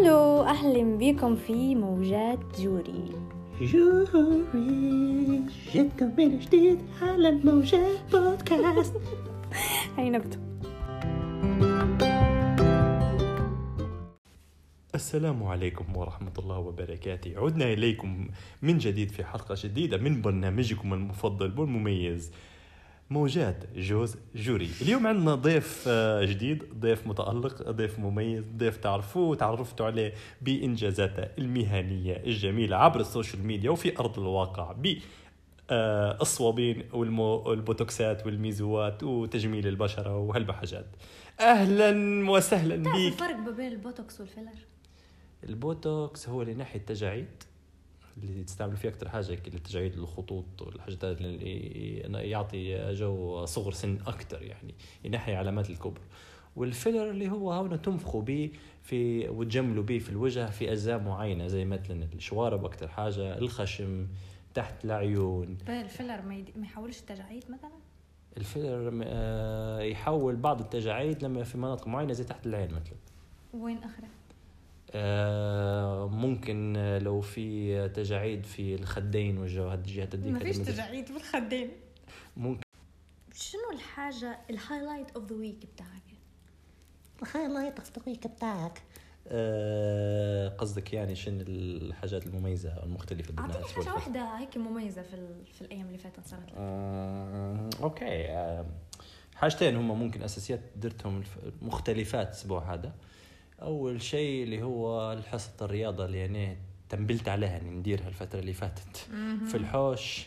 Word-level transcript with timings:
ألو 0.00 0.42
أهلا 0.42 0.98
بكم 0.98 1.36
في 1.36 1.74
موجات 1.74 2.60
جوري. 2.60 3.10
جوري 3.60 5.42
جدكم 5.74 6.12
من 6.18 6.38
جديد 6.38 6.78
على 7.02 7.28
الموجات 7.28 7.98
بودكاست. 8.12 8.94
هاي 9.98 10.10
نبتو 10.10 10.38
السلام 14.94 15.42
عليكم 15.42 15.96
ورحمة 15.96 16.32
الله 16.38 16.58
وبركاته. 16.58 17.32
عدنا 17.36 17.64
إليكم 17.64 18.28
من 18.62 18.78
جديد 18.78 19.10
في 19.10 19.24
حلقة 19.24 19.54
جديدة 19.64 19.96
من 19.96 20.22
برنامجكم 20.22 20.94
المفضل 20.94 21.60
والمميز. 21.60 22.32
موجات 23.10 23.64
جوز 23.76 24.16
جوري. 24.34 24.68
اليوم 24.82 25.06
عندنا 25.06 25.34
ضيف 25.34 25.84
آه، 25.88 26.24
جديد 26.24 26.64
ضيف 26.80 27.06
متألق 27.06 27.70
ضيف 27.70 27.98
مميز 27.98 28.44
ضيف 28.56 28.76
تعرفوه 28.76 29.28
وتعرفتوا 29.28 29.86
عليه 29.86 30.12
بإنجازاته 30.42 31.22
المهنية 31.38 32.16
الجميلة 32.16 32.76
عبر 32.76 33.00
السوشيال 33.00 33.46
ميديا 33.46 33.70
وفي 33.70 33.98
أرض 33.98 34.18
الواقع 34.18 34.72
ب 34.72 34.96
آه، 35.70 36.18
الصوابين 36.20 36.84
والبوتوكسات 36.92 38.26
والميزوات 38.26 39.02
وتجميل 39.02 39.66
البشرة 39.66 40.16
وهالبحاجات. 40.18 40.86
أهلا 41.40 42.30
وسهلا 42.30 42.84
تعرف 42.84 42.96
بيك. 42.96 43.12
الفرق 43.12 43.36
ما 43.36 43.50
بين 43.50 43.72
البوتوكس 43.72 44.20
والفيلر؟ 44.20 44.50
البوتوكس 45.44 46.28
هو 46.28 46.42
اللي 46.42 46.54
ناحية 46.54 46.80
التجاعيد. 46.80 47.28
اللي 48.16 48.44
تستعمل 48.44 48.76
فيه 48.76 48.88
أكثر 48.88 49.08
حاجة 49.08 49.34
كي 49.34 49.50
التجاعيد 49.54 49.94
الخطوط 49.94 50.62
والحاجات 50.62 51.04
هذه 51.04 51.16
اللي 51.20 52.30
يعطي 52.30 52.92
جو 52.94 53.44
صغر 53.44 53.72
سن 53.72 53.98
أكثر 54.06 54.42
يعني 54.42 54.74
ينحي 55.04 55.34
علامات 55.34 55.70
الكبر. 55.70 56.00
والفيلر 56.56 57.10
اللي 57.10 57.30
هو 57.30 57.52
هنا 57.52 57.76
تنفخوا 57.76 58.22
به 58.22 58.50
في 58.82 59.28
وتجملوا 59.28 59.84
به 59.84 59.98
في 59.98 60.10
الوجه 60.10 60.50
في 60.50 60.72
أجزاء 60.72 60.98
معينة 60.98 61.46
زي 61.46 61.64
مثلا 61.64 62.08
الشوارب 62.14 62.64
أكثر 62.64 62.88
حاجة 62.88 63.38
الخشم 63.38 64.08
تحت 64.54 64.84
العيون. 64.84 65.58
الفيلر 65.68 66.22
ما, 66.22 66.34
يد... 66.34 66.50
ما 66.56 66.66
يحولش 66.66 67.00
التجاعيد 67.00 67.44
مثلا؟ 67.50 67.70
الفيلر 68.36 69.00
آه، 69.04 69.80
يحول 69.80 70.36
بعض 70.36 70.60
التجاعيد 70.60 71.24
لما 71.24 71.44
في 71.44 71.58
مناطق 71.58 71.88
معينة 71.88 72.12
زي 72.12 72.24
تحت 72.24 72.46
العين 72.46 72.68
مثلا. 72.74 72.96
وين 73.54 73.78
آخره؟ 73.78 74.08
ممكن 76.06 76.74
آه، 76.76 76.98
لو 76.98 77.20
في 77.20 77.88
تجاعيد 77.88 78.46
في 78.46 78.74
الخدين 78.74 79.38
والجو 79.38 79.72
الجهات 79.72 80.14
هذيك 80.14 80.32
ما 80.32 80.38
فيش 80.38 80.56
تجاعيد 80.58 81.06
في 81.06 81.16
الخدين. 81.16 81.70
ممكن. 82.36 82.62
شنو 83.34 83.70
الحاجة 83.74 84.38
ال 84.50 84.56
highlight 84.56 85.10
of 85.10 85.24
the 85.32 85.36
week 85.36 85.66
بتاعك؟ 85.74 86.02
ال 87.22 87.28
highlight 87.28 87.78
of 87.78 87.98
the 87.98 88.02
week 88.06 88.26
بتاعك. 88.26 88.82
آه، 89.28 90.48
قصدك 90.48 90.92
يعني 90.92 91.14
شنو 91.14 91.40
الحاجات 91.48 92.26
المميزة 92.26 92.70
أو 92.70 92.82
المختلفة 92.84 93.30
اللي 93.30 93.40
اعطيني 93.40 93.58
الناس 93.58 93.72
حاجة؟ 93.86 93.94
واحدة 93.94 94.38
هيك 94.38 94.56
مميزة 94.56 95.02
في 95.02 95.14
ال... 95.14 95.46
في 95.52 95.62
الأيام 95.62 95.86
اللي 95.86 95.98
فاتت 95.98 96.26
صارت 96.26 96.42
لك. 96.42 96.52
آه، 96.56 97.70
OK 97.82 98.28
آه، 98.30 98.66
حاجتين 99.34 99.76
هم 99.76 99.98
ممكن 99.98 100.22
أساسيات 100.22 100.60
درتهم 100.76 101.18
الف- 101.18 101.38
مختلفات 101.62 102.26
الأسبوع 102.26 102.74
هذا. 102.74 102.92
أول 103.62 104.02
شيء 104.02 104.42
اللي 104.44 104.62
هو 104.62 105.16
حصه 105.30 105.52
الرياضة 105.62 106.04
اللي 106.04 106.18
يعني 106.18 106.56
تنبلت 106.88 107.28
عليها 107.28 107.58
إني 107.60 107.70
نديرها 107.70 108.08
الفترة 108.08 108.38
اللي 108.40 108.52
فاتت. 108.52 108.96
في 109.48 109.54
الحوش 109.56 110.26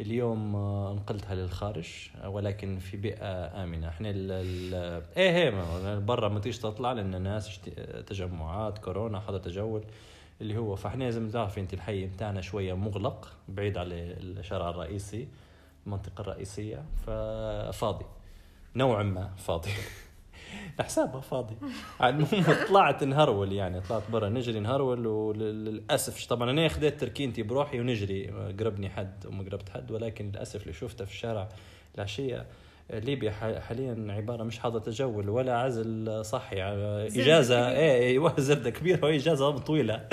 اليوم 0.00 0.56
آه، 0.56 0.92
نقلتها 0.94 1.34
للخارج 1.34 1.88
ولكن 2.24 2.78
في 2.78 2.96
بيئة 2.96 3.62
آمنة. 3.64 3.88
إحنا 3.88 4.10
ال 4.10 4.30
ال 4.32 4.74
إيه 5.16 5.36
إيه 5.36 5.50
ما- 5.50 5.98
برا 5.98 6.28
ما 6.28 6.40
تيجي 6.40 6.58
تطلع 6.58 6.92
لنا 6.92 7.18
ناس 7.18 7.60
تجمعات 8.06 8.78
كورونا 8.78 9.20
حدا 9.20 9.38
تجول 9.38 9.84
اللي 10.40 10.56
هو. 10.58 10.76
فإحنا 10.76 11.18
ما 11.20 11.30
تعرفي 11.30 11.60
أنت 11.60 11.74
الحي 11.74 12.06
بتاعنا 12.06 12.40
شوية 12.40 12.74
مغلق 12.74 13.28
بعيد 13.48 13.78
على 13.78 13.94
الشارع 13.94 14.70
الرئيسي 14.70 15.28
المنطقة 15.86 16.20
الرئيسية 16.20 16.84
ففاضي. 17.06 18.04
نوعا 18.76 19.02
ما 19.02 19.30
فاضي. 19.36 19.70
حسابها 20.80 21.20
فاضي. 21.20 21.56
المهم 22.02 22.44
طلعت 22.68 23.04
نهرول 23.04 23.52
يعني 23.52 23.80
طلعت 23.80 24.02
برا 24.12 24.28
نجري 24.28 24.60
نهرول 24.60 25.06
وللأسف 25.06 26.26
طبعا 26.26 26.50
أنا 26.50 26.68
خديت 26.68 27.00
تركينتي 27.00 27.42
بروحي 27.42 27.80
ونجري 27.80 28.26
قربني 28.60 28.90
حد 28.90 29.26
وما 29.26 29.44
قربت 29.44 29.68
حد 29.68 29.90
ولكن 29.90 30.30
للأسف 30.30 30.62
اللي 30.62 30.72
شفته 30.72 31.04
في 31.04 31.10
الشارع 31.12 31.48
العشيه 31.94 32.46
ليبيا 32.90 33.30
حاليا 33.60 34.06
عبارة 34.12 34.42
مش 34.44 34.58
حاضر 34.58 34.78
تجول 34.78 35.28
ولا 35.28 35.58
عزل 35.58 36.22
صحي. 36.24 36.62
إجازة. 36.62 37.60
كبيرة. 37.60 37.78
إيه 37.78 38.02
أيوه 38.08 38.34
زبده 38.38 38.70
كبيرة 38.70 39.04
وإجازة 39.04 39.50
طويلة. 39.58 40.08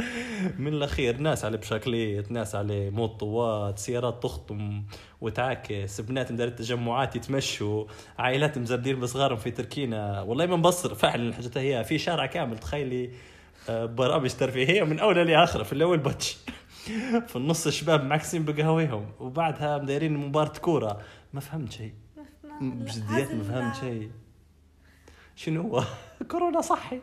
من 0.59 0.74
الأخير 0.74 1.18
ناس 1.18 1.46
على 1.46 1.57
بشكليت 1.57 2.31
ناس 2.31 2.56
على 2.56 2.90
موطوات 2.90 3.80
سيارات 3.80 4.24
تخطم 4.24 4.84
وتعاكس 5.22 6.02
بنات 6.02 6.31
مدار 6.31 6.47
التجمعات 6.47 7.16
يتمشوا 7.16 7.85
عائلات 8.18 8.57
مزردين 8.57 9.00
بصغارهم 9.00 9.38
في 9.38 9.51
تركينا. 9.51 10.22
والله 10.22 10.46
ما 10.46 10.56
نبصر 10.57 10.96
فعلا 10.96 11.30
الحاجات 11.30 11.57
هي 11.57 11.84
في 11.84 11.97
شارع 11.97 12.25
كامل 12.25 12.57
تخيلي. 12.57 13.09
آه، 13.69 13.86
برامج 13.86 14.30
ترفيهيه 14.34 14.84
من 14.84 15.00
أولى 15.00 15.24
لآخرة 15.24 15.63
في 15.63 15.74
الأول 15.74 15.97
باتش 15.97 16.38
في 17.28 17.36
النص 17.36 17.68
شباب 17.68 18.03
معكسين 18.03 18.46
بقهويهم 18.46 19.06
وبعدها 19.19 19.78
مدايرين 19.78 20.18
مباراة 20.18 20.59
كورة. 20.59 21.00
ما 21.34 21.40
فهمت 21.40 21.72
شيء. 21.72 21.94
بجديات 22.61 23.31
ما 23.31 23.43
فهمت 23.43 23.75
شيء. 23.75 24.11
شنو 25.35 25.61
هو؟ 25.61 25.83
كورونا 26.31 26.61
صحي. 26.61 27.01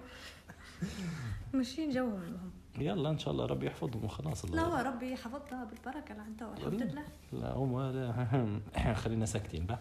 ماشيين 1.53 1.91
جوهم 1.91 2.51
يلا 2.79 3.11
إن 3.11 3.19
شاء 3.19 3.33
الله 3.33 3.47
ربي 3.47 3.67
يحفظهم 3.67 4.05
وخلاص 4.05 4.45
لا 4.45 4.63
هو 4.63 4.77
ربي 4.77 5.17
حفظتها 5.17 5.65
بالبركة 5.65 6.15
لعنتها 6.15 6.49
والحمد 6.49 6.83
لله 6.83 7.05
لا 7.33 7.53
هم 7.53 8.61
لا 8.77 8.95
خلينا 8.95 9.27
ساكتين 9.27 9.67
بقى. 9.67 9.79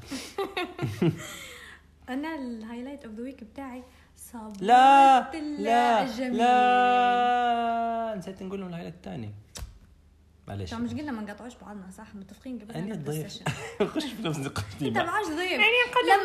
أنا 2.09 2.35
الهايلايت 2.35 3.05
اوف 3.05 3.13
ذا 3.13 3.23
ويك 3.23 3.43
بتاعي 3.43 3.83
صبرت 4.15 4.61
لا 4.61 5.33
الله 5.33 5.61
لا 5.63 6.03
الجميل. 6.03 6.37
لا 6.37 8.15
نسيت 8.17 8.43
نقول 8.43 8.59
لهم 8.59 8.69
العائلة 8.69 8.89
الثاني. 8.89 9.31
معلش 10.47 10.71
طبعا 10.71 10.81
مش 10.83 10.91
قلنا 10.93 11.11
ما 11.11 11.21
نقطعوش 11.21 11.53
بعضنا 11.61 11.91
صح؟ 11.97 12.15
متفقين 12.15 12.59
قبل 12.59 12.73
ما 12.73 12.81
نبدأ 12.81 12.93
الضيف 12.95 13.25
السيشن. 13.25 13.45
خش 13.95 14.03
في 14.03 14.23
نفس 14.23 14.39
نقاشتي 14.39 14.87
أنت. 14.87 14.97
معاش 14.97 15.25
ضيف. 15.25 15.51
يعني 15.51 15.65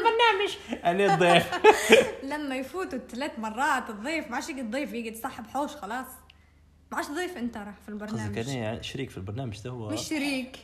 برنامج 0.05 0.85
أنا 0.85 1.15
الضيف 1.15 1.61
لما 2.33 2.57
يفوتوا 2.57 2.99
ثلاث 2.99 3.39
مرات 3.39 3.91
الضيف 3.91 4.31
معاش 4.31 4.49
يقعد 4.49 4.71
ضيف 4.71 4.93
يقعد 4.93 5.17
صاحب 5.17 5.47
حوش 5.47 5.71
خلاص. 5.71 6.07
معاش 6.93 7.07
ضيف 7.07 7.37
أنت 7.37 7.57
راح 7.57 7.75
في 7.87 7.93
قصدك 7.93 8.03
البرنامج 8.13 8.39
أنا 8.39 8.83
شريك 8.83 9.11
في 9.11 9.17
البرنامج 9.17 9.63
ده 9.63 9.71
هو 9.71 9.89
مش 9.89 10.09
شريك. 10.09 10.57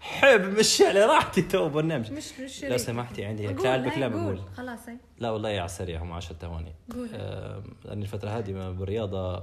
حب 0.00 0.40
مشي 0.58 0.86
على 0.86 1.04
راحتي 1.04 1.42
تو 1.42 1.68
برنامج. 1.68 2.12
مش 2.12 2.38
مش 2.40 2.52
شريك. 2.52 2.70
لو 2.72 2.78
سمحتي 2.78 3.24
عندي 3.24 3.46
هاي 3.48 3.52
بكلام. 3.52 4.12
أقول 4.18 4.40
خلاص 4.56 4.88
هاي. 4.88 4.96
لا 5.18 5.30
والله 5.30 5.48
على 5.48 5.64
السريع 5.64 6.02
هم 6.02 6.12
10 6.12 6.36
ثواني. 6.36 6.74
قول. 6.94 7.08
آه 7.14 7.62
لاني 7.84 8.02
الفترة 8.02 8.30
هذه 8.30 8.52
ما 8.52 8.70
بالرياضة 8.72 9.42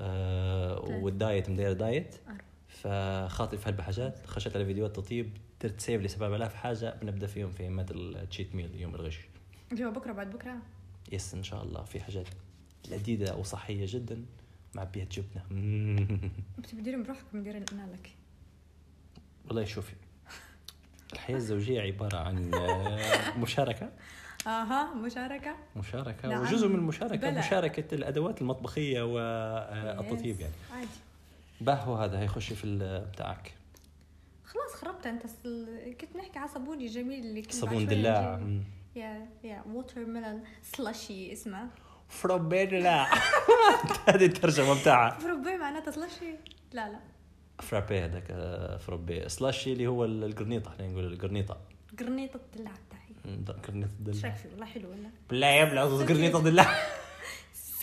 آه 0.00 0.80
والدايت 0.80 1.50
مدير 1.50 1.72
دايت. 1.72 2.14
أربعة. 2.28 2.43
فخاطر 2.84 3.56
في 3.56 3.68
هالبحاجات 3.68 4.26
خشيت 4.26 4.56
على 4.56 4.64
فيديوهات 4.64 4.96
تطيب 4.96 5.36
درت 5.62 5.80
سيف 5.80 6.00
لي 6.02 6.08
7000 6.08 6.54
حاجة 6.54 6.94
بنبدأ 7.02 7.26
فيهم 7.26 7.50
في 7.50 7.68
مد 7.68 7.90
التشيت 7.90 8.54
ميل 8.54 8.74
يوم 8.80 8.94
الغش. 8.94 9.20
جو 9.72 9.90
بكرة 9.90 10.12
بعد 10.12 10.30
بكرة؟ 10.30 10.56
يس 11.12 11.34
إن 11.34 11.42
شاء 11.42 11.62
الله. 11.62 11.82
في 11.84 12.00
حاجات 12.00 12.26
لذيذة 12.90 13.34
وصحية 13.36 13.86
جدا 13.88 14.24
معبيها 14.74 15.04
جبنة. 15.04 15.42
بتبي 16.58 16.80
تديري 16.80 17.02
بروحك 17.02 17.24
مدير 17.32 17.56
أنا 17.56 17.88
لك 17.92 18.10
والله 19.48 19.64
شوفي 19.64 19.92
الحياة 21.12 21.36
الزوجية 21.36 21.80
عبارة 21.80 22.16
عن 22.16 22.54
آه، 22.54 23.38
مشاركة. 23.42 23.90
أها 24.46 24.94
مشاركة. 24.94 25.56
مشاركة 25.76 26.28
نعم. 26.28 26.40
وجزء 26.42 26.68
من 26.68 26.74
المشاركة 26.74 27.30
بلى. 27.30 27.38
مشاركة 27.38 27.94
الأدوات 27.94 28.40
المطبخية 28.40 29.02
والتطيب. 29.02 30.40
يعني. 30.40 30.52
عادي. 30.72 30.88
باهو 31.64 31.94
هذا 31.94 32.20
هيخش 32.20 32.52
في 32.52 32.64
بتاعك. 33.12 33.54
خلاص 34.44 34.74
خربت 34.74 35.06
انت 35.06 35.22
كنت 36.00 36.16
نحكي 36.16 36.38
على 36.38 36.48
صابوني 36.48 36.86
جميل 36.86 37.24
اللي 37.26 37.42
كنت 37.42 37.52
صابون 37.54 37.86
دلاع. 37.86 38.40
yeah 38.96 39.26
yeah 39.44 39.62
watermelon 39.68 40.44
slushie 40.62 41.32
اسمه. 41.32 41.68
فربي 42.08 42.66
لا. 42.66 43.06
هذه 44.08 44.26
الترجمة 44.26 44.80
بتاعها. 44.80 45.18
فربي 45.18 45.56
معناتها 45.56 45.90
سلاشي 45.90 46.34
لا 46.72 46.88
لا. 46.88 47.00
فرابي 47.62 47.98
هذاك 48.00 48.24
آه، 48.30 48.76
فربي 48.76 49.28
سلاشي 49.28 49.72
اللي 49.72 49.86
هو 49.86 50.04
ال- 50.04 50.24
القرنيطة 50.24 50.70
خلينا 50.70 50.92
نقول 50.92 51.04
الدلع 52.54 52.70
بتاعي. 52.88 53.34
مم، 53.36 53.44
قرنيطة 53.66 53.90
إيش 54.08 54.16
دلع 54.20 54.28
رايك 54.28 54.36
فيه 54.38 54.48
والله 54.50 54.66
حلو 54.66 54.90
ولا؟ 54.90 55.10
بالله 55.30 55.46
يبلع 55.46 55.84
قرنيطة 55.84 56.42
دلع 56.42 56.66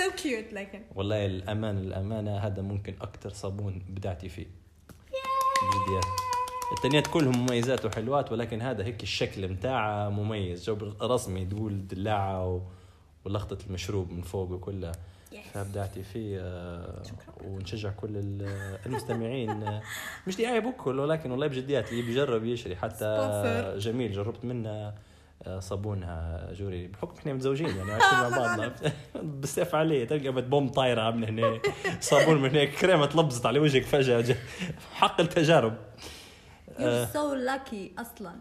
سو 0.03 0.11
كيوت 0.23 0.53
لكن 0.53 0.81
والله 0.95 1.25
الأمان 1.25 1.77
الأمانة 1.77 2.37
هذا 2.37 2.61
ممكن 2.61 2.95
أكثر 3.01 3.29
صابون 3.29 3.81
بدعتي 3.89 4.29
فيه. 4.29 4.45
بجديات 5.61 6.03
التانيات 6.77 7.07
كلهم 7.07 7.37
مميزات 7.43 7.85
وحلوات 7.85 8.31
ولكن 8.31 8.61
هذا 8.61 8.83
هيك 8.85 9.03
الشكل 9.03 9.47
متاعه 9.47 10.09
مميز. 10.09 10.65
جو 10.65 10.77
رسمي 11.01 11.45
تقول 11.45 11.87
دلاعة 11.87 12.47
و... 12.47 12.61
ولخطة 13.25 13.57
المشروب 13.67 14.11
من 14.11 14.21
فوق 14.21 14.51
وكلها 14.51 14.91
Yes. 15.31 15.35
فابدعتي 15.53 16.03
فيه 16.03 16.37
آه، 16.41 17.03
شكراً. 17.03 17.47
ونشجع 17.47 17.89
كل 17.89 18.17
ال- 18.17 18.77
المستمعين. 18.85 19.81
مش 20.27 20.35
دعايه 20.37 20.59
بكل 20.59 20.99
ولكن 20.99 21.31
والله 21.31 21.47
بجديات 21.47 21.91
اللي 21.91 22.01
بيجرب 22.01 22.45
يشري. 22.45 22.75
حتى. 22.75 23.75
جميل 23.77 24.13
جربت 24.13 24.45
منه. 24.45 24.93
صابونها 25.59 26.49
جوري. 26.53 26.87
بحكم 26.87 27.17
إحنا 27.17 27.33
متزوجين 27.33 27.67
يعني 27.77 27.91
عايشين 27.93 28.19
مع 28.19 28.29
بعضنا. 28.29 28.75
بالسيف 29.23 29.75
عليه. 29.75 30.07
تلقى 30.07 30.41
بوم 30.41 30.69
طايرة 30.69 31.11
من 31.11 31.23
هنا 31.23 31.59
صابون 31.99 32.41
من 32.41 32.49
هيك 32.49 32.75
كريمة 32.75 33.05
تلبزت 33.05 33.45
على 33.45 33.59
وجهك 33.59 33.83
فجأة. 33.85 34.21
جا- 34.21 34.37
حق 34.93 35.21
التجارب. 35.21 35.77
آه. 36.79 37.05
You're 37.05 37.09
so 37.13 37.47
lucky 37.49 37.99
أصلا. 38.01 38.35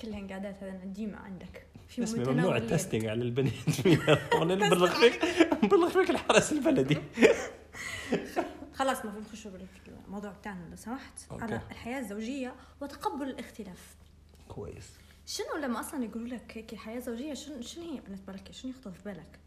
كل 0.00 0.12
هالقعدات 0.12 0.62
هذا 0.62 0.84
ديما 0.84 1.16
عندك. 1.18 1.66
في 1.88 2.02
اسمي 2.02 2.24
ممنوع. 2.24 2.56
التستنج 2.56 3.06
على 3.06 3.22
البني 3.22 3.50
آدمين. 3.78 3.98
نبلغ 4.66 4.86
فيك 5.00 5.20
نبلغ 5.64 5.88
فيك 5.88 6.10
الحرس 6.10 6.52
البلدي. 6.52 6.98
خلاص 8.74 9.00
المفروض 9.00 9.24
نخش 9.24 9.48
بالموضوع 9.86 10.30
بتاعنا 10.30 10.68
لو 10.70 10.76
سمحت. 10.76 11.12
على 11.30 11.60
الحياة 11.70 11.98
الزوجية 12.00 12.54
وتقبل 12.80 13.28
الاختلاف. 13.28 13.94
كويس. 14.48 14.90
شنو 15.26 15.56
لما 15.62 15.80
أصلا 15.80 16.04
يقولوا 16.04 16.28
لك 16.28 16.52
هيك 16.56 16.72
الحياة 16.72 16.96
الزوجية 16.96 17.34
شنو 17.34 17.60
شنو 17.60 17.92
هي 17.92 18.00
بالنسبة 18.00 18.32
لك؟ 18.32 18.52
شنو 18.52 18.70
يخطر 18.70 18.92
في 18.92 19.04
بالك؟ 19.04 19.38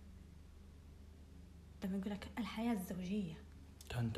لما 1.83 1.97
يقول 1.97 2.11
لك 2.11 2.27
الحياة 2.37 2.73
الزوجية. 2.73 3.33
تن. 3.89 4.09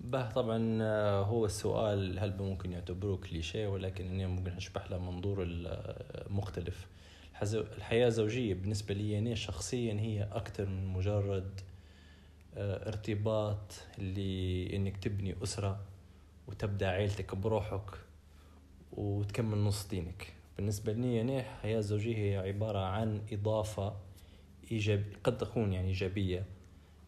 به 0.00 0.30
طبعا 0.30 0.78
آه، 0.82 1.22
هو 1.22 1.46
السؤال 1.46 2.18
هل 2.18 2.36
ممكن 2.36 2.72
يعتبروه 2.72 3.16
كليشيه؟ 3.16 3.66
ولكن 3.66 4.06
اني 4.06 4.26
ممكن 4.26 4.50
اشبح 4.52 4.90
له 4.90 4.98
منظور 4.98 5.42
المختلف 5.42 6.86
الحياة 7.42 8.06
الزوجية 8.06 8.54
بالنسبة 8.54 8.94
لي 8.94 9.18
أنا 9.18 9.34
شخصيا 9.34 9.94
هي 9.94 10.28
أكثر 10.32 10.66
من 10.66 10.86
مجرد 10.86 11.60
آه، 12.54 12.88
ارتباط 12.88 13.72
اللي 13.98 14.76
إنك 14.76 14.96
تبني 14.96 15.42
أسرة 15.42 15.80
وتبدأ 16.48 16.88
عيلتك 16.88 17.34
بروحك. 17.34 17.90
وتكمل 18.92 19.58
نص 19.58 19.88
دينك. 19.88 20.32
بالنسبة 20.56 20.92
لي 20.92 21.20
أنا 21.20 21.40
الحياة 21.40 21.78
الزوجيه 21.78 22.16
هي 22.16 22.36
عبارة 22.36 22.78
عن 22.78 23.20
إضافة 23.32 23.94
ايجاب 24.72 25.04
قد 25.24 25.38
تكون 25.38 25.72
يعني 25.72 25.88
إيجابية 25.88 26.44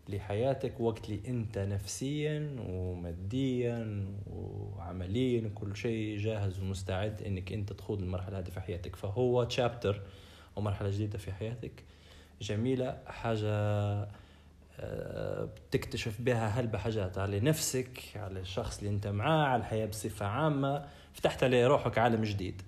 لحياتك 0.09 0.81
وقت 0.81 1.05
اللي 1.11 1.21
أنت 1.29 1.59
نفسيا 1.59 2.57
وماديا 2.69 4.07
وعمليا 4.31 5.47
وكل 5.47 5.77
شيء 5.77 6.19
جاهز 6.19 6.61
ومستعد 6.61 7.23
إنك 7.23 7.53
أنت 7.53 7.73
تخوض 7.73 8.03
المرحلة 8.03 8.39
هذه 8.39 8.51
في 8.51 8.61
حياتك. 8.61 8.97
فهو 8.97 9.45
تشابتر 9.45 10.03
أو 10.57 10.63
مرحلة 10.63 10.91
جديدة 10.91 11.19
في 11.19 11.33
حياتك. 11.33 11.85
جميلة. 12.41 12.99
حاجة 13.07 13.49
آه، 14.81 15.45
بتكتشف 15.45 16.21
بها 16.21 16.49
هلبة 16.49 16.79
حاجات 16.79 17.19
على 17.19 17.41
نفسك 17.41 18.03
على 18.17 18.41
الشخص 18.41 18.79
اللي 18.79 18.91
أنت 18.91 19.07
معاه 19.07 19.47
على 19.47 19.61
الحياة 19.61 19.87
بصفة 19.87 20.27
عامة. 20.27 20.87
فتحت 21.15 21.45
لروحك 21.45 21.99
عالم 21.99 22.23
جديد. 22.25 22.63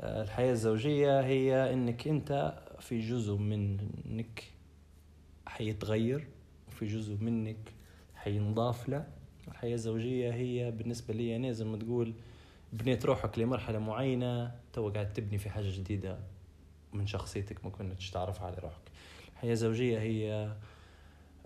آه، 0.00 0.22
الحياة 0.22 0.52
الزوجية 0.52 1.20
هي 1.20 1.72
إنك 1.72 2.08
أنت 2.08 2.54
في 2.80 3.00
جزء 3.00 3.34
منك 3.36 4.44
حيتغير 5.46 6.26
وفي 6.68 6.86
جزء 6.86 7.16
منك 7.20 7.56
حينضاف 8.14 8.88
له. 8.88 9.06
الحياة 9.48 9.74
الزوجية 9.74 10.32
هي 10.34 10.70
بالنسبة 10.70 11.14
لي 11.14 11.36
أنا 11.36 11.52
زي 11.52 11.64
ما 11.64 11.76
تقول 11.76 12.14
بنيت 12.72 13.04
روحك 13.06 13.38
لمرحلة 13.38 13.78
معينة 13.78 14.54
تو 14.72 14.88
قاعد 14.90 15.12
تبني 15.12 15.38
في 15.38 15.50
حاجة 15.50 15.70
جديدة 15.70 16.18
من 16.92 17.06
شخصيتك 17.06 17.64
ما 17.64 17.70
كنتش 17.70 18.10
تعرفها 18.10 18.46
على 18.46 18.56
روحك. 18.62 18.82
الحياة 19.32 19.52
الزوجية 19.52 19.98
هي 20.00 20.52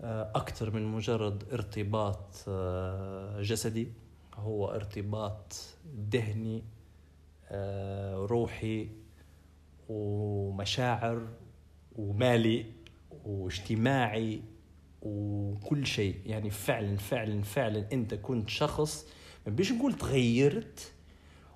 آه، 0.01 0.31
أكثر 0.35 0.71
من 0.71 0.85
مجرد 0.85 1.43
ارتباط 1.53 2.43
آه، 2.47 3.41
جسدي. 3.41 3.87
هو 4.37 4.67
ارتباط 4.67 5.53
ذهني 6.11 6.63
آه، 7.49 8.15
روحي 8.15 8.89
ومشاعر 9.89 11.27
ومالي 11.95 12.65
واجتماعي 13.25 14.41
وكل 15.01 15.87
شيء. 15.87 16.15
يعني 16.25 16.49
فعلا 16.49 16.97
فعلا 16.97 17.41
فعلا 17.41 17.87
أنت 17.93 18.13
كنت 18.13 18.49
شخص 18.49 19.07
ما 19.47 19.53
بيش 19.53 19.71
نقول 19.71 19.93
تغيرت 19.93 20.93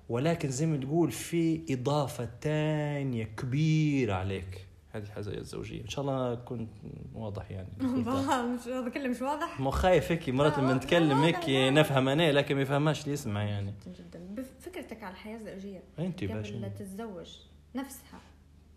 ولكن 0.08 0.50
زي 0.50 0.66
ما 0.66 0.76
تقول 0.76 1.12
في 1.12 1.60
إضافة 1.70 2.24
تانية 2.40 3.24
كبيرة 3.24 4.14
عليك. 4.14 4.66
هذه 4.92 5.02
الحاجة 5.02 5.28
الزوجية. 5.28 5.82
إن 5.82 5.88
شاء 5.88 6.04
الله 6.04 6.34
كنت 6.34 6.70
واضح 7.14 7.50
يعني. 7.50 7.68
والله 8.06 8.46
مش 8.46 8.68
هذا 8.68 8.88
كله 8.88 9.08
مش 9.08 9.22
واضح. 9.22 9.60
مو 9.60 9.70
خايف 9.70 10.12
هيك 10.12 10.28
مرات 10.28 10.58
لما 10.58 10.74
نتكلم 10.74 11.18
هيك. 11.18 11.48
نفهم 11.48 12.08
أنا 12.08 12.32
لكن 12.32 12.54
ما 12.54 12.62
يفهمهاش 12.62 13.00
اللي 13.02 13.12
يسمع 13.12 13.42
يعني. 13.44 13.74
جدا 13.86 14.20
بفكرتك 14.34 15.02
على 15.02 15.12
الحياة 15.12 15.36
الزوجية. 15.36 15.82
أنت 15.98 16.24
قبل 16.24 16.32
باشا. 16.34 16.68
تتزوج 16.68 17.36
نفسها 17.74 18.20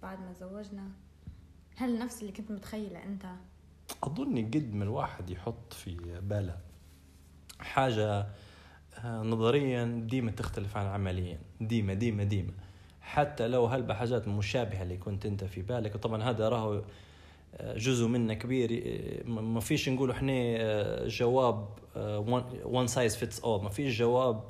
بعد 0.01 0.19
ما 0.19 0.33
تزوجنا 0.33 0.87
هل 1.77 1.99
نفس 1.99 2.21
اللي 2.21 2.31
كنت 2.31 2.51
متخيلة 2.51 3.03
أنت؟ 3.03 3.25
أظن 4.03 4.45
قد 4.45 4.73
ما 4.73 4.83
الواحد 4.83 5.29
يحط 5.29 5.73
في 5.73 6.19
باله 6.21 6.57
حاجة 7.59 8.27
آه، 9.03 9.21
نظريا 9.21 10.05
ديما 10.09 10.31
تختلف 10.31 10.77
عن 10.77 10.85
عمليا. 10.85 11.39
ديما 11.61 11.93
ديما 11.93 12.23
ديما. 12.23 12.51
حتى 13.05 13.47
لو 13.47 13.65
هل 13.65 13.83
بحاجات 13.83 14.27
مشابهة 14.27 14.83
اللي 14.83 14.97
كنت 14.97 15.25
أنت 15.25 15.43
في 15.43 15.61
بالك. 15.61 15.95
وطبعا 15.95 16.23
هذا 16.23 16.49
راهو 16.49 16.81
آه، 17.57 17.77
جزء 17.77 18.07
منه 18.07 18.33
كبير. 18.33 18.83
آه، 18.85 19.29
ما 19.29 19.41
ما 19.41 19.59
فيش 19.59 19.89
نقول 19.89 20.11
إحنا 20.11 20.31
آه، 20.33 21.07
جواب 21.07 21.67
one 22.65 22.87
size 22.87 23.15
fits 23.15 23.39
all 23.39 23.63
ما 23.63 23.69
فيش 23.69 23.99
جواب 23.99 24.43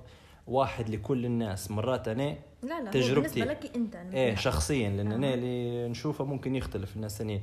واحد 0.48 0.90
لكل 0.90 1.26
الناس. 1.26 1.72
مرات 1.72 2.08
أنا 2.08 2.36
لا 2.64 2.82
لا 2.84 2.92
تجربتي. 2.92 3.40
بالنسبة 3.40 3.46
لك 3.68 3.76
أنت 3.76 3.96
إيه 3.96 4.36
شخصيا 4.36 4.90
لأن 4.90 5.12
آه. 5.12 5.16
أنا 5.16 5.34
اللي 5.34 5.88
نشوفه 5.88 6.24
ممكن 6.26 6.56
يختلف 6.56 6.96
الناس. 6.96 7.14
الثانيين 7.14 7.42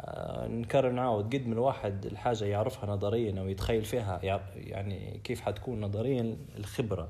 آه، 0.00 0.46
نكرر 0.48 0.90
نعاود 0.90 1.34
قد 1.36 1.46
من 1.46 1.52
الواحد 1.52 2.06
الحاجة 2.06 2.44
يعرفها 2.44 2.90
نظريا 2.90 3.40
أو 3.40 3.48
يتخيل 3.48 3.84
فيها 3.84 4.20
يع- 4.22 4.40
يعني 4.56 5.20
كيف 5.24 5.40
حتكون 5.40 5.80
نظريا 5.80 6.36
الخبرة 6.58 7.08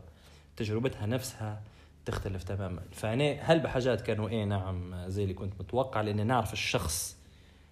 تجربتها 0.56 1.06
نفسها. 1.06 1.60
تختلف 2.06 2.42
تماما. 2.42 2.82
فأنا 2.92 3.32
هل 3.40 3.60
بحاجات 3.60 4.00
كانوا 4.00 4.28
إيه؟ 4.28 4.44
نعم 4.44 4.94
زي 5.06 5.22
اللي 5.22 5.34
كنت 5.34 5.52
متوقع 5.60 6.00
لأني 6.00 6.24
نعرف 6.24 6.52
الشخص 6.52 7.18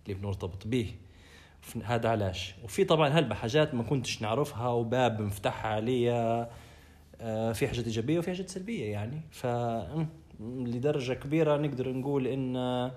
اللي 0.06 0.14
بنرتبط 0.20 0.66
به. 0.66 0.94
هذا 1.84 2.08
علاش؟ 2.08 2.54
وفي 2.64 2.84
طبعا 2.84 3.08
هل 3.08 3.24
بحاجات 3.24 3.74
ما 3.74 3.82
كنتش 3.82 4.22
نعرفها 4.22 4.68
وباب 4.68 5.20
مفتحها 5.20 5.70
عليا 5.70 6.50
آه، 7.20 7.52
في 7.52 7.68
حاجات 7.68 7.84
إيجابية 7.84 8.18
وفي 8.18 8.30
حاجات 8.30 8.48
سلبية 8.48 8.84
يعني. 8.92 9.20
ف 9.30 9.46
لدرجة 10.40 11.12
كبيرة 11.12 11.56
نقدر 11.56 11.92
نقول 11.92 12.26
إن 12.26 12.56
آه، 12.56 12.92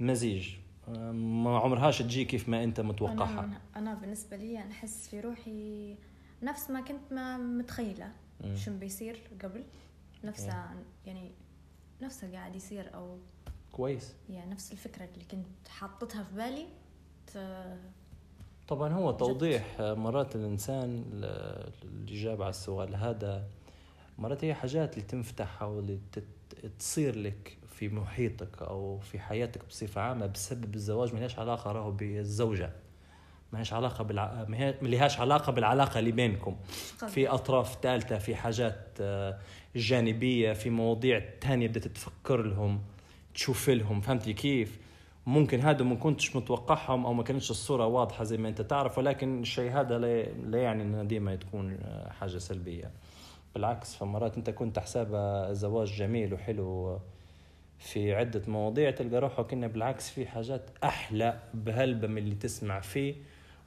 مزيج. 0.00 0.48
آه، 0.88 1.12
ما 1.12 1.58
عمرهاش 1.58 1.98
تجي 1.98 2.24
كيف 2.24 2.48
ما 2.48 2.64
أنت 2.64 2.80
متوقعها. 2.80 3.44
أنا, 3.44 3.60
أنا 3.76 3.94
بالنسبة 3.94 4.36
لي 4.36 4.58
نحس 4.58 5.08
في 5.08 5.20
روحي 5.20 5.94
نفس 6.42 6.70
ما 6.70 6.80
كنت 6.80 7.12
ما 7.12 7.36
متخيلة 7.36 8.12
مم. 8.44 8.56
شو 8.56 8.70
بيصير 8.78 9.16
قبل. 9.42 9.62
نفسها 10.26 10.74
يعني 11.06 11.32
نفسها 12.02 12.30
قاعد 12.32 12.56
يصير 12.56 12.94
أو 12.94 13.18
كويس. 13.72 14.14
يعني 14.30 14.50
نفس 14.50 14.72
الفكرة 14.72 15.04
اللي 15.04 15.24
كنت 15.24 15.68
حاطتها 15.68 16.22
في 16.24 16.34
بالي. 16.34 16.66
ت- 17.34 17.78
طبعا 18.68 18.92
هو 18.92 19.10
توضيح 19.12 19.80
آه، 19.80 19.94
مرات 19.94 20.36
الإنسان 20.36 21.04
الاجابه 21.84 22.44
على 22.44 22.50
السؤال 22.50 22.94
هذا 22.96 23.48
مرات 24.18 24.44
هي 24.44 24.54
حاجات 24.54 24.92
اللي 24.94 25.04
تنفتح 25.06 25.62
أو 25.62 25.78
اللي 25.78 25.98
تصير 26.78 27.16
لك 27.18 27.58
في 27.66 27.88
محيطك 27.88 28.62
أو 28.62 28.98
في 28.98 29.18
حياتك 29.18 29.64
بصفة 29.68 30.00
عامة 30.00 30.26
بسبب 30.26 30.74
الزواج 30.74 31.14
ما 31.14 31.28
علاقة 31.38 31.72
راهو 31.72 31.90
بالزوجة. 31.90 32.72
ما 33.52 33.60
هيش 33.60 33.72
علاقة 33.72 34.04
بالع... 34.04 34.46
ما 34.48 34.74
لهاش 34.82 35.20
علاقة 35.20 35.52
بالعلاقة 35.52 35.98
اللي 35.98 36.12
بينكم. 36.12 36.56
في 37.08 37.28
أطراف 37.28 37.78
ثالثه 37.82 38.18
في 38.18 38.36
حاجات 38.36 38.88
آه، 39.00 39.38
جانبية 39.76 40.52
في 40.52 40.70
مواضيع 40.70 41.22
تانية 41.40 41.68
بدأت 41.68 41.84
تفكر 41.84 42.42
لهم 42.42 42.80
تشوف 43.34 43.70
لهم. 43.70 44.00
فهمتي 44.00 44.32
كيف؟ 44.32 44.78
ممكن 45.26 45.60
هذا 45.60 45.84
ما 45.84 45.94
كنتش 45.94 46.36
متوقعهم 46.36 47.06
أو 47.06 47.12
ما 47.12 47.22
كانتش 47.22 47.50
الصورة 47.50 47.86
واضحة 47.86 48.24
زي 48.24 48.36
ما 48.36 48.48
أنت 48.48 48.60
تعرف 48.60 48.98
ولكن 48.98 49.40
الشيء 49.40 49.70
هذا 49.72 49.98
لا 50.44 50.62
يعني 50.62 50.82
إنه 50.82 51.02
ديما 51.02 51.36
تكون 51.36 51.78
آه، 51.84 52.10
حاجة 52.12 52.38
سلبية. 52.38 52.90
بالعكس 53.54 53.94
فمرات 53.96 54.36
أنت 54.36 54.50
كنت 54.50 54.76
تحسبها 54.76 55.52
زواج 55.52 55.88
جميل 55.88 56.34
وحلو 56.34 56.98
في 57.78 58.14
عدة 58.14 58.42
مواضيع 58.48 58.90
تلقى 58.90 59.20
روحك 59.20 59.52
إنه 59.52 59.66
بالعكس 59.66 60.10
في 60.10 60.26
حاجات 60.26 60.70
أحلى 60.84 61.38
بهلبة 61.54 62.08
من 62.08 62.18
اللي 62.18 62.34
تسمع 62.34 62.80
فيه. 62.80 63.14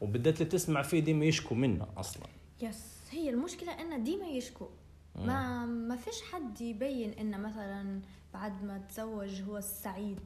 وبالذات 0.02 0.34
اللي 0.42 0.52
تسمع 0.52 0.82
فيه 0.82 1.00
ديما 1.00 1.26
يشكوا 1.26 1.58
منه 1.58 1.88
أصلا. 1.98 2.24
يس 2.62 2.96
هي 3.12 3.30
المشكلة 3.30 3.72
ان 3.82 4.04
ديما 4.04 4.26
يشكو. 4.28 4.68
ما 5.16 5.66
ما 5.66 5.96
فيش 5.96 6.22
حد 6.32 6.62
يبين 6.62 7.14
ان 7.14 7.42
مثلا 7.42 8.02
بعد 8.34 8.64
ما 8.64 8.78
تزوج 8.78 9.42
هو 9.42 9.58
السعيد. 9.58 10.20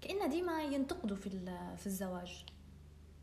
كأنه 0.00 0.26
ديما 0.26 0.62
ينتقدوا 0.62 1.16
في 1.16 1.30
في 1.76 1.86
الزواج. 1.86 2.44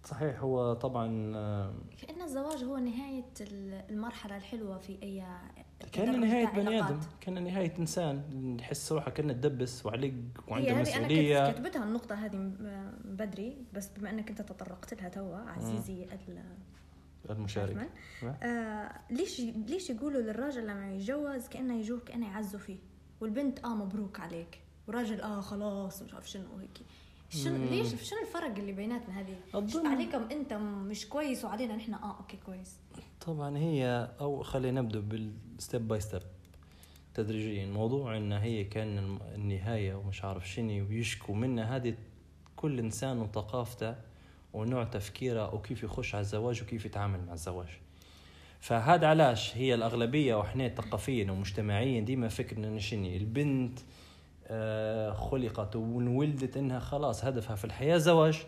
صحيح 0.05 0.39
هو 0.39 0.73
طبعا 0.73 1.31
آه، 1.35 1.73
كأن 2.07 2.21
الزواج 2.21 2.63
هو 2.63 2.77
نهاية 2.77 3.25
ال- 3.41 3.83
المرحلة 3.89 4.37
الحلوة 4.37 4.77
في 4.77 4.97
أي 5.03 5.23
كان 5.91 6.19
نهاية 6.19 6.45
بتاع 6.47 6.57
بني. 6.63 6.79
آدم. 6.79 6.99
كان 7.21 7.43
نهاية 7.43 7.73
إنسان. 7.79 8.23
يحس 8.59 8.91
روحه 8.91 9.11
كأنه 9.11 9.33
تدبس 9.33 9.85
وعلق 9.85 10.13
وعنده 10.47 10.69
هي 10.71 10.73
هذه 10.75 10.81
مسؤولية. 10.81 11.51
كت- 11.51 11.55
كتبتها 11.57 11.83
النقطة 11.83 12.15
هذه 12.15 12.51
بدري 13.05 13.57
بس 13.73 13.87
بما 13.97 14.09
أنك 14.09 14.29
أنت 14.29 14.41
تطرقت 14.41 14.93
لها 14.93 15.09
توا 15.09 15.37
عزيزي 15.37 16.03
ال- 16.03 16.43
المشارك. 17.29 17.89
آه 18.43 18.91
ليش 19.09 19.39
ليش 19.41 19.89
يقولوا 19.89 20.21
للراجل 20.21 20.67
لما 20.67 20.93
يتجوز 20.95 21.47
كأنه 21.47 21.79
يجوه 21.79 21.99
كأنه 21.99 22.27
يعزوا 22.31 22.59
فيه؟ 22.59 22.77
والبنت 23.21 23.59
آه 23.65 23.75
مبروك 23.75 24.19
عليك. 24.19 24.59
والراجل 24.87 25.21
آه 25.21 25.41
خلاص 25.41 26.01
مش 26.01 26.13
عارف 26.13 26.29
شنو 26.29 26.43
وهيك 26.55 26.77
شنو. 27.31 27.65
ليش 27.69 27.87
شنو 28.09 28.19
الفرق 28.21 28.57
اللي 28.57 28.71
بيناتنا 28.71 29.19
هذه؟ 29.19 29.35
أظن- 29.53 29.85
عليكم 29.85 30.23
أنت 30.31 30.53
مش 30.53 31.07
كويس 31.09 31.45
وعلينا 31.45 31.75
نحن؟ 31.75 31.93
آه 31.93 32.17
okay 32.17 32.37
كويس. 32.45 32.75
طبعا 33.25 33.57
هي 33.57 34.09
أو 34.19 34.43
خلينا 34.43 34.81
نبدأ 34.81 34.99
بال 34.99 35.29
step 35.29 35.87
by 35.87 35.99
step 35.99 36.21
تدريجيا. 37.13 37.65
موضوع 37.65 38.17
ان 38.17 38.31
هي 38.31 38.63
كان 38.63 39.17
النهاية 39.35 39.95
ومش 39.95 40.23
عارف 40.23 40.49
شنو 40.49 40.87
ويشكوا 40.89 41.35
منها. 41.35 41.75
هذه 41.75 41.95
كل 42.55 42.79
إنسان 42.79 43.19
وثقافته 43.19 43.95
ونوع 44.53 44.83
تفكيره 44.83 45.55
وكيف 45.55 45.83
يخش 45.83 46.15
على 46.15 46.21
الزواج 46.21 46.61
وكيف 46.61 46.85
يتعامل 46.85 47.25
مع 47.25 47.33
الزواج. 47.33 47.67
فهذا 48.59 49.07
علاش 49.07 49.57
هي 49.57 49.75
الأغلبية 49.75 50.35
وإحنا 50.35 50.69
ثقافيا 50.69 51.31
ومجتمعيا 51.31 52.01
ديما 52.01 52.27
فكرنا 52.27 52.79
شنو؟ 52.79 53.05
البنت 53.07 53.79
خلقت 55.13 55.75
وانولدت 55.75 56.57
إنها 56.57 56.79
خلاص 56.79 57.25
هدفها 57.25 57.55
في 57.55 57.65
الحياة 57.65 57.97
زواج. 57.97 58.43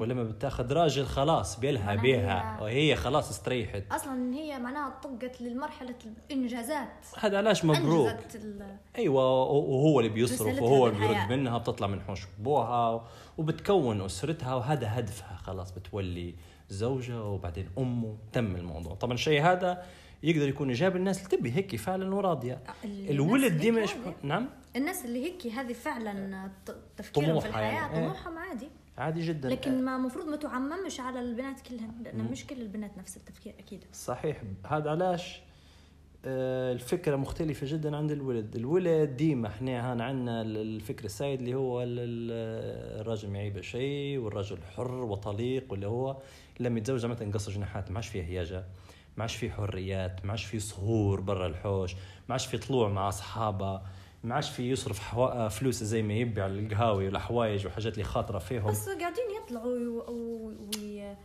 ولما 0.00 0.22
بتاخذ 0.24 0.72
راجل 0.72 1.06
خلاص 1.06 1.60
بيلها 1.60 1.94
بيها 1.94 2.58
هي- 2.58 2.62
وهي 2.62 2.96
خلاص 2.96 3.30
استريحت. 3.30 3.82
أصلا 3.92 4.34
هي 4.34 4.58
معناها 4.58 4.94
طقت 5.02 5.40
للمرحلة 5.42 5.94
الإنجازات. 6.30 7.06
هذا 7.18 7.36
علاش 7.38 7.64
مبروك. 7.64 8.08
ال- 8.34 8.76
أيوه 8.98 9.42
وهو 9.50 10.00
اللي 10.00 10.10
بيصرف 10.10 10.62
وهو 10.62 10.86
اللي. 10.86 10.98
بيرد 11.08 11.30
منها 11.30 11.58
بتطلع 11.58 11.86
من 11.86 12.00
حوش 12.00 12.20
ابوها 12.40 13.04
وبتكون 13.38 14.00
أسرتها 14.00 14.54
وهذا 14.54 14.98
هدفها 14.98 15.36
خلاص 15.36 15.70
بتولي 15.72 16.34
زوجة 16.68 17.24
وبعدين 17.24 17.68
أمه. 17.78 18.16
تم 18.32 18.56
الموضوع. 18.56 18.94
طبعا 18.94 19.14
الشيء 19.14 19.42
هذا 19.42 19.82
يقدر 20.22 20.48
يكون 20.48 20.68
إيجابي 20.68 20.98
الناس 20.98 21.18
اللي 21.18 21.36
تبي 21.36 21.52
هيك 21.56 21.76
فعلا 21.76 22.14
وراضية. 22.14 22.60
ال- 22.84 23.10
الولد 23.10 23.58
ديما. 23.58 23.86
نعم؟ 24.22 24.48
الناس 24.76 25.04
اللي 25.04 25.24
هيك 25.24 25.46
هذه 25.46 25.72
فعلا 25.72 26.50
ت- 26.66 26.76
تفكيرهم 26.96 27.40
في 27.40 27.48
الحياة 27.48 27.72
يعني. 27.72 27.94
طموحهم 28.06 28.38
عادي. 28.38 28.68
عادي 28.98 29.20
جدا. 29.20 29.48
لكن 29.48 29.84
ما 29.84 29.96
المفروض 29.96 30.26
ما 30.28 30.36
تعممش 30.36 31.00
على 31.00 31.20
البنات 31.20 31.60
كلهن 31.60 31.92
لأن 32.04 32.24
مش 32.30 32.46
كل 32.46 32.60
البنات 32.62 32.98
نفس 32.98 33.16
التفكير 33.16 33.54
أكيد. 33.58 33.84
صحيح. 33.92 34.42
هذا 34.66 34.90
علاش؟ 34.90 35.40
آه، 36.24 36.72
الفكرة 36.72 37.16
مختلفة 37.16 37.66
جدا 37.70 37.96
عند 37.96 38.10
الولد. 38.12 38.56
الولد 38.56 39.16
ديما 39.16 39.48
إحنا 39.48 39.92
هان 39.92 40.00
عندنا 40.00 40.42
الفكر 40.42 41.04
السائد 41.04 41.38
اللي 41.40 41.54
هو 41.54 41.82
ال- 41.82 41.88
ال- 41.98 43.00
الراجل 43.00 43.30
ما 43.30 43.38
يعيبه 43.38 43.60
شيء 43.60 44.18
والرجل 44.18 44.58
حر 44.76 44.92
وطليق 44.94 45.66
واللي 45.72 45.86
هو 45.86 46.16
لما 46.60 46.78
يتزوج 46.78 47.06
مثلا 47.06 47.32
قص 47.32 47.50
جناحات. 47.50 47.90
ما 47.90 47.96
عادش 47.96 48.08
فيه 48.08 48.22
هياجة 48.22 48.64
ما 49.16 49.22
عادش 49.22 49.36
فيه 49.36 49.50
حريات 49.50 50.24
ما 50.24 50.30
عادش 50.30 50.44
فيه 50.44 50.58
سهور 50.58 51.20
برا 51.20 51.46
الحوش 51.46 51.94
ما 51.94 51.98
عادش 52.30 52.46
فيه 52.46 52.58
طلوع 52.58 52.88
مع 52.88 53.08
أصحابه. 53.08 53.82
ما 54.24 54.34
عادش 54.34 54.50
فيه 54.50 54.70
يصرف 54.72 54.98
حوا... 54.98 55.48
فلوس 55.48 55.82
زي 55.82 56.02
ما 56.02 56.14
يبي 56.14 56.42
على 56.42 56.60
القهاوي 56.60 57.06
والحوايج 57.06 57.66
وحاجات 57.66 57.92
اللي 57.92 58.04
خاطرة 58.04 58.38
فيهم. 58.38 58.70
بس 58.70 58.88
قاعدين 58.88 59.24
يطلعوا 59.42 59.78
و... 59.78 60.12
و... 60.12 60.52
وي... 60.76 61.02
إيه. 61.02 61.16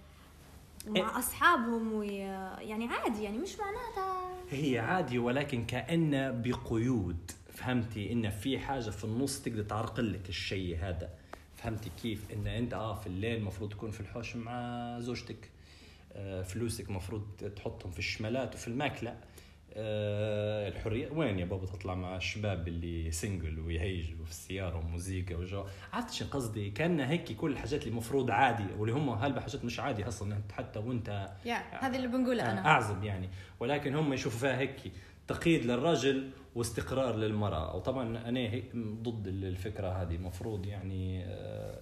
مع 0.88 1.20
أصحابهم 1.20 1.94
وي... 1.94 2.18
يعني 2.18 2.88
عادي 2.88 3.24
يعني 3.24 3.38
مش 3.38 3.56
معناتها. 3.60 4.34
هي 4.50 4.80
عادي 4.80 5.20
ولكن 5.20 5.66
كأنه 5.66 6.32
بقيود. 6.32 7.32
فهمتي؟ 7.54 8.12
إن 8.12 8.30
في 8.30 8.60
حاجة 8.60 8.90
في 8.90 9.04
النص 9.04 9.42
تقدر 9.42 9.64
تعرقل 9.64 10.14
لك 10.14 10.30
الشيء 10.30 10.78
هذا. 10.82 11.10
فهمتي 11.56 11.92
كيف؟ 12.02 12.32
إن 12.34 12.48
أنت 12.48 12.74
آه 12.74 12.96
في 12.96 13.08
الليل 13.08 13.36
المفروض 13.36 13.70
تكون 13.70 13.92
في 13.92 14.00
الحوش 14.02 14.36
مع 14.36 15.00
زوجتك. 15.00 15.50
آه 16.14 16.42
فلوسك 16.42 16.90
المفروض 16.90 17.24
تحطهم 17.56 17.92
في 17.92 18.00
الشمالات 18.00 18.56
وفي 18.56 18.68
الماكلة. 18.68 19.10
آه 19.12 19.27
الحرية. 19.78 21.10
وين 21.12 21.40
يا 21.40 21.46
بابا 21.46 21.66
تطلع 21.66 21.96
مع 21.96 22.16
الشباب 22.16 22.68
اللي 22.68 23.12
single 23.12 23.60
ويهيجوا 23.60 24.26
في 24.26 24.32
السيارة 24.32 24.78
وموسيقى 24.78 25.36
وجو؟ 25.36 25.66
عرفت 25.94 26.14
شو 26.14 26.26
قصدي؟ 26.26 26.70
كأن 26.70 27.00
هيك 27.00 27.32
كل 27.32 27.52
الحاجات 27.52 27.82
اللي 27.82 27.92
المفروض 27.92 28.32
عادي 28.32 28.66
واللي 28.78 28.96
هم 28.96 29.10
هالحاجات 29.10 29.66
مش 29.66 29.80
عادي 29.80 30.08
أصلا 30.08 30.42
حتى 30.52 30.80
وأنت 30.80 31.30
يا 31.46 31.64
هذه 31.80 31.96
اللي 31.96 32.08
بنقولها 32.08 32.52
أنا. 32.52 32.66
أعزب 32.68 33.04
يعني. 33.04 33.30
ولكن 33.60 33.96
هم 33.96 34.14
يشوفوا 34.14 34.40
فيها 34.40 34.58
هيك 34.58 34.92
تقييد 35.28 35.66
للرجل 35.66 36.30
واستقرار 36.56 37.16
للمرأة. 37.16 37.76
وطبعا 37.76 38.30
أنا 38.30 38.62
ضد 38.76 39.28
الفكرة 39.28 39.88
هذه. 39.88 40.16
المفروض 40.16 40.66
يعني 40.66 41.24
آه، 41.26 41.28
آه، 41.28 41.80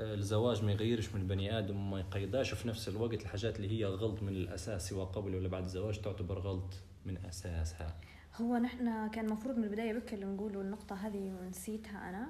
الزواج 0.00 0.64
ما 0.64 0.72
يغيرش 0.72 1.14
من 1.14 1.20
البني 1.20 1.58
آدم 1.58 1.76
وما 1.76 2.00
يقيداش 2.00 2.52
وفي 2.52 2.68
نفس 2.68 2.88
الوقت 2.88 3.22
الحاجات 3.22 3.56
اللي 3.56 3.80
هي 3.80 3.84
غلط 3.84 4.22
من 4.22 4.28
الأساس 4.28 4.88
سواء 4.88 5.06
قبل 5.06 5.34
ولا 5.34 5.48
بعد 5.48 5.62
الزواج 5.62 6.00
تعتبر 6.00 6.38
غلط 6.38 6.74
من 7.06 7.24
أساسها. 7.26 7.96
هو 8.40 8.56
نحن 8.56 9.10
كان 9.10 9.26
المفروض 9.26 9.56
من 9.56 9.64
البداية 9.64 9.92
بكري 9.92 10.26
نقولوا 10.26 10.62
النقطة 10.62 10.96
هذه 10.96 11.32
ونسيتها 11.40 12.08
أنا. 12.08 12.28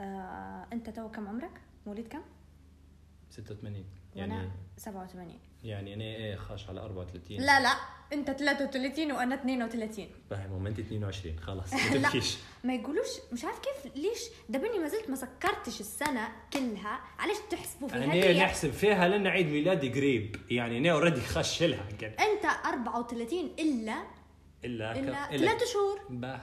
آه، 0.00 0.66
أنت 0.72 0.90
تو 0.90 1.10
كم 1.10 1.28
عمرك؟ 1.28 1.60
مواليد 1.86 2.08
كم؟ 2.08 2.22
86 3.30 3.84
وأنا 4.16 4.34
يعني 4.34 4.50
87 4.76 5.38
يعني 5.64 5.94
أنا 5.94 6.04
إيه 6.04 6.36
خاش 6.36 6.68
على 6.68 6.80
34 6.80 7.36
لا 7.40 7.60
لا. 7.60 7.74
انت 8.12 8.30
33 8.30 9.12
وأنا 9.12 9.34
32 9.34 10.06
فاهم 10.30 10.52
هم 10.52 10.66
انت 10.66 10.78
22 10.78 11.38
خلاص 11.38 11.72
ما. 11.72 12.08
تبكيش. 12.08 12.36
ما 12.64 12.74
يقولوش 12.74 13.06
مش 13.32 13.44
عارف 13.44 13.58
كيف 13.58 13.92
ليش؟ 13.96 14.20
دبني 14.48 14.78
ما 14.78 14.88
زلت 14.88 15.10
ما 15.10 15.16
سكرتش 15.16 15.80
السنة 15.80 16.28
كلها. 16.52 17.00
علاش 17.18 17.36
تحسبوا 17.50 17.88
فيها 17.88 18.12
هي 18.12 18.38
نحسب 18.38 18.70
فيها 18.70 19.08
لأن 19.08 19.26
عيد 19.26 19.46
ميلادي 19.46 19.88
قريب. 19.88 20.36
يعني 20.50 20.78
أنا 20.78 20.92
already 20.92 21.20
خش 21.20 21.62
لها 21.62 21.88
انت 22.02 22.44
34 22.66 23.38
إلا 23.58 24.02
إلا 24.64 24.92
إلا 24.98 25.26
إلا- 25.28 25.36
ثلاث 25.40 25.72
شهور. 25.72 26.00
باه. 26.10 26.40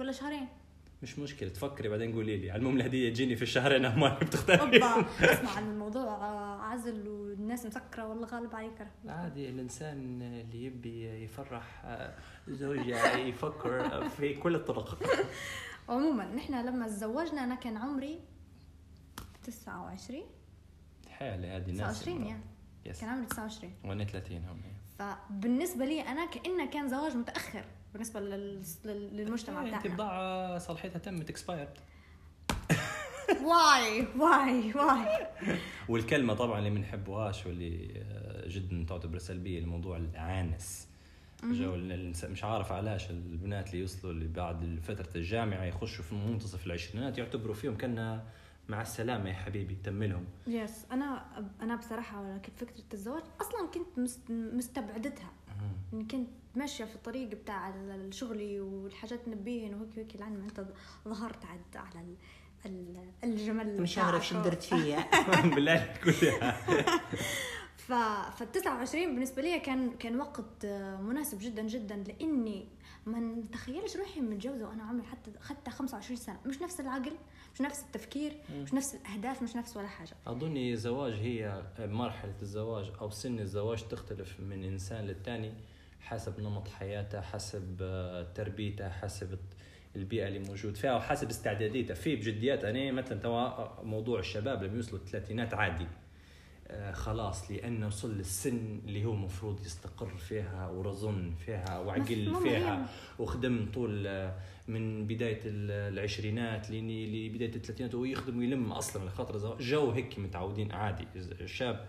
ولا 0.00 0.12
شهرين. 0.12 0.48
مش 1.02 1.18
مشكلة 1.18 1.48
تفكري 1.48 1.88
بعدين 1.88 2.12
قولي 2.12 2.36
لي. 2.36 2.56
المهم 2.56 2.76
الهدية 2.76 3.10
تجيني 3.10 3.36
في 3.36 3.42
الشهرين 3.42 3.94
ما 3.98 4.18
بتختاري 4.18 4.60
أوبا 4.60 5.06
اسمع 5.32 5.50
عن 5.50 5.70
الموضوع 5.70 6.24
عزل 6.72 7.08
والناس 7.08 7.66
مسكرة 7.66 8.06
والله 8.06 8.26
غالب 8.26 8.54
عليك. 8.54 8.86
عادي 9.08 9.48
الإنسان 9.48 10.22
اللي 10.22 10.64
يبي 10.64 11.24
يفرح 11.24 11.84
زوجة 12.48 13.16
يفكر 13.16 14.08
في 14.08 14.34
كل 14.34 14.54
الطرق. 14.54 14.98
عموما 15.88 16.34
نحن 16.34 16.66
لما 16.66 16.86
تزوجنا 16.86 17.44
أنا 17.44 17.54
كان 17.54 17.76
عمري 17.76 18.20
29 19.42 20.22
حالة 21.10 21.56
هذه 21.56 21.70
الناس. 21.70 21.98
29 22.00 22.26
يعني 22.26 22.42
yes 22.86 23.00
كان 23.00 23.08
عمري 23.10 23.26
29 23.26 23.72
وأنا 23.84 24.04
30 24.04 24.36
هم 24.36 24.62
فبالنسبة 24.98 25.84
لي 25.84 26.00
أنا 26.00 26.26
كأنه 26.26 26.70
كان 26.70 26.88
زواج 26.88 27.16
متأخر. 27.16 27.64
بالنسبة 27.98 28.20
لل... 28.20 28.62
لل- 28.84 29.16
للمجتمع 29.16 29.60
انت 29.60 29.68
بتاعنا. 29.68 29.94
بضاعة 29.94 30.58
صلاحيتها 30.58 30.98
تمت 30.98 31.30
expired 31.30 31.68
واي 33.48 34.06
واي 34.18 34.72
واي. 34.74 35.26
والكلمة 35.88 36.34
طبعا 36.34 36.58
اللي 36.58 36.70
بنحبوهاش 36.70 37.46
واللي 37.46 38.02
آه، 38.10 38.48
جدا 38.48 38.84
تعتبر 38.88 39.18
سلبية 39.18 39.58
الموضوع 39.58 39.96
العانس 39.96 40.88
جو 41.44 41.72
مش 42.24 42.44
عارف 42.44 42.72
علاش 42.72 43.10
البنات 43.10 43.66
اللي 43.66 43.78
يوصلوا 43.80 44.12
اللي 44.12 44.28
بعد 44.28 44.78
فترة 44.82 45.08
الجامعة 45.16 45.64
يخشوا 45.64 46.04
في 46.04 46.14
منتصف 46.14 46.66
العشرينات 46.66 47.18
يعتبروا 47.18 47.54
فيهم 47.54 47.78
كنا 47.78 48.24
مع 48.68 48.82
السلامة 48.82 49.28
يا 49.28 49.34
حبيبي 49.34 49.74
تملهم 49.84 50.24
يس 50.46 50.86
أنا 50.92 51.24
أنا 51.60 51.76
بصراحة 51.76 52.38
كنت 52.38 52.58
فكرة 52.58 52.84
الزواج 52.92 53.22
أصلا 53.40 53.68
كنت 53.74 53.98
مست... 53.98 54.30
مستبعدتها. 54.30 55.30
كنت 56.10 56.28
ماشية 56.58 56.84
في 56.84 56.94
الطريق 56.94 57.28
بتاع 57.28 57.74
شغلي 58.10 58.60
والحاجات 58.60 59.28
نبيهن 59.28 59.74
وهيك 59.74 59.88
وهيك 59.96 60.16
لعند 60.16 60.38
ما 60.38 60.44
أنت 60.44 60.64
ظهرت 61.08 61.44
عد 61.44 61.76
على 61.76 62.00
ال... 62.00 62.14
ال- 62.66 63.10
الجمل 63.24 63.80
مش 63.82 63.98
عارف 63.98 64.26
شو. 64.28 64.42
درت 64.42 64.62
فيها 64.62 65.08
بالله 65.54 65.94
كلها 66.04 66.50
ف 67.76 67.92
فال 68.38 68.52
29 68.52 69.14
بالنسبة 69.14 69.42
لي 69.42 69.58
كان 69.60 69.90
كان 69.90 70.20
وقت 70.20 70.66
مناسب 71.00 71.38
جدا 71.40 71.62
جدا 71.62 71.96
لإني 71.96 72.68
ما 73.06 73.18
نتخيلش 73.20 73.96
روحي 73.96 74.20
متجوزة 74.20 74.68
وأنا 74.68 74.82
عمري 74.82 75.06
حتى 75.06 75.30
حتى 75.48 75.70
25 75.70 76.16
سنة. 76.16 76.40
مش 76.46 76.62
نفس 76.62 76.80
العقل 76.80 77.12
مش 77.54 77.60
نفس 77.60 77.82
التفكير 77.82 78.36
مش 78.62 78.74
نفس 78.74 78.94
الأهداف 78.94 79.42
مش 79.42 79.56
نفس 79.56 79.76
ولا 79.76 79.88
حاجة. 79.88 80.16
أظني 80.26 80.72
الزواج 80.72 81.12
هي 81.12 81.62
مرحلة 81.78 82.34
الزواج 82.42 82.92
أو 83.00 83.10
سن 83.10 83.38
الزواج 83.38 83.88
تختلف 83.88 84.40
من 84.40 84.64
إنسان 84.64 85.04
للتاني. 85.04 85.52
حسب 86.08 86.40
نمط 86.40 86.68
حياته 86.68 87.20
حسب 87.20 87.76
آه، 87.82 88.22
تربيته 88.34 88.88
حسب 88.88 89.38
البيئة 89.96 90.28
اللي 90.28 90.38
موجود 90.38 90.76
فيها 90.76 90.94
وحسب 90.96 91.28
استعداديته 91.30 91.94
في 91.94 92.16
بجديات 92.16 92.64
أنا 92.64 92.92
مثلا 92.92 93.18
توا 93.20 93.82
موضوع 93.84 94.18
الشباب 94.20 94.62
لما 94.62 94.76
يوصلوا 94.76 94.98
الثلاثينات 95.00 95.54
عادي 95.54 95.86
آه، 96.70 96.92
خلاص 96.92 97.50
لأنه 97.50 97.86
وصل 97.86 98.14
للسن 98.18 98.80
اللي 98.86 99.04
هو 99.04 99.12
المفروض 99.12 99.60
يستقر 99.60 100.16
فيها 100.16 100.68
ورزن 100.68 101.34
فيها 101.46 101.78
وعقل 101.78 102.34
فيها. 102.42 102.88
وخدم 103.18 103.66
طول 103.74 104.06
آه، 104.06 104.34
من 104.68 105.06
بداية 105.06 105.40
ال- 105.44 105.92
العشرينات 105.94 106.70
لين- 106.70 107.12
لبداية 107.28 107.54
الثلاثينات 107.56 107.94
ويخدم 107.94 108.38
ويلم 108.38 108.72
أصلا 108.72 109.10
الزواج. 109.34 109.62
جو 109.62 109.90
هيك 109.90 110.18
متعودين 110.18 110.72
عادي 110.72 111.06
شاب 111.46 111.86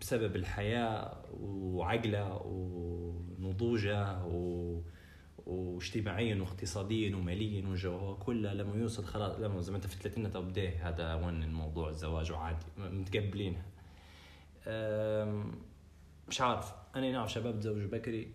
بسبب 0.00 0.36
الحياة 0.36 1.24
وعقله 1.40 2.42
ونضوجه 2.44 4.24
و 4.24 4.80
واجتماعيا 5.46 6.36
واقتصاديا 6.40 7.16
وماليا 7.16 7.68
وجوه 7.68 8.14
كله 8.14 8.52
لما 8.52 8.76
يوصل 8.76 9.04
خلاص 9.04 9.38
لما 9.38 9.60
زي 9.60 9.70
ما 9.72 9.76
انت 9.76 9.86
في 9.86 9.94
الثلاثينات 9.94 10.36
أو 10.36 10.42
بداية 10.42 10.88
هذا 10.88 11.14
وين 11.14 11.42
الموضوع 11.42 11.88
الزواج 11.88 12.32
وعادي 12.32 12.66
متقبلينها 12.78 13.62
أم، 14.66 15.52
مش 16.28 16.40
عارف 16.40 16.72
أنا 16.96 17.12
نعرف 17.12 17.32
شباب 17.32 17.60
تزوجوا 17.60 17.88
بكري 17.90 18.32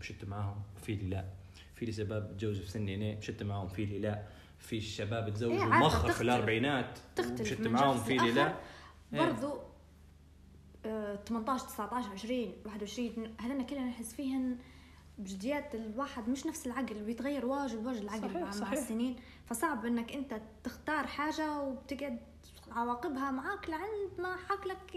مشيت 0.00 0.24
معاهم 0.24 0.62
في 0.76 0.94
لي 0.94 1.08
لا 1.08 1.24
في 1.74 1.84
لي 1.86 1.92
شباب 1.92 2.36
تزوجوا 2.38 2.62
في 2.64 2.70
سني 2.70 3.16
مشيت 3.16 3.42
معاهم 3.42 3.68
في 3.68 3.84
لي 3.84 3.98
لا 3.98 4.22
في 4.58 4.80
شباب 4.80 5.30
تزوجوا 5.34 5.56
إيه، 5.64 5.80
مخر 5.80 6.10
في. 6.12 6.20
الأربعينات 6.20 6.98
من 7.60 7.70
معاهم 7.72 7.98
في 7.98 8.16
لي 8.16 8.32
لا. 8.32 8.54
إيه. 9.14 9.20
برضو 9.32 9.67
18 10.88 11.66
19 11.66 12.10
20 12.10 12.52
21 12.66 13.34
هذين 13.40 13.66
كلنا 13.66 13.86
نحس 13.86 14.14
فيهن 14.14 14.56
بجديات 15.18 15.74
الواحد 15.74 16.28
مش 16.28 16.46
نفس 16.46 16.66
العقل 16.66 17.04
بيتغير 17.04 17.46
واجد 17.46 17.86
واجد 17.86 18.02
العقل 18.02 18.20
صحيح، 18.20 18.34
مع, 18.34 18.40
مع 18.44 18.50
صحيح. 18.50 18.72
السنين. 18.78 19.16
فصعب 19.46 19.86
إنك 19.86 20.12
أنت 20.12 20.40
تختار 20.64 21.06
حاجة 21.06 21.60
وبتقعد 21.60 22.18
عواقبها 22.70 23.30
معاك 23.30 23.70
لعند 23.70 24.10
ما 24.18 24.36
حقلك 24.36 24.96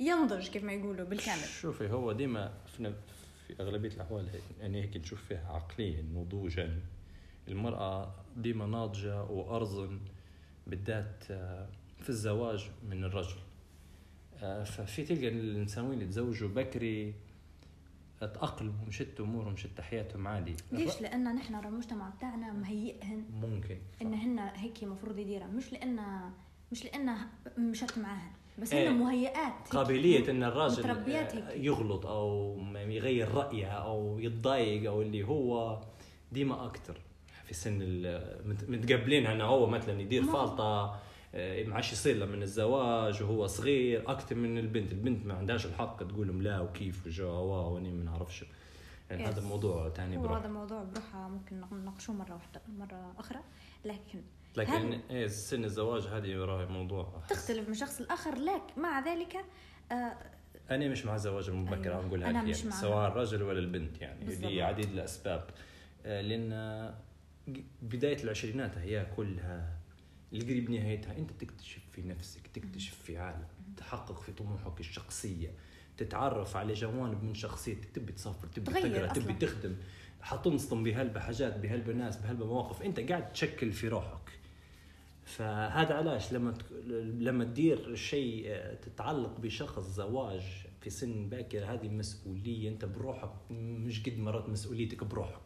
ينضج 0.00 0.48
كيف 0.48 0.64
ما 0.64 0.72
يقولوا 0.72 1.04
بالكامل. 1.06 1.44
شوفي 1.44 1.90
هو 1.90 2.12
ديما 2.12 2.54
في, 2.66 2.94
في 3.46 3.62
أغلبية 3.62 3.88
الأحوال 3.88 4.28
يعني 4.60 4.82
هيك 4.82 4.96
نشوف 4.96 5.24
فيها 5.24 5.52
عقليا 5.52 6.02
نضوجا. 6.02 6.80
المرأة 7.48 8.14
ديما 8.36 8.66
ناضجة 8.66 9.22
وأرزن 9.22 10.00
بالذات 10.66 11.24
آه، 11.30 11.68
في 12.00 12.08
الزواج 12.08 12.70
من 12.88 13.04
الرجل. 13.04 13.36
ففي 14.64 15.02
تلقى 15.02 15.28
النساوين 15.28 15.92
اللي 15.92 16.06
تزوجوا 16.06 16.48
بكري 16.48 17.14
تأقلموا 18.20 18.86
مشت 18.88 19.20
أمورهم 19.20 19.52
مشت 19.52 19.80
حياتهم 19.80 20.28
عادي. 20.28 20.56
ليش؟ 20.72 21.00
لأن 21.00 21.34
نحن 21.34 21.54
المجتمع 21.54 22.08
بتاعنا 22.08 22.52
مهيئهن. 22.52 23.24
ممكن. 23.42 23.78
إن 24.02 24.14
هن 24.14 24.38
هيك 24.38 24.82
المفروض 24.82 25.18
يديرها. 25.18 25.46
مش 25.46 25.72
لأن 25.72 26.00
مش 26.72 26.84
لأن 26.84 27.16
مشت 27.58 27.98
معاهن. 27.98 28.32
بس 28.58 28.72
إيه. 28.72 28.88
هن 28.88 28.94
مهيئات. 28.94 29.52
هيك. 29.64 29.76
قابلية 29.76 30.30
إن 30.30 30.42
الراجل 30.42 30.90
آه،. 30.90 31.52
يغلط 31.52 32.06
أو 32.06 32.58
يغير 32.74 33.34
رأيه 33.34 33.66
أو 33.66 34.18
يتضايق 34.18 34.90
أو 34.90 35.02
اللي 35.02 35.22
هو 35.22 35.80
ديما 36.32 36.64
أكتر. 36.64 37.00
في 37.44 37.54
سن 37.54 37.78
متقبلين 38.68 39.26
انه 39.26 39.44
هو 39.44 39.66
مثلا 39.66 40.00
يدير 40.00 40.22
آه، 40.60 41.00
ما 41.34 41.74
عادش 41.74 41.92
يصير 41.92 42.16
له 42.16 42.26
من 42.26 42.42
الزواج 42.42 43.22
وهو 43.22 43.46
صغير 43.46 44.10
أكثر 44.10 44.34
من 44.34 44.58
البنت 44.58 44.92
البنت 44.92 45.26
ما 45.26 45.34
عندهاش 45.34 45.66
الحق 45.66 46.02
تقول 46.06 46.44
لا 46.44 46.60
وكيف 46.60 47.06
وجا 47.06 47.26
واني 47.26 47.92
ما 47.92 48.04
نعرفش 48.04 48.44
يعني 49.10 49.24
Yes. 49.24 49.28
هذا 49.28 49.42
موضوع 49.42 49.88
ثاني 49.88 50.16
هو 50.16 50.22
بروح 50.22 50.38
هذا 50.38 50.48
موضوع 50.48 50.82
بروحه 50.82 51.28
ممكن 51.28 51.60
نناقشوه 51.72 52.14
مرة 52.14 52.34
واحدة 52.34 52.62
مرة 52.78 53.14
أخرى 53.18 53.40
لكن 53.84 54.22
لكن 54.56 55.00
إيه 55.10 55.26
سن 55.26 55.64
الزواج 55.64 56.02
هذه 56.02 56.36
راهي 56.36 56.66
موضوع 56.66 57.22
تختلف 57.28 57.68
من 57.68 57.74
شخص 57.74 58.00
لآخر 58.00 58.34
لكن 58.34 58.82
مع 58.82 59.00
ذلك 59.00 59.36
آه 59.92 60.16
أنا 60.70 60.88
مش 60.88 61.06
مع 61.06 61.14
الزواج 61.14 61.48
المبكر 61.48 61.92
أيوة. 61.92 62.06
نقولها 62.06 62.30
أنا 62.30 62.42
مش 62.42 62.58
يعني. 62.58 62.72
سواء 62.72 63.08
الرجل 63.08 63.42
ولا 63.42 63.58
البنت 63.58 64.00
يعني. 64.00 64.56
لعديد 64.56 64.90
الأسباب 64.90 65.44
آه، 66.06 66.20
لأن 66.20 66.94
بداية 67.82 68.24
العشرينات 68.24 68.78
هي 68.78 69.06
كلها 69.16 69.73
القريب 70.34 70.70
نهايتها 70.70 71.16
أنت 71.18 71.30
تكتشف 71.30 71.80
في 71.92 72.02
نفسك 72.02 72.46
تكتشف 72.46 72.94
في 73.02 73.18
عالم 73.18 73.46
تحقق 73.76 74.20
في 74.20 74.32
طموحك 74.32 74.80
الشخصية 74.80 75.50
تتعرف 75.96 76.56
على 76.56 76.72
جوانب 76.72 77.24
من 77.24 77.34
شخصيتك 77.34 77.88
تبي 77.94 78.12
تسافر 78.12 78.46
تبي 78.46 78.72
تقرأ 78.72 79.06
تبي. 79.12 79.32
تخدم 79.32 79.76
حتنصدم 80.20 80.82
بهلبة 80.82 81.20
حاجات 81.20 81.58
بهلبة 81.58 81.92
ناس 81.92 82.16
بهلبة 82.16 82.46
مواقف 82.46 82.82
أنت 82.82 83.00
قاعد 83.00 83.32
تشكل 83.32 83.72
في 83.72 83.88
روحك 83.88 84.30
فهذا 85.24 85.94
علاش 85.94 86.32
لما. 86.32 86.54
لما 87.18 87.44
تدير 87.44 87.94
شيء 87.94 88.44
آه، 88.46 88.74
تتعلق 88.74 89.40
بشخص 89.40 89.82
زواج 89.82 90.42
في 90.80 90.90
سن 90.90 91.28
باكر 91.28 91.64
هذه 91.64 91.88
مسؤولية 91.88 92.68
أنت 92.68 92.84
بروحك 92.84 93.32
مش 93.50 94.02
قد 94.02 94.18
مرات 94.18 94.48
مسؤوليتك 94.48 95.04
بروحك 95.04 95.40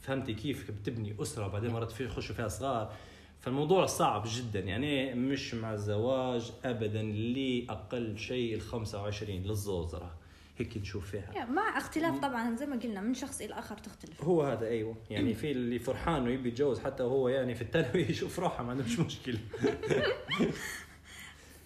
فهمتي 0.00 0.34
كيف 0.34 0.70
بتبني 0.70 1.22
أسرة 1.22 1.48
بعدين 1.48 1.70
مرات 1.70 1.90
في 1.92 2.04
يخشوا 2.04 2.34
فيها 2.34 2.48
صغار 2.48 2.94
فالموضوع 3.40 3.86
صعب 3.86 4.22
جدا 4.26 4.60
يعني 4.60 5.14
مش 5.14 5.54
مع 5.54 5.74
الزواج 5.74 6.52
ابدا 6.64 7.02
لاقل 7.02 8.18
شيء 8.18 8.54
ال 8.54 8.60
25 8.60 9.42
للزوز 9.42 9.94
راه. 9.94 10.14
هيك 10.58 10.76
نشوف 10.76 11.10
فيها. 11.10 11.32
يعني 11.32 11.50
مع 11.50 11.78
اختلاف 11.78 12.18
طبعا 12.18 12.56
زي 12.56 12.66
ما 12.66 12.76
قلنا 12.76 13.00
من 13.00 13.14
شخص 13.14 13.40
إلى 13.40 13.54
آخر 13.54 13.78
تختلف. 13.78 14.24
هو 14.24 14.42
هذا 14.42 14.66
أيوه. 14.66 14.96
يعني 15.10 15.34
في 15.34 15.50
اللي 15.50 15.78
فرحان 15.78 16.22
ويبي 16.22 16.48
يتجوز 16.48 16.80
حتى 16.80 17.02
هو 17.02 17.28
يعني 17.28 17.54
في 17.54 17.62
الثانوي 17.62 18.02
يشوف 18.10 18.38
روحه 18.38 18.64
ما 18.64 18.70
عندوش 18.70 19.00
مشكلة. 19.00 19.38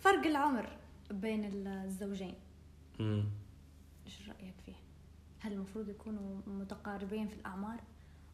فرق 0.05 0.27
العمر 0.27 0.69
بين 1.11 1.67
الزوجين. 1.67 2.35
امم 3.01 3.25
إيش 4.07 4.29
رأيك 4.29 4.55
فيه؟ 4.67 4.75
هل 5.39 5.53
المفروض 5.53 5.89
يكونوا 5.89 6.41
متقاربين 6.47 7.29
في 7.29 7.35
الأعمار 7.35 7.81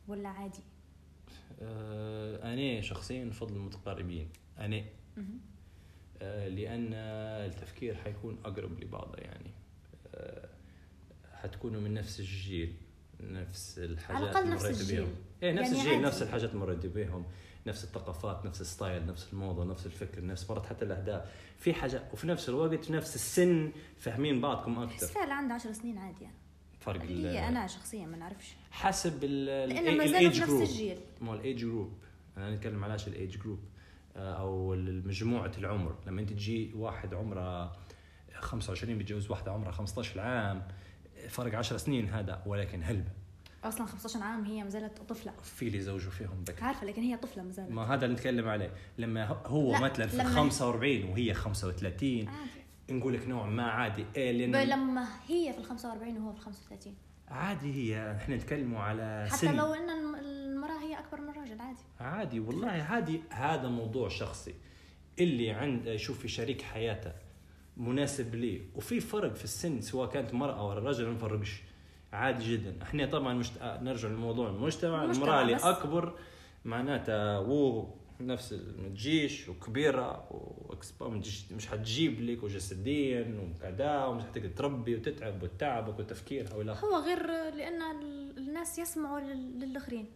ولا 0.09 0.29
عادي؟ 0.29 0.63
أنا 2.43 2.81
شخصيا 2.81 3.25
نفضل 3.25 3.57
المتقاربين. 3.57 4.29
أنا. 4.59 4.85
آه، 6.23 6.49
لأن 6.49 6.95
التفكير 6.95 7.95
حيكون 7.95 8.39
أقرب 8.45 8.81
لبعضه 8.81 9.19
يعني. 9.19 9.51
آه، 10.15 10.49
حتكونوا 11.33 11.81
من 11.81 11.95
نفس 11.95 12.21
الجيل 12.21 12.75
نفس 13.21 13.79
الحاجات 13.79 14.23
الأقل 14.23 14.43
اللي 14.43 14.55
نفس 14.55 14.65
الجيل. 14.81 14.97
بيهم. 15.05 15.15
إيه 15.43 15.53
نفس 15.53 15.67
يعني 15.69 15.79
الجيل 15.79 15.95
عادي. 15.95 16.07
نفس 16.07 16.23
الحاجات 16.23 16.55
مريتوا 16.55 16.91
بيهم 16.91 17.25
نفس 17.67 17.85
الثقافات 17.85 18.47
نفس 18.47 18.61
ال 18.61 18.68
style 18.68 19.07
نفس 19.07 19.33
الموضة 19.33 19.65
نفس 19.65 19.87
الفكر 19.87 20.25
نفس 20.25 20.51
مرات 20.51 20.67
حتى 20.67 20.85
الأهداف. 20.85 21.31
في 21.59 21.75
حاجة 21.75 22.03
وفي 22.13 22.27
نفس 22.27 22.49
الوقت 22.49 22.85
في 22.85 22.93
نفس 22.93 23.15
السن 23.15 23.73
فاهمين 23.99 24.41
بعضكم 24.41 24.79
أكثر. 24.79 25.07
فيها 25.07 25.23
اللي 25.23 25.35
عنده 25.35 25.55
10 25.55 25.73
سنين 25.73 25.99
عادي 25.99 26.25
يعني. 26.25 26.37
فرق 26.81 27.03
ال- 27.03 27.27
هي 27.27 27.49
أنا 27.49 27.67
شخصيا 27.67 28.07
ما 28.07 28.17
نعرفش. 28.17 28.55
حسب 28.71 29.25
ال 29.25 29.45
لأن 29.69 29.99
ما 29.99 30.07
زالوا 30.07 30.31
ال 30.31 30.32
age 30.32 30.35
في 30.35 30.41
نفس 30.41 30.51
group. 30.51 30.61
الجيل. 30.71 30.99
مو 31.21 31.35
ال 31.35 31.57
age 31.59 31.71
group 31.71 31.93
أنا 32.37 32.55
نتكلم 32.57 32.85
علاش 32.85 33.09
ال 33.09 33.39
age 33.39 33.46
group 33.46 33.59
أو 34.17 34.75
مجموعة 35.05 35.53
العمر. 35.59 35.95
لما 36.07 36.21
أنت 36.21 36.31
تجي 36.33 36.73
واحد 36.75 37.15
عمره 37.15 37.73
25 38.41 38.99
بيتجوز 38.99 39.31
واحدة 39.31 39.53
عمرها 39.53 39.73
15 39.73 40.21
عام 40.21 40.69
فرق 41.29 41.59
10 41.59 41.77
سنين 41.77 42.09
هذا 42.09 42.43
ولكن 42.47 42.83
هلبة 42.83 43.11
أصلا 43.65 43.87
15 43.87 44.21
عام 44.23 44.45
هي 44.45 44.63
ما 44.65 44.71
زالت 44.71 44.99
طفلة. 44.99 45.33
في 45.43 45.67
اللي 45.67 45.79
يزوجوا 45.79 46.11
فيهم 46.11 46.45
بكري 46.49 46.65
عارفة 46.65 46.87
لكن 46.87 47.03
هي 47.03 47.17
طفلة 47.17 47.43
ما 47.43 47.51
زالت. 47.53 47.71
ما 47.71 47.95
هذا 47.95 48.05
اللي 48.05 48.17
نتكلم 48.17 48.49
عليه. 48.49 48.71
لما 48.99 49.25
هو 49.27 49.73
لا، 49.73 49.81
مثلا 49.81 50.07
في 50.07 50.17
لما- 50.17 50.29
45 50.35 51.05
وهي 51.05 51.35
35 51.35 52.29
عادي 52.29 52.51
نقول 52.91 53.15
لك 53.15 53.29
نوع 53.29 53.47
ما 53.47 53.63
عادي 53.71 54.03
ب- 54.03 54.19
لأن 54.19 54.69
لما 54.69 55.05
هي 55.29 55.53
في 55.53 55.59
ال 55.59 55.65
45 55.65 56.17
وهو 56.17 56.33
في 56.33 56.39
ال 56.39 56.45
35 56.45 56.95
عادي 57.29 57.73
هي 57.75 58.17
إحنا 58.17 58.37
نتكلموا 58.37 58.81
على 58.81 59.27
حتى 59.31 59.37
سن. 59.39 59.57
لو 59.57 59.75
إن 59.75 59.91
الم- 59.91 60.15
المرأة 60.15 60.79
هي 60.81 60.99
أكبر 60.99 61.21
من 61.21 61.29
الراجل 61.29 61.61
عادي. 61.61 61.79
عادي 62.01 62.41
والله 62.41 62.69
عادي. 62.69 63.21
هذا 63.31 63.69
موضوع 63.69 64.09
شخصي. 64.09 64.55
اللي 65.21 65.51
عند 65.51 65.87
يشوف 65.87 66.19
في 66.19 66.29
شريك 66.29 66.63
حياته 66.63 67.13
مناسب 67.77 68.35
ليه 68.35 68.61
وفي 68.75 69.01
فرق 69.01 69.35
في 69.35 69.45
السن 69.45 69.81
سواء 69.81 70.09
كانت 70.11 70.35
مرأة 70.35 70.67
ولا 70.69 70.79
رجل 70.91 71.07
ما 71.07 71.13
نفرقش. 71.13 71.61
عادي 72.13 72.53
جدا. 72.57 72.83
إحنا 72.83 73.07
طبعا 73.07 73.35
مشت... 73.35 73.53
نرجع 73.63 74.09
لموضوع 74.09 74.49
المجتمع. 74.49 75.05
المرأة 75.05 75.43
اللي 75.43 75.55
بس. 75.55 75.65
أكبر 75.65 76.13
معناتها 76.65 77.39
نفس 78.21 78.53
ما 78.53 78.89
تجيش 78.89 79.49
ما 81.15 81.19
تجيش- 81.21 81.53
مش 81.53 81.67
حتجيب 81.69 82.21
لك 82.21 82.43
وجسديا 82.43 83.41
وكذا 83.61 84.05
ومش 84.05 84.23
حتقدر 84.25 84.49
تربي 84.49 84.95
وتتعب 84.97 85.43
وتعبك 85.43 85.99
وتفكيرها 85.99 86.55
ولا؟ 86.55 86.73
هو 86.85 86.97
غير 86.97 87.27
لأن 87.55 87.83
ال- 87.83 88.39
الناس 88.39 88.79
يسمعوا 88.79 89.21
لل- 89.21 89.61
للآخرين. 89.61 90.07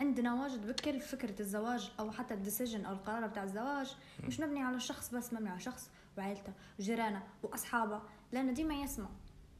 عندنا 0.00 0.42
واجد 0.42 0.66
بكل 0.66 1.00
فكرة 1.00 1.40
الزواج 1.42 1.90
أو 2.00 2.10
حتى 2.10 2.34
الديسيجن 2.34 2.84
أو 2.84 2.92
القرار 2.92 3.26
بتاع 3.26 3.42
الزواج. 3.44 3.96
مش 4.24 4.40
مبني 4.40 4.62
على 4.62 4.76
الشخص 4.76 5.14
بس 5.14 5.32
مبني 5.32 5.48
على 5.48 5.60
شخص 5.60 5.90
وعائلته 6.18 6.52
وجيرانه 6.78 7.22
وأصحابه 7.42 8.00
لأنه 8.32 8.52
ديما 8.52 8.74
يسمع. 8.74 9.08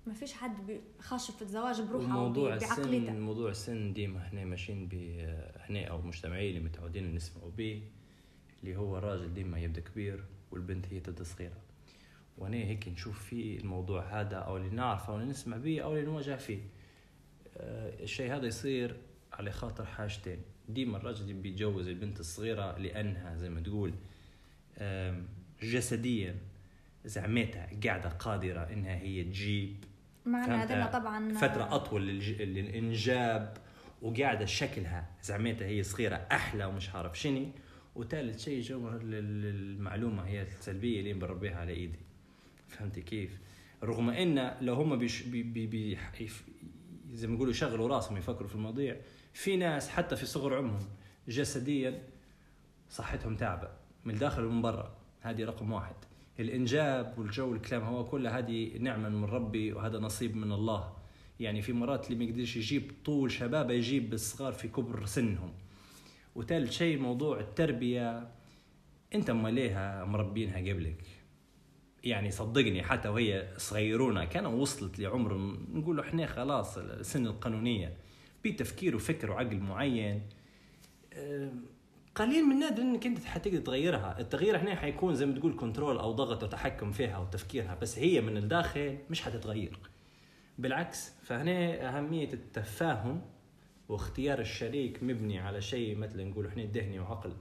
ما 0.09 0.15
فيش 0.15 0.33
حد 0.33 0.81
خاشف 1.01 1.37
في 1.37 1.43
الزواج 1.43 1.81
بروحه 1.81 2.29
بعقليته 2.29 2.55
السن 2.55 3.21
موضوع 3.21 3.51
السن 3.51 3.93
ديما 3.93 4.19
إحنا 4.19 4.45
ماشيين 4.45 4.89
ب 4.89 4.95
إحنا 5.57 5.85
أو 5.85 6.03
مجتمعين 6.03 6.57
اللي 6.57 6.69
متعودين 6.69 7.15
نسمعوا 7.15 7.51
به 7.51 7.83
اللي 8.63 8.77
هو 8.77 8.99
الراجل 8.99 9.35
ديما 9.35 9.61
يبدأ 9.61 9.81
كبير 9.81 10.25
والبنت 10.51 10.87
هي 10.91 11.01
تبدأ 11.01 11.25
صغيرة. 11.25 11.57
وأنا 12.39 12.57
هيك 12.57 12.89
نشوف 12.89 13.25
فيه 13.25 13.59
الموضوع 13.59 14.21
هذا 14.21 14.37
أو 14.37 14.57
اللي 14.57 14.69
نعرفه 14.69 15.13
أو 15.13 15.17
اللي 15.17 15.29
نسمع 15.29 15.57
به 15.57 15.81
أو 15.81 15.93
اللي 15.93 16.05
نواجه 16.07 16.37
فيه. 16.37 16.59
آه، 17.57 18.03
الشيء 18.03 18.37
هذا 18.37 18.47
يصير 18.47 18.97
على 19.33 19.51
خاطر 19.51 19.85
حاجتين. 19.87 20.39
ديما 20.69 20.97
الرجل 20.97 21.35
بيتجوز 21.35 21.89
البنت 21.89 22.21
الصغيرة 22.21 22.79
لأنها 22.79 23.37
زي 23.37 23.51
ما 23.51 23.61
تقول 23.61 23.93
جسديا 25.63 26.37
زعمتها 27.05 27.71
قاعدة 27.85 28.09
قادرة 28.09 28.61
إنها 28.61 28.97
هي 28.97 29.25
تجيب 29.25 29.85
فهمت؟ 30.25 30.49
هذا 30.71 30.87
طبعا 30.87 31.33
فترة 31.35 31.75
أطول 31.75 32.07
للج... 32.07 32.43
للإنجاب 32.43 33.57
وقاعدة 34.03 34.45
شكلها 34.47 35.11
زعمتها 35.23 35.67
هي 35.67 35.83
صغيرة 35.83 36.17
أحلى 36.17 36.65
ومش 36.65 36.91
عارف 36.95 37.19
شني 37.21 37.51
وثالث 37.95 38.45
شيء 38.45 38.61
جوهر 38.63 39.03
لل- 39.03 39.43
للمعلومة 39.43 40.27
هي 40.27 40.43
السلبية 40.43 41.01
اللي 41.01 41.13
بربيها 41.13 41.57
على 41.57 41.73
إيدي 41.73 41.99
فهمتي 42.69 43.01
كيف؟ 43.03 43.39
رغم 43.85 44.11
إن 44.11 44.55
لو 44.61 44.75
هم 44.75 44.97
بيش 44.99 45.23
بي 45.23 45.43
بي 45.43 45.67
بي 45.67 45.99
زي 47.13 47.27
ما 47.27 47.35
يقولوا 47.35 47.51
يشغلوا 47.53 47.89
راسهم 47.89 48.17
يفكروا 48.17 48.49
في 48.49 48.55
المواضيع 48.55 48.97
في 49.33 49.57
ناس 49.57 49.89
حتى 49.89 50.17
في 50.17 50.27
صغر 50.27 50.57
عمرهم 50.57 50.89
جسديا 51.29 52.03
صحتهم 52.91 53.37
تعبة 53.37 53.69
من 54.05 54.15
الداخل 54.15 54.45
ومن 54.45 54.63
برا 54.63 54.97
هذه 55.21 55.45
رقم 55.45 55.73
واحد 55.73 55.95
الإنجاب 56.39 57.15
والجو 57.19 57.55
الكلام 57.55 57.83
هو 57.83 58.05
كله 58.05 58.39
هذه 58.39 58.79
نعمة 58.79 59.09
من 59.09 59.25
ربي 59.25 59.73
وهذا 59.73 59.99
نصيب 59.99 60.37
من 60.37 60.53
الله. 60.53 60.97
يعني 61.41 61.63
في 61.63 61.73
مرات 61.73 62.11
اللي 62.11 62.25
ما 62.25 62.31
يقدرش 62.31 62.57
يجيب 62.57 62.93
طول 63.05 63.31
شبابه 63.33 63.75
يجيب 63.75 64.13
الصغار 64.13 64.53
في 64.53 64.69
كبر 64.69 65.07
سنهم. 65.07 65.53
وثالث 66.35 66.73
شيء 66.73 66.99
موضوع 66.99 67.41
التربية. 67.41 68.29
أنت 69.15 69.31
ماليها 69.31 70.05
مربينها 70.05 70.59
قبلك؟ 70.59 71.05
يعني 72.05 72.31
صدقني 72.31 72.83
حتى 72.83 73.09
وهي 73.09 73.49
صغيرونة 73.57 74.25
كانوا 74.25 74.53
وصلت 74.53 74.99
لعمر 74.99 75.37
نقول 75.73 76.01
إحنا 76.01 76.27
خلاص 76.27 76.79
السن 76.79 77.27
القانونية. 77.27 77.97
بتفكير 78.45 78.97
وفكر 78.97 79.31
وعقل 79.31 79.61
معين. 79.61 80.23
قليل 82.19 82.45
من 82.45 82.59
نادر 82.59 82.83
إنك 82.83 83.07
أنت 83.07 83.25
حتقدر 83.25 83.59
تغيرها. 83.59 84.21
التغيير 84.21 84.57
هنا 84.59 84.77
حيكون 84.77 85.15
زي 85.15 85.27
ما 85.27 85.39
تقول 85.39 85.57
كنترول 85.57 85.99
أو 85.99 86.13
ضغط 86.13 86.43
وتحكم 86.43 86.93
فيها 86.93 87.19
وتفكيرها 87.19 87.75
بس 87.75 87.99
هي 87.99 88.21
من 88.21 88.37
الداخل 88.37 88.99
مش 89.11 89.23
حتتغير. 89.23 89.79
بالعكس 90.59 91.13
فهنا 91.23 91.89
أهمية 91.89 92.33
التفاهم 92.33 93.23
واختيار 93.89 94.39
الشريك 94.39 95.03
مبني 95.03 95.39
على 95.39 95.61
شيء 95.61 95.97
مثلا 95.97 96.25
نقول 96.25 96.47
إحنا 96.47 96.63
ذهني 96.63 97.01
وعقل 97.01 97.33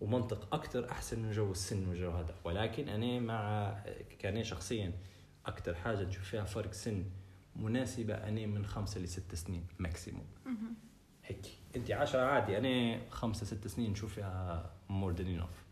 ومنطق 0.00 0.54
أكثر 0.54 0.90
أحسن 0.90 1.22
من 1.22 1.30
جو 1.30 1.50
السن 1.50 1.88
والجو 1.88 2.10
هذا. 2.10 2.34
ولكن 2.44 2.88
أنا 2.88 3.20
مع 3.20 3.74
كان 4.18 4.44
شخصيا 4.44 4.92
أكثر 5.46 5.74
حاجة 5.74 6.04
تشوف 6.04 6.24
فيها 6.24 6.44
فرق 6.44 6.72
سن 6.72 7.04
مناسبة 7.56 8.14
أنا 8.14 8.46
من 8.46 8.66
خمسة 8.66 9.00
لست 9.00 9.34
سنين 9.34 9.66
maximum 9.78 10.26
هيك. 11.24 11.46
انت 11.76 11.90
عشرة 11.90 12.20
عادي 12.20 12.58
أنا 12.58 13.00
خمسة 13.10 13.46
ست 13.46 13.66
سنين 13.66 13.90
نشوف 13.90 14.14
فيها 14.14 14.70
more 14.88 15.12
than 15.12 15.26
enough 15.26 15.64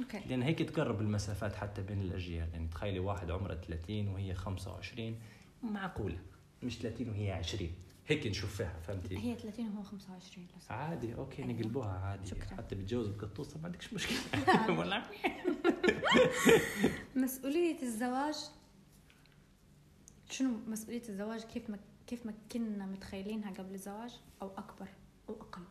okay. 0.00 0.20
لأن 0.28 0.42
هيك 0.42 0.58
تقرب 0.58 1.00
المسافات 1.00 1.54
حتى 1.54 1.82
بين 1.82 2.00
الأجيال. 2.00 2.48
يعني 2.52 2.68
تخيلي 2.68 2.98
واحد 2.98 3.30
عمره 3.30 3.54
30 3.54 4.08
وهي 4.08 4.34
25 4.34 5.18
معقولة؟ 5.62 6.18
مش 6.62 6.78
30 6.78 7.08
وهي 7.08 7.32
20 7.32 7.70
هيك 8.08 8.26
نشوف 8.26 8.56
فيها 8.56 8.80
فهمتي؟ 8.86 9.18
هي 9.18 9.34
30 9.36 9.68
وهو 9.68 9.82
25 9.82 10.46
لسه 10.58 10.74
عادي 10.74 11.14
أوكي 11.14 11.42
أيوة. 11.42 11.52
نقلبوها 11.54 11.88
عادي. 11.98 12.26
شكراً. 12.26 12.56
حتى 12.56 12.74
بتجوز 12.74 13.08
بقطوسه 13.08 13.58
ما 13.58 13.64
عندكش 13.66 13.92
مشكلة. 13.92 14.18
ولا 14.78 15.02
مسؤولية 17.16 17.82
الزواج 17.82 18.36
شنو 20.30 20.50
مسؤولية 20.68 21.02
الزواج؟ 21.08 21.40
كيف 21.42 21.70
ما 21.70 21.78
كيف 22.06 22.26
ما 22.26 22.32
كنا 22.52 22.86
متخيلينها 22.86 23.50
قبل 23.50 23.74
الزواج 23.74 24.10
أو 24.42 24.50
أكبر؟ 24.58 24.88
أو 25.28 25.34
أقل 25.34 25.62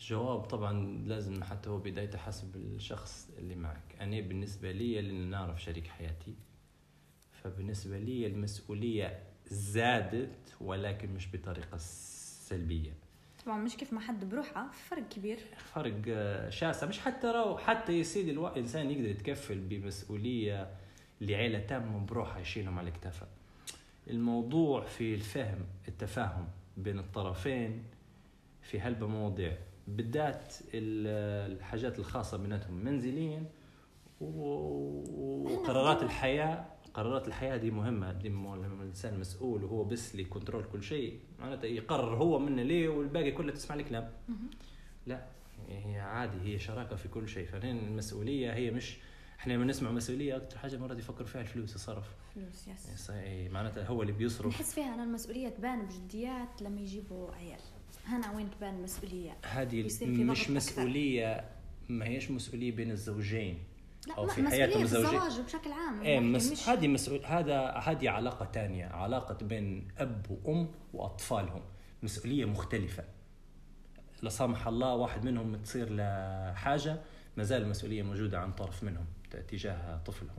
جواب 0.00 0.40
طبعا 0.40 1.02
لازم 1.06 1.44
حتى 1.44 1.70
هو 1.70 1.78
بدايته 1.78 2.18
حسب 2.18 2.56
الشخص 2.56 3.30
اللي 3.38 3.54
معك. 3.54 3.96
أنا 4.00 4.20
بالنسبة 4.20 4.72
لي 4.72 5.00
لأن 5.00 5.30
نعرف 5.30 5.62
شريك 5.62 5.86
حياتي 5.86 6.34
فبالنسبة 7.32 7.98
لي 7.98 8.26
المسؤولية 8.26 9.22
زادت 9.46 10.54
ولكن 10.60 11.14
مش 11.14 11.28
بطريقة 11.36 11.76
سلبية. 11.76 12.92
طبعا 13.44 13.58
مش 13.58 13.76
كيف 13.76 13.92
ما 13.92 14.00
حد 14.00 14.28
بروحه 14.28 14.70
فرق 14.72 15.08
كبير. 15.08 15.38
فرق 15.74 16.02
آه، 16.08 16.50
شاسع. 16.50 16.86
مش 16.86 17.00
حتى 17.00 17.26
رو 17.26 17.58
حتى 17.58 17.98
يا 17.98 18.02
سيدي 18.02 18.30
الإنسان 18.30 18.90
يقدر 18.90 19.08
يتكفل 19.08 19.58
بمسؤولية 19.60 20.74
لعيلة 21.20 21.58
تامة 21.58 22.06
بروحها 22.06 22.40
يشيلهم 22.40 22.78
على 22.78 22.90
كتافه. 22.90 23.26
الموضوع 24.10 24.84
في 24.84 25.14
الفهم 25.14 25.58
التفاهم 25.88 26.48
بين 26.76 26.98
الطرفين 26.98 27.82
في 28.62 28.80
هالمواضيع 28.80 29.56
بالذات 29.88 30.54
ال- 30.74 31.52
الحاجات 31.56 31.98
الخاصة 31.98 32.36
بيناتهم 32.38 32.74
منزليا 32.84 33.44
وقرارات 34.20 36.02
الحياة. 36.02 36.64
قرارات 36.94 37.28
الحياة 37.28 37.56
دي 37.56 37.70
مهمة. 37.70 38.12
دي 38.12 38.28
لما 38.28 38.82
الإنسان 38.82 39.20
مسؤول 39.20 39.64
وهو 39.64 39.84
بس 39.84 40.12
اللي 40.12 40.24
control 40.24 40.64
كل 40.72 40.82
شيء 40.82 41.20
معناته 41.40 41.66
يقرر 41.66 42.16
هو 42.16 42.38
منه 42.38 42.62
ليه 42.62 42.88
والباقي 42.88 43.30
كله 43.30 43.52
تسمع 43.52 43.76
الكلام 43.76 44.12
لا. 45.06 45.26
هي 45.68 46.00
عادي 46.00 46.54
هي 46.54 46.58
شراكة 46.58 46.96
في 46.96 47.08
كل 47.08 47.28
شيء. 47.28 47.46
فلين 47.46 47.78
المسؤولية 47.78 48.52
هي 48.54 48.70
مش 48.70 48.96
إحنا 49.38 49.52
لما 49.52 49.64
نسمع 49.64 49.90
مسؤولية 49.90 50.36
أكثر 50.36 50.58
حاجة 50.58 50.76
مرات 50.76 50.98
يفكر 50.98 51.24
فيها 51.24 51.40
الفلوس 51.40 51.74
الصرف. 51.74 52.06
فلوس 52.34 52.68
yes 52.68 52.88
yes- 52.94 53.10
إيه، 53.10 53.48
معناتها 53.48 53.84
هو 53.86 54.02
اللي 54.02 54.12
بيصرف. 54.12 54.46
نحس 54.54 54.74
فيها 54.74 54.94
أن 54.94 55.00
المسؤولية 55.00 55.48
تبان 55.48 55.86
بجديات 55.86 56.62
لما 56.62 56.80
يجيبوا 56.80 57.30
عيال. 57.34 57.60
هنا 58.06 58.36
وين 58.36 58.50
تبان 58.50 58.74
المسؤولية؟ 58.74 59.36
هذه 59.44 59.82
مش 59.82 60.40
أكثر. 60.40 60.52
مسؤولية 60.54 61.44
ما 61.88 62.04
هيش 62.06 62.30
مسؤولية 62.30 62.72
بين 62.72 62.90
الزوجين 62.90 63.58
لا 64.08 64.14
أو 64.18 64.26
ما 64.26 64.32
في 64.32 64.42
مسؤولية 64.42 64.64
حياتهم 64.64 64.82
الزوجية. 64.82 65.26
الزواج 65.26 65.40
بشكل 65.46 65.72
عام. 65.72 66.00
إيه 66.00 66.14
يعني 66.14 66.26
مس... 66.26 66.52
مش 66.52 66.68
هذه 66.68 66.88
مسؤول 66.88 67.24
هذا 67.24 67.60
هذه 67.70 68.08
علاقة 68.10 68.44
تانية 68.44 68.86
علاقة 68.86 69.46
بين 69.46 69.88
أب 69.98 70.26
وأم 70.30 70.68
وأطفالهم. 70.94 71.62
مسؤولية 72.02 72.44
مختلفة. 72.44 73.04
لا 74.22 74.30
سمح 74.30 74.66
الله 74.66 74.94
واحد 74.94 75.24
منهم 75.24 75.56
تصير 75.56 75.90
له 75.90 76.52
حاجة 76.54 77.00
ما 77.36 77.44
زال 77.44 77.62
المسؤولية 77.62 78.02
موجودة 78.02 78.38
عن 78.40 78.52
طرف 78.52 78.84
منهم. 78.84 79.06
تجاه 79.36 80.00
طفلهم. 80.06 80.38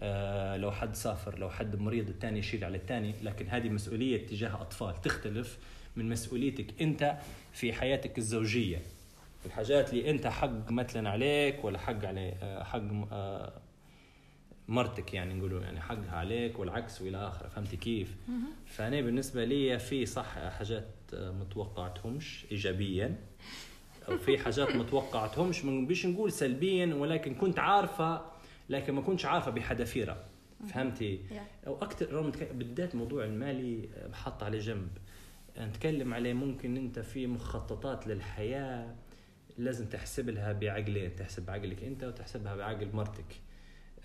آه 0.00 0.56
لو 0.56 0.72
حد 0.72 0.94
سافر 0.94 1.38
لو 1.38 1.50
حد 1.50 1.76
مريض 1.76 2.08
الثاني 2.08 2.38
يشيل 2.38 2.64
على 2.64 2.76
الثاني. 2.76 3.14
لكن 3.22 3.48
هذه 3.48 3.68
مسؤولية 3.68 4.26
تجاه 4.26 4.60
أطفال 4.62 5.00
تختلف 5.00 5.58
من 5.96 6.08
مسؤوليتك 6.08 6.82
أنت 6.82 7.16
في 7.52 7.72
حياتك 7.72 8.18
الزوجية. 8.18 8.82
الحاجات 9.46 9.92
اللي 9.92 10.10
أنت 10.10 10.26
حق 10.26 10.70
مثلا 10.70 11.10
عليك 11.10 11.64
ولا 11.64 11.78
حق 11.78 12.04
على 12.04 12.34
آه، 12.42 12.62
حق 12.64 12.82
آه، 13.12 13.52
مرتك 14.68 15.14
يعني 15.14 15.34
نقولوا 15.34 15.62
يعني 15.62 15.80
حقها 15.80 16.16
عليك 16.16 16.58
والعكس 16.58 17.02
وإلى 17.02 17.28
آخره. 17.28 17.48
فهمتي 17.48 17.76
كيف؟ 17.76 18.16
فأنا 18.66 19.00
بالنسبة 19.00 19.44
لي 19.44 19.78
في 19.78 20.06
صح 20.06 20.48
حاجات 20.48 20.86
ما 21.12 21.46
توقعتهمش 21.50 22.46
ايجابيا. 22.52 23.16
أو 24.08 24.18
في 24.18 24.38
حاجات 24.38 24.76
ما 24.76 24.84
توقعتهمش 24.84 25.62
بيش 25.62 26.06
نقول 26.06 26.32
سلبيا 26.32 26.94
ولكن 26.94 27.34
كنت 27.34 27.58
عارفة 27.58 28.22
لكن 28.68 28.92
ما 28.92 29.02
كنتش 29.02 29.24
عارفة 29.26 29.50
بحذافيرها. 29.50 30.24
فهمتي؟ 30.68 31.20
أو 31.66 31.76
أكثر 31.82 32.30
بالذات 32.52 32.94
موضوع 32.94 33.24
المالي 33.24 33.88
بحط 34.12 34.42
على 34.42 34.58
جنب. 34.58 34.88
نتكلم 35.58 36.14
عليه 36.14 36.32
ممكن 36.32 36.76
أنت 36.76 36.98
في 36.98 37.26
مخططات 37.26 38.06
للحياة 38.06 38.94
لازم 39.58 39.86
تحسب 39.86 40.30
لها 40.30 40.52
بعقلين. 40.52 41.16
تحسب 41.16 41.46
بعقلك 41.46 41.84
أنت 41.84 42.04
وتحسبها 42.04 42.56
بعقل 42.56 42.88
مرتك. 42.92 43.40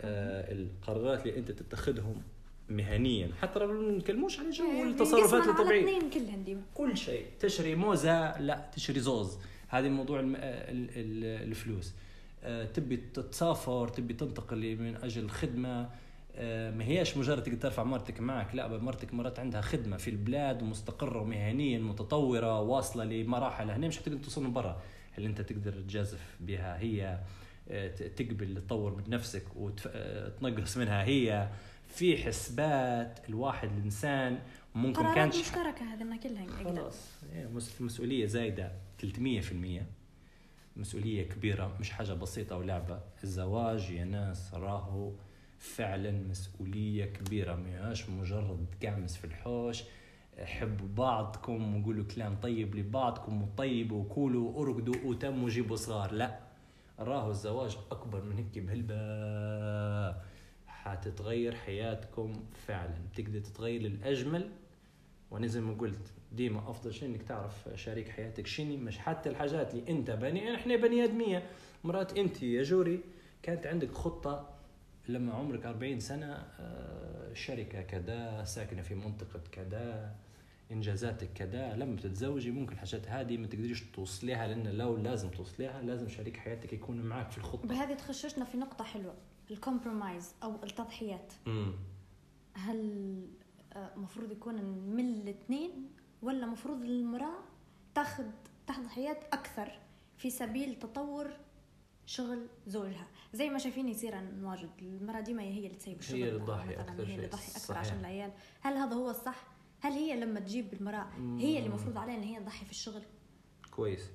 آه 0.01 0.51
القرارات 0.51 1.25
اللي 1.25 1.37
أنت 1.37 1.51
تتخذهم 1.51 2.21
مهنيا. 2.69 3.29
حتى 3.41 3.59
ما 3.59 3.91
نتكلموش 3.91 4.39
على 4.39 4.49
جو 4.49 4.83
التصرفات 4.83 5.43
بنقسمها 5.43 5.67
على 5.67 5.79
الطبيعية. 5.79 6.35
ديما. 6.35 6.61
كل 6.73 6.97
شيء. 6.97 7.25
تشري 7.39 7.75
موزة؟ 7.75 8.41
لا. 8.41 8.69
تشري 8.75 8.99
زوز؟ 8.99 9.37
هذه 9.69 9.89
موضوع 9.89 10.19
ال- 10.19 10.35
الفلوس. 11.49 11.93
آه، 12.43 12.65
تبي 12.65 12.97
تسافر 12.97 13.87
تبي 13.87 14.13
تنتقل 14.13 14.75
من 14.77 14.95
أجل 14.95 15.29
خدمة 15.29 15.89
آه، 16.35 16.71
ما 16.71 16.83
هياش 16.83 17.17
مجرد 17.17 17.43
تقدر 17.43 17.57
ترفع 17.57 17.83
مرتك 17.83 18.19
معك 18.19 18.55
لا 18.55 18.67
مرتك 18.67 19.13
مرات 19.13 19.39
عندها 19.39 19.61
خدمة 19.61 19.97
في 19.97 20.09
البلاد 20.09 20.61
ومستقرة 20.61 21.21
ومهنيا 21.21 21.79
متطورة 21.79 22.59
واصلة 22.61 23.03
لمراحل 23.03 23.69
هنا 23.71 23.87
مش 23.87 23.97
حتقدر 23.97 24.17
توصل 24.17 24.43
من 24.43 24.53
برا. 24.53 24.81
اللي 25.17 25.29
أنت 25.29 25.41
تقدر 25.41 25.71
تجازف 25.71 26.35
بها 26.39 26.79
هي 26.79 27.19
آه، 27.69 27.87
تقبل 28.07 28.55
تطور 28.67 28.95
من 28.95 29.03
نفسك 29.09 29.43
وتنقص 29.55 30.77
منها 30.77 31.03
هي. 31.03 31.49
في 31.87 32.17
حسبات 32.17 33.19
الواحد 33.29 33.69
الإنسان 33.77 34.39
ممكن 34.75 35.13
كانش 35.15 35.35
مشتركة 35.39 35.93
هذنا 35.93 36.17
كلهن 36.17 36.43
يقدر. 36.61 36.69
خلاص. 36.81 36.95
إيه، 37.33 37.47
مس- 37.47 37.81
مسؤولية 37.81 38.25
زايدة. 38.25 38.71
300% 39.01 39.83
مسؤولية 40.75 41.23
كبيرة 41.23 41.77
مش 41.79 41.89
حاجة 41.91 42.13
بسيطة 42.13 42.57
ولعبة. 42.57 43.01
الزواج 43.23 43.91
يا 43.91 44.05
ناس 44.05 44.53
راهو 44.53 45.11
فعلا 45.57 46.11
مسؤولية 46.11 47.05
كبيرة. 47.05 47.55
ماهاش 47.55 48.09
مجرد 48.09 48.65
قعمس 48.83 49.17
في 49.17 49.25
الحوش. 49.25 49.83
حبوا 50.39 50.87
بعضكم 50.87 51.81
وقولوا 51.81 52.05
كلام 52.05 52.35
طيب 52.35 52.75
لبعضكم 52.75 53.41
وطيبوا 53.41 54.03
وكولوا 54.03 54.51
وأرقدوا 54.51 54.95
وتموا 55.05 55.45
وجيبوا 55.45 55.75
صغار. 55.75 56.11
لا 56.11 56.39
راهو 56.99 57.31
الزواج 57.31 57.77
أكبر 57.91 58.23
من 58.23 58.37
هيك 58.37 58.59
بهلبة. 58.59 60.21
حتتغير 60.67 61.55
حياتكم 61.55 62.43
فعلا. 62.67 62.97
تقدر 63.15 63.39
تتغير 63.39 63.81
للأجمل. 63.81 64.49
وأنا 65.31 65.47
زي 65.47 65.61
ما 65.61 65.73
قلت 65.73 66.13
ديما 66.31 66.69
أفضل 66.69 66.93
شيء 66.93 67.09
إنك 67.09 67.21
تعرف 67.23 67.69
شريك 67.75 68.09
حياتك 68.09 68.47
شني 68.47 68.77
مش 68.77 68.97
حتى 68.99 69.29
الحاجات 69.29 69.73
اللي 69.73 69.91
أنت 69.91 70.11
بني 70.11 70.55
إحنا 70.55 70.75
بني 70.75 71.03
آدمية. 71.03 71.43
مرات 71.83 72.17
أنت 72.17 72.43
يا 72.43 72.63
جوري 72.63 72.99
كانت 73.43 73.67
عندك 73.67 73.91
خطة 73.91 74.49
لما 75.07 75.33
عمرك 75.33 75.65
40 75.65 75.99
سنة 75.99 76.33
آه، 76.59 77.33
شركة 77.33 77.81
كذا 77.81 78.43
ساكنة 78.43 78.81
في 78.81 78.95
منطقة 78.95 79.41
كذا 79.51 80.15
إنجازاتك 80.71 81.29
كذا 81.35 81.75
لما 81.75 81.95
تتزوجي 82.01 82.51
ممكن 82.51 82.73
الحاجات 82.73 83.07
هذه 83.07 83.37
ما 83.37 83.47
تقدريش 83.47 83.83
توصليها 83.91 84.47
لأن 84.47 84.67
لو 84.67 84.97
لازم 84.97 85.29
توصليها 85.29 85.81
لازم 85.81 86.07
شريك 86.09 86.37
حياتك 86.37 86.73
يكون 86.73 87.01
معك 87.01 87.31
في 87.31 87.37
الخطة. 87.37 87.67
بهذه 87.67 87.93
تخششنا 87.93 88.45
في 88.45 88.57
نقطة 88.57 88.83
حلوة 88.83 89.13
الكومبرومايز 89.51 90.35
أو 90.43 90.55
التضحيات. 90.63 91.33
امم 91.47 91.73
هل 92.53 93.19
آه، 93.73 93.89
مفروض 93.97 94.31
يكون 94.31 94.55
من 94.95 95.09
الاثنين 95.13 95.71
ولا 96.21 96.45
مفروض 96.45 96.81
المرأة 96.81 97.39
تاخذ 97.95 98.25
تضحيات 98.67 99.23
أكثر 99.33 99.71
في 100.17 100.29
سبيل 100.29 100.75
تطور 100.79 101.31
شغل 102.05 102.47
زوجها 102.67 103.07
زي 103.33 103.49
ما 103.49 103.59
شايفين 103.59 103.87
يصير 103.89 104.15
واجد 104.41 104.69
المرأة 104.81 105.21
ديما 105.21 105.41
هي 105.43 105.65
اللي 105.65 105.77
تسيب 105.77 105.99
الشغل 105.99 106.39
تضحي 106.39 106.67
مثلاً 106.67 106.81
أكثر 106.81 107.05
هي 107.05 107.15
اللي. 107.15 107.27
تضحي 107.27 107.51
أكثر 107.51 107.59
صحيح. 107.59 107.77
عشان 107.77 107.99
العيال 107.99 108.31
هل 108.61 108.73
هذا 108.73 108.93
هو 108.93 109.09
الصح؟ 109.09 109.47
هل 109.79 109.91
هي 109.91 110.19
لما 110.19 110.39
تجيب 110.39 110.73
المرأة 110.73 111.07
هي 111.17 111.57
اللي 111.59 111.69
مفروض 111.69 111.97
عليها 111.97 112.15
إن 112.15 112.23
هي 112.23 112.39
تضحي 112.39 112.65
في 112.65 112.71
الشغل؟ 112.71 113.01
كويس 113.71 114.09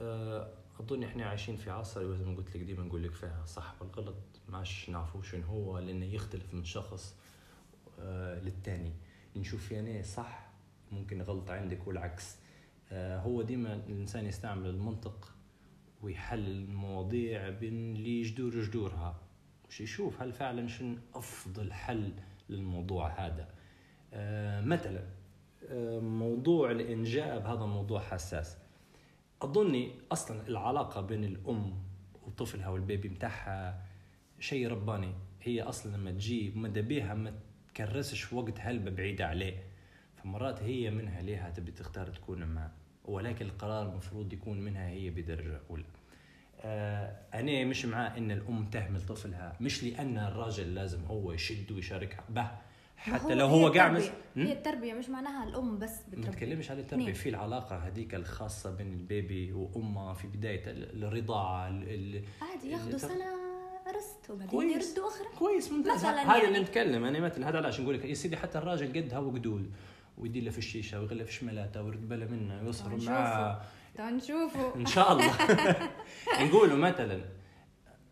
آه، 0.00 0.52
أظن 0.80 1.02
إحنا 1.02 1.26
عايشين 1.26 1.56
في 1.56 1.70
عصر 1.70 2.16
زي 2.16 2.24
ما 2.24 2.36
قلت 2.36 2.56
لك 2.56 2.62
ديما 2.62 2.82
نقول 2.84 3.02
لك 3.04 3.12
فيها 3.12 3.46
صح 3.46 3.74
والغلط 3.80 4.16
ماش 4.48 4.90
نعرفوا 4.90 5.22
شنو 5.22 5.46
هو 5.46 5.78
لأنه 5.78 6.06
يختلف 6.06 6.54
من 6.54 6.64
شخص 6.64 7.14
آه، 8.00 8.40
للتاني 8.40 8.92
نشوف 9.36 9.72
أنا 9.72 10.02
صح 10.02 10.49
ممكن 10.92 11.22
غلط 11.22 11.50
عندك 11.50 11.86
والعكس. 11.86 12.36
آه، 12.92 13.18
هو 13.18 13.42
ديما 13.42 13.74
الإنسان 13.74 14.26
يستعمل 14.26 14.66
المنطق 14.66 15.34
ويحلل 16.02 16.64
المواضيع 16.64 17.50
بين 17.50 17.96
اللي 17.96 18.22
جدور 18.22 18.60
جدورها 18.60 19.20
مش 19.68 19.80
يشوف 19.80 20.22
هل 20.22 20.32
فعلا 20.32 20.66
شنو 20.68 20.96
أفضل 21.14 21.72
حل 21.72 22.12
للموضوع 22.48 23.26
هذا. 23.26 23.48
آه، 24.12 24.60
مثلا 24.60 25.04
آه، 25.68 26.00
موضوع 26.00 26.70
الانجاب 26.70 27.46
هذا 27.46 27.66
موضوع 27.66 28.00
حساس. 28.00 28.56
أظني 29.42 29.92
أصلا 30.12 30.48
العلاقة 30.48 31.00
بين 31.00 31.24
الأم 31.24 31.82
وطفلها 32.26 32.68
والبيبي 32.68 33.08
متاعها 33.08 33.86
شيء 34.40 34.68
رباني. 34.68 35.14
هي 35.42 35.62
أصلا 35.62 35.96
لما 35.96 36.10
تجي 36.10 36.52
مدى 36.56 36.82
بيها 36.82 37.14
ما 37.14 37.34
تكرسش 37.68 38.32
وقت 38.32 38.60
هلبة 38.60 38.90
بعيدة 38.90 39.26
عليه. 39.26 39.69
فمرات 40.22 40.62
هي 40.62 40.90
منها 40.90 41.22
ليها 41.22 41.50
تبي 41.50 41.72
تختار 41.72 42.06
تكون 42.06 42.44
معه 42.44 42.70
ولكن 43.04 43.46
القرار 43.46 43.88
المفروض 43.88 44.32
يكون 44.32 44.60
منها 44.60 44.88
هي 44.88 45.10
بدرجة 45.10 45.60
أولى. 45.70 45.84
آه 46.62 47.16
أنا 47.34 47.64
مش 47.64 47.84
مع 47.84 48.16
أن 48.16 48.30
الأم 48.30 48.70
تهمل 48.70 49.00
طفلها 49.06 49.56
مش 49.60 49.84
لأن 49.84 50.18
الراجل 50.18 50.74
لازم 50.74 51.04
هو 51.04 51.32
يشد 51.32 51.72
ويشاركها. 51.72 52.24
به 52.28 52.42
ما 52.42 52.50
حتى 52.96 53.34
لو 53.34 53.46
هو 53.46 53.68
قاعد 53.68 53.96
التربية. 53.96 54.18
هي 54.36 54.52
التربية 54.52 54.94
مش 54.94 55.08
معناها 55.08 55.44
الأم 55.48 55.78
بس 55.78 55.90
ما 55.90 56.10
بتربي. 56.10 56.28
نتكلمش 56.28 56.70
على 56.70 56.80
التربية. 56.80 57.02
اثنين. 57.02 57.14
في 57.14 57.28
العلاقة 57.28 57.76
هذيك 57.76 58.14
الخاصة 58.14 58.76
بين 58.76 58.92
البيبي 58.92 59.52
وأمه 59.52 60.12
في 60.12 60.26
بداية 60.28 60.70
ال- 60.70 61.04
الرضاعة 61.04 61.68
ال- 61.68 61.88
ال- 61.88 62.22
عادي 62.42 62.70
ياخذوا 62.70 62.86
اللي 62.86 62.98
سنة 62.98 63.24
رست 63.96 64.30
وبعدين. 64.30 64.70
يردوا 64.70 65.08
أخرى. 65.08 65.26
كويس 65.38 65.72
ممتاز. 65.72 66.04
هذا 66.04 66.22
يعني. 66.22 66.48
اللي 66.48 66.60
نتكلم. 66.60 67.04
أنا 67.04 67.20
مثل 67.20 67.44
هذا 67.44 67.56
علاش 67.58 67.80
نقول 67.80 67.94
لك 67.94 68.04
يا 68.04 68.14
سيدي 68.14 68.36
حتى 68.36 68.58
الراجل 68.58 69.02
قدها 69.02 69.18
وقدود. 69.18 69.70
ويدير 70.18 70.42
له 70.42 70.50
في 70.50 70.58
الشيشه 70.58 71.00
ويغلى 71.00 71.24
في 71.24 71.32
شمالاته 71.32 71.82
ويرد 71.82 72.08
باله 72.08 72.26
منه 72.26 72.62
نشوفه. 72.62 73.12
معاه 73.12 73.60
نشوفوا 73.98 74.76
إن 74.80 74.86
شاء 74.86 75.12
الله. 75.12 75.34
نقولوا 76.46 76.76
مثلا 76.76 77.24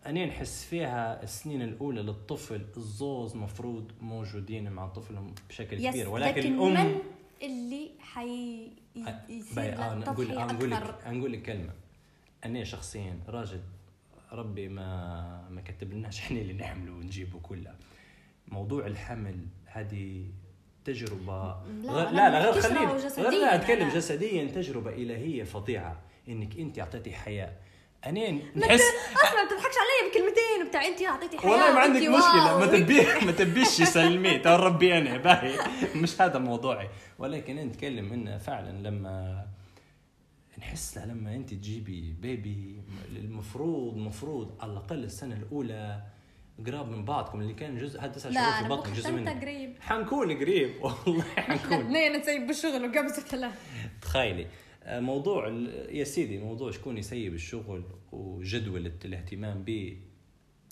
أنا 0.06 0.26
نحس 0.26 0.64
فيها 0.64 1.22
السنين 1.22 1.62
الأولى 1.62 2.02
للطفل 2.02 2.66
الزوز 2.76 3.36
مفروض 3.36 3.92
موجودين 4.00 4.72
مع 4.72 4.88
طفلهم 4.88 5.34
بشكل 5.48 5.88
كبير 5.88 6.08
ولكن 6.08 6.40
لكن 6.40 6.54
الأم 6.54 6.86
من 6.86 7.00
اللي 7.42 7.90
حي 8.00 8.70
آه، 9.06 9.94
نقول 9.94 10.32
آه، 10.32 10.52
نقول 10.52 10.70
لك 10.70 11.04
نقول 11.06 11.32
لك 11.32 11.42
كلمة. 11.42 11.72
أنا 12.44 12.64
شخصيا 12.64 13.20
راجل 13.28 13.60
ربي 14.32 14.68
ما 14.68 15.48
ما 15.48 15.60
كتب 15.60 15.92
لناش 15.92 16.20
إحنا 16.20 16.40
اللي 16.40 16.52
نحمله 16.52 16.92
ونجيبه 16.92 17.40
كله. 17.40 17.74
موضوع 18.48 18.86
الحمل 18.86 19.46
هذه 19.64 20.26
تجربة. 20.84 21.56
لا، 21.82 21.92
غير 21.92 22.10
لا، 22.10 22.30
لا 22.30 22.50
غير 22.50 22.62
خلينا 22.62 22.92
غير 23.18 23.30
لا 23.40 23.54
أتكلم. 23.54 23.88
جسديا 23.88 24.44
تجربة 24.44 24.90
إلهية 24.90 25.44
فظيعة 25.44 26.00
إنك 26.28 26.58
أنت 26.58 26.78
أعطيتي 26.78 27.12
حياة. 27.12 27.52
أنا 28.06 28.30
نحس 28.30 28.80
أصلا 29.16 29.44
ما 29.44 29.50
تضحكش 29.50 29.74
علي 29.78 30.10
بكلمتين 30.10 30.68
بتاع 30.68 30.86
أنت 30.86 31.02
أعطيتي 31.02 31.38
حياة 31.38 31.50
والله 31.50 31.72
ما 31.72 31.80
عندك 31.80 32.02
واو. 32.02 32.58
ما 32.58 32.66
تبيه 32.66 33.04
ما 33.26 33.32
تبيش 33.32 33.80
يسلمي. 33.80 34.38
ترى 34.38 34.66
ربي 34.66 34.98
أنا 34.98 35.16
باهي. 35.16 35.58
مش 35.94 36.20
هذا 36.20 36.38
موضوعي. 36.38 36.88
ولكن 37.18 37.58
أنا 37.58 37.66
نتكلم 37.66 38.12
انه 38.12 38.38
فعلا 38.38 38.88
لما 38.88 39.46
نحس 40.58 40.98
لما 40.98 41.34
أنت 41.34 41.50
تجيبي 41.50 42.14
بيبي 42.20 42.82
المفروض 43.16 43.94
المفروض 43.96 44.54
على 44.60 44.72
الأقل 44.72 45.04
السنة 45.04 45.36
الأولى 45.36 46.02
قراب 46.66 46.88
من 46.90 47.04
بعضكم 47.04 47.40
اللي 47.40 47.54
كان 47.54 47.78
جزء 47.78 48.00
هذا 48.00 48.12
تسع 48.12 48.30
شهور 48.30 48.52
في 48.52 48.58
أنا 48.60 48.68
بطن 48.68 48.92
جزء 48.92 49.08
انت 49.08 49.18
منه. 49.18 49.40
قريب. 49.40 49.74
حنكون 49.80 50.36
قريب. 50.36 50.70
والله 50.82 51.22
حنكون. 51.22 51.78
اثنين 51.86 52.12
نسيب 52.12 52.46
بالشغل 52.46 52.84
وقبضة 52.84 53.12
ثلاث 53.12 53.52
تخيلي. 54.02 54.46
آه، 54.82 55.00
موضوع 55.00 55.48
يا 55.90 56.04
سيدي 56.04 56.38
موضوع 56.38 56.70
شكون 56.70 56.98
يسيب 56.98 57.34
الشغل 57.34 57.84
وجدولة 58.12 58.92
الاهتمام 59.04 59.62
به 59.64 59.98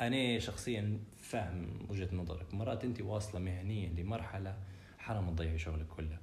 أنا 0.01 0.39
شخصيا 0.39 0.99
فاهم 1.23 1.87
وجهة 1.91 2.09
نظرك. 2.13 2.55
مرات 2.55 2.85
أنت 2.85 3.01
واصلة 3.01 3.41
مهنيا 3.41 3.89
لمرحلة 3.89 4.57
حرام 4.99 5.35
تضيعي 5.35 5.59
شغلك 5.59 5.87
كله. 5.87 6.19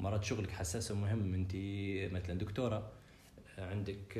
مرات 0.00 0.24
شغلك 0.24 0.50
حساس 0.50 0.90
ومهم. 0.90 1.34
أنت 1.34 1.52
مثلا 2.14 2.38
دكتورة 2.38 2.92
آه، 3.58 3.70
عندك 3.70 4.18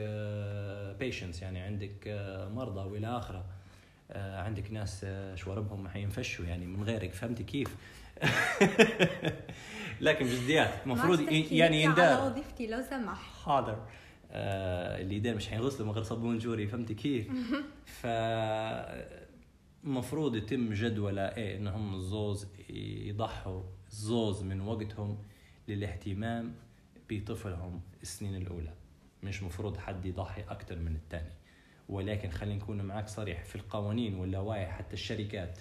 بيشنس 0.98 1.42
يعني 1.42 1.60
عندك 1.60 2.08
آه، 2.08 2.48
مرضى 2.48 2.80
وإلى 2.80 3.06
آخره. 3.06 3.38
آه، 3.38 3.57
عندك 4.10 4.70
ناس 4.72 5.00
آه، 5.04 5.34
شواربهم 5.34 5.88
حينفشوا 5.88 6.44
يعني 6.44 6.66
من 6.66 6.82
غيرك. 6.84 7.12
فهمتي 7.12 7.44
كيف؟ 7.44 7.76
لكن 10.00 10.26
بجديات 10.26 10.70
المفروض 10.86 11.20
يعني 11.20 11.48
لك 11.50 11.62
على 11.62 11.82
يندار. 11.82 12.30
وظيفتي 12.30 12.66
لو 12.66 12.82
سمح 12.82 13.44
حاضر. 13.44 13.86
آه 14.30 15.00
اللي 15.00 15.16
يدير 15.16 15.34
مش 15.34 15.48
حينغسلوا 15.48 15.86
من 15.86 15.92
غير 15.92 16.02
صابون 16.02 16.38
جوري 16.38 16.66
فهمتي 16.66 16.94
كيف؟ 16.94 17.28
ف 18.00 18.06
المفروض 19.84 20.36
يتم 20.36 20.72
جدولة 20.72 21.22
إيه 21.22 21.56
إنهم 21.56 21.94
الزوز 21.94 22.46
يضحوا 22.70 23.62
الزوز 23.88 24.42
من 24.42 24.60
وقتهم 24.60 25.18
للاهتمام 25.68 26.54
بطفلهم 27.10 27.80
السنين 28.02 28.36
الأولى. 28.36 28.72
مش 29.22 29.42
مفروض 29.42 29.76
حد 29.76 30.06
يضحي 30.06 30.42
أكثر 30.42 30.76
من 30.78 30.96
الثاني 30.96 31.32
ولكن 31.88 32.30
خلينا 32.30 32.56
نكون 32.56 32.82
معك 32.82 33.08
صريح 33.08 33.44
في 33.44 33.56
القوانين 33.56 34.14
واللوائح 34.14 34.70
حتى 34.78 34.92
الشركات 34.92 35.58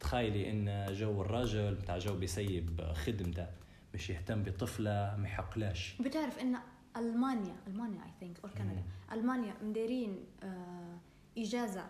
تخيلي 0.00 0.50
إن 0.50 0.94
جو 0.94 1.22
الراجل 1.22 1.74
بتاع 1.74 1.98
جو 1.98 2.14
بيسيب 2.16 2.80
خدمته 2.92 3.46
مش 3.94 4.10
يهتم 4.10 4.42
بطفلة 4.42 5.16
ما 5.18 5.28
يحقلاش. 5.28 5.96
بتعرف 6.00 6.38
إن 6.38 6.56
ألمانيا 6.96 7.56
ألمانيا 7.66 8.04
I 8.04 8.10
think 8.20 8.38
or 8.44 8.50
كندا 8.50 8.82
ألمانيا 9.12 9.54
مديرين 9.62 10.24
آه 10.42 10.98
إجازة 11.38 11.86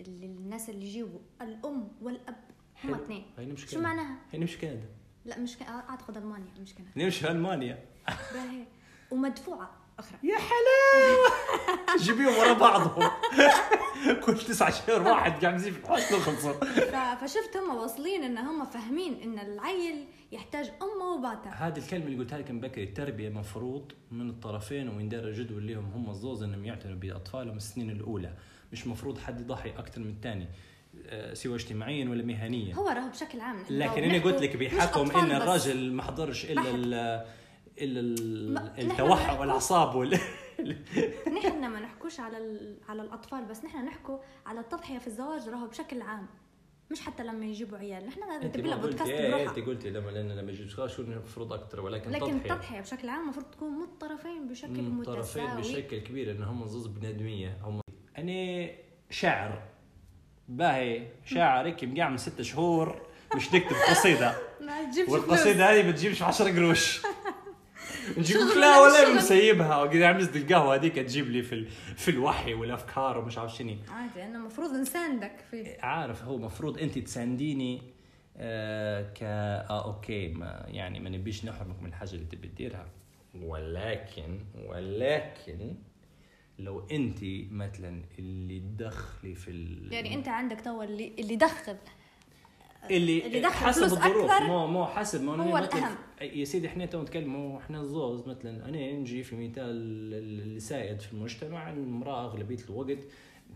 للناس 0.00 0.70
اللي 0.70 0.86
يجيبوا 0.86 1.20
الأم 1.42 1.88
والأب 2.02 2.36
هم 2.84 2.94
حلو. 2.94 3.04
اثنين. 3.04 3.56
شو. 3.56 3.80
معناها؟ 3.80 4.18
هي 4.32 4.38
مش 4.38 4.58
كندا. 4.58 4.88
لا 5.24 5.38
مش 5.38 5.56
ك... 5.56 5.62
أعتقد 5.62 6.16
ألمانيا 6.16 6.52
مش 6.60 6.74
كندا. 6.74 6.90
نمشي 6.96 7.30
ألمانيا. 7.30 7.84
باهي 8.34 8.64
ومدفوعة. 9.10 9.70
أخرى. 10.00 10.18
يا 10.22 10.36
حلاوه 10.38 11.98
جيبيهم 11.98 12.38
ورا 12.38 12.52
بعضهم. 12.52 13.10
كل 14.26 14.38
تسعة 14.38 14.70
شهور 14.86 15.02
واحد 15.08 15.44
قاعد 15.44 15.54
يزيد 15.54 15.72
في 15.72 15.78
الحوش 15.78 16.00
خلصوا 16.00 16.52
ف- 16.52 17.24
فشفت 17.24 17.56
هم 17.56 17.76
واصلين 17.76 18.24
إن 18.24 18.38
هم 18.38 18.64
فاهمين 18.66 19.20
إن 19.22 19.38
العيل 19.38 20.04
يحتاج 20.32 20.70
أمه 20.82 21.04
وباتها 21.18 21.68
هذه 21.68 21.78
الكلمة 21.78 22.06
اللي 22.06 22.18
قلتها 22.18 22.38
لك 22.38 22.50
من 22.50 22.60
بكري 22.60 22.84
التربية 22.84 23.28
مفروض 23.28 23.92
من 24.10 24.30
الطرفين 24.30 24.88
ويندار 24.88 25.32
جدول 25.32 25.66
لهم 25.66 25.84
هم 25.94 26.10
الزوز 26.10 26.42
إنهم 26.42 26.64
يعتنوا 26.64 26.96
بأطفالهم 26.96 27.56
السنين 27.56 27.90
الأولى. 27.90 28.32
مش 28.72 28.86
مفروض 28.86 29.18
حد 29.18 29.40
يضحي 29.40 29.70
أكثر 29.70 30.00
من 30.00 30.10
الثاني 30.10 30.48
آه، 31.06 31.34
سواء 31.34 31.54
اجتماعيا 31.54 32.08
ولا 32.08 32.22
مهنيا. 32.24 32.74
هو 32.74 32.88
راهو 32.88 33.08
بشكل 33.08 33.40
عام 33.40 33.64
لكن 33.70 34.02
أنا 34.04 34.24
قلت 34.24 34.42
لك 34.42 34.56
بحكم 34.56 35.00
إن 35.10 35.26
بس. 35.28 35.42
الراجل 35.42 35.92
ما 35.92 36.02
حضرش 36.02 36.44
إلا 36.44 37.24
ما- 37.86 38.74
التوحد 38.78 39.40
والاعصاب 39.40 39.94
وال 39.94 40.18
نحن 41.36 41.66
ما 41.66 41.80
نحكوش 41.80 42.20
على 42.20 42.38
ال- 42.38 42.76
على 42.88 43.02
الأطفال 43.02 43.44
بس 43.44 43.64
نحن 43.64 43.84
نحكوا 43.84 44.18
على 44.46 44.60
التضحية 44.60 44.98
في 44.98 45.06
الزواج 45.06 45.48
راهو 45.48 45.66
بشكل 45.66 46.02
عام 46.02 46.26
مش 46.90 47.00
حتى 47.00 47.22
لما 47.24 47.46
يجيبوا 47.46 47.78
عيال. 47.78 48.06
نحن 48.06 48.20
ما 48.20 48.26
لها 48.26 48.38
قلتي 48.38 48.62
بودكاست 48.76 49.10
إيه 49.10 49.28
بروحها. 49.34 49.56
أنت 49.56 49.66
قلتي 49.66 49.90
لما 49.90 50.10
لأن 50.10 50.32
لما 50.32 50.52
يجي 50.52 50.68
شو 50.68 51.02
المفروض 51.02 51.52
أكثر 51.52 51.80
ولكن 51.80 52.10
لكن 52.10 52.20
تضحية. 52.26 52.36
التضحية 52.36 52.80
بشكل 52.80 53.08
عام 53.08 53.22
المفروض 53.22 53.46
تكون 53.46 53.72
من 53.72 53.82
الطرفين 53.82 54.48
بشكل 54.48 54.82
من 54.82 55.00
الطرفين 55.00 55.44
متساوي. 55.44 55.60
بشكل 55.62 55.98
كبير 55.98 56.30
إن 56.30 56.42
هم 56.42 56.66
زوز 56.66 56.86
بنادمية. 56.86 57.58
هم 57.64 57.80
أنا 58.18 58.70
شاعر. 59.10 59.62
باهي 60.48 61.06
شاعر 61.24 61.66
هيك 61.66 61.84
مقعد 61.84 62.10
من 62.10 62.16
ست 62.16 62.42
شهور 62.42 63.00
مش 63.36 63.54
نكتب 63.54 63.76
قصيدة. 63.90 64.34
ما 64.66 64.84
تجيبش 64.90 65.08
والقصيدة 65.10 65.72
هذه 65.72 65.90
بتجيبش 65.90 66.22
10 66.22 66.50
قروش. 66.56 67.02
نجيب 68.18 68.36
لا 68.36 68.80
ولا. 68.80 69.14
مسيبها 69.14 69.76
وقاعد 69.82 70.02
عم 70.02 70.16
القهوه 70.16 70.74
هذيك 70.74 70.94
تجيب 70.94 71.28
لي 71.30 71.42
في 71.42 71.54
ال- 71.54 71.66
في 71.96 72.10
الوحي 72.10 72.54
والأفكار 72.54 73.18
ومش 73.18 73.38
عارف 73.38 73.56
شنو. 73.56 73.76
عادي 73.88 74.22
أنا 74.24 74.38
المفروض 74.38 74.70
نساندك 74.72 75.32
فيه. 75.50 75.76
عارف 75.82 76.24
هو 76.24 76.38
مفروض 76.38 76.78
أنت 76.78 76.98
تسانديني 76.98 77.82
آه 78.36 79.02
ك 79.02 79.18
آه 79.22 79.84
أوكي 79.84 80.28
ما 80.28 80.64
يعني 80.68 81.00
ما 81.00 81.10
نبيش 81.10 81.44
نحرمك 81.44 81.82
من 81.82 81.88
الحاجة 81.88 82.10
اللي 82.12 82.24
تبي 82.26 82.48
تديرها. 82.48 82.86
ولكن 83.42 84.38
ولكن 84.66 85.74
لو 86.58 86.86
أنت 86.92 87.18
مثلا 87.52 88.02
اللي 88.18 88.60
تدخلي 88.60 89.34
في 89.34 89.50
ال... 89.50 89.92
يعني 89.92 90.14
أنت 90.14 90.28
عندك 90.28 90.60
تو 90.60 90.82
اللي 90.82 91.12
اللي 91.18 91.36
دخل 91.36 91.76
اللي, 92.90 93.26
اللي 93.26 93.40
دخل 93.40 93.66
حسب 93.66 93.80
فلوس 93.86 93.92
الظروف. 93.92 94.30
أكثر 94.30 94.46
مو 94.46 94.66
مو 94.66 94.86
حسب. 94.86 95.22
ما 95.24 95.44
هو 95.44 95.58
الأهم. 95.58 95.94
يا 96.20 96.44
سيدي 96.44 96.66
إحنا 96.66 96.86
تو 96.86 97.02
نتكلموا 97.02 97.58
إحنا 97.58 97.80
الزوز 97.80 98.28
مثلا. 98.28 98.68
أنا 98.68 98.92
نجي 98.92 99.22
في 99.22 99.36
مثال 99.36 99.64
اللي 100.14 100.60
سائد 100.60 101.00
في 101.00 101.12
المجتمع 101.12 101.70
المرأة 101.72 102.24
أغلبية 102.24 102.58
الوقت 102.70 102.98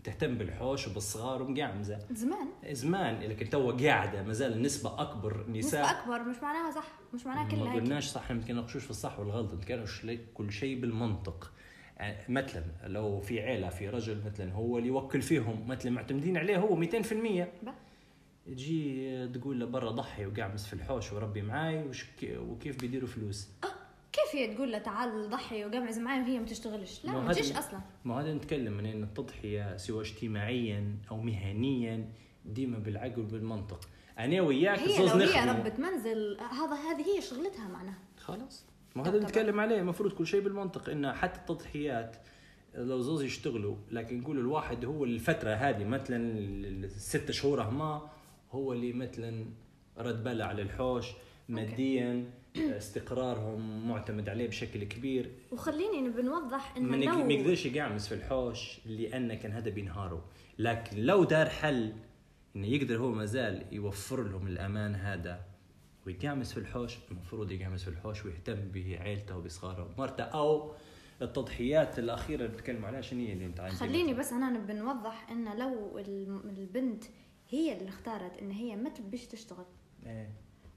تهتم 0.03 0.35
بالحوش 0.37 0.87
وبالصغار 0.87 1.41
ومقعمزة. 1.41 1.99
زمان. 2.11 2.47
زمان 2.71 3.19
لكن 3.19 3.49
تو 3.49 3.71
قاعدة 3.71 4.23
ما 4.23 4.33
زال 4.33 4.53
النسبة 4.53 5.01
أكبر 5.01 5.37
نسبة 5.49 5.57
نساء. 5.59 5.91
أكبر 6.01 6.23
مش 6.23 6.35
معناها 6.41 6.71
صح 6.71 6.87
مش 7.13 7.25
معناها 7.25 7.43
ما 7.43 7.49
كلها 7.51 7.73
هيك. 7.73 7.83
قلناش 7.83 8.05
صح 8.07 8.31
ما 8.31 8.37
نتناقشوش 8.37 8.83
في 8.83 8.89
الصح 8.89 9.19
والغلط 9.19 9.53
لي- 10.03 10.19
كل 10.33 10.51
شيء 10.51 10.79
بالمنطق. 10.79 11.51
يعني 11.97 12.17
مثلا 12.29 12.63
لو 12.85 13.19
في 13.19 13.39
عيلة 13.41 13.69
في 13.69 13.89
رجل 13.89 14.21
مثلا 14.25 14.53
هو 14.53 14.77
اللي 14.77 14.87
يوكل 14.89 15.21
فيهم 15.21 15.67
مثلا 15.67 15.91
معتمدين 15.91 16.37
عليه 16.37 16.57
هو 16.57 16.75
200% 16.75 17.47
بقى. 17.63 17.73
تجي 18.45 19.27
تقول 19.27 19.59
له 19.59 19.65
برا 19.65 19.91
ضحي 19.91 20.25
وقعمس 20.25 20.67
في 20.67 20.73
الحوش 20.73 21.13
وربي 21.13 21.41
معاي 21.41 21.83
وش 21.83 22.05
وكيف 22.23 22.79
بيديروا 22.79 23.07
فلوس؟ 23.07 23.49
كيف 24.11 24.35
هي 24.35 24.55
تقول 24.55 24.71
له 24.71 24.77
تعال 24.77 25.29
ضحي 25.29 25.65
وقمعز 25.65 25.99
معي 25.99 26.21
وهي 26.21 26.39
ما 26.39 26.45
تشتغلش؟ 26.45 27.05
لا 27.05 27.11
ما 27.11 27.33
تجيش 27.33 27.51
أصلا. 27.51 27.79
ما 28.05 28.21
هذا 28.21 28.33
نتكلم 28.33 28.73
من 28.73 28.85
إن 28.85 29.03
التضحية 29.03 29.77
سواء 29.77 30.01
اجتماعيا 30.01 30.97
أو 31.11 31.17
مهنيا 31.17 32.09
ديما 32.45 32.79
بالعقل 32.79 33.21
وبالمنطق. 33.21 33.89
أنا 34.19 34.41
وياك 34.41 34.79
هي 34.79 35.05
لو 35.05 35.15
هي. 35.15 35.49
ربة 35.49 35.73
منزل 35.77 36.37
هذا 36.39 36.73
هذه 36.73 37.15
هي 37.15 37.21
شغلتها 37.21 37.67
معناها 37.67 37.99
خلاص. 38.17 38.65
ما 38.95 39.09
هذا. 39.09 39.19
نتكلم 39.19 39.59
عليه. 39.59 39.79
المفروض 39.79 40.11
كل 40.11 40.27
شيء 40.27 40.41
بالمنطق. 40.41 40.89
إن 40.89 41.13
حتى 41.13 41.39
التضحيات 41.39 42.17
لو 42.75 43.01
زوز 43.01 43.23
يشتغلوا 43.23 43.75
لكن 43.91 44.19
نقول 44.19 44.39
الواحد 44.39 44.85
هو 44.85 45.03
الفترة 45.03 45.49
هذه 45.49 45.83
مثلا 45.83 46.39
الست 46.39 47.31
شهور 47.31 47.69
ما 47.69 48.09
هو 48.55 48.73
اللي 48.73 48.93
مثلا 48.93 49.45
رد 49.97 50.23
باله 50.23 50.45
على 50.45 50.61
الحوش 50.61 51.05
ماديا 51.49 52.29
استقرارهم 52.57 53.87
معتمد 53.89 54.29
عليه 54.29 54.47
بشكل 54.47 54.83
كبير. 54.83 55.31
وخليني 55.51 56.01
نبي 56.01 56.21
نوضح 56.21 56.77
ما 56.77 56.95
انه 56.95 57.05
نق- 57.05 57.13
ما 57.17 57.23
لو 57.23 57.29
يقدرش 57.29 57.65
يقعمس 57.65 58.07
في 58.07 58.15
الحوش 58.15 58.79
لأن 58.85 59.33
كان 59.33 59.51
هذا 59.51 59.69
بينهاروا 59.69 60.21
لكن 60.59 60.97
لو 60.97 61.23
دار 61.23 61.49
حل 61.49 61.93
إنه 62.55 62.67
يقدر 62.67 62.97
هو 62.97 63.11
مازال 63.11 63.65
يوفر 63.71 64.23
لهم 64.23 64.47
الأمان 64.47 64.95
هذا 64.95 65.39
ويقعمس 66.07 66.51
في 66.53 66.59
الحوش 66.59 66.93
المفروض 67.11 67.51
يقعمس 67.51 67.83
في 67.83 67.89
الحوش 67.89 68.25
ويهتم 68.25 68.71
بعيلته 68.73 69.37
وبصغاره 69.37 69.89
ومرته 69.97 70.23
أو 70.23 70.71
التضحيات 71.21 71.99
الأخيرة 71.99 72.45
اللي 72.45 72.57
بتكلم 72.57 72.85
عليها 72.85 73.01
شنو 73.01 73.19
هي 73.19 73.33
اللي 73.33 73.45
أنت 73.45 73.61
خليني 73.61 74.13
بس 74.13 74.33
أنا 74.33 74.49
نبي 74.49 74.73
نوضح 74.73 75.29
إنه 75.31 75.55
لو 75.55 75.99
البنت 76.57 77.03
هي 77.49 77.77
اللي 77.77 77.89
اختارت 77.89 78.37
إن 78.37 78.51
هي 78.51 78.75
ما 78.75 78.89
تبيش 78.89 79.25
تشتغل. 79.27 79.65
إيه. 80.05 80.29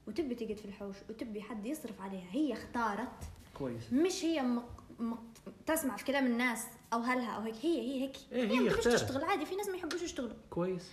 وتبي 0.07 0.35
تقعد 0.35 0.57
في 0.57 0.65
الحوش 0.65 0.95
وتبي 1.09 1.41
حد 1.41 1.65
يصرف 1.65 2.01
عليها. 2.01 2.27
هي 2.31 2.53
اختارت. 2.53 3.09
كويس. 3.53 3.93
مش 3.93 4.23
هي 4.23 4.41
مق... 4.41 4.83
مق... 4.99 5.23
تسمع 5.65 5.95
في 5.95 6.05
كلام 6.05 6.25
الناس 6.25 6.65
أو 6.93 6.99
هلها 6.99 7.31
أو 7.31 7.41
هيك. 7.41 7.55
هي 7.61 7.81
هي 7.81 8.01
هيك. 8.01 8.15
إيه، 8.31 8.43
هي 8.47 8.57
هي 8.59 8.59
ما. 8.59 8.75
تشتغل. 8.75 9.23
عادي 9.23 9.45
في 9.45 9.55
ناس 9.55 9.69
ما 9.69 9.77
يحبوش 9.77 10.01
يشتغلوا. 10.01 10.33
كويس. 10.49 10.91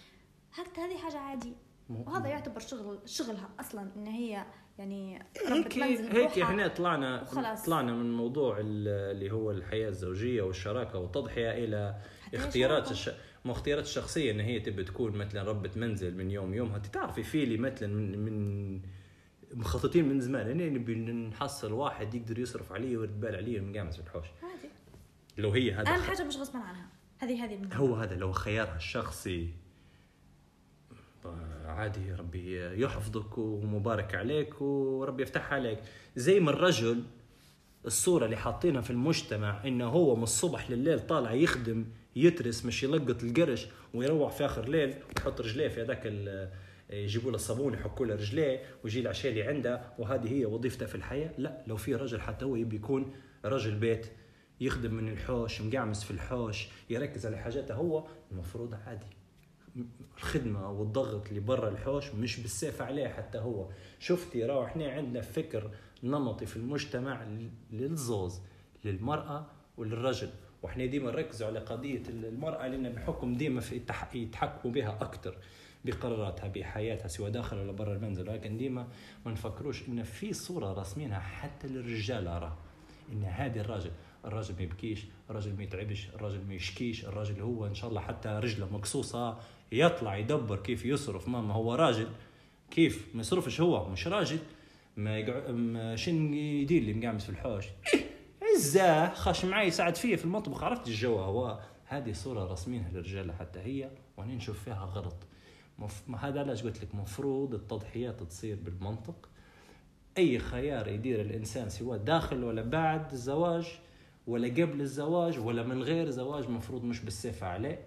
حتى 0.52 0.80
هذه 0.80 0.96
حاجة 0.96 1.18
عادية؟ 1.18 1.52
مو- 1.88 2.04
وهذا 2.06 2.28
يعتبر 2.28 2.60
شغل 2.60 2.98
شغلها 3.06 3.48
أصلا 3.60 3.90
إن 3.96 4.06
هي 4.06 4.46
يعني 4.78 5.22
هيك 5.46 5.78
هيك. 5.78 6.38
إحنا 6.38 6.68
طلعنا 6.68 7.22
وخلاص. 7.22 7.62
طلعنا 7.66 7.92
من 7.92 8.12
موضوع 8.16 8.58
ال- 8.60 8.88
اللي 9.16 9.30
هو 9.32 9.50
الحياة 9.50 9.88
الزوجية 9.88 10.42
والشراكة 10.42 10.98
والتضحية 10.98 11.50
إلى 11.50 12.00
اختيارات. 12.34 12.90
الش... 12.90 13.10
مو 13.46 13.52
اختيارات 13.52 13.84
الشخصية 13.84 14.30
إن 14.30 14.40
هي 14.40 14.60
تبي 14.60 14.84
تكون 14.84 15.12
مثلا 15.12 15.42
ربة 15.42 15.70
منزل 15.76 16.16
من 16.16 16.30
يوم 16.30 16.54
يومها 16.54 16.76
انت 16.76 16.86
تعرفي 16.86 17.22
في 17.22 17.44
لي 17.44 17.56
مثلا 17.56 17.88
من, 17.88 18.18
من 18.18 18.80
مخططين 19.54 20.08
من 20.08 20.20
زمان. 20.20 20.46
يعني 20.46 20.70
نبي 20.70 20.94
نحصل 20.94 21.72
واحد 21.72 22.14
يقدر 22.14 22.38
يصرف 22.38 22.72
علي 22.72 22.96
ويرد 22.96 23.20
بال 23.20 23.36
علي 23.36 23.60
ومقامس 23.60 23.96
في 23.96 24.02
الحوش. 24.02 24.26
عادي. 24.42 24.68
لو 25.38 25.50
هي 25.50 25.72
هذا 25.72 25.90
أهم. 25.90 26.02
حاجة 26.02 26.24
مش 26.24 26.36
غصبا 26.36 26.58
عنها. 26.58 26.86
هذه 27.18 27.44
هذه 27.44 27.56
من 27.56 27.72
هو 27.72 27.94
هذا 27.94 28.14
لو 28.14 28.32
خيارها 28.32 28.76
الشخصي. 28.76 29.48
عادي 31.64 32.12
ربي 32.12 32.80
يحفظك 32.82 33.38
ومبارك 33.38 34.14
عليك 34.14 34.62
وربي 34.62 35.22
يفتحها 35.22 35.54
عليك. 35.54 35.78
زي 36.16 36.40
ما 36.40 36.50
الرجل 36.50 37.02
الصورة 37.86 38.24
اللي 38.24 38.36
حاطينها 38.36 38.80
في 38.80 38.90
المجتمع 38.90 39.64
إنه 39.66 39.86
هو 39.86 40.16
من 40.16 40.22
الصبح 40.22 40.70
لليل 40.70 41.06
طالع 41.06 41.32
يخدم 41.32 41.84
يترس 42.16 42.64
مش 42.64 42.82
يلقط 42.82 43.22
القرش 43.24 43.66
ويروح 43.94 44.32
في 44.32 44.44
آخر 44.44 44.68
ليل 44.68 44.94
ويحط 45.16 45.40
رجليه 45.40 45.68
في 45.68 45.82
هذاك 45.82 46.00
ال- 46.04 46.50
يجيبوا 46.90 47.30
له 47.30 47.34
الصابون 47.36 47.74
يحكوا 47.74 48.06
له 48.06 48.14
رجليه 48.14 48.62
ويجي 48.84 49.00
العشاء 49.00 49.32
اللي 49.32 49.42
عنده 49.42 49.82
وهذه 49.98 50.32
هي 50.32 50.46
وظيفته 50.46 50.86
في 50.86 50.94
الحياة. 50.94 51.30
لا 51.38 51.64
لو 51.66 51.76
في 51.76 51.94
رجل 51.94 52.20
حتى 52.20 52.44
هو 52.44 52.56
يبي 52.56 52.76
يكون 52.76 53.12
رجل 53.44 53.74
بيت 53.74 54.06
يخدم 54.60 54.94
من 54.94 55.08
الحوش 55.08 55.60
مقعمس 55.60 56.04
في 56.04 56.10
الحوش 56.10 56.68
يركز 56.90 57.26
على 57.26 57.36
حاجاته 57.38 57.74
هو 57.74 58.06
المفروض 58.32 58.74
عادي. 58.74 59.06
الخدمة 60.18 60.70
والضغط 60.70 61.28
اللي 61.28 61.40
برا 61.40 61.68
الحوش 61.68 62.10
مش 62.14 62.40
بالسيف 62.40 62.82
عليه 62.82 63.08
حتى 63.08 63.38
هو. 63.38 63.68
شفتي 63.98 64.44
راهو 64.44 64.64
إحنا 64.64 64.88
عندنا 64.88 65.20
فكر 65.20 65.70
نمطي 66.02 66.46
في 66.46 66.56
المجتمع 66.56 67.26
للزوز 67.72 68.40
للمرأة 68.84 69.46
وللرجل. 69.76 70.28
وإحنا 70.66 70.86
ديما 70.86 71.10
نركزوا 71.10 71.46
على 71.46 71.58
قضية 71.58 72.02
المرأة 72.08 72.66
لأن 72.66 72.88
بحكم 72.92 73.34
ديما 73.34 73.62
يتحكموا 74.14 74.74
بها 74.74 74.98
أكتر 75.00 75.36
بقراراتها 75.84 76.48
بحياتها 76.48 77.08
سواء 77.08 77.30
داخل 77.30 77.58
ولا 77.58 77.72
برا 77.72 77.92
المنزل. 77.92 78.28
ولكن 78.28 78.56
ديما 78.56 78.88
ما 79.26 79.32
نفكروش 79.32 79.88
إن 79.88 80.02
في 80.02 80.32
صورة 80.32 80.72
راسمينها 80.72 81.18
حتى 81.20 81.68
للرجال 81.68 82.26
راه 82.26 82.56
إن 83.12 83.24
هذا 83.24 83.60
الراجل 83.60 83.90
الراجل 84.24 84.54
ما 84.54 84.62
يبكيش 84.62 85.04
الراجل 85.30 85.56
ما 85.56 85.62
يتعبش 85.62 86.08
الراجل 86.14 86.40
ما 86.48 86.54
يشكيش 86.54 87.04
الراجل 87.04 87.40
هو 87.40 87.66
إن 87.66 87.74
شاء 87.74 87.90
الله 87.90 88.00
حتى 88.00 88.28
رجلة 88.28 88.68
مقصوصة 88.72 89.38
يطلع 89.72 90.16
يدبر 90.16 90.56
كيف 90.56 90.84
يصرف. 90.86 91.28
ماما 91.28 91.54
هو 91.54 91.74
راجل 91.74 92.08
كيف؟ 92.70 93.06
ما 93.14 93.20
يصرفش 93.20 93.60
هو 93.60 93.88
مش 93.88 94.06
راجل. 94.06 94.38
ما 94.96 95.18
يقع... 95.18 95.50
ما 95.50 95.96
شن 95.96 96.34
يدير 96.34 96.82
اللي 96.82 96.94
مقامس 96.94 97.24
في 97.24 97.30
الحوش؟ 97.30 97.64
عزاه 98.56 99.14
خش 99.14 99.44
معي 99.44 99.66
يساعد 99.66 99.96
فيه 99.96 100.16
في 100.16 100.24
المطبخ 100.24 100.64
عرفت 100.64 100.88
الجو؟ 100.88 101.18
هو 101.18 101.60
هذه 101.84 102.12
صورة 102.12 102.52
رسمينها 102.52 102.90
للرجال 102.90 103.32
حتى 103.32 103.58
هي 103.58 103.90
وأنا 104.16 104.34
نشوف 104.34 104.64
فيها 104.64 104.84
غلط. 104.84 105.16
مف... 105.78 106.10
هذا 106.10 106.40
علاش 106.40 106.62
قلت 106.62 106.82
لك؟ 106.82 106.94
مفروض 106.94 107.54
التضحيات 107.54 108.22
تصير 108.22 108.58
بالمنطق. 108.64 109.28
أي 110.18 110.38
خيار 110.38 110.88
يدير 110.88 111.20
الإنسان 111.20 111.68
سواء 111.68 111.98
داخل 111.98 112.44
ولا 112.44 112.62
بعد 112.62 113.12
الزواج 113.12 113.78
ولا 114.26 114.48
قبل 114.48 114.80
الزواج 114.80 115.38
ولا 115.38 115.62
من 115.62 115.82
غير 115.82 116.10
زواج 116.10 116.50
مفروض 116.50 116.84
مش 116.84 117.00
بالسيف 117.00 117.44
عليه. 117.44 117.86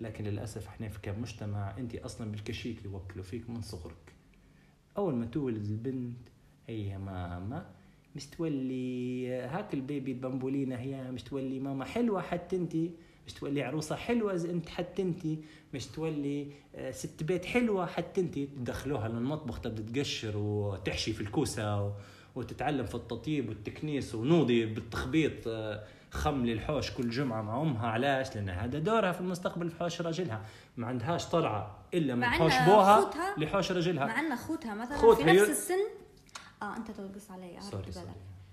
لكن 0.00 0.24
للأسف 0.24 0.66
إحنا 0.66 0.88
في 0.88 0.98
كمجتمع 1.00 1.78
أنت 1.78 1.94
أصلا 1.94 2.30
بالكشيك 2.30 2.84
يوكلوا 2.84 3.24
فيك 3.24 3.50
من 3.50 3.62
صغرك. 3.62 4.12
أول 4.98 5.14
ما 5.14 5.26
تولد 5.26 5.64
البنت 5.66 6.28
هي 6.66 6.98
ماما 6.98 7.75
مش 8.16 8.26
تولي 8.26 9.32
هاك 9.36 9.74
البيبي 9.74 10.12
البامبولينا 10.12 10.80
هي 10.80 11.10
مش 11.10 11.22
تولي 11.22 11.60
ماما 11.60 11.84
حلوة 11.84 12.22
حتى 12.22 12.56
انت 12.56 12.76
مش 13.26 13.32
تولي 13.32 13.62
عروسة 13.62 13.96
حلوة 13.96 14.36
زي 14.36 14.50
انت 14.50 14.68
حتى 14.68 15.02
انت 15.02 15.26
مش 15.74 15.86
تولي 15.86 16.46
آه، 16.74 16.90
ست 16.90 17.22
بيت 17.22 17.44
حلوة 17.44 17.86
حتى 17.86 18.20
انت. 18.20 18.34
تدخلوها 18.38 19.08
للمطبخ 19.08 19.60
تبدأ 19.60 19.92
تقشر 19.92 20.36
وتحشي 20.36 21.12
في 21.12 21.20
الكوسة 21.20 21.92
وتتعلم 22.34 22.86
في 22.86 22.94
التطيب 22.94 23.48
والتكنيس 23.48 24.14
ونوضي 24.14 24.66
بالتخبيط 24.66 25.48
آه، 25.48 25.84
خم 26.10 26.46
للحوش 26.46 26.90
كل 26.90 27.10
جمعة 27.10 27.42
مع 27.42 27.62
أمها. 27.62 27.88
علاش؟ 27.88 28.36
لأن 28.36 28.48
هذا 28.48 28.78
دورها 28.78 29.12
في 29.12 29.20
المستقبل 29.20 29.70
في 29.70 29.76
حوش 29.78 30.00
راجلها. 30.00 30.42
ما 30.76 30.86
عندهاش 30.86 31.26
طلعه 31.28 31.78
إلا 31.94 32.14
من 32.14 32.20
مع 32.20 32.30
حوش 32.30 32.52
بوها 32.66 33.00
خوتها- 33.00 33.38
لحوش 33.38 33.72
راجلها. 33.72 34.06
مع 34.06 34.20
إن 34.20 34.36
خوتها 34.36 34.74
مثلا 34.74 34.96
خوتها 34.96 35.24
في 35.24 35.32
نفس 35.32 35.50
السن 35.50 35.78
آه 36.62 36.76
أنت 36.76 36.90
توقص 36.90 37.30
علي 37.30 37.56
عرفت 37.56 37.70
sorry 37.70 37.82
بالك. 37.84 37.94
sorry. 37.94 38.06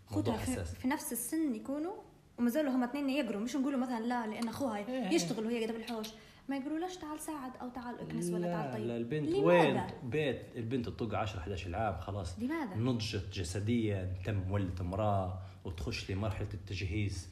خوتها 0.07 0.37
في, 0.37 0.65
في 0.65 0.87
نفس 0.87 1.11
السن 1.13 1.55
يكونوا 1.55 1.93
وما 2.39 2.49
زالوا 2.49 2.71
هم 2.71 2.83
اثنين 2.83 3.09
يقروا 3.09 3.41
مش 3.41 3.55
نقولوا 3.55 3.79
مثلا 3.79 3.99
لا 3.99 4.27
لأن 4.27 4.47
أخوها 4.47 4.77
إيه. 4.77 5.13
يشتغل 5.15 5.45
وهي 5.45 5.57
قاعدة 5.57 5.73
بالحوش 5.73 6.07
ما 6.49 6.57
يقولولهاش 6.57 6.97
تعال 6.97 7.19
ساعد 7.19 7.51
أو 7.61 7.69
تعال 7.69 7.99
اكنس 7.99 8.29
ولا 8.29 8.47
تعال 8.47 8.73
طيب. 8.73 8.85
لا 8.85 8.97
البنت 8.97 9.29
لماذا؟ 9.29 9.43
وين؟ 9.45 9.81
بيت 10.03 10.41
البنت 10.55 10.85
تطق 10.89 11.15
10 11.17 11.39
11 11.39 11.75
عام 11.75 11.97
خلاص. 11.99 12.39
لماذا؟ 12.39 12.75
نضجت 12.75 13.25
جسديا 13.33 14.13
تم 14.25 14.51
ولدت 14.51 14.81
امرأة 14.81 15.39
وتخش 15.65 16.11
لمرحلة 16.11 16.47
التجهيز 16.53 17.27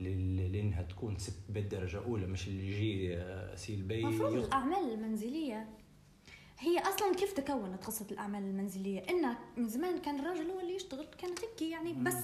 لل- 0.00 0.52
لإنها 0.52 0.82
تكون 0.82 1.18
ست 1.18 1.38
بيت 1.48 1.66
درجه 1.74 1.98
اولى 1.98 2.26
مش 2.26 2.48
اللي 2.48 2.66
يجي 2.72 3.16
آه، 3.16 3.54
سيل 3.54 3.82
بي 3.82 4.00
المفروض 4.00 4.32
الاعمال 4.32 4.92
المنزليه 4.94 5.66
هي 6.58 6.78
أصلا 6.78 7.14
كيف 7.14 7.32
تكونت 7.32 7.84
قصة 7.84 8.06
الأعمال 8.10 8.42
المنزلية؟ 8.42 9.00
إن 9.10 9.34
من 9.56 9.68
زمان 9.68 9.98
كان 9.98 10.20
الراجل 10.20 10.50
هو 10.50 10.60
اللي 10.60 10.74
يشتغل 10.76 11.06
كانت 11.18 11.38
هيك 11.40 11.62
يعني 11.62 11.92
بس 11.92 12.14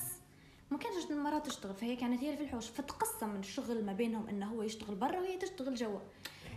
ما 0.70 0.78
كانش 0.78 1.10
المراه 1.10 1.38
تشتغل 1.38 1.74
فهي 1.74 1.96
كانت 1.96 2.22
هي 2.22 2.36
في 2.36 2.42
الحوش 2.42 2.66
فتقسم 2.68 3.36
الشغل 3.36 3.84
ما 3.84 3.92
بينهم 3.92 4.28
إنه 4.28 4.46
هو 4.46 4.62
يشتغل 4.62 4.94
برا 4.94 5.20
وهي 5.20 5.38
تشتغل 5.38 5.74
جوا. 5.74 6.00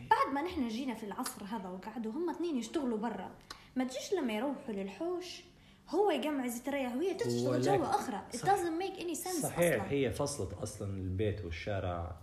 بعد 0.10 0.34
ما 0.34 0.42
نحن 0.42 0.68
جينا 0.68 0.94
في 0.94 1.04
العصر 1.06 1.44
هذا 1.44 1.70
وقعدوا 1.70 2.12
هم 2.12 2.30
اثنين 2.30 2.58
يشتغلوا 2.58 2.98
برا 2.98 3.32
ما 3.76 3.84
تجيش 3.84 4.14
لما 4.14 4.34
يروحوا 4.34 4.74
للحوش 4.74 5.42
هو 5.90 6.12
يجمع 6.12 6.48
زيت 6.48 6.68
الريح 6.68 6.96
وهي 6.96 7.14
تشتغل 7.14 7.62
جوا 7.62 7.90
أخرى. 7.90 8.24
It 8.34 8.38
doesn't 8.38 8.82
make 8.84 9.00
any 9.02 9.16
sense 9.26 9.42
صحيح 9.44 9.76
أصلا. 9.76 9.92
هي 9.92 10.12
فصلت 10.12 10.54
أصلا 10.54 10.98
البيت 10.98 11.46
والشارع 11.46 12.16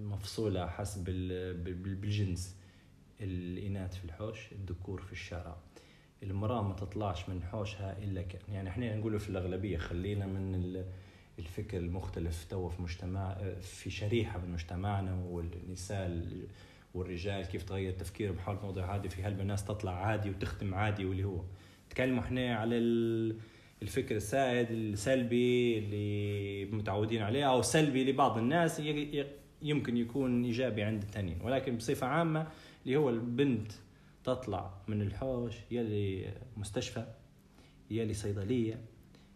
مفصولة 0.00 0.66
حسب 0.66 1.08
ال- 1.08 1.54
بال- 1.56 1.94
بالجنس. 1.94 2.54
الإناث 3.20 3.94
في 3.98 4.04
الحوش 4.04 4.52
الذكور 4.52 5.00
في 5.02 5.12
الشارع 5.12 5.56
المرأة 6.22 6.62
ما 6.62 6.74
تطلعش 6.74 7.28
من 7.28 7.42
حوشها 7.42 7.98
إلا 8.02 8.22
ك... 8.22 8.38
يعني 8.52 8.68
إحنا 8.68 8.96
نقوله 8.96 9.18
في 9.18 9.28
الأغلبية 9.28 9.76
خلينا 9.78 10.26
من 10.26 10.54
ال- 10.54 10.84
الفكر 11.38 11.76
المختلف 11.78 12.44
تو 12.44 12.68
في 12.68 12.82
مجتمع 12.82 13.36
في 13.60 13.90
شريحة 13.90 14.38
من 14.38 14.52
مجتمعنا 14.52 15.14
والنساء 15.24 16.06
ال- 16.06 16.46
والرجال 16.94 17.44
كيف 17.46 17.62
تغير 17.62 17.92
تفكيرهم 17.92 18.38
حول 18.38 18.56
الموضوع 18.56 18.96
هذا 18.96 19.08
في 19.08 19.22
هالبنات 19.22 19.60
تطلع 19.60 19.92
عادي 20.06 20.30
وتختم 20.30 20.74
عادي 20.74 21.04
واللي 21.04 21.24
هو. 21.24 21.40
تكلموا 21.90 22.20
إحنا 22.22 22.54
على 22.54 22.78
ال- 22.78 23.36
الفكر 23.82 24.16
السائد 24.16 24.70
السلبي 24.70 25.78
اللي 25.78 26.64
متعودين 26.76 27.22
عليه 27.22 27.50
أو 27.50 27.62
سلبي 27.62 28.12
لبعض 28.12 28.38
الناس 28.38 28.82
يمكن 29.62 29.96
يكون 29.96 30.44
إيجابي 30.44 30.82
عند 30.82 31.02
الثانيين 31.02 31.38
ولكن 31.42 31.76
بصفة 31.76 32.06
عامة 32.06 32.46
اللي 32.84 32.96
هو 32.96 33.10
البنت 33.10 33.72
تطلع 34.24 34.70
من 34.88 35.02
الحوش 35.02 35.54
يلي 35.70 36.32
مستشفى 36.56 37.06
يلي 37.90 38.14
صيدلية 38.14 38.80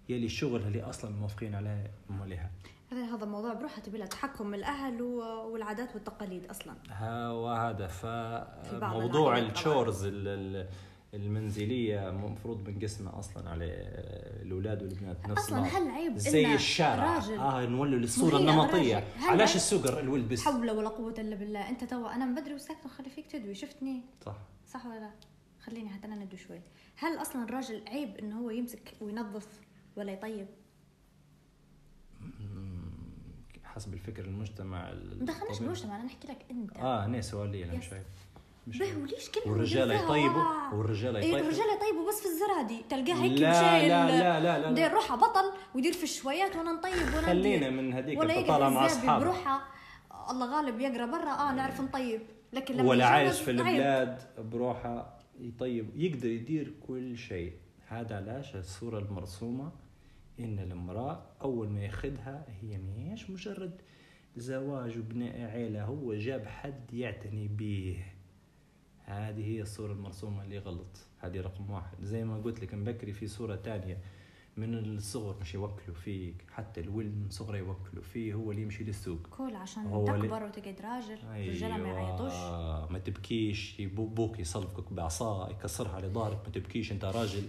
يلي 0.09 0.26
الشغل 0.26 0.61
اللي 0.62 0.82
أصلا 0.82 1.11
موافقين 1.11 1.55
عليه 1.55 1.90
موليها 2.11 2.51
هذا 2.92 3.05
هذا 3.16 3.24
الموضوع 3.24 3.53
بروحه 3.55 3.80
تبي 3.82 3.99
له 3.99 4.07
تحكم 4.07 4.55
الأهل 4.55 5.03
والعادات 5.03 5.95
والتقاليد 5.95 6.47
أصلا. 6.47 6.74
ها 6.88 7.30
وهذا 7.30 7.86
فموضوع 7.86 9.28
العائلات 9.32 9.57
الشورز 9.57 10.05
ال- 10.05 10.28
ال- 10.28 10.68
المنزلية 11.14 12.08
المفروض 12.08 12.64
بنقسمها 12.64 13.18
أصلا 13.18 13.50
على 13.50 13.64
الأولاد 14.42 14.82
والبنات 14.82 15.28
نفس 15.28 15.42
أصلا. 15.42 15.58
هل 15.60 15.88
عيب 15.90 16.16
زي 16.18 16.54
الشارع. 16.54 17.14
راجل 17.14 17.34
آه 17.38 17.66
نولوا 17.66 17.98
للصورة 17.98 18.36
النمطية. 18.38 19.04
علاش 19.20 19.48
عيب- 19.48 19.56
السوق 19.56 19.86
الولد 19.98 20.28
بس 20.32 20.40
حول 20.44 20.70
ولا 20.70 20.88
قوة 20.88 21.14
إلا 21.18 21.36
بالله. 21.36 21.68
أنت 21.68 21.84
تو 21.84 22.06
أنا 22.06 22.24
من 22.26 22.34
بدري 22.34 22.54
وساكت 22.54 22.84
وخلي 22.86 23.10
فيك 23.10 23.26
تدوي 23.26 23.54
شفتني؟ 23.54 24.00
صح. 24.26 24.36
صح 24.66 24.86
ولا 24.86 25.00
لا؟ 25.00 25.10
خليني 25.60 25.88
حتى 25.88 26.06
أنا 26.06 26.14
ندوي 26.16 26.38
شوي. 26.38 26.60
هل 26.96 27.20
أصلا 27.20 27.44
الراجل 27.44 27.82
عيب 27.88 28.16
إنه 28.16 28.40
هو 28.40 28.50
يمسك 28.50 28.92
وينظف 29.00 29.46
ولا 29.96 30.12
يطيب؟ 30.12 30.46
حسب 33.64 33.94
الفكر 33.94 34.24
المجتمع 34.24 34.90
ال- 34.90 35.18
ما 35.18 35.24
دخلناش. 35.24 35.58
بالمجتمع 35.58 35.96
أنا 35.96 36.04
نحكي 36.04 36.28
لك 36.28 36.38
أنت. 36.50 36.76
آه 36.76 37.04
أنا 37.04 37.20
سؤالية 37.20 37.64
أنا. 37.64 37.74
مش 37.78 37.92
عارف 37.92 38.06
مش 38.66 38.78
به 38.78 38.86
عارف. 38.86 38.98
وليش 38.98 39.30
كلمة 39.30 39.52
والرجال 39.52 39.90
يطيبوا؟ 39.90 40.42
والرجال 40.72 41.16
إيه 41.16 41.22
يطيبوا 41.28 41.40
الرجال 41.48 41.66
يطيبوا 41.76 42.08
بس 42.08 42.20
في 42.20 42.26
الزرادي 42.26 42.84
تلقاه 42.90 43.22
هيك 43.22 43.40
لا 43.40 43.50
مشايل 43.50 43.88
لا 43.88 44.06
لا 44.06 44.40
لا 44.40 44.58
لا, 44.58 44.72
دير 44.72 44.88
لا. 44.88 44.94
روحه 44.94 45.16
بطل 45.16 45.52
ويدير 45.74 45.92
في 45.92 46.02
الشويات 46.04 46.56
وأنا 46.56 46.72
نطيب 46.72 46.92
وانا 47.14 47.26
خلينا 47.26 47.56
ندير. 47.70 47.82
من 47.82 47.92
هذيك 47.92 48.20
البطالة 48.22 48.68
مع 48.68 48.84
الزابي 48.86 49.02
أصحابه 49.02 49.24
بروحه 49.24 49.60
الله 50.30 50.56
غالب 50.56 50.80
يقرأ 50.80 51.06
برا 51.06 51.30
آه 51.50 51.52
نعرف 51.54 51.80
نطيب 51.80 52.20
لكن 52.52 52.74
لما 52.74 52.88
ولا 52.90 53.06
عايش 53.06 53.40
في. 53.40 53.50
البلاد 53.50 54.22
بروحه 54.38 55.18
يطيب 55.40 55.90
يقدر 55.96 56.28
يدير 56.28 56.74
كل 56.88 57.16
شيء 57.18 57.52
هذا 57.88 58.16
علاش 58.16 58.56
الصورة 58.56 58.98
المرسومة 58.98 59.72
إن 60.40 60.58
المرأة 60.58 61.22
أول 61.42 61.68
ما 61.68 61.80
ياخدها 61.80 62.46
هي 62.62 62.78
مش 62.78 63.30
مجرد 63.30 63.80
زواج 64.36 64.98
وبناء 64.98 65.40
عيلة 65.50 65.84
هو 65.84 66.14
جاب 66.14 66.46
حد 66.46 66.94
يعتني 66.94 67.48
به 67.48 67.96
هذه 69.05 69.46
هي 69.46 69.62
الصورة 69.62 69.92
المرسومة 69.92 70.44
اللي 70.44 70.59
غلط. 70.59 70.98
هذه 71.20 71.40
رقم 71.40 71.70
واحد. 71.70 71.96
زي 72.02 72.24
ما 72.24 72.36
قلت 72.40 72.61
لك 72.61 72.74
مبكري 72.74 73.12
في 73.12 73.26
صورة 73.26 73.57
تانية 73.57 73.98
من 74.57 74.74
الصغر 74.74 75.36
مش 75.40 75.55
يوكلوا 75.55 75.96
فيك. 75.96 76.34
حتى 76.52 76.80
الولد 76.80 77.14
من 77.16 77.30
صغره 77.30 77.57
يوكلوا 77.57 78.02
فيه 78.02 78.34
هو 78.34 78.50
اللي 78.50 78.62
يمشي 78.62 78.84
للسوق. 78.84 79.18
كل 79.30 79.57
عشان 79.57 79.86
هو 79.86 80.14
اللي- 80.14 80.28
تكبر 80.28 80.42
وتقعد 80.44 80.80
راجل 80.82 81.18
الرجاله 81.36 81.76
ما 81.76 81.88
يعيطوش. 81.88 82.32
أيوة، 82.32 82.92
ما 82.92 82.98
تبكيش. 82.98 83.76
أبوك 83.80 84.38
يصلفك 84.38 84.92
بعصا 84.92 85.50
يكسرها 85.50 85.92
على 85.92 86.09
ظهرك 86.09 86.38
ما 86.46 86.52
تبكيش. 86.52 86.92
أنت 86.92 87.05
راجل. 87.05 87.42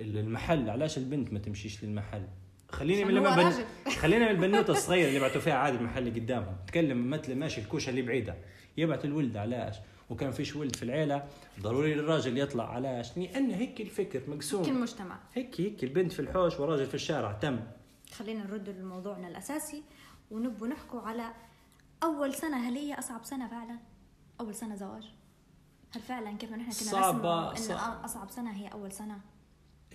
المحل 0.00 0.70
علاش 0.70 0.98
البنت 0.98 1.32
ما 1.32 1.38
تمشيش 1.38 1.84
للمحل؟ 1.84 2.26
خليني 2.68 3.04
من 3.04 3.14
لما 3.14 3.34
راجل. 3.36 3.64
خلينا 4.02 4.24
من 4.24 4.30
البنوتة 4.30 4.70
الصغيرة 4.70 5.08
اللي 5.08 5.20
بعتوا 5.20 5.40
فيها 5.40 5.54
عادي 5.54 5.76
المحل 5.76 6.08
اللي 6.08 6.20
قدامهم. 6.20 6.56
تكلم 6.66 7.10
مثل 7.10 7.34
ماشي 7.36 7.60
الكوشة 7.60 7.90
اللي 7.90 8.02
بعيدة. 8.02 8.34
يبعت 8.76 9.04
الولد 9.04 9.36
علاش؟ 9.36 9.76
وكان 10.10 10.30
فيش 10.30 10.56
ولد 10.56 10.76
في 10.76 10.82
العيلة 10.82 11.28
ضروري 11.60 11.92
الراجل 11.94 12.38
يطلع. 12.38 12.70
علاش؟ 12.74 13.18
لأن 13.18 13.50
هيك 13.50 13.80
الفكر 13.80 14.22
مقسوم. 14.30 14.64
كل 14.64 14.74
مجتمع. 14.74 15.18
هيك 15.34 15.60
هيك 15.60 15.84
البنت 15.84 16.12
في 16.12 16.20
الحوش 16.20 16.60
وراجل 16.60 16.86
في 16.86 16.94
الشارع 16.94 17.32
تم. 17.32 17.60
خلينا 18.14 18.44
نرد 18.46 18.68
لموضوعنا 18.68 19.28
الأساسي 19.28 19.82
ونبوا 20.30 20.66
نحكوا 20.66 21.00
على 21.00 21.32
أول 22.02 22.34
سنة. 22.34 22.56
هل 22.68 22.74
هي 22.76 22.98
أصعب 22.98 23.24
سنة 23.24 23.48
فعلا؟ 23.48 23.78
أول 24.40 24.54
سنة 24.54 24.74
زواج؟ 24.74 25.10
هل 25.94 26.00
فعلا 26.00 26.36
كيف 26.36 26.52
نحن 26.52 26.70
كنا 26.70 26.90
صعبة- 26.90 27.14
نسمع 27.14 27.50
ان 27.50 27.56
صعب. 27.56 28.04
أصعب 28.04 28.30
سنة 28.30 28.50
هي 28.52 28.68
أول 28.68 28.92
سنة؟ 28.92 29.20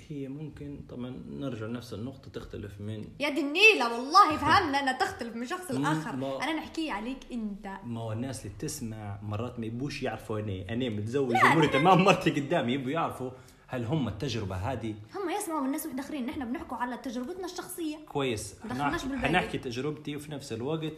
هي 0.09 0.27
ممكن 0.27 0.79
طبعا 0.89 1.21
نرجع 1.29 1.65
لنفس 1.65 1.93
النقطة 1.93 2.29
تختلف 2.31 2.81
من 2.81 3.07
يا 3.19 3.29
دي 3.29 3.41
النيلة 3.41 3.93
والله 3.93 4.37
فهمنا 4.37 4.79
إنها 4.79 4.93
تختلف 4.99 5.35
من 5.35 5.45
شخص 5.47 5.71
لآخر. 5.71 6.15
ما- 6.15 6.43
أنا 6.43 6.53
نحكي 6.53 6.91
عليك 6.91 7.17
أنت. 7.31 7.67
ما 7.83 8.01
هو 8.01 8.11
الناس 8.11 8.45
اللي 8.45 8.57
تسمع 8.59 9.19
مرات 9.21 9.59
ما 9.59 9.65
يبوش 9.65 10.03
يعرفوا 10.03 10.39
أنا 10.39 10.65
أنا 10.69 10.89
متزوج 10.89 11.35
اموري 11.35 11.67
تمام 11.67 12.01
مرتي 12.03 12.29
قدامي 12.31 12.73
يبوا 12.73 12.91
يعرفوا 12.91 13.31
هل 13.67 13.85
هم 13.85 14.07
التجربة 14.07 14.55
هذه. 14.55 14.95
هم 15.15 15.29
يسمعوا 15.29 15.59
من 15.61 15.65
الناس 15.67 15.87
آخرين 15.99 16.25
نحن 16.25 16.51
بنحكوا 16.51 16.77
على 16.77 16.97
تجربتنا 16.97 17.45
الشخصية. 17.45 17.97
كويس. 18.09 18.55
حنحكي-. 18.69 19.15
حنحكي 19.15 19.57
تجربتي 19.57 20.15
وفي 20.15 20.31
نفس 20.31 20.53
الوقت 20.53 20.93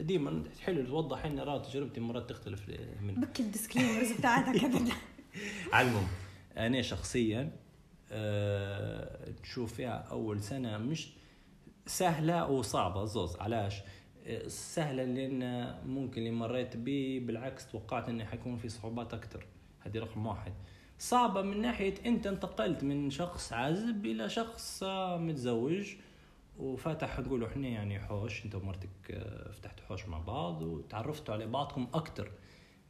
ديما 0.00 0.42
حلو 0.60 0.84
توضح 0.86 1.24
إن 1.24 1.38
راه 1.40 1.58
تجربتي 1.62 2.00
مرات 2.00 2.30
تختلف 2.30 2.60
من 3.02 3.14
بك 3.14 3.40
الديسكليمرز 3.40 4.12
بتاعتك. 4.12 4.62
على 5.72 5.88
المهم 5.88 6.06
أنا 6.56 6.82
شخصيا 6.82 7.50
أه 8.12 9.30
نشوف 9.42 9.74
فيها 9.74 10.06
أول 10.10 10.42
سنة 10.42 10.78
مش 10.78 11.08
سهلة 11.86 12.50
وصعبة 12.50 13.04
زوز 13.04 13.36
علاش؟ 13.36 13.82
آه، 14.26 14.48
سهلة 14.48 15.04
لأن 15.04 15.74
ممكن 15.86 16.18
اللي 16.20 16.30
مريت 16.30 16.76
به 16.76 17.22
بالعكس 17.26 17.66
توقعت 17.66 18.08
إنه 18.08 18.24
حيكون 18.24 18.56
في 18.56 18.68
صعوبات 18.68 19.14
أكثر 19.14 19.46
هذه 19.80 19.98
رقم 19.98 20.26
واحد. 20.26 20.52
صعبة 20.98 21.42
من 21.42 21.60
ناحية 21.60 21.94
أنت 22.06 22.26
انتقلت 22.26 22.84
من 22.84 23.10
شخص 23.10 23.52
عازب 23.52 24.06
إلى 24.06 24.28
شخص 24.28 24.82
آه، 24.82 25.16
متزوج 25.18 25.94
وفاتح 26.58 27.20
نقولوا 27.20 27.48
إحنا 27.48 27.68
يعني 27.68 28.00
حوش 28.00 28.44
أنت 28.44 28.54
ومرتك 28.54 28.88
آه، 29.10 29.50
فتحتوا 29.52 29.84
حوش 29.86 30.06
مع 30.08 30.18
بعض 30.18 30.62
وتعرفتوا 30.62 31.34
على 31.34 31.46
بعضكم 31.46 31.88
أكثر 31.94 32.30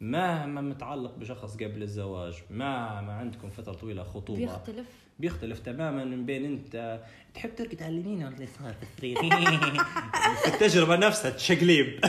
مهما 0.01 0.61
متعلق 0.61 1.15
بشخص 1.17 1.55
قبل 1.55 1.83
الزواج 1.83 2.35
ما 2.51 3.01
ما 3.01 3.13
عندكم 3.13 3.51
فترة 3.51 3.73
طويلة 3.73 4.03
خطوبة 4.03 4.39
بيختلف. 4.39 4.87
بيختلف 5.19 5.59
تماما 5.59 6.05
من 6.05 6.27
بين 6.27 6.45
أنت. 6.45 7.01
تحب 7.35 7.55
ترقد 7.55 7.83
على 7.83 7.93
اليمين 7.99 8.25
ولا 8.25 8.37
اليسار 8.37 8.75
في 8.75 8.83
السرير 8.83 9.19
في 10.45 10.49
التجربة 10.55 10.97
نفسها 10.97 11.31
تشقليب. 11.31 12.01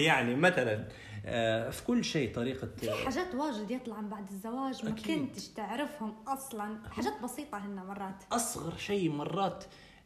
يعني 0.00 0.34
مثلا 0.34 0.88
آه، 1.26 1.70
في 1.70 1.84
كل 1.84 2.04
شيء 2.04 2.34
طريقة 2.34 2.68
في 2.80 2.90
حاجات 3.04 3.34
واجد 3.34 3.70
يطلع 3.70 4.00
بعد 4.00 4.28
الزواج 4.30 4.84
ما 4.84 4.90
أكيد. 4.90 5.18
كنتش 5.28 5.48
تعرفهم 5.48 6.14
أصلا. 6.26 6.78
حاجات 6.90 7.12
بسيطة 7.24 7.58
هن 7.58 7.74
مرات. 7.76 8.24
أصغر 8.32 8.76
شيء 8.76 9.10
مرات 9.10 9.64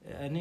ال 0.08 0.36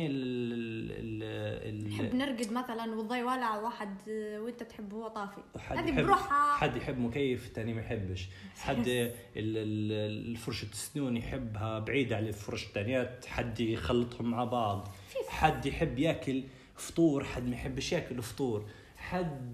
نحب 1.87 2.05
ال 2.05 2.17
نرقد 2.17 2.51
مثلا 2.53 2.95
والضي 2.95 3.23
والع 3.23 3.57
واحد 3.57 3.97
آه، 4.09 4.39
وإنت 4.39 4.63
تحب 4.63 4.93
هو 4.93 5.07
طافي. 5.07 5.41
هذه 5.67 6.01
بروحها. 6.01 6.57
حد 6.57 6.75
يحب 6.75 6.99
مكيف 6.99 7.47
الثاني 7.47 7.73
ما 7.73 7.81
يحبش. 7.81 8.27
حد 8.57 8.87
ال- 8.87 9.11
ال- 9.35 10.27
الفرشة 10.31 10.65
السنون 10.71 11.17
يحبها 11.17 11.79
بعيدة 11.79 12.17
عن 12.17 12.27
الفرش 12.27 12.65
الثانيات 12.65 13.25
حد 13.25 13.59
يخلطهم 13.59 14.31
مع 14.31 14.43
بعض. 14.43 14.87
حد 15.27 15.65
يحب 15.65 15.99
ياكل 15.99 16.43
فطور 16.75 17.23
حد 17.23 17.47
ما 17.47 17.55
يحبش 17.55 17.91
ياكل 17.91 18.21
فطور. 18.21 18.65
حد 18.97 19.53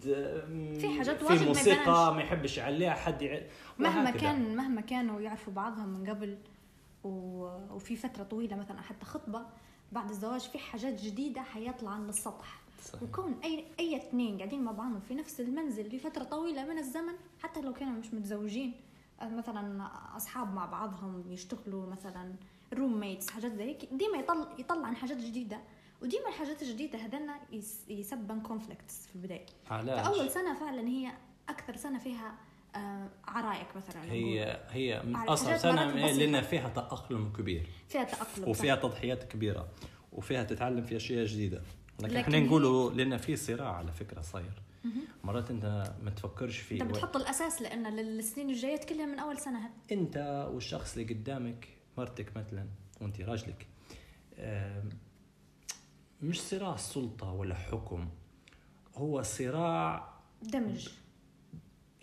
في 0.80 0.90
حاجات 0.98 1.18
في 1.18 1.26
واجد 1.26 1.42
ما 1.42 1.48
موسيقى. 1.48 2.14
ما 2.16 2.22
يحبش 2.22 2.58
يعليها 2.58 2.94
حد 2.94 3.22
يع... 3.22 3.42
مهما. 3.80 4.12
كان 4.12 4.56
مهما 4.56 4.82
كانوا 4.82 5.22
يعرفوا 5.22 5.54
بعضهم 5.54 5.90
من 5.90 6.10
قبل 6.10 6.38
و... 7.04 7.10
وفي 7.76 7.96
فترة 7.96 8.24
طويلة 8.24 8.56
مثلا 8.56 8.82
حتى 8.82 9.06
خطبه 9.06 9.42
بعد 9.92 10.10
الزواج 10.10 10.42
في 10.42 10.60
حاجات 10.60 11.02
جديدة 11.02 11.42
حيطلع 11.42 11.98
للسطح 11.98 12.62
صحيح. 12.84 13.04
وكون 13.04 13.40
اي 13.44 13.66
أي 13.80 13.98
اثنين 13.98 14.38
قاعدين 14.38 14.64
مع 14.64 14.72
بعضهم 14.72 15.00
في 15.00 15.16
نفس 15.16 15.40
المنزل 15.42 15.96
لفترة 15.96 16.24
طويلة 16.24 16.66
من 16.66 16.78
الزمن 16.78 17.14
حتى 17.44 17.62
لو 17.62 17.74
كانوا 17.74 17.94
مش 18.00 18.14
متزوجين 18.14 18.74
آه، 19.22 19.30
مثلا 19.30 19.88
أصحاب 20.16 20.54
مع 20.54 20.66
بعضهم 20.66 21.24
يشتغلوا 21.32 21.86
مثلا 21.88 22.34
roommates 22.74 23.30
حاجات 23.30 23.52
زي 23.54 23.64
هيك 23.64 23.86
ديما 23.94 24.18
يطلع 24.18 24.48
يطلع 24.60 24.88
عن 24.88 24.96
حاجات 24.96 25.18
جديدة. 25.18 25.60
وديما 26.02 26.28
الحاجات 26.28 26.62
الجديدة 26.62 27.00
هذنا 27.00 27.40
يس- 27.52 27.86
يسبن 27.90 28.40
conflicts 28.42 29.08
في 29.08 29.16
البداية. 29.16 29.46
علاش 29.72 30.08
فأول 30.08 30.32
سنة 30.32 30.54
فعلا 30.60 30.88
هي 30.88 31.12
أكثر 31.50 31.76
سنة 31.76 32.00
فيها 32.00 32.36
عرايك 33.28 33.68
مثلا. 33.76 34.04
هي 34.12 34.60
هي 34.70 35.04
أصعب 35.16 35.58
سنة. 35.58 35.92
لأن 35.92 36.42
فيها 36.42 36.70
تاقلم 36.70 37.34
كبير. 37.38 37.70
فيها 37.90 38.04
تاقلم 38.04 38.50
وفيها 38.50 38.76
تضحيات 38.76 39.24
كبيرة. 39.24 39.68
وفيها 40.12 40.44
تتعلم 40.44 40.84
في 40.84 40.96
أشياء 40.96 41.26
جديدة. 41.26 41.62
لكن 42.00 42.08
لكن 42.14 42.18
إحنا 42.18 42.40
نقولوا 42.40 42.92
لأن 42.92 43.18
في 43.18 43.36
صراع 43.36 43.76
على 43.76 43.92
فكرة 43.92 44.22
صاير. 44.22 44.62
مرات 45.24 45.52
أنت 45.52 45.94
ما 46.04 46.10
تفكرش 46.10 46.58
فيه 46.58 46.82
أنت 46.82 46.92
بتحط 46.92 47.16
الأساس 47.16 47.62
لأن 47.62 47.96
للسنين 47.96 48.50
الجاية 48.50 48.86
كلها 48.86 49.06
من 49.06 49.20
أول 49.20 49.38
سنة. 49.38 49.70
أنت 49.92 50.48
والشخص 50.54 50.98
اللي 50.98 51.14
قدامك 51.14 51.68
مرتك 51.98 52.38
مثلا 52.38 52.68
وأنت 53.02 53.22
راجلك 53.22 53.68
مش 56.22 56.42
صراع 56.42 56.76
سلطه 56.76 57.32
ولا 57.32 57.56
حكم. 57.56 58.10
هو 58.96 59.22
صراع 59.22 60.14
دمج. 60.42 60.90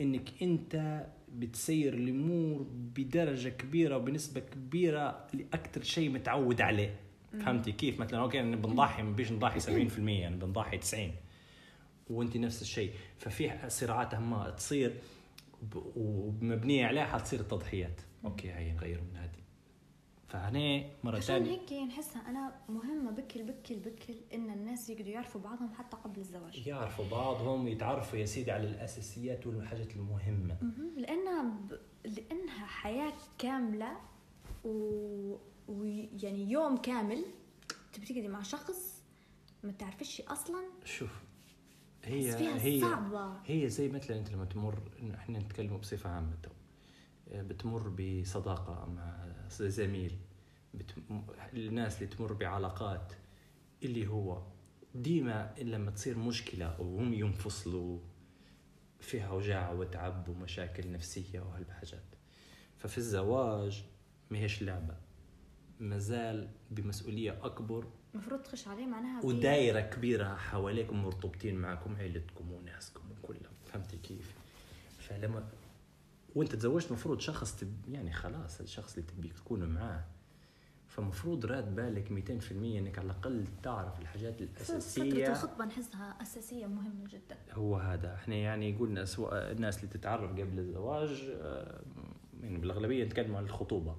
إنك 0.01 0.43
أنت 0.43 1.07
بتسير 1.35 1.95
الأمور 1.95 2.67
بدرجة 2.73 3.49
كبيرة 3.49 3.97
وبنسبة 3.97 4.41
كبيرة 4.41 5.27
لاكثر 5.35 5.83
شيء 5.83 6.11
متعود 6.11 6.61
عليه. 6.61 6.95
فهمتي 7.33 7.73
كيف؟ 7.73 8.01
مثلا 8.01 8.21
أوكي 8.21 8.41
أنا 8.41 8.57
بنضحي 8.57 9.03
ما 9.03 9.13
بيش 9.13 9.33
نضحي 9.33 9.61
70% 9.61 9.99
يعني 9.99 10.37
بنضحي 10.37 10.79
90 10.79 11.13
وأنت 12.11 12.37
نفس 12.37 12.63
الشيء. 12.63 12.93
ففي 13.19 13.69
صراعات 13.69 14.15
ما 14.15 14.51
تصير 14.51 14.95
ومبنية 15.97 16.87
عليها 16.87 17.05
حتصير 17.05 17.41
التضحيات 17.41 18.01
أوكي 18.25 18.51
هاي 18.51 18.73
نغير 18.73 19.01
من 19.01 19.17
هذه. 19.17 19.38
فهنا 20.29 20.85
مرة 21.05 21.17
عشان 21.17 21.21
ثانية 21.45 21.51
هيك 21.51 21.73
نحسها 21.73 22.29
أنا 22.29 22.55
مهمة 22.69 23.11
بكل 23.11 23.43
بكل 23.43 23.77
بكل 23.77 24.15
إن 24.35 24.51
الناس 24.51 24.91
يقدروا 24.91 25.09
يعرفوا 25.09 25.41
بعضهم 25.41 25.75
حتى 25.75 25.97
قبل 25.97 26.21
الزواج. 26.21 26.67
يعرفوا 26.67 27.05
بعضهم 27.11 27.65
ويتعرفوا 27.65 28.19
يا 28.19 28.27
سيدي 28.27 28.51
على 28.51 28.69
الأساسيات 28.69 29.47
والحاجات 29.47 29.97
المهمة. 29.97 30.59
مهم. 30.63 30.93
لأنها 30.97 31.43
ب... 31.43 31.79
لأنها 32.05 32.67
حياة 32.67 33.13
كاملة 33.39 33.97
و... 34.65 35.37
ويعني 35.69 36.51
يوم 36.51 36.77
كامل 36.77 37.25
تبي 37.93 38.07
تقعدي 38.07 38.29
مع 38.29 38.43
شخص 38.43 39.03
ما 39.65 39.73
تعرفش 39.73 40.21
أصلا. 40.21 40.65
شوف 40.85 41.11
هي 42.05 42.33
فيها 42.37 42.63
هي 42.63 42.81
صعبة. 42.81 43.41
هي 43.47 43.69
زي 43.69 43.89
مثلا 43.89 44.19
أنت 44.19 44.33
لما 44.33 44.45
تمر 44.45 44.79
إحنا 45.15 45.39
نتكلم 45.39 45.77
بصفة 45.77 46.11
عامة. 46.11 46.37
تو 46.43 46.51
بتمر 47.33 47.89
بصداقة 47.89 48.87
مع 48.87 49.29
زميل. 49.51 50.19
الناس 51.55 52.03
اللي 52.03 52.07
تمر 52.15 52.33
بعلاقات 52.33 53.13
اللي 53.83 54.07
هو 54.07 54.43
ديما 54.95 55.55
لما 55.59 55.91
تصير 55.91 56.19
مشكلة 56.19 56.81
وهم 56.81 57.15
ينفصلوا 57.15 57.99
فيها 59.01 59.33
وجع 59.33 59.73
وتعب 59.73 60.29
ومشاكل 60.29 60.93
نفسية 60.93 61.41
وهالحاجات 61.41 62.05
ففي 62.79 62.99
الزواج 62.99 63.85
ما 64.31 64.39
هيش 64.39 64.63
لعبة 64.63 64.97
مازال 65.81 66.49
بمسؤولية 66.71 67.39
أكبر 67.43 67.87
المفروض 68.15 68.43
تخش 68.43 68.69
عليه 68.69 68.87
معناها 68.87 69.25
ودايرة 69.25 69.81
كبيرة 69.81 70.35
حواليكم 70.37 71.03
مرتبطين 71.05 71.55
معكم 71.55 71.97
عيلتكم 71.97 72.53
وناسكم 72.53 73.03
وكلهم 73.11 73.53
فهمتي 73.73 73.97
كيف؟ 73.97 74.35
فلما 74.99 75.49
وانت 76.35 76.55
تزوجت 76.55 76.87
المفروض 76.89 77.21
شخص 77.21 77.57
تب... 77.57 77.89
يعني 77.89 78.13
خلاص 78.13 78.61
الشخص 78.61 78.97
اللي 78.97 79.07
تبيك 79.09 79.33
تكونوا 79.33 79.67
معاه. 79.67 80.05
فمفروض 80.89 81.47
راد 81.47 81.75
بالك 81.75 82.09
200% 82.09 82.53
إنك 82.53 82.99
على 82.99 83.07
الأقل 83.07 83.45
تعرف 83.63 84.01
الحاجات 84.01 84.41
الأساسية. 84.41 85.31
الخطبة 85.31 85.65
نحسها 85.65 86.17
أساسية 86.23 86.67
مهمة 86.67 87.09
جدا. 87.09 87.37
هو 87.53 87.77
هذا. 87.77 88.15
إحنا 88.15 88.35
يعني 88.35 88.77
قلنا 88.77 89.05
سواء 89.05 89.53
الناس 89.53 89.77
اللي 89.79 89.89
تتعرف 89.89 90.31
قبل 90.31 90.59
الزواج 90.59 91.31
آه، 91.41 91.81
يعني 92.43 92.59
بالأغلبية 92.59 93.05
نتكلم 93.05 93.37
عن 93.37 93.45
الخطوبة. 93.45 93.97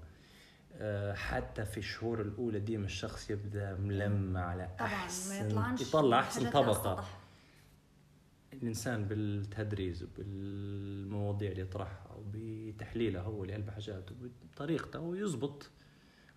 آه، 0.74 1.14
حتى 1.14 1.66
في 1.66 1.78
الشهور 1.78 2.22
الأولى 2.22 2.60
ديما 2.60 2.86
الشخص 2.86 3.30
يبدأ 3.30 3.76
ملمع 3.76 4.46
على 4.46 4.70
طبعا 4.80 4.90
ما 4.90 4.96
أحسن 4.96 5.46
يطلعنش 5.46 5.82
يطلع 5.82 6.20
أحسن 6.20 6.50
طبقة. 6.50 7.06
الإنسان 8.54 9.06
بالتدريس 9.06 10.04
وبالمواضيع 10.04 11.52
اللي 11.52 11.62
يطرحها 11.62 12.16
وبتحليلها 12.16 13.22
هو 13.22 13.46
لهالحاجات 13.46 13.74
حاجات 13.74 14.12
وبطريقته 14.12 15.00
ويزبط 15.00 15.70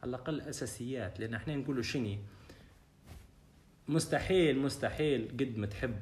على 0.02 0.08
الأقل 0.10 0.40
أساسيات. 0.40 1.20
لأن 1.20 1.34
إحنا 1.34 1.56
نقولوا 1.56 1.82
شني؟ 1.82 2.18
مستحيل 3.88 4.58
مستحيل 4.58 5.28
قد 5.28 5.56
ما 5.56 5.66
تحب 5.66 6.00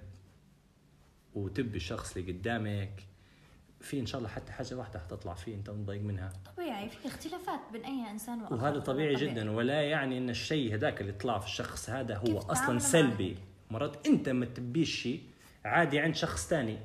وتبي 1.35 1.77
الشخص 1.77 2.17
اللي 2.17 2.33
قدامك 2.33 3.03
في 3.81 4.01
إن 4.01 4.07
شاء 4.07 4.19
الله 4.19 4.31
حتى 4.31 4.53
حاجة 4.53 4.75
واحدة 4.75 4.99
حتطلع 4.99 5.35
فيه 5.35 5.55
أنت 5.55 5.71
مضايق 5.71 6.03
منها. 6.03 6.33
طبيعي 6.57 6.89
في 6.89 7.09
اختلافات 7.09 7.61
بين 7.73 7.85
أي 7.85 8.11
إنسان 8.11 8.43
وآخر. 8.43 8.55
وهذا 8.55 8.79
طبيعي 8.79 9.15
جدا 9.15 9.51
ولا 9.51 9.83
يعني 9.83 10.19
إن 10.19 10.31
الشيء 10.31 10.75
هذاك 10.75 11.01
اللي 11.01 11.13
طلع 11.13 11.39
في 11.39 11.47
الشخص 11.47 11.91
هذا 11.91 12.17
هو 12.17 12.39
أصلا 12.39 12.79
سلبي. 12.79 13.37
مرات 13.71 14.07
أنت 14.07 14.29
ما 14.29 14.47
تبيش 14.47 15.03
شيء 15.03 15.23
عادي 15.65 15.99
عند 16.01 16.15
شخص 16.15 16.49
ثاني 16.49 16.79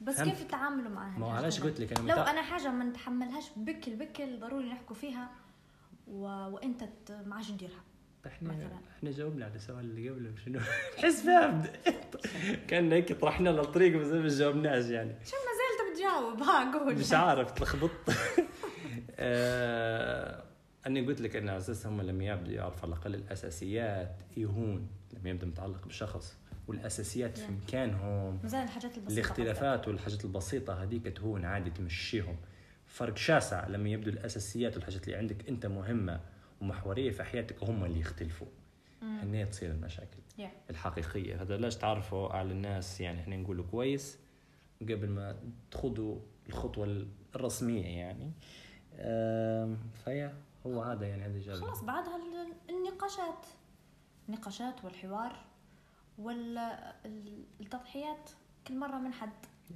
بس؟ 0.00 0.22
كيف 0.22 0.40
يتعاملوا 0.40 0.90
معها 0.90 1.18
ما 1.18 1.32
علاش؟ 1.32 1.60
قلت 1.60 1.80
لك 1.80 1.98
أنا؟ 1.98 2.12
لو 2.12 2.22
أنا 2.22 2.42
حاجة 2.42 2.70
ما 2.70 2.84
نتحملهاش 2.84 3.44
بكل 3.56 3.96
بكل 3.96 4.40
ضروري 4.40 4.68
نحكوا 4.68 4.96
فيها 4.96 5.30
و... 6.08 6.20
وأنت 6.26 6.84
ت- 7.06 7.12
ما 7.26 7.34
عادش 7.36 7.50
نديرها 7.50 7.82
إحنا 8.26 8.48
مثلاً. 8.52 8.68
إحنا 8.98 9.10
جاوبنا 9.10 9.44
على 9.44 9.54
السؤال 9.54 9.80
اللي 9.80 10.10
قبله 10.10 10.32
شنو؟ 10.44 10.60
نحس 10.98 11.22
فاهم 11.22 11.62
كان 12.68 12.92
هيك 12.92 13.12
طرحنا 13.12 13.48
للطريق 13.50 13.96
بس 13.96 14.06
ما 14.06 14.28
جاوبناش 14.28 14.84
يعني. 14.84 15.14
شو 15.24 15.36
ما 15.36 15.52
زلت 15.60 15.92
بتجاوب؟ 15.96 16.42
ها 16.42 16.78
قول. 16.78 16.94
مش 16.96 17.12
عارف 17.12 17.50
تلخبطت 17.50 18.10
آه، 19.18 20.42
أني 20.86 21.06
قلت 21.06 21.20
لك 21.20 21.36
أن 21.36 21.48
أساسا 21.48 21.88
هم 21.88 22.00
لما 22.00 22.24
يبدوا 22.24 22.52
يعرفوا 22.52 22.80
على 22.88 22.92
الأقل 22.94 23.14
الأساسيات 23.14 24.16
يهون 24.36 24.88
لما 25.12 25.30
يبدا 25.30 25.46
متعلق 25.46 25.86
بشخص. 25.86 26.36
والأساسيات 26.68 27.38
في. 27.38 27.52
مكانهم. 27.52 28.38
مازال 28.42 28.62
الحاجات 28.62 28.98
البسيطة 28.98 29.12
الاختلافات 29.20 29.88
والحاجات 29.88 30.24
البسيطة 30.24 30.82
هذيك 30.82 31.08
تهون 31.08 31.44
عادي 31.44 31.70
تمشيهم. 31.70 32.36
فرق 32.86 33.16
شاسع 33.16 33.68
لما 33.68 33.88
يبدو 33.88 34.10
الأساسيات 34.10 34.74
والحاجات 34.76 35.04
اللي 35.06 35.16
عندك 35.18 35.48
أنت 35.48 35.66
مهمة 35.66 36.20
ومحورية 36.60 37.10
في 37.10 37.24
حياتك 37.24 37.64
هم 37.64 37.84
اللي 37.84 38.00
يختلفوا. 38.00 38.46
هنا 39.02 39.44
تصير 39.44 39.70
المشاكل 39.70 40.18
Yeah. 40.38 40.70
الحقيقية. 40.70 41.42
هذا 41.42 41.56
لاش 41.56 41.76
تعرفوا 41.76 42.28
على 42.28 42.52
الناس 42.52 43.00
يعني 43.00 43.20
إحنا 43.20 43.36
نقولوا 43.36 43.64
كويس 43.70 44.18
قبل 44.82 45.08
ما 45.08 45.36
تخوضوا 45.70 46.18
الخطوة 46.48 47.06
الرسمية 47.34 47.86
يعني. 47.86 48.32
فيا 50.04 50.34
هو 50.66 50.82
هذا 50.82 51.06
يعني 51.06 51.22
هذا 51.24 51.54
خلاص 51.54 51.82
بعدها 51.84 52.16
ال- 52.16 52.74
النقاشات. 52.74 53.46
النقاشات 54.28 54.84
والحوار. 54.84 55.36
والتضحيات 56.18 58.30
كل 58.66 58.78
مرة 58.78 58.98
من 58.98 59.12
حد 59.12 59.32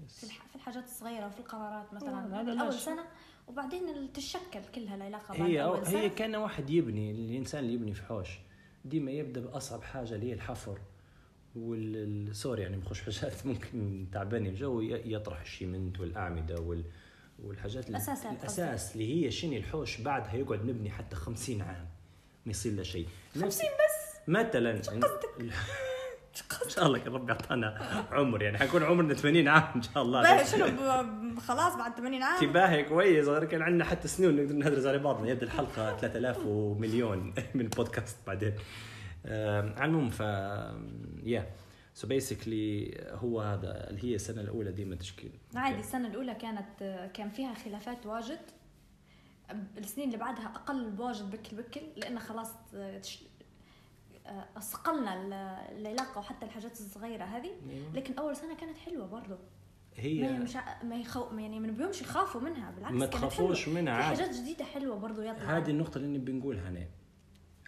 في 0.09 0.24
الح- 0.24 0.47
في 0.47 0.57
الحاجات 0.57 0.84
الصغيرة 0.84 1.26
وفي 1.26 1.39
القرارات 1.41 1.95
مثلا. 1.95 2.41
هذا 2.41 2.61
أول 2.62 2.72
شيء. 2.72 2.80
سنة 2.82 3.05
وبعدين 3.49 4.12
تتشكل 4.12 4.61
كلها 4.74 4.95
العلاقة 4.95 5.39
بعد 5.39 5.51
هي 5.51 5.62
أول 5.64 5.86
سنة. 5.86 5.99
هي 6.01 6.11
كأن 6.11 6.36
واحد 6.36 6.70
يبني 6.70 7.11
الإنسان 7.11 7.61
اللي 7.64 7.74
يبني 7.74 7.95
في 7.95 8.03
حوش 8.03 8.28
ديما 8.84 9.11
يبدأ 9.11 9.41
بأصعب 9.41 9.82
حاجة 9.82 10.14
اللي 10.14 10.28
هي 10.28 10.32
الحفر 10.32 10.78
وال 11.57 12.36
sorry 12.36 12.62
يعني 12.62 12.76
بخش 12.76 13.20
حاجات 13.20 13.47
ممكن 13.47 14.07
تعباني 14.12 14.49
الجو 14.49 14.80
يطرح 14.80 15.41
ال 15.40 15.49
cement 15.49 16.01
والأعمدة 16.01 16.61
وال 16.61 16.84
والحاجات 17.45 17.86
اللي- 17.86 17.99
الأساسات 17.99 18.32
الأساس 18.41 18.93
اللي 18.93 19.26
هي 19.26 19.30
شنو 19.30 19.53
الحوش 19.53 20.01
بعدها 20.01 20.34
يقعد 20.34 20.64
مبني 20.64 20.91
حتى 20.91 21.16
50 21.16 21.62
عام 21.62 21.89
ما 22.47 22.51
يصير 22.51 22.72
له 22.72 22.82
شيء. 22.82 23.07
50 23.34 23.66
بس؟ 23.68 24.28
مثلا 24.28 24.80
ان 26.64 26.70
شاء 26.70 26.87
الله 26.87 26.99
يا 26.99 27.05
رب 27.05 27.29
يعطانا 27.29 27.79
عمر. 28.12 28.43
يعني 28.43 28.59
حيكون 28.59 28.83
عمرنا 28.83 29.14
80 29.14 29.49
عام 29.49 29.72
إن 29.76 29.83
شاء 29.83 30.03
الله. 30.03 30.22
باهي 30.22 30.45
شنو 30.45 30.66
خلاص 31.41 31.76
بعد 31.76 31.95
80 31.95 32.22
عام. 32.22 32.45
انتباهي 32.45 32.85
كويس. 32.85 33.29
غير 33.29 33.45
كان 33.45 33.62
عندنا 33.62 33.85
حتى 33.85 34.09
سنون 34.09 34.37
نقدر 34.37 34.55
نهدرز 34.55 34.87
على 34.87 34.99
بعضنا. 34.99 35.29
يبدأ 35.29 35.47
الحلقة 35.47 35.97
3000 35.97 36.47
ومليون 36.47 37.35
من 37.55 37.61
البودكاست 37.61 38.16
بعدين. 38.26 38.55
على 39.24 39.85
المهم 39.85 40.11
ف 40.11 40.20
yeah 41.22 41.46
so 41.94 42.07
basically 42.07 43.01
هو 43.11 43.41
هذا 43.41 43.91
اللي 43.91 44.05
هي 44.05 44.14
السنة 44.14 44.41
الأولى 44.41 44.72
ديما 44.72 44.97
تشكيل. 44.97 45.33
عادي 45.55 45.81
السنة 45.81 46.09
الأولى 46.09 46.35
كانت 46.35 47.11
كان 47.14 47.31
فيها 47.31 47.55
خلافات 47.55 48.07
واجد. 48.07 48.41
السنين 49.79 50.07
اللي 50.07 50.18
بعدها 50.18 50.53
أقل 50.55 50.91
بواجد 50.91 51.31
بكل 51.31 51.57
بكل 51.57 51.81
لأن 51.97 52.18
خلاص 52.18 52.51
تش- 54.29 54.57
أثقلنا 54.57 55.14
ال- 55.22 55.33
العلاقة 55.81 56.18
وحتى 56.18 56.47
الحاجات 56.47 56.72
الصغيرة 56.72 57.24
هذه. 57.24 57.51
لكن 57.95 58.14
أول 58.18 58.37
سنة 58.37 58.57
كانت 58.57 58.79
حلوة 58.79 59.07
برضو. 59.07 59.35
ما 59.99 60.05
هي 60.05 60.39
مش 60.39 60.57
ع- 60.57 60.83
ما 60.83 60.97
يخو 60.97 61.39
يعني 61.39 61.61
ما 61.61 61.66
نبيهمش 61.68 62.01
يخافوا 62.03 62.41
منها 62.41 62.70
بالعكس 62.70 62.95
ما 62.95 63.07
تخافوش. 63.07 63.68
منها 63.68 63.93
عادي. 63.93 64.22
حاجات 64.22 64.37
جديدة 64.37 64.64
حلوة 64.64 64.99
برضو 64.99 65.22
يطلع. 65.22 65.57
هذه 65.57 65.70
النقطة 65.70 65.99
اللي 65.99 66.18
نبي 66.18 66.33
نقولها 66.33 66.68
هنا 66.70 66.87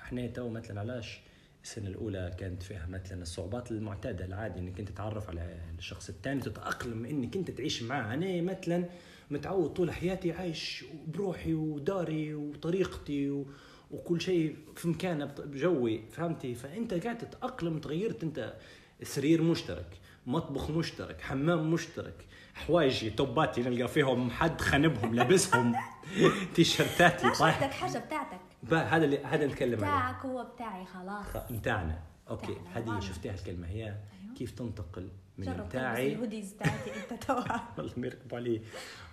إحنا 0.03 0.27
تو 0.27 0.49
مثلا 0.49 0.81
علاش 0.81 1.21
السنة 1.65 1.89
الأولى 1.89 2.35
كانت 2.39 2.63
فيها 2.63 2.87
مثلا 2.87 3.23
الصعوبات 3.23 3.71
المعتادة 3.71 4.25
العادي 4.25 4.61
إنك 4.61 4.81
أنت 4.81 4.89
تتعرف 4.89 5.29
على 5.29 5.59
الشخص 5.79 6.09
الثاني 6.09 6.41
تتأقلم 6.41 7.05
إنك 7.05 7.37
أنت 7.37 7.51
تعيش 7.51 7.83
معاه 7.83 8.15
أنا 8.15 8.43
مثلا 8.43 8.85
متعود 9.31 9.73
طول 9.73 9.93
حياتي 9.93 10.33
عايش 10.33 10.85
بروحي 11.09 11.55
وداري 11.55 12.35
وطريقتي 12.35 13.31
و... 13.31 13.47
وكل 13.91 14.20
شيء 14.20 14.57
في 14.76 14.88
مكانه 14.88 15.24
بجوي 15.24 16.03
فهمتي؟ 16.12 16.55
فأنت 16.55 16.95
قاعد 16.95 17.18
تتأقلم 17.18 17.78
تغيرت 17.78 18.22
أنت. 18.22 18.55
سرير 19.03 19.43
مشترك 19.43 19.86
مطبخ 20.26 20.70
مشترك 20.70 21.20
حمام 21.20 21.70
مشترك 21.72 22.26
حوايجي 22.55 23.11
توباتي 23.11 23.62
نلقى 23.62 23.88
فيهم 23.88 24.30
حد 24.30 24.61
خنبهم 24.61 25.14
لابسهم 25.14 25.74
تيشرتاتي 26.55 27.30
طايح. 27.30 27.70
حاجة 27.70 27.99
بتاعتك. 27.99 28.41
هذا 28.72 29.05
اللي 29.05 29.18
هذا 29.24 29.47
نتكلم 29.47 29.84
عليه 29.84 29.97
بتاعك 29.97 30.24
هو 30.26 30.45
بتاعي 30.55 30.84
خلاص. 30.84 31.51
متاعنا 31.51 31.99
okay 32.31 32.53
بتاعنا، 32.53 32.97
هذه. 32.97 33.01
شفتيها 33.01 33.34
الكلمة. 33.34 33.66
هي 33.68 33.95
كيف 34.36 34.51
تنتقل 34.51 35.09
من 35.38 35.53
بتاعي؟ 35.68 36.12
ال 36.12 36.18
hoodies 36.18 36.53
بتاعتي 36.53 36.91
أنت 36.95 37.22
توها. 37.24 37.68
والله 37.78 37.93
ما 37.97 38.07
يركبوا 38.07 38.38
علي. 38.38 38.61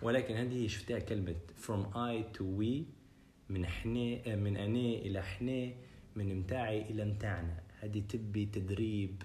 ولكن 0.01 0.36
هذه 0.36 0.67
شفتها 0.67 0.99
كلمة 0.99 1.36
from 1.67 1.95
I 1.95 2.38
to 2.38 2.41
we. 2.59 2.97
من 3.50 3.64
إحنا 3.64 4.36
من 4.36 4.58
أنا 4.58 4.80
إلى 4.80 5.20
إحنا 5.20 5.74
من 6.16 6.36
متاعي 6.39 6.82
إلى 6.82 7.06
متاعنا. 7.06 7.64
هذه 7.80 8.04
تبي 8.10 8.45
تدريب 8.45 9.24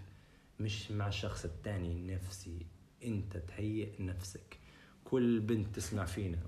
مش 0.60 0.90
مع 0.90 1.08
الشخص 1.08 1.44
الثاني 1.44 2.14
نفسي. 2.14 2.66
أنت 3.04 3.36
تهيئ 3.36 4.02
نفسك. 4.02 4.58
كل 5.04 5.40
بنت 5.40 5.76
تسمع 5.76 6.04
فينا 6.04 6.38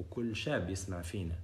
وكل 0.00 0.36
شاب 0.36 0.70
يسمع 0.70 1.02
فينا. 1.02 1.38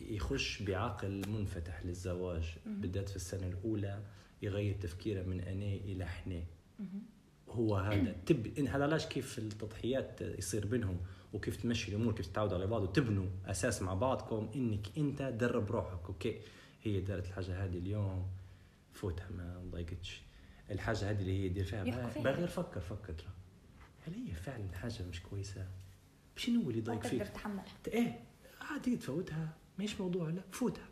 يخش 0.00 0.62
بعقل 0.62 1.28
منفتح 1.28 1.84
للزواج 1.84 2.56
بالذات 2.66 3.08
في 3.08 3.16
السنة 3.16 3.46
الأولى 3.46 4.02
يغير 4.42 4.74
تفكيره 4.74 5.22
من 5.22 5.40
أنا 5.40 5.74
إلى 5.74 6.04
إحنا 6.04 6.42
هو 7.48 7.76
هذا. 7.76 8.16
تب 8.26 8.58
هذا 8.58 8.84
علاش 8.84 9.06
كيف 9.06 9.38
التضحيات 9.38 10.20
يصير 10.20 10.66
بينهم؟ 10.66 10.96
وكيف 11.32 11.56
تمشي 11.56 11.90
الأمور 11.90 12.14
كيف 12.14 12.26
تتعودوا 12.26 12.56
على 12.56 12.66
بعض 12.66 12.82
وتبنوا 12.82 13.26
أساس 13.46 13.82
مع 13.82 13.94
بعضكم 13.94 14.50
إنك 14.54 14.98
أنت 14.98 15.22
درب 15.22 15.70
روحك 15.70 16.06
أوكي؟ 16.08 16.40
هي 16.82 17.00
دارت 17.00 17.26
الحاجة 17.26 17.64
هذه 17.64 17.78
اليوم 17.78 18.26
فوتها 18.92 19.28
ما 19.30 19.62
ضايقتش. 19.72 20.22
الحاجة 20.70 21.10
هذه 21.10 21.20
اللي 21.20 21.32
هي 21.40 21.46
يدير 21.46 21.64
فيها 21.64 21.84
فيها. 21.84 22.22
بغير 22.22 22.46
فكر 22.46 22.80
فكر. 22.80 23.12
ترى 23.12 23.28
هل 24.06 24.14
هي 24.14 24.34
فعلا 24.34 24.72
حاجة 24.74 25.02
مش 25.10 25.22
كويسة؟ 25.22 25.66
شنو 26.36 26.70
اللي 26.70 26.80
ضايق 26.80 27.00
تقدر 27.00 27.10
فيك؟ 27.10 27.28
تتحملها 27.28 27.64
إيه 27.88 28.20
عادي 28.60 28.96
تفوتها 28.96 29.48
مش 29.78 30.00
موضوع 30.00 30.28
لا 30.28 30.42
فوتها. 30.52 30.84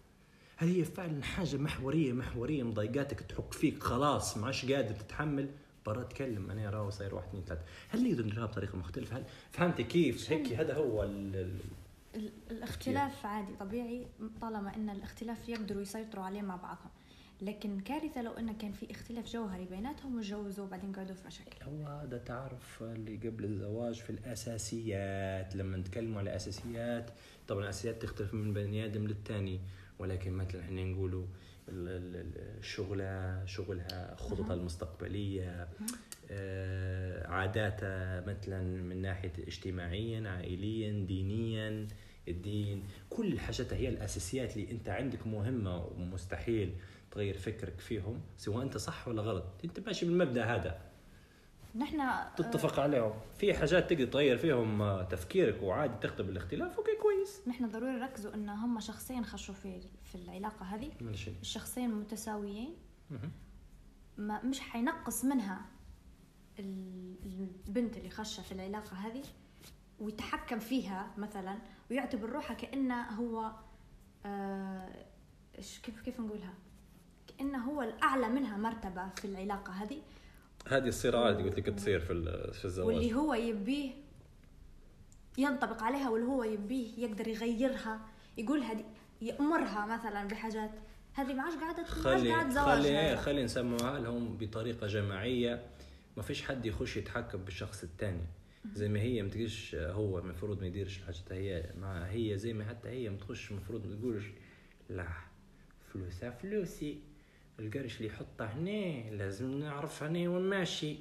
هل 0.57 0.69
هي 0.69 0.85
فعلا 0.85 1.23
حاجة 1.23 1.57
محورية 1.57 2.13
محورية 2.13 2.63
مضايقاتك 2.63 3.21
تحك 3.21 3.53
فيك 3.53 3.83
خلاص 3.83 4.37
ما 4.37 4.47
عادش 4.47 4.73
قادر 4.73 4.95
تتحمل؟ 4.95 5.49
برا 5.93 6.03
أتكلم. 6.03 6.51
أنا 6.51 6.71
راهو 6.71 6.91
صاير 6.91 7.15
واحد 7.15 7.29
اثنين 7.29 7.45
ثلاثة. 7.45 7.63
هل 7.89 8.11
نقدر 8.11 8.25
نديرها 8.27 8.47
بطريقة 8.47 8.79
مختلفة؟ 8.79 9.17
هل 9.17 9.25
فهمتي 9.51 9.85
كيف؟ 9.85 10.33
هيك 10.33 10.53
هذا 10.53 10.75
هو 10.75 11.03
ال- 11.03 11.37
ال- 11.37 11.61
ال- 12.15 12.33
الاختلاف 12.51 13.27
عادي 13.27 13.53
طبيعي 13.61 14.07
طالما 14.41 14.77
إن 14.77 14.91
الاختلاف 14.91 15.49
يقدروا 15.49 15.83
يسيطروا 15.83 16.25
عليه 16.25 16.43
مع 16.43 16.57
بعضهم. 16.57 16.91
لكن 17.43 17.81
كارثة 17.81 18.23
لو 18.23 18.33
انه 18.33 18.53
كان 18.59 18.73
في 18.73 18.91
اختلاف 18.91 19.33
جوهري 19.33 19.65
بيناتهم 19.65 20.17
وتجوزوا 20.17 20.65
وبعدين 20.65 20.93
قعدوا 20.93 21.15
في 21.15 21.27
مشاكل. 21.27 21.65
هو 21.65 21.87
هذا 21.87 22.19
تعرف 22.19 22.83
اللي 22.83 23.17
قبل 23.29 23.45
الزواج 23.45 23.95
في 23.95 24.11
الأساسيات 24.11 25.57
لما 25.57 25.77
نتكلموا 25.77 26.19
على 26.19 26.37
اساسيات 26.37 27.11
طبعا 27.49 27.63
الأساسيات 27.63 28.03
تختلف 28.03 28.35
من 28.35 28.53
بني 28.53 28.85
آدم 28.85 29.07
للتاني. 29.07 29.61
ولكن 29.99 30.33
مثلا 30.33 30.61
إحنا 30.61 30.85
نقولوا 30.85 31.23
ال- 31.23 31.29
الشغلة 31.71 33.45
شغلها 33.47 34.15
خططها 34.15 34.55
المستقبلية 34.55 35.69
آه، 36.31 37.27
عاداتها 37.27 38.21
مثلا 38.21 38.63
من 38.63 39.03
ناحية 39.03 39.33
اجتماعيا 39.47 40.29
عائليا 40.29 41.07
دينيا 41.07 41.89
الدين. 42.29 42.85
كل 43.11 43.33
الحاجات 43.33 43.73
هي 43.73 43.89
الأساسيات 43.89 44.57
اللي 44.57 44.71
أنت 44.71 44.89
عندك 44.89 45.27
مهمة 45.27 45.85
ومستحيل 45.85 46.75
تغير 47.11 47.39
فكرك 47.39 47.81
فيهم 47.81 48.21
سواء 48.37 48.63
أنت 48.63 48.77
صح 48.77 49.09
ولا 49.09 49.23
غلط. 49.23 49.45
أنت 49.65 49.81
ماشي 49.81 50.07
بالمبدأ 50.07 50.45
هذا. 50.45 50.88
نحن 51.75 52.01
آه، 52.01 52.29
تتفق 52.37 52.81
عليهم. 52.81 53.13
في 53.39 53.55
حاجات 53.55 53.91
تقدر 53.93 54.05
تغير 54.07 54.37
فيهم 54.39 54.83
آه، 54.83 55.03
تفكيرك 55.03 55.63
وعادي 55.63 55.95
تقبل 56.09 56.29
الاختلاف. 56.31 56.77
أوكي 56.77 56.97
كويس. 57.03 57.41
نحن 57.49 57.69
ضروري 57.71 57.93
نركزوا 57.93 58.35
إن 58.35 58.49
هم 58.49 58.81
شخصين 58.81 59.25
خشوا 59.25 59.55
في 59.55 59.81
في 60.05 60.15
العلاقة 60.15 60.65
هذه. 60.65 60.91
ماشي 61.01 61.31
الشخصين 61.41 61.95
متساويين. 61.95 62.77
ما 64.17 64.43
مش 64.43 64.61
حينقص 64.61 65.25
منها 65.25 65.61
ال- 66.59 67.17
البنت 67.69 67.97
اللي 67.97 68.11
خشة 68.11 68.43
في 68.43 68.53
العلاقة 68.53 68.97
هذه 68.97 69.23
ويتحكم 70.01 70.59
فيها 70.59 71.11
مثلا 71.19 71.59
ويعتبر 71.91 72.31
روحه 72.31 72.55
كأنه 72.55 73.03
هو 73.03 73.53
آه 74.27 75.05
كيف 75.83 76.01
كيف 76.01 76.21
نقولها؟ 76.21 76.55
كأنه 77.29 77.59
هو 77.71 77.83
الأعلى 77.83 78.29
منها 78.29 78.57
مرتبة 78.57 79.09
في 79.09 79.25
العلاقة 79.25 79.73
هذه. 79.73 80.03
هذه 80.69 80.89
الصراعات 80.89 81.37
اللي 81.37 81.49
قلت 81.49 81.59
لك 81.59 81.67
تصير 81.67 82.01
في 82.01 82.53
في 82.53 82.65
الزواج. 82.65 82.97
واللي 82.97 83.15
هو 83.15 83.35
يبيه 83.35 83.91
ينطبق 85.39 85.83
عليها 85.83 86.11
واللي 86.11 86.27
هو 86.27 86.45
يبيه 86.45 86.99
يقدر 86.99 87.29
يغيرها 87.29 88.01
يقول 88.39 88.61
هذه 88.61 88.85
يأمرها 89.23 89.87
مثلا 89.87 90.29
بحاجات. 90.29 90.71
هذه 91.15 91.35
ما 91.35 91.43
عادش 91.43 91.57
قاعدة 91.57 91.79
عادش 91.79 91.91
خلي 91.91 92.31
قاعد 92.31 92.51
زواج 92.51 92.79
خلي 92.79 92.97
هذا. 92.97 93.17
خلي 93.17 93.45
نسموها 93.45 93.99
لهم 93.99 94.37
بطريقة 94.37 94.87
جماعية. 94.87 95.67
ما 96.17 96.23
فيش 96.23 96.43
حد 96.43 96.67
يخش 96.67 96.97
يتحكم 96.97 97.39
بالشخص 97.39 97.83
الثاني 97.83 98.27
زي 98.75 98.89
ما 98.89 99.01
هي 99.01 99.23
ما 99.23 99.29
تجيش 99.29 99.75
هو 99.75 100.19
المفروض 100.19 100.61
ما 100.61 100.67
يديرش 100.67 100.99
الحاجة 100.99 101.17
هي 101.31 101.71
ما 101.81 102.11
هي 102.11 102.39
زي 102.39 102.53
ما 102.53 102.65
حتى 102.65 102.89
هي 102.89 103.09
ما 103.11 103.17
تخش 103.17 103.51
المفروض 103.51 103.87
ما 103.87 103.97
تقولش 103.97 104.25
لا 104.91 105.09
فلوسها 105.93 106.31
فلوسي. 106.31 106.99
القرش 107.59 107.97
اللي 107.97 108.09
يحطه 108.09 108.45
هنا 108.45 109.11
لازم 109.11 109.59
نعرف 109.59 110.03
هنا 110.03 110.19
وين 110.31 110.43
ماشي. 110.43 110.97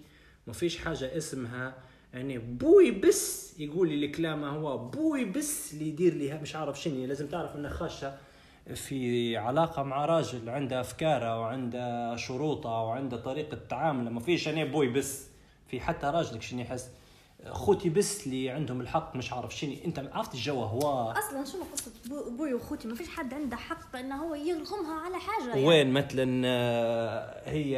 ما 0.47 0.53
فيش 0.53 0.78
حاجة 0.78 1.18
اسمها 1.18 1.76
يعني 2.14 2.38
بوي 2.38 2.91
بس 2.91 3.55
يقول 3.60 3.89
لي 3.89 4.05
الكلام 4.05 4.43
هو 4.43 4.78
بوي 4.78 5.26
بس 5.26 5.74
اللي 5.74 5.88
يدير 5.88 6.14
لي 6.14 6.38
مش 6.41 6.55
عارف 6.55 6.82
شنو. 6.82 7.05
لازم 7.05 7.28
تعرف 7.28 7.55
انها 7.55 7.70
خاشة 7.70 8.18
في 8.76 9.38
علاقة 9.38 9.84
مع 9.84 10.05
راجل 10.05 10.49
عنده 10.49 10.82
أفكاره 10.82 11.39
وعنده 11.41 12.16
شروطه 12.16 12.70
وعنده 12.70 13.18
طريقة 13.18 13.58
تعامله. 13.70 14.10
ما 14.10 14.20
فيش 14.20 14.47
أنا 14.47 14.64
بوي 14.64 14.88
بس. 14.88 15.28
في 15.68 15.80
حتى 15.80 16.08
راجلك 16.08 16.41
شنو 16.41 16.62
يحس؟ 16.62 16.91
خوتي 17.51 17.89
بس 17.89 18.27
اللي 18.27 18.49
عندهم 18.49 18.81
الحق 18.81 19.15
مش 19.15 19.33
عارف 19.33 19.55
شنو. 19.55 19.73
انت 19.85 19.99
عرفت 20.13 20.33
الجو 20.33 20.63
هو؟ 20.63 21.11
أصلا 21.11 21.45
شنو 21.45 21.63
قصة 21.73 21.91
أبوي 22.27 22.53
واخوتي 22.53 22.87
ما 22.87 22.95
فيش 22.95 23.09
حد 23.09 23.33
عنده 23.33 23.55
حق 23.57 23.95
إنه 23.95 24.15
هو 24.15 24.35
يلغمها 24.35 25.01
على 25.01 25.19
حاجة 25.19 25.49
يعني. 25.49 25.65
وين 25.65 25.91
مثلا 25.93 26.41
آه، 26.45 27.49
هي 27.49 27.77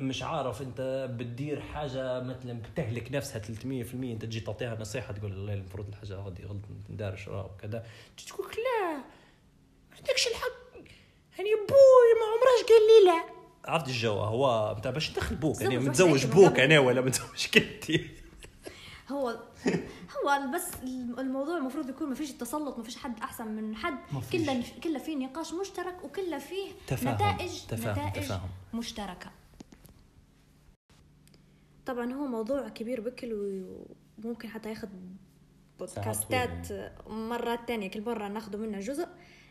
مش 0.00 0.22
عارف 0.22 0.62
أنت 0.62 1.08
بتدير 1.18 1.60
حاجة 1.60 2.20
مثلا 2.20 2.62
بتهلك 2.72 3.12
نفسها 3.12 3.42
300% 3.42 3.94
أنت 3.94 4.22
تجي 4.24 4.40
تعطيها 4.40 4.76
نصيحة 4.80 5.12
تقول 5.12 5.32
والله 5.32 5.54
المفروض 5.54 5.88
الحاجة 5.88 6.14
هذه 6.18 6.44
غلط 6.46 6.60
ندار 6.90 7.16
شراء 7.16 7.46
وكذا. 7.54 7.84
تجي 8.16 8.26
تقول 8.26 8.46
لا 8.46 8.96
ما 9.90 9.96
عندكش 9.96 10.26
الحق. 10.26 10.50
يعني 11.38 11.50
أبوي 11.54 12.10
ما 12.20 12.26
عمرش 12.32 12.68
قال 12.68 12.82
لي 12.88 13.06
لا. 13.06 13.40
عرفت 13.72 13.88
الجو 13.88 14.12
هو؟ 14.12 14.74
بتاع 14.74 14.90
باش 14.90 15.10
تدخل 15.10 15.36
بوك 15.36 15.60
يعني 15.60 15.76
تزوج 15.76 15.88
متزوج 15.88 16.26
بوك. 16.26 16.60
أنا 16.60 16.78
ولا 16.78 17.00
متزوج 17.00 17.46
كنتي؟ 17.54 18.10
هو 19.10 19.28
هو 20.16 20.50
بس 20.54 20.74
الموضوع 21.18 21.56
المفروض 21.56 21.88
يكون 21.88 22.08
ما 22.08 22.14
فيش 22.14 22.30
التسلط 22.30 22.78
ما 22.78 22.84
فيش 22.84 22.96
حد 22.96 23.20
أحسن 23.20 23.48
من 23.48 23.76
حد. 23.76 23.98
كله 24.32 24.64
كله 24.84 24.98
فيه 24.98 25.16
نقاش 25.16 25.52
مشترك 25.54 26.04
وكله 26.04 26.38
فيه 26.38 26.72
تفاهم. 26.86 27.14
نتائج 27.14 27.66
تفاهم. 27.66 28.08
نتائج 28.08 28.24
تفاهم. 28.24 28.48
مشتركة 28.74 29.30
طبعا 31.86 32.12
هو 32.12 32.26
موضوع 32.26 32.68
كبير 32.68 33.00
بكل 33.00 33.64
وممكن 34.24 34.48
حتى 34.48 34.68
ياخذ 34.68 34.88
بودكاستات 35.78 36.68
مرات 37.06 37.68
تانية 37.68 37.90
كل 37.90 38.02
مرة 38.02 38.28
ناخذ 38.28 38.56
منها 38.56 38.80
جزء 38.80 39.08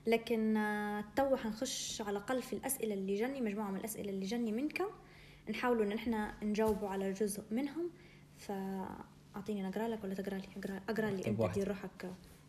لكن 0.08 0.58
آه، 0.58 1.06
تو 1.16 1.36
حنخش 1.36 2.02
على 2.02 2.10
الأقل 2.10 2.42
في 2.42 2.54
الأسئلة 2.54 2.94
اللي 2.94 3.16
جني 3.16 3.42
مجموعة 3.42 3.72
من 3.72 3.78
الأسئلة 3.78 4.10
اللي 4.10 4.26
جني 4.26 4.52
منكم 4.52 4.88
نحاولوا 5.50 5.86
إن 5.86 5.92
إحنا 5.92 6.34
نجاوبوا 6.44 6.90
على 6.90 7.12
جزء 7.12 7.44
منهم 7.52 7.90
فأعطيني 9.34 9.62
نقرأ 9.62 9.88
لك 9.88 10.04
ولا 10.04 10.14
تقرأ 10.14 10.38
لي؟ 10.38 10.48
أقرأ, 10.58 10.82
أقرأ 10.90 11.12
لي. 11.12 11.28
أنت 11.28 11.40
واحد. 11.40 11.54
دير 11.54 11.68
روحك 11.68 12.06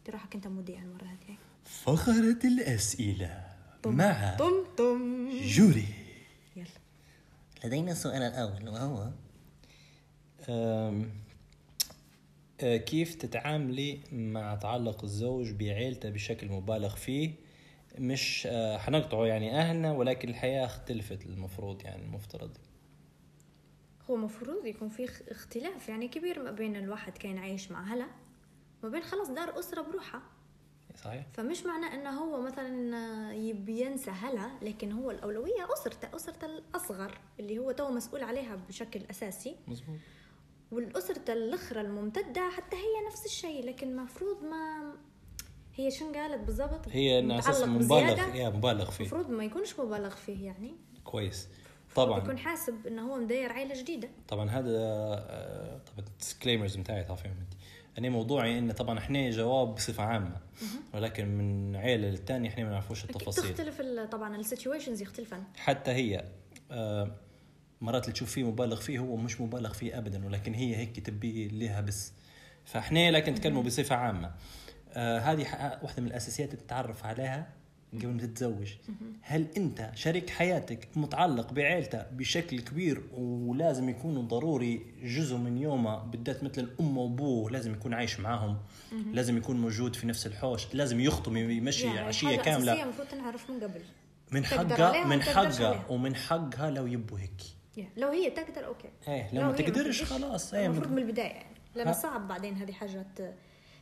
دير 0.06 0.14
روحك 0.14 0.34
أنت 0.34 0.46
مذيع 0.46 0.78
المرة 0.82 1.04
هذه. 1.04 1.36
فقرة 1.64 2.38
الأسئلة 2.44 3.44
مع 3.86 4.36
طم 4.36 4.64
طم. 4.78 5.28
جوري. 5.42 5.86
يلا. 6.56 6.66
لدينا 7.64 7.92
السؤال 7.92 8.22
الأول 8.22 8.68
وهو 8.68 9.10
أم، 10.48 11.10
أه، 12.60 12.76
كيف 12.76 13.14
تتعاملي 13.14 14.00
مع 14.12 14.54
تعلق 14.54 15.04
الزوج 15.04 15.50
بعيلته 15.50 16.10
بشكل 16.10 16.48
مبالغ 16.48 16.96
فيه؟ 16.96 17.30
مش 17.98 18.48
أه، 18.50 18.78
حنقطعه 18.78 19.26
يعني 19.26 19.60
أهلنا 19.60 19.92
ولكن 19.92 20.28
الحياة 20.28 20.64
اختلفت 20.66 21.26
المفروض 21.26 21.82
يعني 21.82 22.02
المفترض. 22.02 22.50
هو 24.10 24.16
مفروض 24.16 24.66
يكون 24.66 24.88
في 24.88 25.04
اخ- 25.04 25.22
اختلاف 25.28 25.88
يعني 25.88 26.08
كبير 26.08 26.42
ما 26.42 26.50
بين 26.50 26.76
الواحد 26.76 27.18
كان 27.18 27.38
عايش 27.38 27.70
مع 27.70 27.82
هلا 27.82 28.06
وما 28.82 28.92
بين 28.92 29.02
خلاص 29.02 29.28
دار 29.28 29.58
أسرة 29.58 29.82
بروحها. 29.82 30.22
صحيح؟ 31.04 31.26
فمش 31.34 31.66
معنى 31.66 31.86
انه 31.86 32.10
هو 32.10 32.40
مثلا 32.42 33.32
يبي 33.34 33.80
ينسى 33.80 34.10
هلا 34.10 34.50
لكن 34.62 34.92
هو 34.92 35.10
الأولوية 35.10 35.72
أسرته 35.72 36.16
أسرته 36.16 36.46
الأصغر 36.46 37.18
اللي 37.40 37.58
هو 37.58 37.72
تو 37.72 37.90
مسؤول 37.90 38.22
عليها 38.22 38.56
بشكل 38.68 39.00
أساسي. 39.10 39.56
مزبوط 39.68 39.96
والأسرة 40.72 41.32
الأخرى 41.32 41.80
الممتدة 41.80 42.50
حتى 42.50 42.76
هي 42.76 43.06
نفس 43.08 43.26
الشيء 43.26 43.64
لكن 43.66 43.88
المفروض 43.88 44.44
ما 44.44 44.92
هي 45.74 45.90
شن 45.90 46.12
قالت 46.12 46.40
بالضبط؟ 46.44 46.88
هي 46.88 47.38
أساس 47.38 47.62
مبالغ. 47.62 48.34
يا 48.36 48.48
مبالغ 48.50 48.90
فيه. 48.90 49.04
المفروض 49.04 49.30
ما 49.30 49.44
يكونش 49.44 49.80
مبالغ 49.80 50.10
فيه 50.16 50.46
يعني. 50.46 50.74
كويس. 51.04 51.48
طبعا. 51.94 52.18
يكون 52.18 52.38
حاسب 52.38 52.86
انه 52.86 53.02
هو 53.02 53.18
مداير 53.18 53.52
عائلة 53.52 53.82
جديدة. 53.82 54.08
طبعا 54.28 54.50
هذا 54.50 54.70
آه، 54.78 55.78
طبعا 55.78 56.06
ال 56.08 56.14
disclaimers 56.14 56.76
بتاعي 56.76 57.04
تعرفين 57.04 57.30
انت 57.30 57.52
أنا 57.98 58.08
موضوعي 58.08 58.58
انه 58.58 58.72
طبعا 58.72 58.98
إحنا 58.98 59.30
جواب 59.30 59.74
بصفة 59.74 60.02
عامة 60.02 60.36
ولكن 60.94 61.28
من 61.28 61.76
عيلة 61.76 62.08
للثانيه 62.08 62.48
إحنا 62.48 62.64
ما 62.64 62.70
نعرفوش 62.70 63.04
التفاصيل. 63.04 63.54
تختلف 63.54 63.80
طبعا 64.12 64.36
ال 64.36 64.42
situations 64.42 65.02
يختلفن. 65.02 65.42
حتى 65.56 65.90
هي 65.90 66.24
آه، 66.70 67.10
مرات 67.80 68.04
اللي 68.04 68.12
تشوف 68.12 68.30
فيه 68.30 68.44
مبالغ 68.44 68.80
فيه 68.80 68.98
هو 68.98 69.16
مش 69.16 69.40
مبالغ 69.40 69.72
فيه 69.72 69.98
ابدا 69.98 70.26
ولكن 70.26 70.54
هي 70.54 70.76
هيك 70.76 71.00
تبي 71.00 71.48
لها 71.48 71.80
بس. 71.80 72.12
فإحنا 72.64 73.10
لكن 73.10 73.32
نتكلموا 73.32 73.62
بصفة 73.62 73.96
عامة. 73.96 74.30
آه 74.92 75.18
هذه 75.18 75.40
واحدة 75.82 76.02
من 76.02 76.06
الأساسيات 76.08 76.54
اللي 76.54 76.64
تتعرف 76.64 77.04
عليها 77.06 77.48
قبل 77.94 78.06
ما 78.08 78.18
تتزوج. 78.20 78.72
هل 79.22 79.46
أنت 79.56 79.90
شريك 79.94 80.30
حياتك 80.30 80.88
متعلق 80.96 81.52
بعيلته 81.52 82.02
بشكل 82.12 82.60
كبير 82.60 83.02
ولازم 83.12 83.88
يكونوا 83.88 84.22
ضروري 84.22 84.86
جزء 85.02 85.36
من 85.36 85.58
يومه 85.58 85.98
بالذات 86.04 86.44
مثل 86.44 86.60
الام 86.62 86.98
وأبوه 86.98 87.50
لازم 87.50 87.72
يكون 87.72 87.94
عايش 87.94 88.20
معاهم؟ 88.20 88.56
لازم 89.12 89.36
يكون 89.36 89.60
موجود 89.60 89.96
في 89.96 90.06
نفس 90.06 90.26
الحوش؟ 90.26 90.74
لازم 90.74 91.00
يخطب 91.00 91.36
يمشي 91.36 91.86
يعني 91.86 91.98
عشية 91.98 92.36
كاملة؟ 92.36 92.82
المفروض 92.82 93.08
تنعرف 93.08 93.50
من 93.50 93.60
قبل. 93.60 93.80
من 94.32 94.44
حقها 94.44 95.04
من 95.04 95.22
حقها. 95.22 95.86
ومن 95.90 96.16
حقها 96.16 96.70
لو 96.70 96.86
يبوا 96.86 97.18
هيك. 97.18 97.86
لو 97.96 98.08
هي 98.08 98.30
تقدر 98.30 98.66
أوكي. 98.66 98.88
إيه 99.08 99.34
لو 99.34 99.40
لو 99.40 99.46
ما 99.46 99.52
تقدرش 99.52 100.02
خلاص 100.02 100.54
إيه 100.54 100.66
المفروض 100.66 100.92
من- 100.92 100.98
البداية 101.02 101.26
يعني. 101.26 101.56
لأن 101.74 101.86
ها؟ 101.86 101.92
صعب 101.92 102.28
بعدين 102.28 102.54
هذه 102.56 102.72
حاجة 102.72 103.06
ت- 103.16 103.34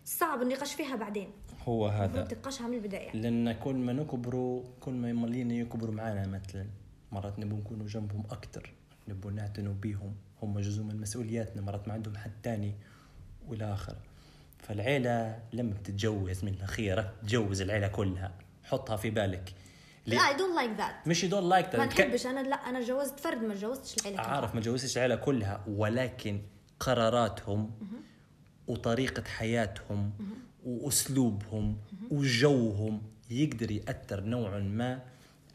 صعب 0.05 0.43
النقاش 0.43 0.75
فيها 0.75 0.97
بعدين. 0.97 1.31
هو 1.65 1.87
هذا. 1.87 2.25
تنقاشها 2.25 2.67
من 2.69 2.75
البدايه 2.75 3.13
لأن 3.13 3.53
كل 3.53 3.75
ما 3.75 3.93
نكبروا 3.93 4.63
كل 4.81 4.93
ما 4.93 5.11
يملينا 5.11 5.55
يكبروا 5.55 5.95
معنا 5.95 6.27
مثلا 6.27 6.67
مرات 7.13 7.39
نبغى 7.39 7.59
نكونوا 7.59 7.87
جنبهم 7.87 8.25
أكثر 8.31 8.71
نبغى 9.09 9.35
نعتنوا 9.35 9.75
بيهم. 9.75 10.15
هم 10.43 10.59
جزء 10.61 10.83
من 10.83 11.01
مسؤولياتنا 11.01 11.63
مرات 11.63 11.89
ما 11.89 11.95
عندهم 11.95 12.17
حد 12.17 12.33
تاني 12.43 12.75
والى 13.49 13.73
اخره 13.73 13.97
فالعيلة 14.59 15.39
لما 15.53 15.75
بتتجوز 15.75 16.45
من 16.45 16.55
الاخير 16.55 17.11
تجوز 17.23 17.61
العيلة 17.61 17.89
كلها. 17.89 18.33
حطها 18.65 18.97
في 18.97 19.11
بالك. 19.11 19.55
لا 20.07 20.29
اي 20.29 20.37
دونت 20.37 20.55
لايك 20.55 20.71
ذات 20.79 21.09
مش 21.09 21.25
دون 21.25 21.49
لايك 21.49 21.77
ما 21.77 21.87
نحبش 21.87 22.27
أنا 22.27 22.41
لا 22.41 22.57
أنا 22.57 22.81
تجوزت 22.81 23.21
فرد 23.21 23.43
ما 23.43 23.55
تجوزتش 23.55 23.97
العيلة 24.01 24.23
كلها. 24.23 24.35
عارف 24.35 24.55
ما 24.55 24.61
تجوزتش 24.61 24.97
العيلة 24.97 25.17
كلها 25.17 25.65
ولكن 25.69 26.41
قراراتهم 26.81 27.71
وطريقة 28.69 29.25
حياتهم 29.25 30.13
وأسلوبهم 30.65 31.77
وجوهم 32.11 33.03
يقدر 33.31 33.71
يأثر 33.71 34.21
نوعا 34.21 34.59
ما 34.59 35.03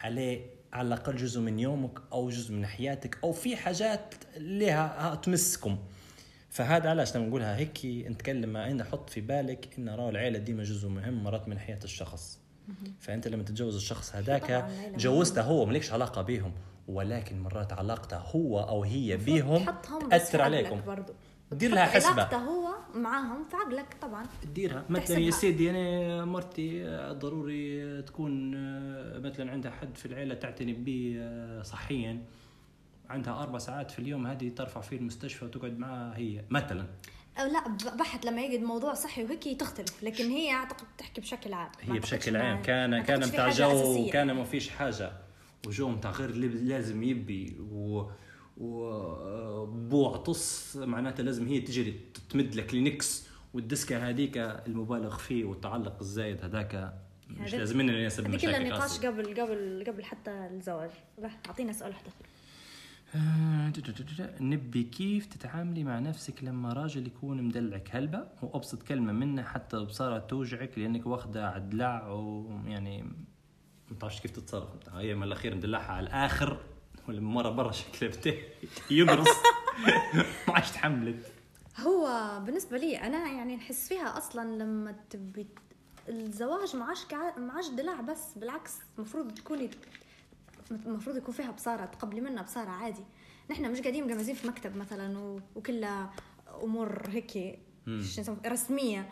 عليه 0.02 0.46
على 0.74 0.88
الأقل 0.88 1.16
جزء 1.16 1.42
من 1.42 1.60
يومك 1.60 2.00
أو 2.12 2.30
جزء 2.30 2.54
من 2.54 2.66
حياتك 2.66 3.18
أو 3.24 3.32
في 3.32 3.56
حاجات 3.56 4.16
لها 4.38 5.16
تمسكم 5.16 5.78
فهذا 6.50 6.90
علاش 6.90 7.16
لما 7.16 7.28
نقولها 7.28 7.58
هيك 7.58 7.86
نتكلم 7.86 8.50
مع 8.50 8.72
ان 8.72 8.84
حط 8.84 9.10
في 9.10 9.22
بالك 9.22 9.70
إن 9.78 9.90
راهو 9.90 10.10
العيلة 10.10 10.40
ديما 10.40 10.64
جزء 10.64 10.88
مهم 10.88 11.24
مرات 11.24 11.48
من 11.48 11.60
حياة 11.60 11.80
الشخص. 11.84 12.40
فأنت 13.00 13.28
لما 13.28 13.44
تتجوز 13.44 13.76
الشخص 13.76 14.16
هذاك 14.16 14.68
جوزته 14.98 15.42
هو 15.42 15.66
مالكش 15.66 15.92
علاقة 15.92 16.22
بهم 16.22 16.52
ولكن 16.88 17.40
مرات 17.40 17.74
علاقته 17.74 18.18
هو 18.18 18.60
أو 18.60 18.84
هي 18.84 19.18
بيهم 19.18 19.66
تأثر 20.10 20.42
عليكم. 20.42 20.82
دير 21.52 21.72
لها 21.72 21.86
هو 22.38 22.63
معاهم 22.96 23.44
في 23.44 23.56
عقلك 23.56 23.96
طبعا 24.02 24.26
ديرها. 24.56 24.86
مثلا. 24.90 25.20
يا 25.20 25.32
سيدي 25.32 25.70
أنا 25.70 26.26
مرتي 26.26 26.86
آه، 26.88 27.12
ضروري 27.12 28.02
تكون 28.02 28.56
آه، 28.56 29.20
مثلا 29.20 29.52
عندها 29.52 29.72
حد 29.72 29.98
في 29.98 30.06
العيلة 30.06 30.36
تعتني 30.36 30.74
به 30.74 31.16
آه، 31.20 31.62
صحيا. 31.62 32.22
عندها 33.10 33.44
أربع 33.44 33.58
ساعات 33.60 33.92
في 33.92 34.00
اليوم 34.00 34.28
هذه 34.28 34.50
ترفع 34.50 34.82
فيه 34.82 34.98
المستشفى 34.98 35.46
وتقعد 35.46 35.80
معها 35.80 36.18
هي 36.18 36.44
مثلا. 36.50 36.86
أو 37.38 37.46
لا 37.52 37.96
بحت 37.96 38.26
لما 38.26 38.42
يجي 38.42 38.58
موضوع 38.58 38.94
صحي 38.94 39.24
وهيك 39.24 39.60
تختلف 39.60 40.04
لكن 40.04 40.30
هي 40.30 40.52
أعتقد 40.52 40.88
تحكي 40.98 41.22
بشكل 41.22 41.54
عام. 41.54 41.72
هي 41.82 42.00
بشكل 42.00 42.38
عام. 42.38 42.62
كان 42.62 43.04
كان 43.04 43.24
حاجة 43.32 43.52
جو. 43.52 44.08
وكان 44.08 44.32
ما 44.32 44.44
فيش 44.44 44.70
حاجة. 44.70 45.12
وجو 45.68 45.90
متاع 45.90 46.12
غير 46.12 46.36
لازم 46.36 47.04
يبي. 47.04 47.58
و 47.72 48.06
وبوع 48.58 50.18
طص 50.18 50.76
معناته 50.78 51.24
لازم 51.24 51.48
هي 51.48 51.62
تجري 51.62 52.00
تمد 52.30 52.56
لك 52.56 52.74
لينكس 52.74 53.28
والدسكة 53.54 54.10
هذيك 54.10 54.38
المبالغ 54.38 55.18
فيه 55.18 55.46
والتعلق 55.46 56.00
الزايد 56.02 56.44
هذاك. 56.44 56.94
مش 57.30 57.56
لازم 57.56 57.82
هذه 58.26 58.38
كلها 58.38 58.60
مشاكل 58.60 58.70
نقاش 58.70 58.92
أصلاً. 58.92 59.10
قبل 59.10 59.42
قبل 59.42 59.84
قبل 59.88 60.04
حتى 60.04 60.32
الزواج. 60.32 60.90
راح 61.20 61.40
أعطينا 61.48 61.74
سؤال 61.74 61.92
واحد 61.92 62.06
آخر. 62.08 62.26
آه، 63.16 63.74
نبي 64.42 64.84
كيف 64.84 65.26
تتعاملي 65.26 65.84
مع 65.84 66.00
نفسك 66.00 66.44
لما 66.44 66.74
راجل 66.74 67.08
يكون 67.08 67.44
مدلعك 67.44 67.90
هلبة؟ 67.92 68.28
وأبسط 68.42 68.84
كلمة 68.84 69.14
منه 69.14 69.44
حتى 69.44 69.80
بصارة 69.80 70.20
توجعك 70.20 70.78
لأنك 70.78 71.06
واخدة 71.06 71.50
عدلع 71.50 72.08
ويعني 72.08 73.04
ما 73.92 73.98
تعرفش 74.00 74.22
كيف 74.22 74.32
تتصرف 74.32 74.70
هي 74.94 75.16
من 75.16 75.24
الأخير 75.24 75.56
مدلعها 75.56 75.92
على 75.92 76.08
الآخر. 76.08 76.60
ولما 77.08 77.30
مرة 77.32 77.50
برا 77.50 77.72
شكله 77.72 78.10
بتا 78.10 78.34
يقرص. 78.92 79.28
ما 80.48 80.54
عادش 80.54 80.72
تحملت 80.72 81.32
هو 81.80 82.08
بالنسبة 82.46 82.78
لي 82.78 82.98
أنا 82.98 83.30
يعني 83.32 83.56
نحس 83.56 83.88
فيها 83.88 84.18
أصلا 84.18 84.64
لما 84.64 84.96
تبي 85.10 85.48
الزواج 86.10 86.76
ما 86.76 86.86
عادش 86.86 87.06
ما 87.38 87.54
عادش 87.54 87.68
دلع 87.68 88.02
بس 88.02 88.34
بالعكس 88.38 88.72
المفروض 88.98 89.34
تكوني 89.34 89.70
المفروض 90.72 91.18
يكون 91.18 91.34
فيها 91.34 91.52
بصارة 91.52 91.86
تقبلي 91.86 92.22
منها 92.22 92.44
بصارة 92.44 92.70
عادي. 92.70 93.04
نحن 93.52 93.72
مش 93.72 93.80
قاعدين 93.82 94.04
مجمزين 94.04 94.36
في 94.36 94.48
مكتب 94.48 94.78
مثلا 94.78 95.38
وكلها 95.56 96.14
أمور 96.64 97.02
هيك 97.10 97.60
رسمية. 98.46 99.10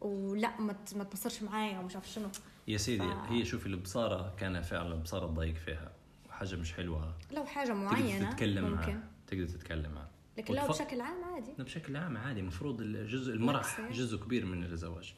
ولا 0.00 0.60
ما 0.60 0.74
ما 0.96 1.04
تبصرش 1.04 1.42
معايا 1.42 1.78
ومش 1.78 1.94
عارف 1.96 2.08
شنو. 2.12 2.28
يا 2.68 2.78
سيدي 2.78 3.04
ف- 3.08 3.30
هي 3.30 3.44
شوفي 3.44 3.66
البصارة 3.66 4.34
كان 4.40 4.62
فعلا 4.62 4.94
البصاره 4.94 5.26
تضايق 5.26 5.54
فيها. 5.54 5.92
وحاجه 6.36 6.56
مش 6.56 6.72
حلوة. 6.72 7.14
لو 7.32 7.44
حاجة 7.44 7.66
تقدر 7.66 7.80
معينة 7.80 8.30
تتكلم 8.30 8.64
ممكن. 8.64 8.92
معاه 8.92 9.02
تقدر 9.26 9.46
تتكلم 9.46 9.92
معاه 9.92 10.08
لكن 10.38 10.54
لو 10.54 10.68
بشكل 10.68 11.00
عام 11.00 11.24
عادي. 11.24 11.52
لا 11.58 11.64
بشكل 11.64 11.96
عام 11.96 12.16
عادي. 12.16 12.40
المفروض 12.40 12.80
الجزء 12.80 13.34
المرح. 13.34 13.90
جزء 13.90 14.18
كبير 14.18 14.46
من 14.46 14.64
الزواج. 14.64 15.14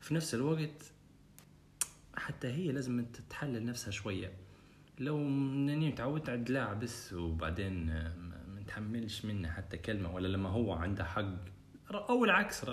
في 0.00 0.14
نفس 0.14 0.34
الوقت 0.34 0.92
حتى 2.16 2.48
هي 2.48 2.72
لازم 2.72 3.04
تتحلل 3.04 3.64
نفسها 3.64 3.90
شوية. 3.90 4.32
لو 4.98 5.18
إنني 5.18 5.92
تعودت 5.92 6.28
على 6.28 6.38
الدلاع 6.38 6.72
بس 6.72 7.12
وبعدين 7.12 7.86
ما 7.86 8.60
نتحملش 8.60 9.24
منها 9.24 9.52
حتى 9.52 9.78
كلمة 9.78 10.14
ولا 10.14 10.28
لما 10.28 10.48
هو 10.48 10.72
عنده 10.72 11.04
حق. 11.04 11.34
أو 11.90 12.24
العكس 12.24 12.64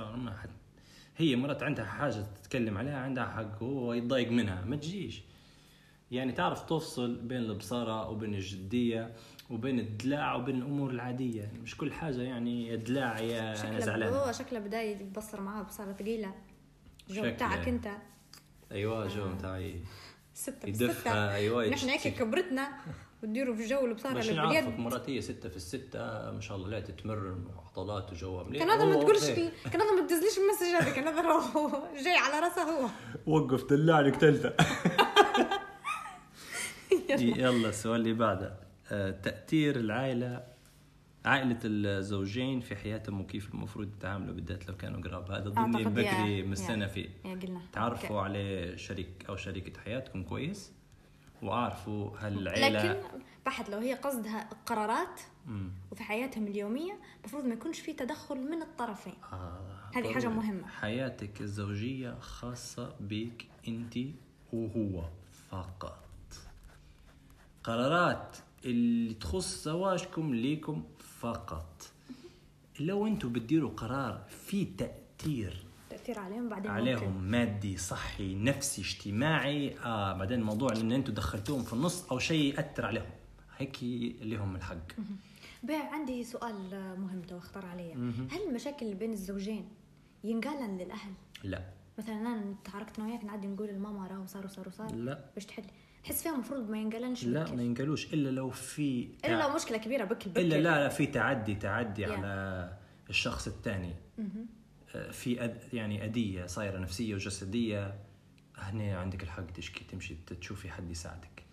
هي 1.18 1.36
مرات 1.36 1.64
عندها 1.64 1.86
حاجة 1.86 2.22
تتكلم 2.22 2.78
عليها 2.78 2.98
عندها 2.98 3.26
حق 3.26 3.64
هو 3.64 3.94
يتضايق 3.94 4.32
منها. 4.32 4.66
ما 4.66 4.76
تجيش. 4.76 5.22
يعني 6.12 6.32
تعرف 6.32 6.62
تفصل 6.62 7.16
بين 7.16 7.38
البصارة 7.38 8.10
وبين 8.10 8.34
الجدية 8.34 9.14
وبين 9.50 9.80
الدلاع 9.80 10.36
وبين 10.36 10.56
الأمور 10.56 10.90
العادية. 10.90 11.42
يعني 11.42 11.60
مش 11.60 11.78
كل 11.78 11.94
حاجة 11.94 12.22
يعني 12.22 12.78
دلاع 12.78 13.20
يا 13.20 13.56
شكله 13.56 13.80
زعلان. 13.80 14.14
هو 14.14 14.32
شكله 14.32 14.60
بداية 14.60 14.96
يتبصر 14.96 15.42
معاه 15.42 15.64
بصارة 15.64 15.94
ثقيلة. 15.94 16.34
جو. 17.10 17.22
بتاعك 17.22 17.68
أنت. 17.68 17.88
أيوة 18.72 19.08
جو 19.08 19.26
متاعي 19.28 19.82
ستة 20.34 20.68
يدفها. 20.68 20.88
بستة 20.90 21.36
أيوة 21.36 21.70
نحن 21.70 21.90
هيك. 21.90 22.08
كبرتنا 22.08 22.70
وتديروا 23.24 23.56
في 23.56 23.66
جو 23.66 23.86
البصارة 23.86 24.20
اللي 24.20 24.42
باليد 24.42 24.80
مراتية 24.80 25.20
ستة 25.20 25.50
في 25.50 25.56
الستة 25.56 26.00
ما 26.32 26.40
شاء 26.40 26.58
الله 26.58 26.70
لا 26.70 26.80
تتمرن 26.80 27.46
وعضلات 27.46 28.12
وجوها 28.12 28.44
مليح. 28.44 28.60
كان 28.64 28.70
هذا 28.70 28.86
ما 28.86 28.96
تقولش. 28.96 29.30
لي 29.30 29.52
كان 29.72 29.82
هذا 29.82 30.02
ما 30.02 30.08
تدزليش 30.08 30.38
المسج 30.38 30.66
هذا 30.66 30.92
كان 30.92 31.08
هذا 31.08 31.24
جاي 32.04 32.16
على 32.16 32.40
راسه 32.40 32.62
هو. 32.64 32.90
وقف 33.26 33.70
دلعني 33.70 34.10
قتلته. 34.12 34.52
يلا 37.20 37.70
السؤال 37.70 38.02
اللي 38.02 38.14
بعده 38.14 38.54
آه، 38.92 39.12
تأثير 39.12 39.76
العائلة 39.80 40.44
عائلة 41.26 41.60
الزوجين 41.64 42.60
في 42.62 42.76
حياتهم 42.76 43.22
وكيف 43.22 43.54
المفروض 43.54 43.88
يتعاملوا 43.98 44.34
بالذات 44.36 44.68
لو 44.70 44.78
كانوا 44.78 45.02
قراب 45.02 45.32
هذا 45.32 45.50
ضمني 45.50 45.78
أعتقد 45.78 45.98
يا- 45.98 46.12
بكري. 46.14 46.44
مستنى 46.44 46.90
فيه 46.90 47.10
تعرفوا 47.74 48.10
أوكي. 48.20 48.26
على 48.30 48.78
شريك 48.78 49.26
أو 49.30 49.36
شريكة 49.36 49.82
حياتكم 49.82 50.24
كويس 50.24 50.72
وعارفوا 51.44 52.18
هل 52.20 52.38
العيلة 52.38 52.70
لكن 52.94 53.02
بحث 53.46 53.70
لو 53.70 53.78
هي 53.80 53.94
قصدها 53.94 54.50
قرارات 54.66 55.20
مم. 55.48 55.70
وفي 55.92 56.04
حياتهم 56.04 56.48
اليومية 56.48 56.94
المفروض 57.20 57.46
ما 57.46 57.54
يكونش 57.54 57.80
في 57.80 57.94
تدخل 57.94 58.36
من 58.38 58.62
الطرفين 58.62 59.14
آه 59.34 59.62
هذه 59.96 60.14
حاجة. 60.14 60.28
مهمة. 60.28 60.68
حياتك 60.68 61.42
الزوجية 61.42 62.20
خاصة 62.20 62.96
بك 63.00 63.46
أنت 63.68 63.98
وهو 64.54 65.04
فقط 65.50 66.06
قرارات 67.64 68.38
اللي 68.66 69.14
تخص 69.14 69.64
زواجكم 69.64 70.36
ليكم 70.36 70.84
فقط. 71.20 71.92
لو 72.80 73.08
أنتم 73.08 73.34
بتديروا 73.34 73.72
قرار 73.72 74.24
في 74.30 74.66
تأثير 74.66 75.64
تأثير 75.90 76.20
عليهم 76.20 76.50
بعدين 76.50 76.72
عليهم 76.72 77.14
ممكن. 77.14 77.32
مادي 77.32 77.78
صحي 77.78 78.36
نفسي 78.36 78.82
اجتماعي 78.82 79.80
آه 79.80 80.14
بعدين 80.14 80.40
الموضوع 80.40 80.72
إن 80.72 80.92
أنتم 80.92 81.14
دخلتوهم 81.14 81.64
في 81.64 81.74
النص 81.74 82.12
أو 82.12 82.20
شيء 82.20 82.54
يأثر 82.56 82.86
عليهم. 82.86 83.10
هيك 83.58 83.84
لهم 84.22 84.56
الحق. 84.56 84.78
بيع 85.64 85.94
عندي 85.94 86.24
سؤال 86.24 86.56
مهم 87.00 87.22
تو 87.22 87.38
اختار 87.38 87.66
علي. 87.66 87.94
هل 88.32 88.48
المشاكل 88.50 88.94
بين 88.94 89.12
الزوجين 89.14 89.70
ينقال 90.24 90.78
للأهل؟ 90.78 91.14
لا. 91.44 91.66
مثلا 91.98 92.16
أنا 92.16 92.56
تعاركت 92.64 93.00
أنا 93.00 93.08
وياك 93.08 93.24
نعدي 93.24 93.48
نقول 93.48 93.68
لماما 93.68 94.08
راهو 94.08 94.26
صار 94.26 94.46
وصار 94.46 94.68
وصار 94.68 94.96
لا. 94.96 95.26
باش 95.36 95.46
تحل. 95.46 95.64
تحس 96.04 96.24
فيها 96.24 96.34
المفروض 96.34 96.70
ما 96.70 96.78
ينقالنش 96.82 97.24
لا 97.26 97.44
بكل. 97.44 97.56
ما 97.56 97.64
ينقالوش 97.64 98.14
إلا 98.14 98.30
لو 98.30 98.50
في 98.50 99.10
إلا 99.26 99.42
لو 99.42 99.56
مشكلة 99.56 99.78
كبيرة 99.78 100.04
بكل 100.06 100.30
بكل 100.30 100.42
إلا 100.42 100.56
لا 100.56 100.84
لا 100.84 100.90
في 100.90 101.06
تعدي 101.06 101.56
تعدي 101.56 102.06
Yeah. 102.08 102.10
على 102.10 102.78
الشخص 103.10 103.48
الثاني. 103.48 103.94
في 105.12 105.44
أد 105.44 105.58
يعني 105.74 106.06
اذيه 106.06 106.46
صايرة 106.46 106.78
نفسية 106.80 107.14
وجسدية. 107.16 107.96
هنا 108.56 108.98
عندك 109.00 109.24
الحق 109.24 109.46
تشكي 109.52 109.84
تمشي 109.84 110.16
تشوفي 110.42 110.72
حد 110.72 110.90
يساعدك. 110.90 111.44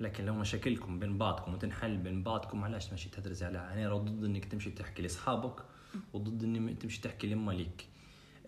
لكن 0.00 0.24
لو 0.24 0.34
مشاكلكم 0.34 0.98
بين 0.98 1.18
بعضكم 1.18 1.54
وتنحل 1.54 1.96
بين 1.96 2.22
بعضكم 2.22 2.64
علاش 2.64 2.86
تمشي 2.86 3.08
تهدرزي 3.08 3.46
عليها 3.46 3.74
هنا 3.74 3.88
راه 3.88 3.98
ضد 3.98 4.24
إنك 4.24 4.44
تمشي 4.44 4.70
تحكي 4.70 5.02
لأصحابك 5.02 5.60
وضد 6.12 6.44
انك 6.44 6.82
تمشي 6.82 7.00
تحكي 7.00 7.26
لما 7.26 7.52
ليك 7.52 7.86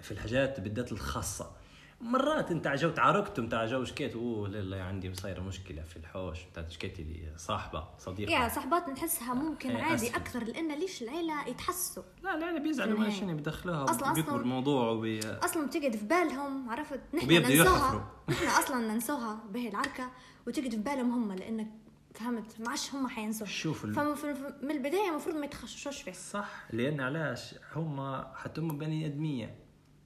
في 0.00 0.12
الحاجات 0.12 0.60
بالذات 0.60 0.92
الخاصة. 0.92 1.56
مرات 2.02 2.50
انت 2.50 2.66
عجو 2.66 2.90
تعاركت 2.90 3.38
انت 3.38 3.54
عجو 3.54 3.84
شكيت 3.84 4.14
أوه 4.14 4.48
لا 4.48 4.58
لا 4.58 4.82
عندي 4.84 5.14
صايره 5.14 5.40
مشكلة 5.40 5.82
في 5.82 5.96
الحوش. 5.96 6.38
انت 6.58 6.70
شكيتي 6.70 7.02
لي 7.02 7.32
صاحبة 7.36 7.84
صديقة. 7.98 8.32
يا 8.32 8.48
صحبات 8.48 8.88
نحسها 8.88 9.34
ممكن 9.34 9.70
إيه، 9.70 9.82
عادي 9.82 9.94
أسهل. 10.06 10.14
أكثر 10.14 10.44
لأن 10.44 10.78
ليش 10.78 11.02
العيلة 11.02 11.48
يتحسوا؟ 11.48 12.02
لا 12.22 12.36
لا 12.36 12.52
لا 12.52 12.58
بيزعلوا 12.58 12.94
في 12.94 13.00
ما 13.00 13.06
النهاية. 13.06 13.20
شنو 13.20 13.36
بدخلوها 13.36 13.86
أصلاً- 13.86 14.12
بيكبر 14.14 14.30
أصلاً- 14.32 14.40
الموضوع 14.40 14.88
وبي... 14.90 15.20
أصلا 15.20 15.66
بتقعد 15.66 15.96
في 15.96 16.04
بالهم 16.06 16.70
عرفت؟ 16.70 17.00
نحن. 17.14 17.30
ننسوها. 17.32 18.12
نحن 18.30 18.46
أصلا 18.46 18.92
ننسوها 18.94 19.40
به 19.50 19.68
العركة 19.68 20.10
وتقعد 20.46 20.70
في 20.70 20.76
بالهم 20.76 21.12
هم 21.12 21.32
لأنك 21.32 21.68
فهمت؟ 22.14 22.60
ما 22.60 22.68
عادش 22.70 22.94
هم 22.94 23.08
حينسوها 23.08 23.50
شوف 23.50 23.84
ال- 23.84 23.94
فمن 23.94 24.70
البداية 24.70 25.10
المفروض 25.10 25.36
ما 25.36 25.44
يتخشوش 25.46 26.02
فيه 26.02 26.12
صح 26.12 26.64
لأن 26.72 27.00
علاش؟ 27.00 27.54
هم 27.76 28.24
حتى 28.34 28.60
هم 28.60 28.78
بني 28.78 29.06
آدمية. 29.06 29.61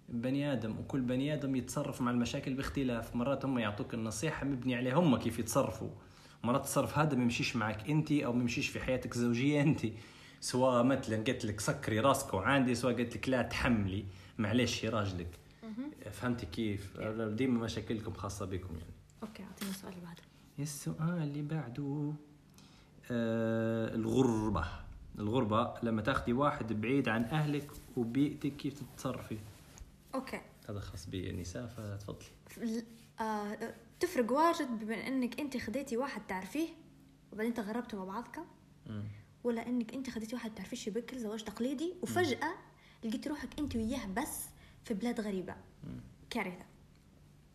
بني 0.08 0.52
آدم 0.52 0.78
وكل 0.78 1.00
بني 1.00 1.34
آدم 1.34 1.56
يتصرف 1.56 2.00
مع 2.00 2.10
المشاكل 2.10 2.54
باختلاف. 2.54 3.16
مرات 3.16 3.44
هم 3.44 3.58
يعطوك 3.58 3.94
النصيحة 3.94 4.46
مبني 4.46 4.74
عليها 4.74 4.94
هم 4.94 5.16
كيف 5.16 5.38
يتصرفوا. 5.38 5.90
مرات 6.44 6.60
التصرف 6.60 6.98
هذا 6.98 7.16
ما 7.16 7.22
يمشيش 7.22 7.56
معك 7.56 7.90
أنت 7.90 8.12
أو 8.12 8.32
ما 8.32 8.40
يمشيش 8.40 8.68
في 8.68 8.80
حياتك 8.80 9.16
الزوجية 9.16 9.62
أنت. 9.62 9.86
سواء 10.40 10.82
مثلا 10.82 11.16
قلت 11.16 11.44
لك 11.44 11.60
سكري 11.60 12.00
راسك 12.00 12.34
وعندي 12.34 12.74
سواء 12.74 12.94
قلت 12.94 13.16
لك 13.16 13.28
لا 13.28 13.42
تحملي. 13.42 14.04
معلش 14.38 14.84
يا 14.84 14.90
راجلك. 14.90 15.38
فهمتي 16.10 16.46
كيف؟ 16.46 17.00
ديما 17.00 17.64
مشاكلكم 17.64 18.12
خاصة 18.12 18.46
بكم 18.46 18.74
يعني. 18.78 18.92
okay 19.22 19.42
أعطيني 19.42 19.70
السؤال 19.70 19.92
اللي 19.92 20.04
بعده 20.04 20.22
السؤال 20.58 21.22
اللي 21.22 21.42
بعده 21.42 22.12
آه 23.10 23.94
الغربة. 23.94 24.64
الغربة 25.18 25.74
لما 25.82 26.02
تاخدي 26.02 26.32
واحد 26.32 26.80
بعيد 26.80 27.08
عن 27.08 27.24
أهلك 27.24 27.70
وبيئتك 27.96 28.56
كيف 28.56 28.74
تتصرفي؟ 28.74 29.38
أوكي. 30.16 30.40
هذا 30.68 30.80
خاص 30.80 31.06
بالنساء 31.06 31.66
فتفضلي. 31.66 32.84
آه 33.20 33.74
تفرق 34.00 34.32
واجد 34.32 34.78
بما 34.78 35.06
إنك 35.06 35.40
أنت 35.40 35.56
خديتي 35.56 35.96
واحد 35.96 36.26
تعرفيه 36.26 36.68
وبعدين 37.32 37.54
تغربتوا 37.54 37.98
مع 37.98 38.04
بعضكم 38.04 38.44
ولا 39.44 39.66
إنك 39.68 39.94
أنت 39.94 40.10
خديتي 40.10 40.34
واحد 40.34 40.54
تعرفيش 40.54 40.88
بكر 40.88 41.18
زواج 41.18 41.44
تقليدي 41.44 41.94
وفجأة 42.02 42.54
لقيتي 43.04 43.28
روحك 43.28 43.58
أنت 43.58 43.76
وياه 43.76 44.06
بس 44.06 44.44
في 44.84 44.94
بلاد 44.94 45.20
غريبة. 45.20 45.54
كارثة. 46.30 46.64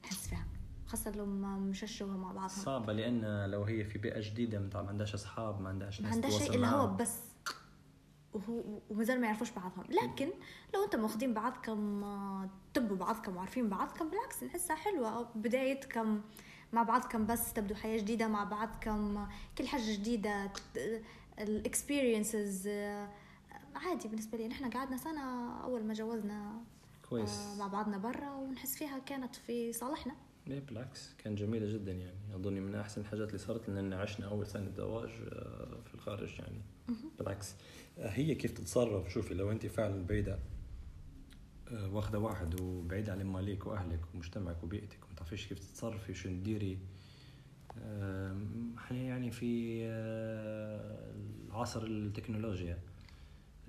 أحس 0.06 0.28
فيها. 0.28 0.48
خاصة 0.88 1.12
لو 1.12 1.26
ما 1.26 1.58
مششوا 1.58 2.08
مع 2.08 2.32
بعضهم 2.32 2.48
صعبة 2.64 2.94
لأن 2.94 3.50
لو 3.52 3.64
هي 3.64 3.84
في 3.84 3.98
بيئة 3.98 4.20
جديدة 4.20 4.60
ما 4.60 4.90
عندهاش 4.90 5.14
أصحاب 5.14 5.62
ما 5.62 5.70
عندهاش 5.70 6.02
ما 6.02 6.10
عندهاش 6.10 6.38
شيء 6.38 6.56
إلا 6.56 6.70
هو. 6.70 6.96
بس. 6.96 7.20
ومازال 8.90 9.22
ما 9.22 9.28
يعرفوش 9.28 9.52
بعضهم. 9.52 9.86
لكن 9.90 10.30
لو 10.74 10.84
أنتم 10.84 11.04
واخدين 11.04 11.34
بعضكم 11.34 12.04
آه، 12.04 12.50
تبوا 12.74 12.96
بعضكم 12.98 13.36
وعارفين 13.36 13.70
بعضكم 13.70 14.10
بالعكس 14.10 14.44
نحسها 14.44 14.76
حلوة. 14.76 15.30
بدايتكم 15.36 16.22
مع 16.74 16.84
بعضكم 16.84 17.26
بس 17.26 17.54
تبدو 17.54 17.76
حياة 17.76 17.98
جديدة 17.98 18.28
مع 18.28 18.44
بعضكم 18.44 19.18
آه، 19.18 19.30
كل 19.58 19.68
حاجة 19.68 19.94
جديدة 19.94 20.52
الاكسبيرينسز 21.40 22.68
عادي 23.76 24.08
بالنسبة 24.08 24.38
لي. 24.38 24.48
نحن 24.48 24.70
قعدنا 24.70 24.98
سنة 24.98 25.52
أول 25.64 25.84
ما 25.84 25.94
جوزنا 25.94 26.62
كويس. 27.10 27.40
آه، 27.40 27.56
مع 27.60 27.68
بعضنا 27.68 27.98
برا 27.98 28.32
ونحس 28.32 28.76
فيها 28.76 29.00
كانت 29.00 29.36
في 29.36 29.74
صالحنا. 29.74 30.14
إيه 30.48 30.60
بالعكس 30.60 31.14
كان 31.18 31.36
جميلة 31.36 31.74
جدا 31.74 31.92
يعني. 31.92 32.36
أظن 32.36 32.54
من 32.54 32.76
أحسن 32.76 33.02
الحاجات 33.02 33.28
اللي 33.28 33.38
صارت 33.38 33.70
لأن 33.70 33.94
عشنا 33.94 34.26
أول 34.28 34.48
سنة 34.48 34.72
زواج 34.78 35.10
آه، 35.10 35.78
في 35.86 35.94
الخارج 35.96 36.40
يعني. 36.40 36.62
بالعكس. 37.20 37.56
آه، 38.00 38.10
هي 38.10 38.36
كيف 38.36 38.52
تتصرف؟ 38.52 39.10
شوفي 39.10 39.34
لو 39.34 39.52
أنت 39.52 39.66
فعلا 39.66 40.06
بعيدة 40.06 40.40
آه، 41.72 41.90
واخدة 41.94 42.20
واحد 42.20 42.62
وبعيدة 42.62 43.12
عن 43.12 43.24
مالك 43.24 43.68
وأهلك 43.68 44.00
ومجتمعك 44.14 44.64
وبيئتك 44.64 45.06
وما 45.06 45.16
تعرفيش 45.16 45.48
كيف 45.48 45.60
تتصرفي 45.60 46.12
وشو 46.12 46.30
تديري. 46.30 46.78
إحنا 48.78 48.98
يعني 48.98 49.32
في 49.32 49.82
العصر 51.48 51.84
التكنولوجيا. 51.84 52.80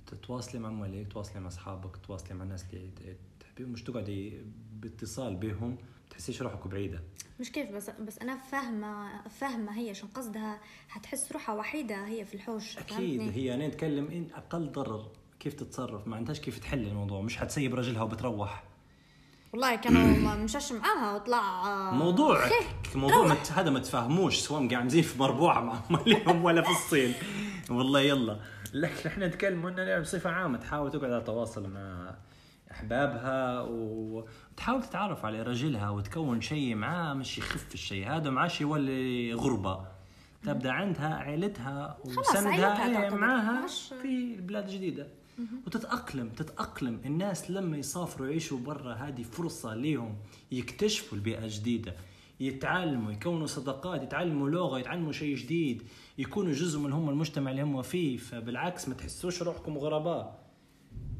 تتواصلي 0.06 0.60
مع 0.60 0.70
مالك 0.70 1.06
تتواصلي 1.06 1.40
مع 1.40 1.48
أصحابك 1.48 1.96
تتواصلي 1.96 2.34
مع 2.34 2.44
الناس 2.44 2.64
اللي 2.72 3.16
تحبيهم 3.40 3.72
مش 3.72 3.82
تقعدي 3.82 4.42
باتصال 4.80 5.36
بهم 5.36 5.78
تحسيش 6.12 6.42
روحك 6.42 6.66
بعيدة. 6.68 7.00
مش 7.40 7.52
كيف 7.52 7.70
بس 7.70 7.90
بس 7.90 8.18
أنا 8.18 8.36
فاهمة 8.36 9.22
فاهمة 9.28 9.78
هي 9.78 9.94
شو 9.94 10.06
قصدها. 10.14 10.60
هتحس 10.90 11.32
روحها 11.32 11.54
وحيدة 11.54 12.06
هي 12.06 12.24
في 12.24 12.34
الحوش 12.34 12.78
أكيد 12.78 12.88
فهمتني؟ 13.20 13.30
هي 13.36 13.54
أنا 13.54 13.66
نتكلم 13.68 14.06
إن 14.10 14.26
أقل 14.34 14.72
ضرر 14.72 15.06
كيف 15.40 15.54
تتصرف 15.54 16.08
ما 16.08 16.16
عندهاش 16.16 16.40
كيف 16.40 16.58
تحل 16.58 16.86
الموضوع. 16.86 17.20
مش 17.20 17.36
حتسيب 17.36 17.74
رجلها 17.74 18.02
وبتروح. 18.02 18.62
والله 19.52 19.76
كانوا 19.76 20.02
ما 20.18 20.36
مشاش 20.44 20.72
معاها 20.72 21.14
وطلع 21.16 21.38
آه، 21.66 21.94
موضوع. 21.94 22.38
موضوع 22.94 23.26
ما 23.26 23.34
ت- 23.34 23.52
هذا 23.52 23.70
ما 23.70 23.78
تفهموش 23.78 24.38
سواء 24.38 24.68
قاعدين 24.68 25.02
في 25.02 25.18
مربوعه 25.18 25.60
مع 25.60 25.80
اماليهم 25.90 26.44
ولا 26.44 26.62
في 26.62 26.70
الصين. 26.70 27.14
والله 27.70 28.00
يلا. 28.00 28.40
لكن 28.74 29.08
إحنا 29.08 29.26
نتكلم 29.26 29.66
انها 29.66 29.98
بصفه 30.00 30.30
عامة 30.30 30.58
تحاول 30.58 30.90
تقعد 30.90 31.10
على 31.12 31.20
تواصل 31.22 31.68
مع 31.68 32.14
أحبابها 32.72 33.60
وتحاول 33.62 34.82
تتعرف 34.82 35.24
على 35.24 35.42
رجلها 35.42 35.90
وتكون 35.90 36.40
شيء 36.40 36.74
معاه 36.74 37.14
مش 37.14 37.38
يخف 37.38 37.74
الشيء. 37.74 38.08
هذا 38.08 38.30
معاش 38.30 38.60
يولي 38.60 39.34
غربة. 39.34 39.86
تبدأ 40.42 40.70
عندها 40.70 41.14
عيلتها 41.14 41.96
عيلتها 41.98 41.98
وسندها 42.04 43.04
إيه. 43.04 43.10
معاها 43.10 43.66
في 44.02 44.36
بلاد 44.36 44.66
جديدة. 44.66 45.06
وتتأقلم 45.66 46.28
تتأقلم. 46.28 47.00
الناس 47.06 47.50
لما 47.50 47.76
يسافروا 47.76 48.28
يعيشوا 48.28 48.58
برا 48.58 48.94
هذه 48.94 49.22
فرصة 49.22 49.74
ليهم 49.74 50.16
يكتشفوا 50.52 51.18
البيئة 51.18 51.44
الجديدة 51.44 51.94
يتعلموا 52.40 53.12
يكونوا 53.12 53.46
صداقات 53.46 54.02
يتعلموا 54.02 54.50
لغة 54.50 54.78
يتعلموا 54.78 55.12
شيء 55.12 55.36
جديد. 55.36 55.82
يكونوا 56.18 56.52
جزء 56.52 56.78
من 56.78 56.92
هم 56.92 57.08
المجتمع 57.08 57.50
اللي 57.50 57.62
هم 57.62 57.82
فيه. 57.82 58.16
فبالعكس 58.16 58.88
ما 58.88 58.94
تحسوش 58.94 59.42
روحكم 59.42 59.78
غرباء. 59.78 60.41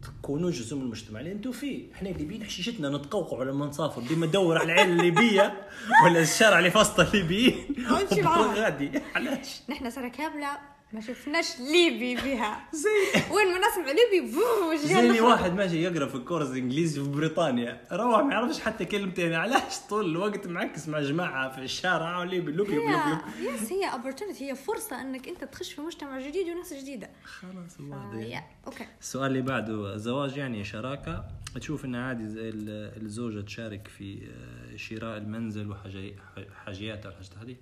تكونوا 0.02 0.50
جزء 0.50 0.76
من 0.76 0.82
المجتمع. 0.82 1.20
اللي 1.20 1.32
أنتم 1.32 1.52
فيه 1.52 1.92
إحنا 1.94 2.10
الليبيين 2.10 2.44
حشيشتنا 2.44 2.88
نتقوقعوا 2.88 3.44
لما 3.44 3.66
نسافر. 3.66 4.02
ديما 4.02 4.26
ندور 4.26 4.58
على 4.58 4.72
العيله 4.72 4.92
الليبية 4.92 5.66
ولا 6.04 6.20
الشارع 6.20 6.58
اللي 6.58 6.70
في 6.70 6.78
وسط 6.78 7.00
الليبيين. 7.00 7.76
غادي. 8.56 8.90
علاش؟ 9.14 9.62
نحن 9.68 9.90
سنه 9.90 10.08
كامله 10.08 10.71
ما 10.92 11.00
شفناش 11.00 11.60
ليبي 11.60 12.16
فيها 12.16 12.68
زي 12.72 13.20
وين 13.34 13.46
ما 13.52 13.58
نسمع 13.68 13.92
ليبي 13.92 14.32
زي 14.78 15.00
اللي 15.00 15.20
واحد 15.20 15.54
ماشي 15.54 15.82
يقرأ 15.82 16.06
في 16.06 16.18
course 16.18 16.48
انجليزي 16.48 17.02
في 17.02 17.08
بريطانيا. 17.08 17.80
روح 17.92 18.20
ما 18.22 18.32
يعرفش 18.32 18.60
حتى 18.60 18.84
كلمتين. 18.84 19.34
علاش 19.34 19.78
طول 19.90 20.06
الوقت 20.10 20.46
معكس 20.46 20.88
مع 20.88 21.00
جماعة 21.00 21.52
في 21.52 21.58
الشارع؟ 21.58 22.18
وليبي 22.18 22.52
loop 22.52 22.68
loop 22.70 22.78
loop 22.78 22.88
هي 22.90 23.10
loop 23.10 23.54
yes 23.54 23.72
هي 23.72 23.90
opportunity 23.90 24.42
هي 24.42 24.54
فرصة 24.54 25.00
إنك 25.00 25.28
أنت 25.28 25.44
تخش 25.44 25.72
في 25.72 25.80
مجتمع 25.80 26.20
جديد 26.20 26.48
وناس 26.48 26.72
جديدة. 26.74 27.10
خلاص 27.24 27.80
آه، 27.80 28.10
واضح 28.12 28.26
yeah 28.26 28.42
okay 28.66 28.86
السؤال 29.00 29.26
اللي 29.30 29.42
بعده 29.42 29.94
الزواج 29.94 30.36
يعني 30.36 30.64
شراكة؟ 30.64 31.24
تشوف 31.60 31.84
إن 31.84 31.94
عادي 31.94 32.22
الزوجة 32.26 33.40
تشارك 33.40 33.88
في 33.88 34.18
آه، 34.32 34.76
شراء 34.76 35.18
المنزل 35.18 35.70
وحاجياتها 35.70 37.08
والحاجات 37.08 37.38
هذه؟ 37.42 37.56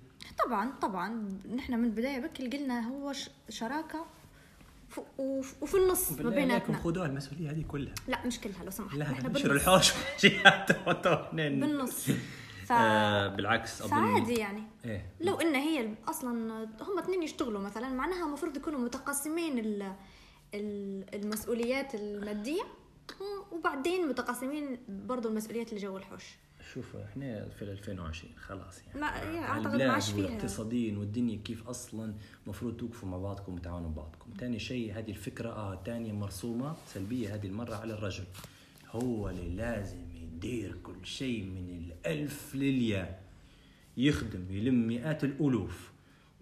طبعا 0.45 0.71
طبعا. 0.81 1.29
نحن 1.55 1.73
من 1.79 1.85
البداية 1.85 2.19
بكل 2.19 2.49
قلنا 2.49 2.87
هو 2.89 3.11
شراكة 3.49 4.05
وفي 5.61 5.77
النص 5.77 6.11
ما 6.11 6.29
بيناتنا. 6.29 6.77
خذوها 6.77 7.05
المسؤولية 7.05 7.51
هذه 7.51 7.63
كلها. 7.67 7.93
لا 8.07 8.25
مش 8.27 8.39
كلها 8.39 8.63
لو 8.63 8.71
سمحت. 8.71 8.95
لا 8.95 9.11
نحن 9.11 9.27
نشر 9.31 9.47
بالنص. 9.47 9.67
الحوش 9.67 9.91
بالنص. 11.61 12.05
ف... 12.67 12.71
آه 12.71 13.27
بالعكس 13.27 13.81
أظن 13.81 13.89
فعادي 13.91 14.33
يعني. 14.33 14.63
إيه 14.85 15.05
لو 15.21 15.35
إن 15.41 15.55
هي 15.55 15.93
أصلا 16.07 16.63
هم 16.81 16.99
اثنين 16.99 17.23
يشتغلوا 17.23 17.61
مثلا 17.61 17.89
معناها 17.89 18.25
المفروض 18.25 18.57
يكونوا 18.57 18.79
متقاسمين 18.79 19.59
ال- 19.59 19.93
ال- 20.53 21.15
المسؤوليات 21.15 21.95
المادية 21.95 22.61
وبعدين 23.51 24.07
متقاسمين 24.09 24.77
برضو 24.89 25.29
المسؤوليات 25.29 25.69
اللي 25.69 25.81
جو 25.81 25.97
الحوش. 25.97 26.23
شوف 26.73 26.95
إحنا 26.95 27.49
في 27.49 27.61
2020 27.61 28.33
خلاص 28.37 28.81
يعني. 28.87 28.99
ما- 29.01 29.07
على 29.07 29.39
أعتقد 29.39 29.65
البلاد 29.65 29.87
ما 29.87 29.93
عادش 29.93 30.11
فيها. 30.11 30.25
والاقتصاديين 30.25 30.97
والدنيا 30.97 31.37
كيف 31.45 31.67
أصلا 31.67 32.13
المفروض 32.45 32.77
توقفوا 32.77 33.09
مع 33.09 33.17
بعضكم 33.17 33.53
وتعاونوا 33.53 33.89
بعضكم. 33.89 34.29
ثاني 34.39 34.59
شيء 34.59 34.97
هذه 34.97 35.09
الفكرة 35.11 35.49
آه 35.49 35.83
ثانية 35.85 36.11
مرسومة 36.13 36.75
سلبية 36.87 37.35
هذه 37.35 37.47
المرة 37.47 37.75
على 37.75 37.93
الرجل. 37.93 38.23
هو 38.91 39.29
اللي 39.29 39.49
لازم 39.55 39.97
يدير 40.15 40.75
كل 40.83 41.05
شيء 41.05 41.43
من 41.43 41.69
الألف 41.69 42.55
للياء. 42.55 43.21
يخدم 43.97 44.45
يلم 44.49 44.87
مئات 44.87 45.23
الألوف 45.23 45.91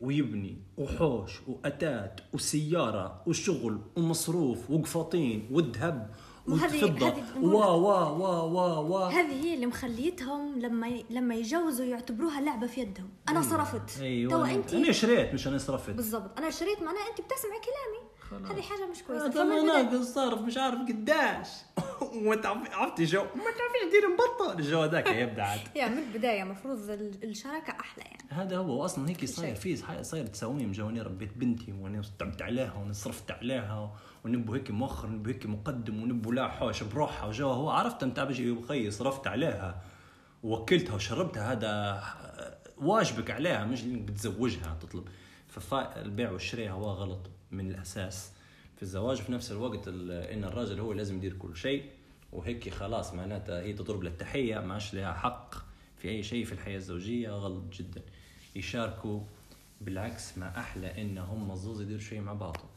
ويبني 0.01 0.57
وحوش 0.77 1.31
وأتات 1.47 2.21
وسيارة 2.33 3.23
وشغل 3.27 3.81
ومصروف 3.95 4.69
وقفاطين 4.71 5.47
وذهب 5.51 6.09
نقول 6.55 7.53
وا 7.53 7.65
وا 7.65 7.99
وا 8.09 8.41
وا 8.41 8.77
وا. 8.77 9.07
هذه 9.07 9.43
هي 9.45 9.53
اللي 9.53 9.65
مخليتهم 9.65 10.59
لما 10.59 10.87
ي... 10.87 11.05
لما 11.09 11.35
يجوزوا 11.35 11.85
يعتبروها 11.85 12.41
لعبة 12.41 12.67
في 12.67 12.81
يدهم. 12.81 13.09
أنا 13.29 13.41
صرفت. 13.41 14.01
أيوه 14.01 14.47
أنا- 14.47 14.49
انت 14.49 14.73
أنا 14.73 14.91
شريت 14.91 15.33
مش 15.33 15.47
أنا 15.47 15.57
صرفت. 15.57 15.89
بالضبط. 15.93 16.37
أنا 16.37 16.49
شريت 16.49 16.77
معناها 16.81 17.07
انت 17.09 17.21
بتسمعي 17.21 17.59
كلامي. 17.59 18.09
هذه 18.51 18.61
حاجة 18.61 18.85
مش 18.91 19.03
كويسة. 19.03 19.41
أنا 19.41 19.61
ناقص 19.61 20.05
صارف 20.13 20.41
مش 20.41 20.57
عارف 20.57 20.79
قداش. 20.79 21.47
وانت 22.25 22.45
عرف- 22.45 22.71
عرفتي 22.71 23.03
جو 23.05 23.21
ما 23.21 23.27
تعرفيش 23.29 23.91
دير 23.91 24.07
مبطل. 24.09 24.59
الجو 24.59 24.79
هذاك 24.81 25.07
يبدأ 25.07 25.43
عاد. 25.43 25.59
يا 25.75 25.87
من 25.87 25.97
البداية 25.97 26.43
المفروض 26.43 26.89
ال- 26.89 27.23
الشراكة 27.23 27.71
أحلى 27.79 28.03
يعني. 28.03 28.27
هذا 28.29 28.57
هو. 28.57 28.81
واصلا 28.81 29.09
هيك 29.09 29.25
صاير. 29.25 29.55
في 29.55 29.75
صاير 30.01 30.27
تساويم. 30.27 30.71
جو 30.71 30.87
ربيت 30.87 31.37
بنتي 31.37 31.71
وأنا 31.81 32.01
تعبت 32.19 32.41
عليها 32.41 32.73
وأنا 32.81 32.93
صرفت 32.93 33.31
عليها. 33.31 33.91
ونبو 34.25 34.53
هيك 34.53 34.71
مؤخر 34.71 35.09
نبو 35.09 35.29
هيك 35.29 35.45
مقدم 35.45 36.03
ونبو 36.03 36.31
لا 36.31 36.47
حوش 36.47 36.83
بروحها 36.83 37.25
وجو 37.27 37.49
هو. 37.49 37.69
عرفت 37.69 38.03
أنت 38.03 38.19
بيجي 38.19 38.51
بخي 38.51 38.91
صرفت 38.91 39.27
عليها 39.27 39.81
ووكلتها 40.43 40.95
وشربتها 40.95 41.51
هذا 41.51 42.03
واجبك 42.77 43.31
عليها 43.31 43.65
مش 43.65 43.83
إنك 43.83 44.01
بتزوجها 44.01 44.77
تطلب. 44.81 45.07
فالبيع 45.47 46.31
والشراء 46.31 46.69
هو 46.69 46.83
غلط 46.89 47.29
من 47.51 47.71
الأساس. 47.71 48.31
في 48.75 48.83
الزواج 48.83 49.17
في 49.17 49.31
نفس 49.31 49.51
الوقت 49.51 49.87
ال- 49.87 50.11
إن 50.11 50.43
الراجل 50.43 50.79
هو 50.79 50.93
لازم 50.93 51.17
يدير 51.17 51.33
كل 51.33 51.55
شيء 51.55 51.83
وهيك 52.31 52.69
خلاص 52.69 53.13
معناتها 53.13 53.61
هي 53.61 53.73
تضرب 53.73 54.03
للتحيه 54.03 54.59
ما 54.59 54.73
عادش 54.73 54.93
لها 54.93 55.13
حق 55.13 55.55
في 55.97 56.09
أي 56.09 56.23
شيء 56.23 56.45
في 56.45 56.51
الحياة 56.51 56.77
الزوجية 56.77 57.29
غلط 57.29 57.63
جدا. 57.73 58.01
يشاركوا 58.55 59.21
بالعكس 59.81 60.37
ما 60.37 60.59
أحلى 60.59 61.01
إن 61.01 61.17
هم 61.17 61.51
الزوز 61.51 61.81
يديروا 61.81 62.01
شيء 62.01 62.21
مع 62.21 62.33
بعضهم. 62.33 62.67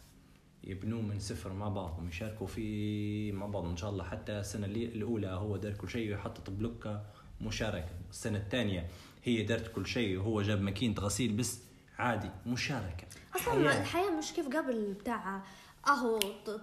يبنوا 0.65 1.03
من 1.03 1.19
صفر 1.21 1.53
مع 1.53 1.69
بعضهم 1.69 2.09
يشاركوا 2.09 2.47
في 2.47 3.33
مع 3.33 3.47
بعض 3.47 3.65
إن 3.65 3.77
شاء 3.77 3.91
الله 3.91 4.05
حتى 4.05 4.33
السنة 4.41 4.67
اللي- 4.67 4.85
الأولى 4.85 5.27
هو 5.29 5.57
دار 5.57 5.73
كل 5.73 5.89
شيء 5.91 6.11
ويحطط 6.11 6.51
بلوكة 6.51 7.03
مشاركة 7.41 7.89
السنة 8.11 8.39
الثانية 8.39 8.87
هي 9.25 9.43
دارت 9.43 9.73
كل 9.75 9.87
شيء 9.87 10.19
وهو 10.19 10.43
جاب 10.43 10.61
ماكينة 10.61 10.95
غسيل 11.01 11.33
بس 11.33 11.59
عادي 11.99 12.31
مشاركة 12.47 13.05
أصلا 13.37 13.53
حياة. 13.71 13.81
الحياة 13.81 14.11
مش 14.11 14.33
كيف 14.33 14.47
قبل 14.57 14.93
بتاع 15.01 15.43
أهو 15.89 16.19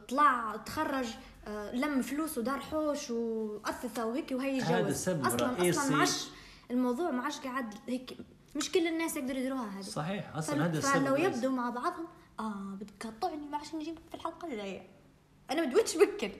طلع 0.09 0.55
تخرج 0.55 1.05
آه، 1.47 1.75
لم 1.75 2.01
فلوس 2.01 2.37
ودار 2.37 2.59
حوش 2.59 3.09
واثث 3.11 3.99
وهيك 3.99 4.31
وهي 4.31 4.57
يتجوز 4.57 4.71
هذا 4.71 4.91
سبب 4.93 5.25
أصلا 5.25 5.51
رئيسي. 5.51 5.79
أصلا 5.79 5.95
معش 5.95 6.25
الموضوع 6.71 7.11
معش 7.11 7.37
قاعد 7.39 7.73
هيك 7.87 8.17
مش 8.55 8.71
كل 8.71 8.87
الناس 8.87 9.17
يقدروا 9.17 9.39
يديروها 9.39 9.77
هذه 9.77 9.81
صحيح 9.81 10.35
أصلا 10.35 10.65
هذا 10.65 10.77
السبب 10.77 11.05
فلو. 11.05 11.15
يبدوا 11.15 11.51
مع 11.51 11.69
بعضهم 11.69 12.05
آه 12.39 12.75
بتقطعني 12.81 13.37
ما 13.47 13.57
عشان 13.57 13.79
نجيبك 13.79 14.01
في 14.09 14.15
الحلقة 14.15 14.47
الجايه 14.47 14.87
أنا 15.51 15.65
بدويتش 15.65 15.95
بكل 15.97 16.31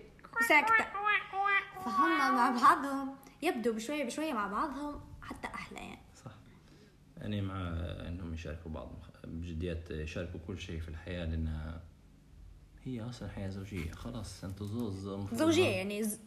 وساكته 0.41 0.86
فهم 1.86 2.36
مع 2.36 2.50
بعضهم 2.62 3.16
يبدوا 3.41 3.74
بشوية 3.74 4.04
بشوية 4.04 4.34
مع 4.34 4.47
بعضهم 4.47 5.02
حتى 5.22 5.47
أحلى 5.47 5.80
يعني. 5.80 6.00
صح. 6.26 6.32
أنا 7.22 7.41
مع 7.41 7.58
أنهم 8.08 8.34
يشاركوا 8.34 8.72
بعض 8.72 8.91
بجديات 9.24 9.91
يشاركوا 9.91 10.39
كل 10.47 10.60
شيء 10.60 10.80
في 10.80 10.89
الحياة 10.89 11.26
لأنها 11.26 11.82
هي 12.84 13.02
أصلا 13.10 13.30
حياة 13.30 13.50
زوجية. 13.50 13.91
خلاص 13.91 14.43
أنتوا 14.43 14.68
زوز 14.68 15.10
زوجية 15.34 15.68
يعني 15.68 16.04
ز- 16.04 16.20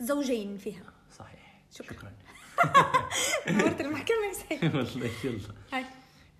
زوجين 0.00 0.56
فيها. 0.56 0.92
صحيح. 1.18 1.60
شكراً. 1.72 1.92
شكرا. 1.96 2.12
نورت 3.52 3.80
المحكمة 3.80 4.16
يا 4.28 4.32
سيدي 4.32 4.66
والله 4.78 5.10
يلا. 5.24 5.40
هاي. 5.72 5.84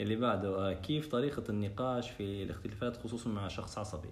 اللي 0.01 0.17
بعده 0.17 0.49
آه، 0.71 0.73
كيف 0.73 1.09
طريقة 1.09 1.43
النقاش 1.49 2.11
في 2.11 2.43
الاختلافات 2.43 2.97
خصوصا 2.97 3.31
مع 3.31 3.49
شخص 3.49 3.79
عصبي؟ 3.79 4.11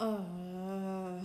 آه. 0.00 1.20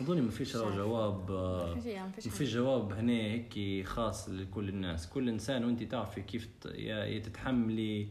أظن 0.00 0.22
ما 0.22 0.30
فيش. 0.30 0.56
جواب 0.56 1.30
آه، 1.30 1.74
ما 1.74 2.06
ما 2.06 2.30
فيش 2.30 2.54
جواب 2.54 2.92
هنا 2.92 3.12
هيك 3.12 3.86
خاص 3.86 4.28
لكل 4.28 4.68
الناس. 4.68 5.08
كل 5.08 5.28
إنسان 5.28 5.64
وأنت 5.64 5.82
تعرفي 5.82 6.22
كيف 6.22 6.48
تتحملي 7.24 8.08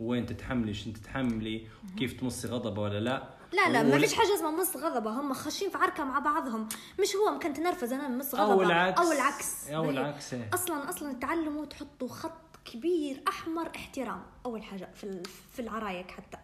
وين 0.00 0.26
تتحملي 0.26 0.74
شنو 0.74 0.92
تتحملي 0.92 1.66
كيف 1.98 2.20
تمصي 2.20 2.48
غضبه 2.48 2.82
ولا 2.82 3.00
لا. 3.00 3.28
لا 3.52 3.68
لا 3.68 3.82
ما 3.82 3.98
فيش 3.98 4.14
حاجة 4.14 4.34
اسمها 4.34 4.50
مص 4.50 4.76
غضبه 4.76 5.10
هم 5.10 5.34
خاشين 5.34 5.70
في 5.70 5.78
عركة 5.78 6.04
مع 6.04 6.18
بعضهم. 6.18 6.68
مش 7.00 7.16
هو 7.16 7.32
ممكن 7.34 7.52
تنرفز 7.52 7.92
أنا 7.92 8.08
مص 8.08 8.34
غضبه 8.34 8.52
أو 8.52 8.62
العكس. 8.62 9.00
أو 9.00 9.12
العكس. 9.12 9.68
أو 9.68 9.90
العكس. 9.90 10.34
أصلا 10.34 10.88
أصلا 10.88 11.12
تعلموا 11.12 11.64
تحطوا 11.64 12.08
خط 12.08 12.43
كبير 12.64 13.22
أحمر 13.28 13.70
احترام 13.76 14.22
أول 14.46 14.62
حاجة 14.62 14.88
في 14.94 15.22
في 15.52 15.62
العرايك 15.62 16.10
حتى. 16.10 16.38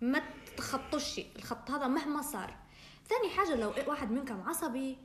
ما 0.00 0.22
تخطوش 0.56 1.20
الخط 1.36 1.70
هذا 1.70 1.86
مهما 1.86 2.22
صار. 2.22 2.54
ثاني 3.08 3.30
حاجة 3.36 3.56
لو 3.56 3.72
واحد 3.86 4.10
منكم 4.10 4.40
عصبي 4.42 4.96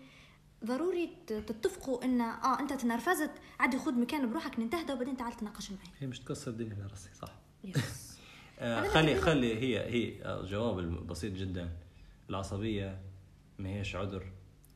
ضروري 0.66 1.10
تتفقوا 1.28 2.04
إن 2.06 2.22
آه 2.22 2.60
أنت 2.60 2.74
تنرفزت 2.74 3.32
عادي 3.60 3.78
خذ 3.80 3.94
مكان 4.00 4.30
بروحك 4.30 4.60
ننتهدى 4.60 4.94
وبعدين 4.94 5.18
تعال 5.18 5.34
تناقش 5.34 5.72
معي. 5.72 5.88
هي 6.00 6.08
مش 6.08 6.20
تكسر 6.20 6.52
الدنيا 6.52 6.76
على 6.76 6.88
راسي 6.88 7.10
صح. 7.14 7.32
yes 7.64 8.18
آه 8.60 8.80
أنا 8.80 8.90
خلي 8.90 9.22
خلي 9.22 9.58
هي 9.58 9.80
هي 9.94 10.24
آه، 10.26 10.42
الجواب 10.42 10.80
البسيط 10.80 11.34
جدا. 11.34 11.70
العصبية 12.30 13.02
ما 13.60 13.70
هيش 13.70 13.96
عذر 13.96 14.32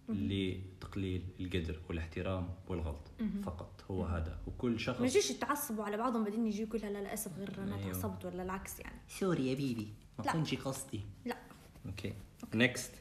لتقليل 0.09 1.25
القدر 1.39 1.79
والاحترام 1.89 2.49
والغلط 2.67 3.11
فقط. 3.43 3.78
هو 3.91 4.03
هذا. 4.05 4.39
وكل 4.47 4.79
شخص 4.79 4.99
ما 4.99 5.07
يجيش 5.07 5.31
يتعصبوا 5.31 5.83
على 5.83 5.97
بعضهم 5.97 6.23
بعدين 6.23 6.47
يجي 6.47 6.61
يقول 6.61 6.81
لا 6.81 6.87
لا 6.87 7.13
أسف 7.13 7.37
غير 7.37 7.55
أنا 7.57 7.75
أيوه. 7.75 7.91
تعصبت 7.93 8.25
ولا 8.25 8.43
العكس 8.43 8.79
يعني. 8.79 8.99
sorry 9.07 9.47
يا 9.49 9.55
baby. 9.55 9.93
ما 10.19 10.23
لا. 10.23 10.31
كنش 10.31 10.55
قصدي. 10.55 11.01
لا. 11.25 11.37
okay. 11.85 12.13
next 12.53 12.91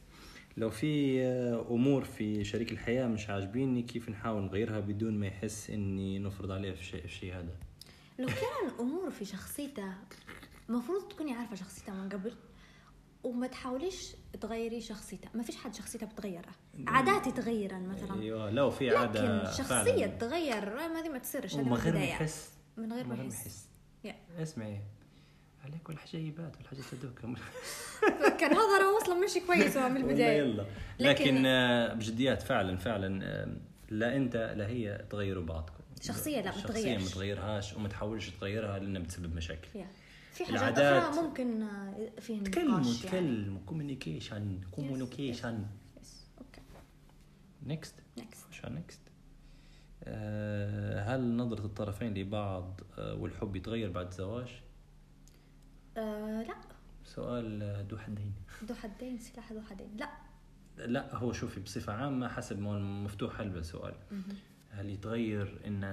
لو 0.57 0.69
في 0.69 1.21
آه، 1.23 1.65
أمور 1.69 2.03
في 2.03 2.43
شريك 2.43 2.71
الحياة 2.71 3.07
مش 3.07 3.29
عاجبيني 3.29 3.81
كيف 3.81 4.09
نحاول 4.09 4.43
نغيرها 4.43 4.79
بدون 4.79 5.19
ما 5.19 5.27
يحس 5.27 5.69
إني 5.69 6.19
نفرض 6.19 6.51
عليه 6.51 6.71
في 6.71 6.83
شيء 6.83 7.01
في 7.01 7.13
شيء 7.13 7.33
هذا؟ 7.33 7.55
لو 8.19 8.27
كان 8.27 8.79
امور 8.79 9.09
في 9.11 9.25
شخصيته 9.25 9.93
المفروض 10.69 11.07
تكوني 11.07 11.33
عارفة 11.33 11.55
شخصيته 11.55 11.93
من 11.93 12.09
قبل. 12.09 12.33
وما 13.23 13.47
تحاوليش 13.47 14.15
تغيري 14.41 14.81
شخصيته 14.81 15.29
ما 15.33 15.43
فيش 15.43 15.55
حد 15.57 15.75
شخصيته 15.75 16.05
بتغيرها. 16.05 16.51
عادات 16.87 17.27
يتغيرن 17.27 17.87
مثلا. 17.87 18.21
أيوه 18.21 18.49
لو 18.49 18.69
في 18.71 18.89
لكن 18.89 18.97
عادة 18.97 19.51
شخصية 19.51 20.05
فعلاً 20.05 20.07
تغير 20.17 20.69
ما 20.89 21.01
دي 21.01 21.09
ما 21.09 21.17
تصيرش. 21.17 21.55
هذه 21.55 21.61
ومن 21.61 21.73
غير 21.73 21.93
ما. 21.93 22.03
يحس. 22.03 22.49
من 22.77 22.93
غير 22.93 23.07
من 23.07 23.17
ما 23.17 23.23
يحس. 23.23 23.67
يا. 24.03 24.15
اسمعي. 24.41 24.81
عليك 25.65 25.89
والحجيبات 25.89 26.57
والحاجات 26.57 26.83
هذوك 26.93 27.19
كان 28.39 28.51
هذا 28.51 28.77
راه 28.81 29.01
أصلا 29.03 29.15
مشي 29.25 29.39
كويس 29.39 29.77
هو 29.77 29.89
من 29.89 29.97
البداية. 29.97 30.37
يلا. 30.37 30.65
لكن- 30.99 31.23
لكن 31.25 31.45
آه، 31.45 31.93
بجديات 31.93 32.41
فعلا 32.41 32.77
فعلا 32.77 33.45
لا 33.89 34.15
أنت 34.15 34.35
لا 34.57 34.67
هي 34.67 35.05
تغيروا 35.09 35.43
بعضكم. 35.45 35.73
شخصية 36.01 36.41
لا، 36.41 36.51
ما 36.55 36.57
شخصية 36.61 36.81
تغيرش. 36.83 37.03
ما 37.03 37.09
تغيرها 37.09 37.61
وما 37.77 37.87
تحاولش 37.87 38.29
تغيرها 38.29 38.79
لأنها 38.79 39.01
بتسبب 39.01 39.35
مشاكل. 39.35 39.67
yeah. 39.75 39.87
في 40.45 40.57
حاجات 40.57 40.77
العادات- 40.77 41.03
أخرى 41.13 41.21
ممكن 41.27 41.61
آه، 41.61 42.09
فيه 42.19 42.43
تكلموا 42.43 42.79
يعني. 42.79 42.93
تكلموا 42.93 43.59
communication 43.65 44.61
communication. 44.71 45.65
okay 46.37 46.61
next 47.65 47.95
next 48.17 48.45
next 48.69 48.99
هل 51.07 51.35
نظرة 51.35 51.65
الطرفين 51.65 52.13
لبعض 52.13 52.81
آه، 52.99 53.15
والحب 53.15 53.55
يتغير 53.55 53.91
بعد 53.91 54.07
الزواج؟ 54.07 54.61
آه 55.97 56.41
لا. 56.43 56.55
سؤال 57.03 57.85
ذو 57.91 57.97
حدين. 57.97 58.33
ذو 58.65 58.75
حدين 58.75 59.17
سلاح 59.19 59.51
ذو 59.53 59.61
حدين. 59.61 59.97
لا. 59.97 60.09
لا 60.77 61.15
هو 61.15 61.33
شوفي 61.33 61.59
بصفة 61.59 61.93
عامة 61.93 62.27
حسب 62.27 62.59
ما 62.59 62.79
مفتوح 62.79 63.41
هذا 63.41 63.59
السؤال 63.59 63.93
هل 64.71 64.89
يتغير 64.89 65.61
إن 65.67 65.83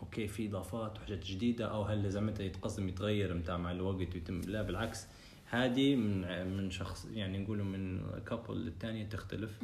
okay 0.00 0.28
في 0.28 0.48
إضافات 0.48 0.98
وحاجات 0.98 1.24
جديدة 1.26 1.64
أو 1.64 1.82
هل 1.82 2.02
لازمتها 2.02 2.44
يتقسم 2.44 2.88
يتغير 2.88 3.34
متاع 3.34 3.56
مع 3.56 3.70
الوقت 3.72 4.14
ويتم 4.14 4.40
لا 4.40 4.62
بالعكس. 4.62 5.06
هذه 5.50 5.96
من 5.96 6.46
من 6.56 6.70
شخص 6.70 7.06
يعني 7.12 7.38
نقولوا 7.38 7.64
من 7.64 8.00
couple 8.26 8.56
للثانية 8.56 9.08
تختلف 9.08 9.58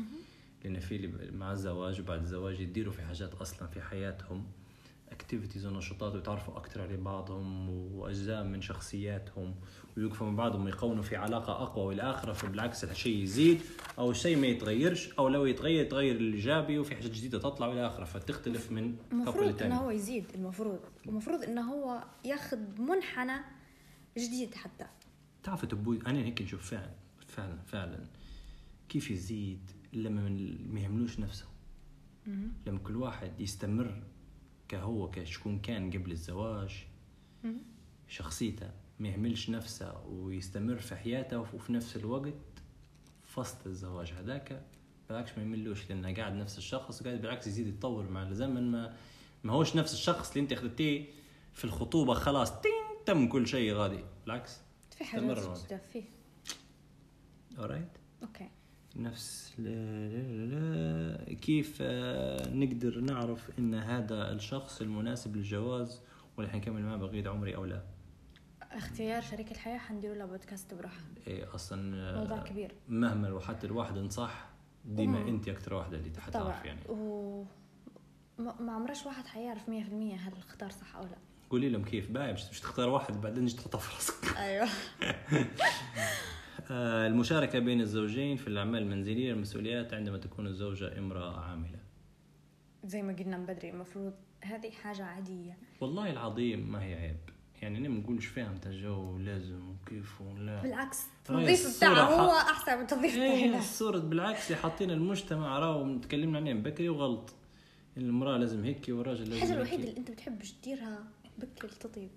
لأن 0.64 0.80
في 0.80 1.10
مع 1.32 1.52
الزواج 1.52 2.00
وبعد 2.00 2.20
الزواج 2.20 2.60
يديروا 2.60 2.92
في 2.92 3.02
حاجات 3.02 3.34
أصلا 3.34 3.68
في 3.68 3.80
حياتهم. 3.80 4.44
activities 5.14 5.66
ونشاطات 5.66 6.14
ويتعرفوا 6.14 6.56
أكثر 6.56 6.82
على 6.82 6.96
بعضهم 6.96 7.68
وأجزاء 7.94 8.44
من 8.44 8.60
شخصياتهم 8.60 9.54
ويوقفوا 9.96 10.26
مع 10.30 10.36
بعضهم 10.36 10.64
ويكونوا 10.64 11.02
في 11.02 11.16
علاقة 11.16 11.52
أقوى 11.62 11.84
والى 11.84 12.02
اخره 12.02 12.32
فبالعكس 12.32 12.84
الشيء 12.84 13.22
يزيد 13.22 13.60
أو 13.98 14.10
الشيء 14.10 14.36
ما 14.36 14.46
يتغيرش 14.46 15.12
أو 15.12 15.28
لو 15.28 15.46
يتغير 15.46 15.84
يتغير 15.84 16.16
الإيجابي 16.16 16.78
وفي 16.78 16.94
حاجات 16.94 17.10
جديدة 17.10 17.38
تطلع 17.38 17.66
والى 17.66 17.86
آخرة 17.86 18.04
فتختلف 18.04 18.72
من 18.72 18.96
المفروض 19.12 19.62
إنه 19.62 19.76
هو 19.76 19.90
يزيد 19.90 20.24
المفروض 20.34 20.80
المفروض 21.06 21.42
إنه 21.42 21.72
هو 21.72 22.04
ياخذ 22.24 22.58
منحنى 22.78 23.40
جديد 24.18 24.54
حتى. 24.54 24.86
تعرف 25.42 25.64
تبوي 25.64 25.98
أنا 26.06 26.18
هيك 26.18 26.42
نشوف 26.42 26.70
فعلا 26.70 26.90
فعلا 27.26 27.58
فعلا. 27.66 28.06
كيف 28.88 29.10
يزيد 29.10 29.70
لما 29.92 30.28
ما 30.70 30.80
يهملوش 30.80 31.20
نفسه؟ 31.20 31.46
لما 32.66 32.78
كل 32.78 32.96
واحد 32.96 33.40
يستمر 33.40 34.02
كهو 34.74 35.10
كشكون 35.10 35.58
كان 35.58 35.90
قبل 35.90 36.12
الزواج 36.12 36.86
شخصيته 38.08 38.70
ما 38.98 39.08
يهملش 39.08 39.50
نفسه 39.50 40.06
ويستمر 40.06 40.76
في 40.76 40.96
حياته 40.96 41.40
وفي 41.40 41.72
نفس 41.72 41.96
الوقت 41.96 42.34
فصل 43.22 43.56
الزواج 43.66 44.12
هذاك. 44.12 44.62
بالعكس 45.08 45.38
ما 45.38 45.42
يملوش 45.42 45.90
لأنه 45.90 46.14
قاعد 46.14 46.32
نفس 46.32 46.58
الشخص 46.58 47.02
قاعد 47.02 47.20
بالعكس 47.20 47.46
يزيد 47.46 47.66
يتطور 47.66 48.10
مع 48.10 48.22
الزمن. 48.22 48.70
ما 48.70 48.96
ما 49.44 49.52
هوش 49.52 49.76
نفس 49.76 49.92
الشخص 49.92 50.28
اللي 50.30 50.40
انت 50.40 50.52
أخذتيه 50.52 51.06
في 51.52 51.64
الخطوبة 51.64 52.14
خلاص 52.14 52.60
تين 52.60 53.04
تم 53.06 53.28
كل 53.28 53.46
شيء 53.46 53.72
غادي. 53.72 54.04
بالعكس 54.24 54.60
في 54.96 55.04
حاجات. 55.04 55.38
جديدة 55.38 55.78
فيه 55.92 56.04
alright 57.58 57.88
okay. 58.22 58.50
نفس 58.96 59.54
لا 59.58 59.70
لا 60.08 60.46
لا 60.46 61.34
كيف 61.34 61.78
آه، 61.80 62.48
نقدر 62.54 63.00
نعرف 63.00 63.50
إن 63.58 63.74
هذا 63.74 64.32
الشخص 64.32 64.80
المناسب 64.80 65.36
للجواز 65.36 66.00
ولا 66.36 66.48
حنكمل 66.48 66.82
معه 66.82 66.96
بقية 66.96 67.28
عمري 67.28 67.56
أو 67.56 67.64
لا؟ 67.64 67.82
اختيار 68.72 69.22
شريك 69.22 69.52
الحياة 69.52 69.78
حنديروا 69.78 70.16
له 70.16 70.24
بودكاست 70.26 70.74
بروحه 70.74 71.00
إيه 71.26 71.54
أصلا 71.54 71.96
آه، 71.96 72.18
موضوع 72.18 72.38
كبير. 72.38 72.74
مهما 72.88 73.26
لو 73.26 73.40
حتى 73.40 73.66
الواحد 73.66 73.96
انصح 73.96 74.46
ديما. 74.84 75.28
أنت 75.28 75.48
أكثر 75.48 75.74
واحدة 75.74 75.96
اللي 75.96 76.20
حتعرف 76.20 76.64
يعني. 76.64 76.80
و 76.88 77.44
ما 78.38 78.72
عمرش 78.72 79.06
واحد 79.06 79.26
حيعرف 79.26 79.66
100% 79.66 79.70
هل 79.70 80.32
اختار 80.48 80.70
صح 80.70 80.96
أو 80.96 81.02
لا. 81.02 81.16
قولي 81.50 81.68
لهم 81.68 81.84
كيف 81.84 82.10
باي 82.10 82.32
مش, 82.32 82.44
تختار 82.44 82.88
واحد 82.88 83.20
بعدين 83.20 83.46
تجي 83.46 83.56
تحطه 83.56 83.78
في 83.78 83.94
راسك. 83.94 84.36
أيوه. 84.36 84.68
آه، 86.70 87.06
المشاركة 87.06 87.58
بين 87.58 87.80
الزوجين 87.80 88.36
في 88.36 88.48
الأعمال 88.48 88.82
المنزلية 88.82 89.32
المسؤوليات 89.32 89.94
عندما 89.94 90.18
تكون 90.18 90.46
الزوجة 90.46 90.98
امرأة 90.98 91.40
عاملة. 91.40 91.78
زي 92.84 93.02
ما 93.02 93.12
قلنا 93.12 93.36
من 93.38 93.46
بدري 93.46 93.70
المفروض 93.70 94.12
هذه 94.42 94.70
حاجة 94.70 95.04
عادية. 95.04 95.56
والله 95.80 96.10
العظيم 96.10 96.72
ما 96.72 96.82
هي 96.82 96.94
عيب. 96.94 97.16
يعني 97.62 97.78
أنا 97.78 97.88
ما 97.88 98.00
نقولش 98.00 98.26
فهمت 98.26 98.66
الجو 98.66 99.18
لازم 99.18 99.70
وكيف 99.70 100.20
ولا. 100.20 100.62
بالعكس 100.62 100.98
التنظيف 101.18 101.76
بتاعه 101.76 102.04
هو 102.04 102.30
أحسن 102.30 102.76
من 102.76 102.82
التنظيف 102.82 103.14
بتاعنا 103.14 103.58
الصورة 103.58 103.98
بالعكس 103.98 104.52
حاطين 104.52 104.90
المجتمع 104.90 105.58
راهو 105.58 105.98
تكلمنا 105.98 106.38
عليه 106.38 106.54
بكري 106.54 106.88
وغلط. 106.88 107.34
المرأة 107.96 108.36
لازم 108.36 108.64
هيك 108.64 108.84
والراجل 108.88 109.20
لازم 109.20 109.32
الحاجة. 109.32 109.52
الوحيدة 109.52 109.84
اللي 109.84 109.96
أنت 109.96 110.10
بتحبش 110.10 110.52
تديرها 110.52 111.04
بكل 111.38 111.68
التطيب 111.68 112.10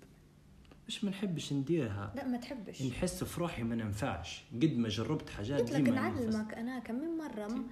مش 0.88 1.04
ما 1.04 1.10
نحبش 1.10 1.52
نديرها. 1.52 2.12
لا 2.16 2.24
ما 2.26 2.36
تحبش. 2.36 2.82
نحس 2.82 3.24
في 3.24 3.40
روحي 3.40 3.62
ما 3.62 3.74
ننفعش. 3.74 4.42
قد 4.52 4.76
ما 4.76 4.88
جربت 4.88 5.30
حاجات 5.30 5.60
قلت 5.60 5.72
لك 5.72 5.88
نعلمك. 5.88 6.54
أنا 6.54 6.78
كم 6.78 6.94
من 6.94 7.18
مرة 7.18 7.46
ما 7.46 7.62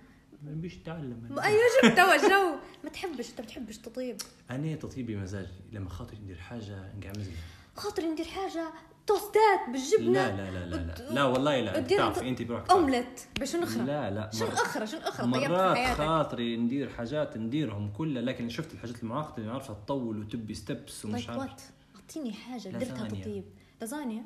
ما 0.42 0.50
نبيش 0.52 0.78
نتعلم 0.78 1.26
ما- 1.30 1.44
أيوه 1.44 1.60
شفت 1.82 1.96
توا 1.98 2.14
الجو 2.14 2.56
ما 2.84 2.90
تحبش 2.90 3.30
أنت 3.30 3.40
بتحبش 3.40 3.78
تطيب. 3.78 4.16
أنا 4.50 4.74
تطيبي 4.74 5.16
مزاجي 5.16 5.48
لما 5.72 5.88
خاطري 5.88 6.18
ندير 6.18 6.36
حاجة 6.36 6.92
نقعمز 6.98 7.30
خاطري 7.76 8.06
ندير 8.06 8.24
حاجة 8.26 8.70
توستات 9.06 9.60
بالجبنة. 9.72 10.12
لا 10.12 10.36
لا 10.36 10.50
لا 10.50 10.66
لا 10.76 10.76
لا, 10.76 11.14
لا 11.14 11.24
والله 11.24 11.60
لا. 11.60 11.80
تعرفي 11.80 12.28
انت 12.28 12.42
بروحك. 12.42 12.70
أومليت. 12.70 13.20
باش 13.38 13.56
نخرى 13.56 13.84
لا 13.84 14.10
لا 14.10 14.30
شنو 14.34 14.48
أخرى 14.48 14.86
شنو 14.86 15.00
أخرى 15.00 15.26
مرات 15.26 15.76
حياتك. 15.76 15.96
خاطري 15.98 16.56
ندير 16.56 16.88
حاجات 16.88 17.36
نديرهم 17.36 17.90
كلها. 17.92 18.22
لكن 18.22 18.48
شفت 18.48 18.72
الحاجات 18.74 19.02
المعقدة 19.02 19.38
اللي 19.42 19.52
عارفة 19.52 19.74
تطول 19.74 20.18
وتبي 20.20 20.54
ستبس 20.54 21.04
ومش 21.04 21.28
لايك 21.28 21.40
عارف. 21.40 21.70
أعطيني 22.06 22.32
حاجة 22.32 22.68
درتها. 22.68 23.08
تطيب 23.08 23.44
لازانيا 23.80 24.24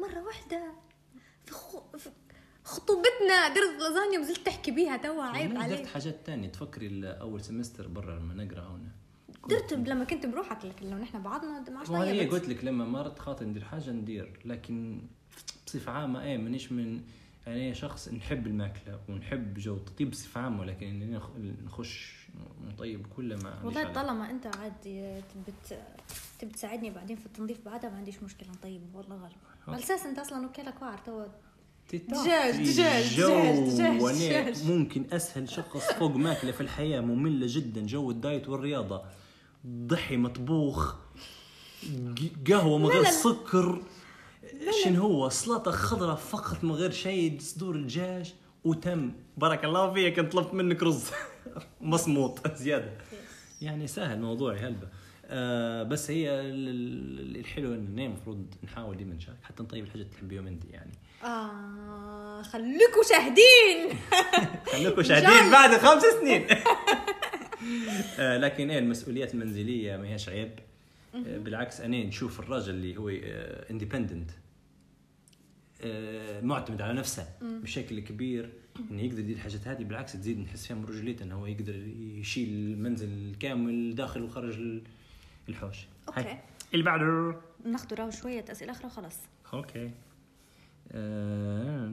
مرة 0.00 0.22
واحدة 0.22 0.72
في, 1.46 1.52
خو... 1.52 1.80
في 1.98 2.10
خطوبتنا 2.64 3.48
درت 3.48 3.80
لازانيا 3.82 4.18
وزلت 4.20 4.46
تحكي 4.46 4.70
بيها 4.70 4.96
توا 4.96 5.24
عيب 5.24 5.52
لا، 5.52 5.60
عليك. 5.60 5.78
درت 5.78 5.86
حاجات 5.88 6.26
تانية. 6.26 6.48
تفكري 6.48 7.06
أول 7.10 7.44
سمستر 7.44 7.88
برا 7.88 8.18
لما 8.18 8.44
نقرأ 8.44 8.68
هنا. 8.68 8.90
درت 9.48 9.72
لما 9.72 10.04
كنت 10.04 10.26
بروحك 10.26 10.64
لكن 10.64 10.90
لو 10.90 10.98
نحن 10.98 11.22
بعضنا 11.22 11.60
ما 11.70 11.78
عادش 11.78 11.88
طيبت. 11.88 12.32
قلت 12.32 12.48
لك 12.48 12.64
لما 12.64 12.84
مرت 12.84 13.18
خاطر 13.18 13.44
ندير 13.46 13.64
حاجة 13.64 13.90
ندير 13.90 14.40
لكن 14.44 15.02
بصفة 15.66 15.92
عامة 15.92 16.22
إيه 16.22 16.38
مانيش 16.38 16.72
من 16.72 17.02
يعني 17.46 17.74
شخص 17.74 18.08
نحب 18.08 18.46
الماكلة 18.46 19.00
ونحب 19.08 19.58
جو 19.58 19.74
التطيب 19.76 20.10
بصفه 20.10 20.40
عامه 20.40 20.60
ولكن 20.60 21.10
نخ- 21.10 21.64
نخش 21.66 22.14
نطيب 22.72 23.06
كله 23.16 23.36
ما 23.36 23.62
والله. 23.64 23.92
طالما 23.92 24.30
أنت 24.30 24.46
عادي 24.46 25.20
تبي 25.20 25.52
ت- 25.70 25.78
تبي 26.38 26.52
تساعدني 26.52 26.90
بعدين 26.90 27.16
في 27.16 27.26
التنظيف 27.26 27.64
بعدها 27.64 27.90
ما 27.90 27.96
عنديش 27.96 28.22
مشكلة 28.22 28.48
نطيب 28.50 28.80
والله 28.94 29.16
غالب 29.16 29.34
على 29.68 29.78
أساس 29.78 30.06
أنت 30.06 30.18
أصلا 30.18 30.46
وكالك 30.46 30.82
واعر 30.82 30.98
تو 30.98 31.24
دجاج، 31.92 32.56
دجاج، 32.70 33.14
دجاج، 33.14 34.02
وأنا. 34.02 34.52
ممكن 34.68 35.04
أسهل 35.12 35.48
شخص 35.48 35.92
فوق 35.92 36.16
ماكلة 36.16 36.52
في 36.52 36.60
الحياة 36.60 37.00
ممله 37.00 37.46
جدا 37.50 37.86
جو 37.86 38.10
ال 38.10 38.18
diet 38.18 38.48
والرياضة 38.48 39.02
ضحي 39.66 40.16
مطبوخ 40.16 40.94
قهوة 42.48 42.78
من 42.78 42.86
غير. 42.86 43.04
سكر 43.04 43.82
شنو 44.84 45.02
هو؟ 45.02 45.28
سلطه 45.28 45.70
خضراء 45.70 46.14
فقط 46.16 46.64
من 46.64 46.72
غير 46.72 46.90
شيء 46.90 47.38
صدور 47.40 47.74
الدجاج 47.74 48.34
وتم. 48.64 49.12
بارك 49.36 49.64
الله 49.64 49.92
فيك 49.92 50.18
انت 50.18 50.32
طلبت 50.32 50.54
منك 50.54 50.82
رز. 50.82 51.10
مصموط 51.80 52.56
زيادة. 52.56 52.92
يعني 53.62 53.86
سهل 53.86 54.20
موضوعي 54.20 54.58
هلبة 54.58 54.88
آه 55.28 55.82
بس 55.82 56.10
هي 56.10 56.30
ال- 56.40 56.68
ال- 56.68 57.36
الحلو 57.36 57.74
إن 57.74 57.98
المفروض 57.98 58.46
نحاول 58.64 58.96
ديما 58.96 59.14
نشارك. 59.14 59.38
حتى 59.42 59.62
نطيب 59.62 59.84
الحاجات 59.84 60.06
اللي 60.06 60.16
تحبيهم 60.16 60.46
انت 60.46 60.64
يعني. 60.64 60.92
آه 61.24 62.42
خليكوا 62.42 63.02
شاهدين. 63.08 63.98
خليكم 64.72 65.02
شاهدين. 65.02 65.50
بعد 65.52 65.70
خمس 65.78 66.02
سنين. 66.20 66.46
آه، 68.18 68.36
لكن 68.38 68.70
إيه 68.70 68.78
المسؤوليات 68.78 69.34
المنزلية 69.34 69.96
ما 69.96 70.08
هيش 70.08 70.28
عيب. 70.28 70.58
بالعكس 71.22 71.80
أنا 71.80 72.04
نشوف 72.04 72.40
الراجل 72.40 72.74
اللي 72.74 72.96
هو 72.96 73.08
اندبندنت 73.70 74.30
معتمد 76.44 76.82
على 76.82 76.92
نفسه 76.92 77.28
بشكل 77.42 78.00
كبير 78.00 78.52
إنه 78.90 79.02
يقدر 79.02 79.18
يدير 79.18 79.36
الحاجات 79.36 79.68
هذه. 79.68 79.84
بالعكس 79.84 80.12
تزيد 80.12 80.38
نحس 80.38 80.66
فيها 80.66 80.76
من 80.76 80.84
رجوليته 80.84 81.22
إنه 81.22 81.34
هو 81.34 81.46
يقدر 81.46 81.74
يشيل 82.00 82.48
المنزل 82.48 83.34
كامل 83.40 83.94
داخل 83.94 84.22
وخارج 84.22 84.54
ال- 84.58 84.82
الحوش. 85.48 85.76
هاي. 86.14 86.38
اللي 86.74 86.84
بعده. 86.84 87.36
ناخذ 87.64 87.94
راو 87.94 88.10
شوية 88.10 88.44
أسئلة 88.50 88.72
أخرى 88.72 88.86
وخلاص. 88.86 89.18
okay. 89.54 89.90
آه، 90.92 91.88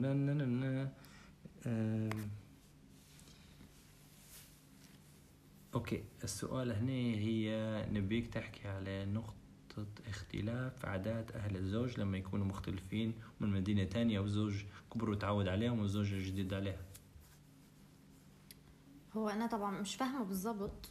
okay 5.74 6.04
السؤال 6.24 6.72
هنا 6.72 6.92
هي 6.92 7.86
نبيك 7.92 8.26
تحكي 8.26 8.68
على 8.68 9.04
نقطة 9.04 9.86
اختلاف 10.08 10.86
عادات 10.86 11.32
أهل 11.32 11.56
الزوج 11.56 12.00
لما 12.00 12.18
يكونوا 12.18 12.46
مختلفين 12.46 13.14
من 13.40 13.48
مدينة 13.48 13.84
تانية 13.84 14.20
وزوج 14.20 14.62
كبر 14.92 15.10
وتعود 15.10 15.48
عليهم 15.48 15.80
وزوج 15.80 16.06
جديد 16.06 16.54
عليها. 16.54 16.80
هو 19.12 19.28
أنا 19.28 19.46
طبعا 19.46 19.80
مش 19.80 19.94
فاهمة 19.96 20.24
بالضبط. 20.24 20.90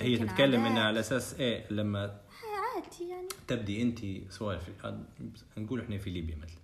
هي 0.00 0.18
تتكلم 0.18 0.64
إنها 0.64 0.82
على 0.82 1.00
أساس 1.00 1.34
إيه؟ 1.34 1.72
لما 1.72 2.20
عادي 2.76 3.08
يعني. 3.10 3.28
تبدي 3.48 3.82
أنت 3.82 4.30
سواء 4.32 4.58
في 4.58 5.04
نقول 5.58 5.80
إحنا 5.80 5.98
في 5.98 6.10
ليبيا 6.10 6.36
مثلا. 6.36 6.60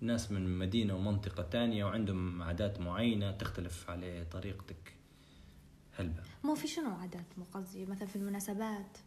ناس 0.00 0.32
من 0.32 0.58
مدينة 0.58 0.94
ومنطقة 0.94 1.42
تانية 1.42 1.84
وعندهم 1.84 2.42
عادات 2.42 2.80
معينة 2.80 3.30
تختلف 3.30 3.90
على 3.90 4.26
طريقتك. 4.30 4.95
هلبة. 5.98 6.22
مو 6.44 6.54
في 6.54 6.68
شنو 6.68 6.90
عادات 6.94 7.26
مو 7.38 7.44
قصدي؟ 7.54 7.86
مثلا 7.86 8.08
في 8.08 8.16
المناسبات. 8.16 8.98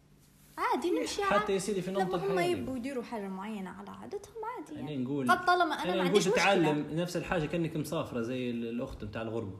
عادي 0.58 0.90
نمشي 0.90 1.22
حتى 1.24 1.52
يا 1.52 1.58
سيدي 1.58 1.82
في 1.82 1.90
نمط 1.90 2.14
لما 2.14 2.26
هم 2.26 2.32
الحياة 2.32 2.48
يبوا 2.50 2.76
يديروا 2.76 3.02
حاجة 3.02 3.28
معينة 3.28 3.70
على 3.70 3.90
عادتهم 3.90 4.34
عادي 4.58 4.74
يعني. 4.74 4.90
يعني 4.92 5.04
نقول 5.04 5.26
فطالما 5.26 5.74
أنا 5.74 5.84
ما 5.84 5.88
يعني 5.88 6.00
عنديش 6.00 6.26
نقول 6.28 6.38
تتعلم 6.40 6.78
مشكله 6.78 7.02
نفس 7.02 7.16
الحاجة 7.16 7.46
كأنك 7.46 7.76
مسافرة 7.76 8.20
زي 8.22 8.50
ال- 8.50 8.68
الأخت 8.68 9.04
بتاع 9.04 9.22
الغربة. 9.22 9.58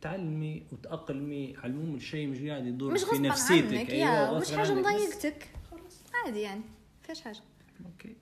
تعلمي 0.00 0.62
وتأقلمي 0.72 1.56
على 1.56 1.72
العموم 1.72 1.94
الشيء 1.94 2.28
مش 2.28 2.42
قاعد 2.42 2.66
يدور 2.66 2.92
مش 2.92 3.04
في 3.04 3.18
نفسيتك. 3.18 3.74
عنك 3.94 4.30
غصباً 4.30 4.38
مش 4.38 4.52
حاجة 4.68 4.74
مضايقتك. 4.74 5.48
عادي 6.24 6.40
يعني 6.40 6.60
فيش 7.02 7.20
حاجة. 7.20 7.40
أوكي. 7.86 8.16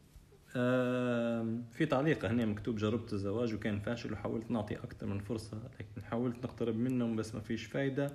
في 1.73 1.87
تعليق 1.91 2.25
هنا 2.25 2.47
مكتوب 2.47 2.77
جربت 2.77 3.13
الزواج 3.13 3.55
وكان 3.55 3.81
فاشل 3.81 4.13
وحاولت 4.13 4.51
نعطي 4.51 4.75
أكثر 4.77 5.07
من 5.07 5.19
فرصة 5.19 5.57
لكن 5.81 6.05
حاولت 6.11 6.45
نقترب 6.45 6.77
منهم 6.77 7.17
بس 7.17 7.35
ما 7.35 7.41
فيش 7.41 7.65
فايدة. 7.65 8.13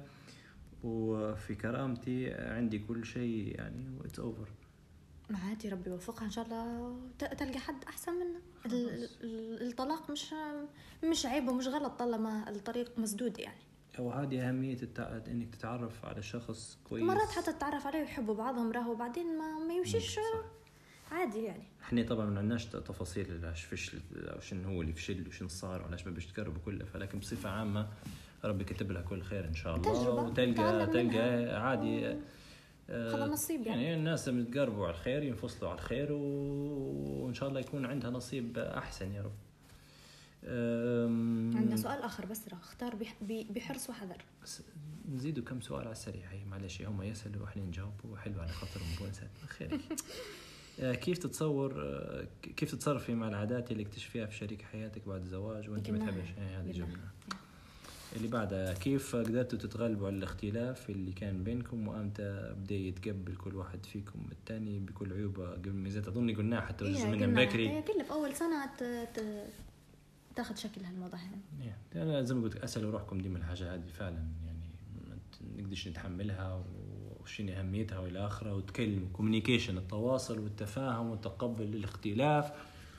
وفي 0.84 1.56
كرامتي 1.56 2.31
عندي 2.34 2.80
كل 2.80 3.06
شيء 3.06 3.56
يعني 3.57 3.85
it's 4.06 4.20
over 4.20 4.48
ما 5.30 5.38
عادي 5.38 5.69
ربي 5.69 5.89
يوفقها 5.89 6.26
إن 6.26 6.31
شاء 6.31 6.45
الله. 6.45 6.95
تلقى 7.19 7.60
حد 7.60 7.84
أحسن 7.84 8.14
منه. 8.14 8.39
ال- 8.65 9.10
ال- 9.23 9.68
الطلاق 9.68 10.11
مش 10.11 10.34
مش 11.03 11.26
عيب 11.26 11.47
ومش 11.47 11.68
غلط 11.68 11.91
طالما 11.99 12.49
الطريق 12.49 12.99
مسدود 12.99 13.39
يعني. 13.39 13.60
وهذه 13.99 14.47
أهمية 14.49 14.77
التع... 14.84 15.18
إنك 15.27 15.56
تتعرف 15.56 16.06
على 16.06 16.22
شخص 16.22 16.77
كويس. 16.89 17.03
مرات 17.03 17.30
حتى 17.30 17.53
تتعرف 17.53 17.88
عليه 17.88 17.99
ويحبوا 17.99 18.35
بعضهم 18.35 18.72
راهو 18.72 18.95
بعدين 18.95 19.38
ما 19.38 19.60
ما 19.68 19.73
يمشيش. 19.73 20.19
عادي 21.11 21.43
يعني. 21.43 21.64
إحنا 21.84 22.03
طبعا 22.03 22.26
ما 22.26 22.39
عندناش 22.39 22.65
تفاصيل 22.65 23.38
علاش 23.43 23.64
فشل 23.65 23.99
أو 24.15 24.39
شنو 24.39 24.69
هو 24.69 24.81
اللي 24.81 24.93
فشل 24.93 25.27
وشنو 25.27 25.47
صار 25.47 25.81
وعلاش 25.81 26.06
ما 26.07 26.11
باش 26.11 26.26
تقربوا 26.26 26.61
كله 26.65 26.85
فلكن 26.85 27.19
بصفة 27.19 27.49
عامة 27.49 27.88
ربي 28.44 28.64
كتب 28.64 28.91
لها 28.91 29.02
كل 29.02 29.22
خير 29.22 29.45
إن 29.48 29.53
شاء 29.56 29.76
الله 29.76 29.94
تجربة، 29.94 30.22
وتلقى 30.22 30.86
تلقى 30.86 31.03
منها. 31.03 31.57
عادي 31.60 32.07
آه، 32.90 33.16
هذا 33.16 33.26
نصيب 33.26 33.68
يعني. 33.68 33.84
يعني 33.84 33.95
الناس 33.95 34.28
لما 34.30 34.41
يتقربوا 34.41 34.86
على 34.86 34.94
الخير 34.94 35.24
ينفصلوا 35.24 35.70
على 35.72 35.80
الخير 35.80 36.11
و... 36.11 36.20
وإن 37.26 37.34
شاء 37.34 37.49
الله 37.49 37.60
يكون 37.60 37.86
عندها 37.86 38.11
نصيب 38.11 38.57
أحسن 38.57 39.11
يا 39.11 39.22
رب 39.22 39.32
أم... 40.45 41.57
عندنا 41.57 41.76
سؤال 41.76 42.02
آخر 42.02 42.26
بس 42.26 42.48
راه 42.49 42.57
أختار 42.57 42.95
بح- 42.95 43.16
بحرص 43.56 43.90
وحذر 43.90 44.18
نزيدوا 45.11 45.44
كم 45.44 45.61
سؤال 45.61 45.82
على 45.82 45.91
السريع 45.91 46.28
هي 46.32 46.45
معلش 46.45 46.82
هم 46.82 47.02
يسألوا 47.02 47.41
وإحنا 47.44 47.64
نجاوبوا 47.64 48.18
حلو 48.18 48.41
على 48.41 48.52
خاطرهم 48.52 48.88
بونسات 48.99 49.30
خير 49.48 49.80
آه، 50.80 50.94
كيف 50.94 51.18
تتصور 51.18 51.74
آه، 51.78 52.28
كيف 52.57 52.72
تتصرفي 52.72 53.14
مع 53.14 53.28
العادات 53.28 53.72
اللي 53.72 53.84
اكتشفيها 53.84 54.26
في 54.26 54.36
شريك 54.36 54.61
حياتك 54.61 55.07
بعد 55.07 55.22
الزواج 55.22 55.70
وأنت 55.70 55.90
ما. 55.90 55.98
تحبش 55.98 56.30
هذه 56.38 56.72
قلناها. 56.74 57.11
اللي 58.15 58.27
بعدها 58.27 58.73
كيف 58.73 59.15
قدرتوا 59.15 59.60
تتغلبوا 59.60 60.07
على 60.07 60.15
الاختلاف 60.18 60.90
اللي 60.90 61.11
كان 61.11 61.44
بينكم 61.44 61.88
وامتى 61.88 62.56
بدأ 62.57 62.76
يتقبل 62.76 63.36
كل 63.36 63.56
واحد 63.56 63.86
فيكم 63.86 64.19
الثاني 64.31 64.80
بكل 64.80 65.14
عيوبه؟ 65.14 65.52
قبل 65.52 65.72
ميزات 65.72 66.07
اظني 66.07 66.34
قلناها 66.36 66.61
حتى 66.61 66.86
إيه، 66.86 67.03
قلنا- 67.11 67.45
بكري. 67.45 67.69
هي 67.69 67.81
كلها 67.81 68.03
في 68.03 68.11
أول 68.11 68.36
سنة 68.36 68.65
ت... 68.65 68.84
ت... 69.19 69.45
تاخذ 70.36 70.56
شكل 70.56 70.81
هالموضوع 70.84 71.19
هذا 71.19 71.38
يعني 71.95 72.10
أنا 72.10 72.22
زي 72.23 72.36
ما 72.36 72.44
قلت 72.44 72.56
اسالوا 72.56 72.91
روحكم 72.91 73.18
ديما 73.22 73.38
الحاجة 73.38 73.73
هذه 73.76 73.88
فعلا 73.99 74.27
يعني 74.45 74.60
ما 75.10 75.18
نقدرش 75.64 75.88
نتحملها 75.88 76.64
وشنو 77.22 77.53
أهميتها 77.53 77.99
وإلى 77.99 78.26
آخره 78.27 78.53
وتكلموا. 78.56 79.07
كوميونيكيشن 79.14 79.77
التواصل 79.77 80.40
والتفاهم 80.40 81.10
والتقبل 81.10 81.65
للاختلاف 81.65 82.52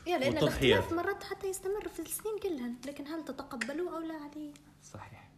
يا 0.07 0.19
لأن 0.19 0.33
والتضحيات. 0.33 0.79
الاختلاف 0.79 0.93
مرات 1.07 1.23
حتى 1.25 1.47
يستمر 1.47 1.89
في 1.89 2.01
السنين 2.03 2.39
كلها 2.43 2.73
لكن 2.87 3.07
هل 3.07 3.25
تتقبلوه 3.25 3.97
أو 3.97 4.03
لا 4.03 4.15
عادي 4.15 4.51
صحيح 4.93 5.31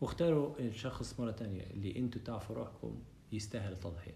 واختاروا 0.00 0.58
الشخص 0.58 1.20
مرة 1.20 1.32
ثانية 1.32 1.62
اللي 1.70 1.98
أنتم 1.98 2.20
تعرفوا 2.20 2.56
روحكم 2.56 3.02
يستاهل 3.32 3.72
التضحيه 3.72 4.14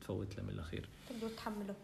تفوت 0.00 0.36
له 0.36 0.42
من 0.42 0.50
الأخير. 0.50 0.88
تقدروا 1.08 1.30
تتحملوا 1.30 1.74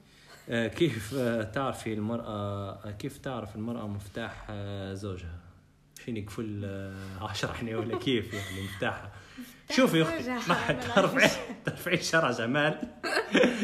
آه، 0.49 0.69
كيف 0.69 1.15
تعرفي 1.55 1.95
المرأة 1.95 2.71
آه، 2.85 2.91
كيف 2.91 3.19
تعرف 3.19 3.57
المرأة 3.57 3.87
مفتاح 3.87 4.47
آه، 4.51 4.95
زوجها؟ 4.95 5.39
شنو 6.07 6.27
قفل 6.27 6.63
آه، 6.65 7.31
اشرحني 7.31 7.75
ولا 7.75 7.99
كيف 7.99 8.35
يعني 8.35 8.63
مفتاحها؟ 8.63 9.13
شوفي 9.71 9.99
يا 9.99 10.03
أختي 10.03 10.49
ما 10.49 10.55
حد 10.55 10.81
ترفعي 10.81 11.31
ترفعي 11.65 11.97
شرع 11.97 12.31
جمال؟ 12.31 12.89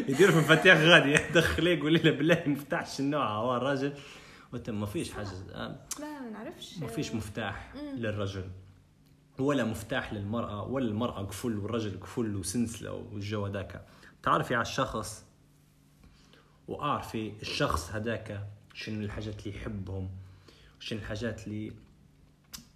يدير 0.09 0.31
في 0.33 0.39
مفاتيح 0.39 0.77
غادي 0.77 1.33
دخليه 1.35 1.81
قولي 1.81 1.99
له 1.99 2.11
بالله 2.11 2.43
مفتاح 2.47 2.87
شنو 2.87 3.19
هو 3.19 3.57
الراجل 3.57 3.93
وانت 4.53 4.71
ما 4.71 4.87
فيش 4.87 5.13
حاجة. 5.13 5.29
لا 6.01 6.21
ما 6.21 6.31
نعرفش. 6.33 6.79
ما 6.79 6.87
فيش 6.87 7.15
مفتاح 7.15 7.75
للرجل. 7.77 8.45
ولا 9.39 9.65
مفتاح 9.65 10.13
للمرأة 10.13 10.63
ولا 10.63 10.89
المرأة 10.89 11.23
قفل 11.23 11.59
والرجل 11.59 12.01
قفل 12.01 12.37
وسنسلة 12.37 12.93
والجو 12.93 13.47
هذاك. 13.47 13.87
تعرفي 14.23 14.55
على 14.55 14.63
الشخص 14.63 15.25
وأعرفي 16.69 17.33
الشخص 17.43 17.91
هذاك 17.91 18.47
شنو 18.75 19.05
الحاجات 19.05 19.47
اللي 19.47 19.59
يحبهم 19.59 20.11
شنو 20.79 20.99
الحاجات 20.99 21.47
اللي 21.47 21.73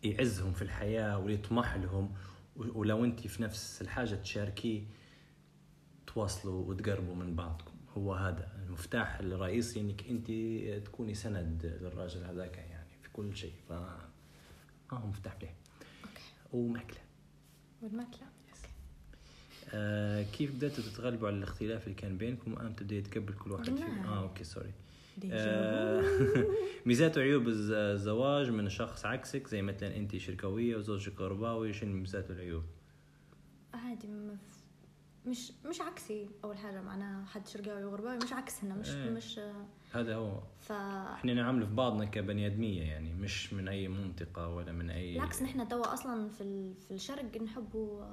يعزهم 0.03 0.53
في 0.53 0.63
الحياة 0.63 1.19
واللي 1.19 1.35
يطمح 1.35 1.77
لهم. 1.77 2.15
ولو 2.57 3.05
أنت 3.05 3.27
في 3.27 3.43
نفس 3.43 3.83
الحاجة 3.83 4.15
تشاركيه 4.15 4.83
تواصلوا 6.07 6.69
وتقربوا 6.69 7.15
من 7.15 7.37
بعضكم. 7.37 7.73
هو 7.97 8.15
هذا 8.15 8.49
المفتاح 8.67 9.19
الرئيسي 9.19 9.81
إنك 9.81 10.05
انت 10.09 10.27
تكوني 10.87 11.15
سند 11.15 11.79
للراجل 11.81 12.25
هذاك 12.25 12.57
يعني 12.57 12.89
في 13.03 13.09
كل 13.13 13.37
شيء. 13.37 13.55
ف 13.69 13.73
هو 14.93 15.07
مفتاح 15.07 15.33
okay 15.33 15.58
وماكلة. 16.53 16.99
والماكلة؟ 17.83 18.29
آه 19.75 20.23
كيف 20.23 20.55
بدأتوا 20.57 20.85
تتغلبوا 20.85 21.29
على 21.29 21.37
الاختلاف 21.37 21.85
اللي 21.85 21.95
كان 21.95 22.17
بينكم؟ 22.19 22.53
وامتى 22.55 22.85
بدا 22.85 22.95
يتقبل 22.97 23.35
كل 23.35 23.53
واحد 23.53 23.65
فيكم. 23.65 23.83
آه 23.83 24.23
okay 24.23 24.45
sorry 24.45 24.73
آه، 25.33 26.03
ميزات 26.87 27.19
وعيوب 27.19 27.49
الز- 27.49 27.71
الزواج 27.73 28.51
من 28.51 28.69
شخص 28.69 29.05
عكسك 29.05 29.47
زي 29.47 29.63
مثلا 29.63 29.97
أنت 29.97 30.17
شركوية 30.17 30.77
وزوجك 30.77 31.21
غرباوي 31.21 31.73
شنو 31.73 31.91
الميزات 31.91 32.31
والعيوب؟ 32.31 32.63
عادي 33.75 34.09
مش 35.27 35.53
مش 35.67 35.81
عكسي 35.81 36.29
أول 36.45 36.59
حاجة 36.59 36.81
معناها 36.83 37.27
حد 37.27 37.47
شرقاوي 37.49 37.85
وغرباوي 37.85 38.17
مش 38.17 38.33
عكسنا 38.33 38.75
مش 38.75 38.89
إيه. 38.89 39.11
مش 39.11 39.41
هذا 39.93 40.15
هو. 40.17 40.41
ف 40.61 40.73
إحنا 40.73 41.35
نعامل 41.35 41.67
في 41.67 41.75
بعضنا 41.75 42.05
كبني 42.05 42.47
آدمية 42.47 42.83
يعني 42.83 43.13
مش 43.15 43.53
من 43.53 43.69
أي 43.69 43.89
منطقة 43.89 44.49
ولا 44.49 44.73
من 44.73 44.91
أي 44.91 45.15
بالعكس 45.15 45.43
نحن 45.43 45.69
توا 45.69 45.93
أصلا 45.95 46.29
في 46.29 46.73
في 46.89 46.95
الشرق 46.95 47.43
نحبوا 47.43 48.05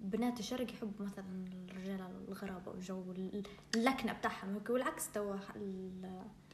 بنات 0.00 0.40
الشرق 0.40 0.72
يحبوا 0.72 1.06
مثلا 1.06 1.24
الرجال 1.70 2.00
الغرابه 2.28 2.70
والجو 2.70 3.12
ال- 3.12 3.42
اللكنة 3.76 4.12
بتاعهم 4.12 4.54
هيك 4.54 4.70
والعكس 4.70 5.12
توا 5.12 5.34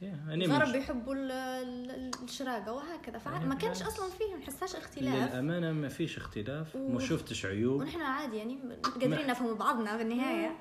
الغرب 0.01 0.75
يحبوا 0.75 1.13
ال- 1.15 1.31
ال- 1.31 2.11
الشراقة 2.23 2.73
وهكذا. 2.73 3.17
فما 3.17 3.55
كانش 3.55 3.81
أصلا 3.81 4.09
فيه 4.09 4.33
ما 4.33 4.39
نحسهاش 4.39 4.75
اختلاف. 4.75 5.31
للأمانة 5.33 5.71
ما 5.71 5.87
فيش 5.89 6.17
اختلاف 6.17 6.75
و- 6.75 6.87
ما 6.91 6.99
شفتش 6.99 7.45
عيوب. 7.45 7.81
ونحن 7.81 8.01
عادي 8.01 8.37
يعني 8.37 8.57
قادرين 8.83 9.27
نفهم 9.27 9.53
بعضنا 9.53 9.97
في 9.97 10.03
النهاية. 10.03 10.55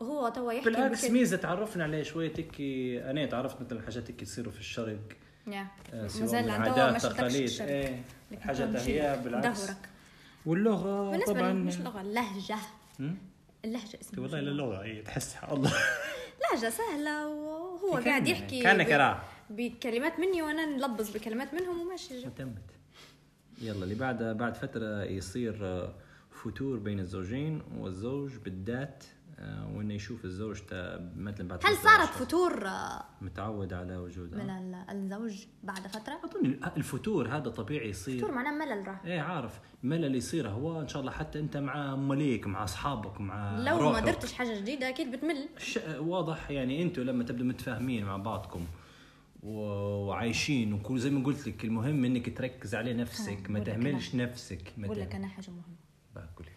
وهو 0.00 0.28
توا 0.28 0.52
يحكي 0.52 0.70
بالعكس 0.70 1.04
بكل- 1.04 1.12
ميزة 1.14 1.36
تعرفنا 1.36 1.84
عليه 1.84 2.02
شوية 2.02 2.32
تكي 2.32 3.02
أنا 3.10 3.26
تعرفت 3.26 3.60
مثلا 3.60 3.82
حاجات 3.82 4.02
تكي 4.08 4.24
تصيروا 4.24 4.52
في 4.52 4.60
الشرق 4.60 4.98
يا 5.46 5.66
آه، 5.94 6.02
مازال 6.02 6.50
عادات 6.50 7.02
تقاليد. 7.02 7.60
إيه 7.60 8.02
شيء 8.78 9.02
هي 9.02 9.20
بالعكس 9.24 9.60
دهورك 9.64 9.88
واللغة 10.46 11.10
بالنسبة 11.10 11.32
طبعا 11.34 11.52
مش 11.52 11.80
لغة 11.80 12.00
اللهجه؟ 12.00 12.56
اللهجة 13.64 13.98
اسمها 14.00 14.20
والله 14.22 14.40
شو؟ 14.40 14.46
اللغة 14.48 14.84
هي 14.84 15.02
تحسها 15.02 15.52
الله 15.52 15.72
لهجة 16.52 16.70
سهلة 16.70 17.28
وهو. 17.28 17.96
قاعد 18.04 18.28
يحكي 18.28 18.62
كأنك 18.62 18.86
ب- 18.86 18.90
راه. 18.90 19.22
بكلمات 19.50 20.20
مني 20.20 20.42
وأنا 20.42 20.66
نلبس 20.66 21.10
بكلمات 21.10 21.54
منهم 21.54 21.80
وماشي 21.80 22.14
الجو 22.18 22.30
تمت 22.30 22.62
يلا 23.62 23.84
اللي 23.84 23.94
بعد 23.94 24.22
بعد 24.22 24.54
فترة 24.56 25.02
يصير 25.02 25.58
آه، 25.66 25.94
فتور 26.30 26.78
بين 26.78 27.00
الزوجين 27.00 27.62
والزوج 27.78 28.36
بالذات 28.36 29.04
وإنه 29.74 29.94
يشوف 29.94 30.24
الزوج 30.24 30.58
مثلا 31.16 31.48
بعد 31.48 31.60
هل 31.64 31.76
صارت 31.76 32.08
فتور 32.08 32.66
آه، 32.66 33.04
متعود 33.20 33.72
على 33.72 33.96
وجودها. 33.96 34.44
من 34.44 34.50
ال- 34.50 34.90
الزوج 34.90 35.44
بعد 35.62 35.86
فترة؟ 35.86 36.20
أظن 36.24 36.60
الفتور 36.76 37.28
هذا 37.28 37.50
طبيعي 37.50 37.88
يصير. 37.88 38.18
فتور 38.18 38.32
معناه 38.32 38.50
ملل 38.50 38.88
راه 38.88 39.00
إيه 39.04 39.20
عارف. 39.20 39.60
ملل 39.82 40.14
يصير 40.14 40.48
هو 40.48 40.80
إن 40.80 40.88
شاء 40.88 41.00
الله 41.00 41.12
حتى 41.12 41.40
أنت 41.40 41.56
مع 41.56 41.96
مليك 41.96 42.46
مع 42.46 42.64
أصحابك 42.64 43.20
مع 43.20 43.58
لو 43.58 43.76
ما 43.76 43.80
روحك. 43.82 44.02
درتش 44.04 44.32
حاجة 44.32 44.60
جديدة 44.60 44.88
أكيد 44.88 45.10
بتمل. 45.16 45.48
ش... 45.58 45.78
واضح 45.98 46.50
يعني 46.50 46.82
أنتوا 46.82 47.04
لما 47.04 47.24
تبدوا 47.24 47.46
متفاهمين 47.46 48.04
مع 48.04 48.16
بعضكم. 48.16 48.66
وعايشين 49.42 50.72
وكل 50.72 50.98
زي 50.98 51.10
ما 51.10 51.24
قلت 51.24 51.48
لك 51.48 51.64
المهم 51.64 52.04
إنك 52.04 52.38
تركز 52.38 52.74
على 52.74 52.92
نفسك 52.94 53.50
ما 53.50 53.58
بقول 53.58 53.60
لك 53.60 53.66
تهملش 53.66 54.14
نفسك 54.14 54.72
ما 54.76 54.86
بقول 54.86 55.00
لك 55.00 55.14
أنا 55.14 55.26
حاجة 55.28 55.50
مهمة. 55.50 55.76
بقى 56.14 56.28
قولي. 56.36 56.50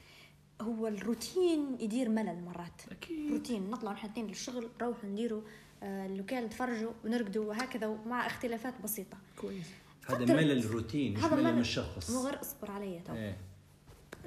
هو 0.64 0.88
الروتين 0.88 1.78
يدير 1.80 2.10
ملل 2.10 2.44
مرات. 2.46 2.82
أكيد. 2.92 3.32
روتين 3.32 3.70
نطلع 3.70 3.92
نحن 3.92 4.06
الاثنين 4.06 4.28
للشغل 4.28 4.70
نروحوا 4.82 5.10
نديروا 5.10 5.42
آه، 5.84 6.06
اللوكال 6.06 6.46
نتفرجوا 6.46 6.92
ونرقدوا 7.06 7.46
وهكذا 7.46 7.98
مع 8.06 8.28
اختلافات 8.28 8.82
بسيطة. 8.84 9.18
كويس. 9.42 9.68
هذا 10.08 10.36
ملل 10.36 10.72
روتين 10.72 11.14
مش 11.14 11.24
هذا 11.24 11.36
ملل 11.36 11.60
الشخص. 11.60 12.12
مو 12.12 12.20
غير 12.20 12.42
اصبر 12.42 12.72
علي 12.72 13.02
تو. 13.06 13.14
إيه. 13.14 13.38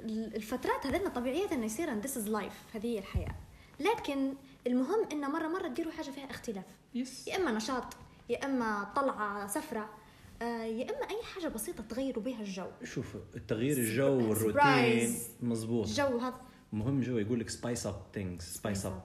الفترات 0.09 0.85
هذين 0.85 1.07
طبيعية 1.07 1.51
إنه 1.51 1.65
يصير 1.65 2.01
this 2.01 2.05
is 2.05 2.29
life 2.29 2.75
هذه 2.75 2.85
هي 2.87 2.99
الحياة. 2.99 3.35
لكن 3.79 4.33
المهم 4.67 5.07
إنه 5.11 5.29
مرة 5.29 5.47
مرة 5.47 5.67
تديروا 5.67 5.91
حاجة 5.91 6.09
فيها 6.09 6.31
اختلاف. 6.31 6.65
yes 6.95 7.27
يا 7.27 7.35
إما 7.35 7.51
نشاط 7.51 7.83
يا 8.29 8.45
إما 8.45 8.93
طلعة 8.95 9.47
سفرة. 9.47 9.79
آه، 9.79 9.96
يا 10.41 10.83
إما 10.89 11.09
أي 11.09 11.23
حاجة 11.35 11.47
بسيطة 11.47 11.83
تغيروا 11.89 12.23
بها 12.23 12.41
الجو. 12.41 12.65
شوف 12.83 13.15
التغيير 13.35 13.77
الجو 13.77 14.29
والروتين. 14.29 15.13
مزبوط 15.41 15.87
الجو 15.87 16.17
هذا. 16.17 16.41
مهم 16.73 17.01
جو 17.01 17.17
يقول 17.17 17.39
لك 17.39 17.49
spice 17.49 17.87
up 17.87 17.95
things 18.13 18.43
spice 18.43 18.85
up 18.85 19.01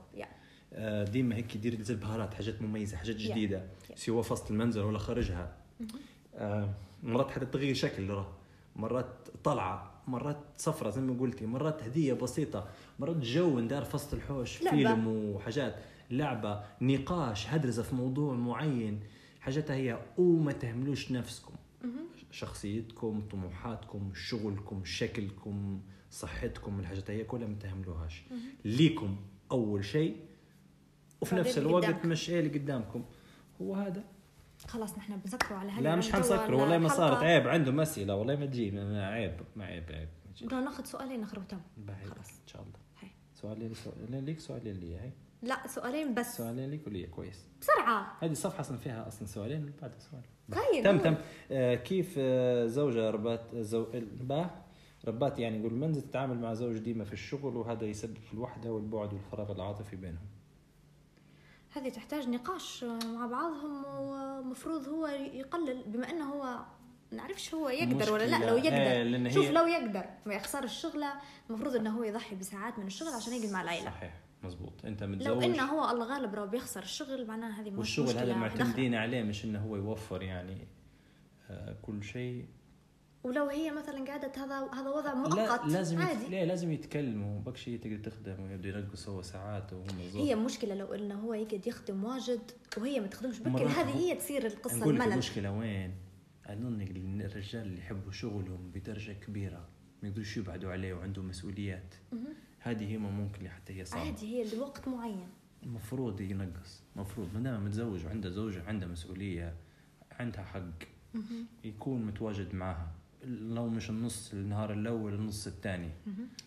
آه، 0.74 1.04
ديما 1.04 1.36
هيك 1.36 1.54
يدير 1.54 1.82
زي 1.82 1.94
البهارات 1.94 2.34
حاجات 2.34 2.62
مميزة 2.62 2.96
حاجات 2.96 3.16
Yeah. 3.16 3.20
جديدة. 3.20 3.66
Yeah. 3.88 3.94
سواء 3.96 4.18
وسط 4.32 4.50
المنزل 4.50 4.80
ولا 4.80 4.98
خارجها. 4.98 5.56
آه، 6.34 6.68
مرات 7.02 7.30
حتى 7.30 7.46
تغيير 7.46 7.74
شكل 7.74 8.10
راه 8.10 8.32
مرات 8.76 9.06
طلعة 9.44 10.02
مرات 10.06 10.38
سفره 10.56 10.90
زي 10.90 11.00
ما 11.00 11.20
قلتي. 11.20 11.46
مرات 11.46 11.82
هدية 11.82 12.12
بسيطة. 12.12 12.68
مرات 12.98 13.16
جو 13.16 13.60
ندار 13.60 13.84
في 13.84 13.96
وسط 13.96 14.14
الحوش 14.14 14.62
لعبة. 14.62 14.76
فيلم 14.76 15.06
وحاجات. 15.08 15.76
لعبة 16.10 16.64
نقاش 16.80 17.46
هدرزه 17.48 17.82
في 17.82 17.94
موضوع 17.94 18.34
معين. 18.34 19.00
حاجاتها 19.42 19.76
هي 19.76 19.98
وما 20.18 20.52
تهملوش 20.52 21.12
نفسكم. 21.12 21.54
شخصيتكم 22.30 23.28
طموحاتكم 23.30 24.14
شغلكم 24.14 24.84
شكلكم 24.84 25.80
صحتكم 26.10 26.80
الحاجات 26.80 27.10
هي 27.10 27.24
كلها 27.24 27.48
ما 27.48 27.56
تهملوهاش. 27.60 28.22
ليكم 28.64 29.16
أول 29.50 29.84
شيء 29.84 30.16
وفي 31.20 31.34
نفس 31.34 31.58
الوقت. 31.58 32.06
مش 32.06 32.30
إيه 32.30 32.40
اللي 32.40 32.58
قدامكم. 32.58 33.04
هو 33.62 33.74
هذا. 33.74 34.04
خلاص 34.66 34.98
نحن 34.98 35.16
بنسكروا 35.16 35.58
على 35.58 35.70
هذا 35.70 35.82
لا 35.82 35.96
مش 35.96 36.12
حنسكر 36.12 36.54
والله 36.54 36.78
ما 36.78 36.88
صارت. 36.88 37.22
عيب 37.22 37.48
عنده 37.48 37.72
مسألة 37.72 38.14
والله 38.14 38.36
ما 38.36 38.46
تجي. 38.46 38.80
عيب 38.98 39.40
ما 39.56 39.64
عيب 39.64 39.84
عيب. 39.90 40.08
بدنا 40.42 40.60
ناخذ 40.60 40.84
سؤالين 40.84 41.20
نخرب 41.20 41.48
تم 41.48 41.60
خلاص. 42.04 42.30
إن 42.42 42.46
شاء 42.46 42.62
الله. 42.62 43.10
سؤالين 43.34 43.74
سؤالين 43.74 44.24
ليك 44.24 44.40
سؤالين 44.40 44.76
لي. 44.76 44.96
هاي. 44.96 45.12
لا 45.42 45.66
سؤالين 45.66 46.14
بس. 46.14 46.36
سؤالين 46.36 46.70
ليك 46.70 46.86
ولي 46.86 47.06
كويس. 47.06 47.46
بسرعة. 47.60 48.16
هذه 48.20 48.32
الصفحة 48.32 48.60
أصلا 48.60 48.78
فيها 48.78 49.08
أصلا 49.08 49.26
سؤالين 49.26 49.72
بعد 49.82 49.92
سؤال. 49.98 50.22
طيب 50.52 50.84
تم. 50.84 50.98
تم. 50.98 51.14
آه 51.50 51.74
كيف 51.74 52.14
آه 52.18 52.66
زوجة 52.66 53.10
ربات 53.10 53.40
زو... 53.54 53.86
با 54.20 54.50
ربات 55.04 55.38
يعني 55.38 55.58
يقول 55.58 55.72
المنزل 55.72 56.02
تتعامل 56.02 56.38
مع 56.38 56.54
زوج 56.54 56.78
ديما 56.78 57.04
في 57.04 57.12
الشغل 57.12 57.56
وهذا 57.56 57.84
يسبب 57.84 58.18
في 58.18 58.34
الوحدة 58.34 58.72
والبعد 58.72 59.12
والفراغ 59.12 59.52
العاطفي 59.52 59.96
بينهم. 59.96 60.26
هذه 61.70 61.88
تحتاج 61.88 62.28
نقاش 62.28 62.84
مع 62.84 63.26
بعضهم 63.26 63.84
ومفروض 63.84 64.88
هو 64.88 65.06
يقلل 65.06 65.82
بما 65.86 66.10
إنه 66.10 66.24
هو 66.24 66.58
نعرفش 67.12 67.54
هو 67.54 67.68
يقدر 67.68 68.12
ولا 68.12 68.24
لا. 68.24 68.50
لو 68.50 68.56
يقدر. 68.56 68.76
إيه، 68.76 69.02
لأن 69.02 69.30
شوف 69.30 69.50
لو 69.50 69.66
يقدر 69.66 70.04
ما 70.26 70.34
يخسر 70.34 70.64
الشغلة 70.64 71.12
المفروض 71.50 71.76
إنه 71.76 71.98
هو 71.98 72.02
يضحي 72.04 72.36
بساعات 72.36 72.78
من 72.78 72.86
الشغل 72.86 73.08
عشان 73.08 73.32
يقعد 73.32 73.52
مع 73.52 73.62
العائله 73.62 73.90
صحيح. 73.90 74.20
مزبوط 74.44 74.84
أنت 74.84 75.02
لو 75.02 75.08
متزوج. 75.08 75.44
إنه 75.44 75.62
هو 75.62 75.90
الله 75.90 76.06
غالب 76.06 76.34
لو 76.34 76.46
بيخسر 76.46 76.82
الشغل 76.82 77.26
معناها 77.26 77.60
هذه 77.60 77.70
مش 77.70 77.78
والشغل 77.78 78.18
هذا. 78.18 78.34
معتمدين 78.34 78.94
عليه 78.94 79.22
مش 79.22 79.44
إنه 79.44 79.58
هو 79.58 79.76
يوفر 79.76 80.22
يعني 80.22 80.68
آه 81.50 81.76
كل 81.82 82.04
شيء. 82.04 82.46
ولو 83.24 83.46
هي 83.48 83.70
مثلا 83.70 84.04
قعدت 84.04 84.38
هذا 84.38 84.70
هذا 84.74 84.90
وضع 84.90 85.12
لا 85.12 85.14
مؤقت 85.14 85.66
لازم 85.66 86.00
يت... 86.00 86.06
عادي. 86.06 86.28
لا 86.28 86.44
لازم 86.44 86.72
يتكلموا. 86.72 87.40
بكشي 87.40 87.78
تقدر 87.78 87.98
تخدم 87.98 88.42
ويبدو 88.42 88.68
ينقص 88.68 89.08
هو 89.08 89.22
ساعات 89.22 89.72
وهم 89.72 89.98
هي 90.14 90.34
مشكلة 90.34 90.74
لو 90.74 90.94
إنه 90.94 91.14
هو 91.14 91.34
يقعد 91.34 91.66
يخدم 91.66 92.04
واجد 92.04 92.50
وهي 92.78 93.00
ما 93.00 93.06
تخدمش. 93.06 93.38
بكل 93.38 93.66
هذه 93.66 93.96
هي 93.96 94.14
تصير 94.14 94.46
القصة 94.46 94.76
نقول 94.76 94.94
الملل. 94.94 95.12
المشكلة 95.12 95.52
وين؟ 95.52 95.94
أظن 96.46 96.80
الرجال 97.20 97.62
اللي 97.62 97.78
يحبوا 97.78 98.12
شغلهم 98.12 98.70
بدرجة 98.70 99.12
كبيرة 99.12 99.68
ما 100.02 100.08
يقدروش 100.08 100.36
يبعدوا 100.36 100.72
عليه 100.72 100.94
وعنده 100.94 101.22
مسؤوليات. 101.22 101.94
هذه 102.62 102.92
هي 102.92 102.98
ما 102.98 103.10
ممكن 103.10 103.48
حتى 103.48 103.80
هي 103.80 103.84
صعبة. 103.84 104.04
عادي 104.04 104.26
هي 104.26 104.56
لوقت 104.56 104.88
معين. 104.88 105.28
المفروض 105.62 106.20
ينقص 106.20 106.82
المفروض 106.96 107.28
ما 107.34 107.40
دام 107.40 107.64
متزوج 107.64 108.06
وعنده 108.06 108.30
زوجة 108.30 108.62
عنده 108.66 108.86
مسؤولية 108.86 109.54
عندها 110.12 110.44
حق. 110.44 110.88
يكون 111.64 112.06
متواجد 112.06 112.54
معها. 112.54 112.92
لو 113.24 113.68
مش 113.68 113.90
النص 113.90 114.32
النهار 114.32 114.72
الأول 114.72 115.14
النص 115.14 115.46
الثاني. 115.46 115.90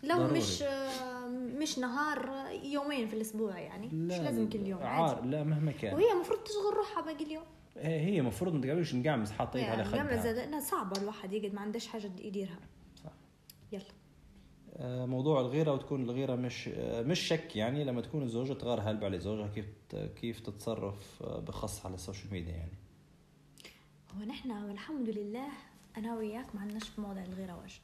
لو 0.02 0.16
ضروري. 0.16 0.38
مش 0.38 0.62
مش 1.60 1.78
نهار 1.78 2.48
يومين 2.64 3.06
في 3.06 3.14
الأسبوع 3.14 3.58
يعني. 3.58 3.86
مش 3.86 4.12
لا، 4.14 4.22
لازم 4.22 4.48
كل 4.48 4.66
يوم 4.66 4.82
عار 4.82 5.24
لا 5.24 5.44
مهما 5.44 5.72
كان. 5.72 5.94
وهي 5.94 6.12
المفروض 6.12 6.38
تشغل 6.38 6.76
روحها 6.76 7.02
باقي 7.02 7.24
اليوم. 7.24 7.44
هي 7.76 8.20
المفروض 8.20 8.54
ما 8.54 8.60
تقعدوش 8.60 8.94
نقعمز 8.94 9.32
على 9.32 9.60
يعني 9.60 9.92
جامعة 9.92 10.20
خدها. 10.20 10.44
انها 10.44 10.60
صعبة 10.60 11.00
الواحد 11.02 11.32
يقعد 11.32 11.54
ما 11.54 11.60
عندهش 11.60 11.86
حاجة 11.86 12.10
يديرها. 12.18 12.58
صح. 13.04 13.12
يلا. 13.72 13.84
موضوع 14.80 15.40
الغيرة 15.40 15.72
وتكون 15.72 16.02
الغيرة 16.02 16.34
مش 16.34 16.68
آه، 16.74 17.02
مش 17.02 17.20
شك 17.20 17.56
يعني 17.56 17.84
لما 17.84 18.00
تكون 18.00 18.22
الزوجة 18.22 18.52
تغار 18.52 18.80
هلب 18.80 19.04
على 19.04 19.18
زوجها 19.18 19.48
كيف 19.48 19.66
كيف 20.20 20.40
تتصرف 20.40 21.22
آه، 21.22 21.40
بخص 21.40 21.86
على 21.86 21.94
السوشيال 21.94 22.32
ميديا 22.32 22.52
يعني. 22.54 22.72
هو 24.18 24.24
نحن 24.24 24.50
والحمد 24.50 25.08
لله 25.08 25.46
أنا 25.96 26.14
وياك 26.16 26.54
ما 26.54 26.60
عندناش 26.60 26.88
في 26.88 27.00
موضوع 27.00 27.24
الغيرة 27.24 27.56
واجد. 27.62 27.80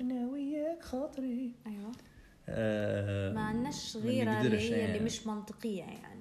أنا 0.00 0.26
وياك 0.32 0.82
خاطري. 0.82 1.50
أيوه. 1.66 1.92
آه، 2.48 3.32
ما 3.32 3.40
عندناش 3.40 3.96
ما 3.96 4.02
غيرة 4.02 4.40
اللي 4.40 4.58
هي 4.58 4.68
اللي 4.68 4.78
يعني. 4.78 5.00
مش 5.04 5.26
منطقية 5.26 5.82
يعني. 5.82 6.20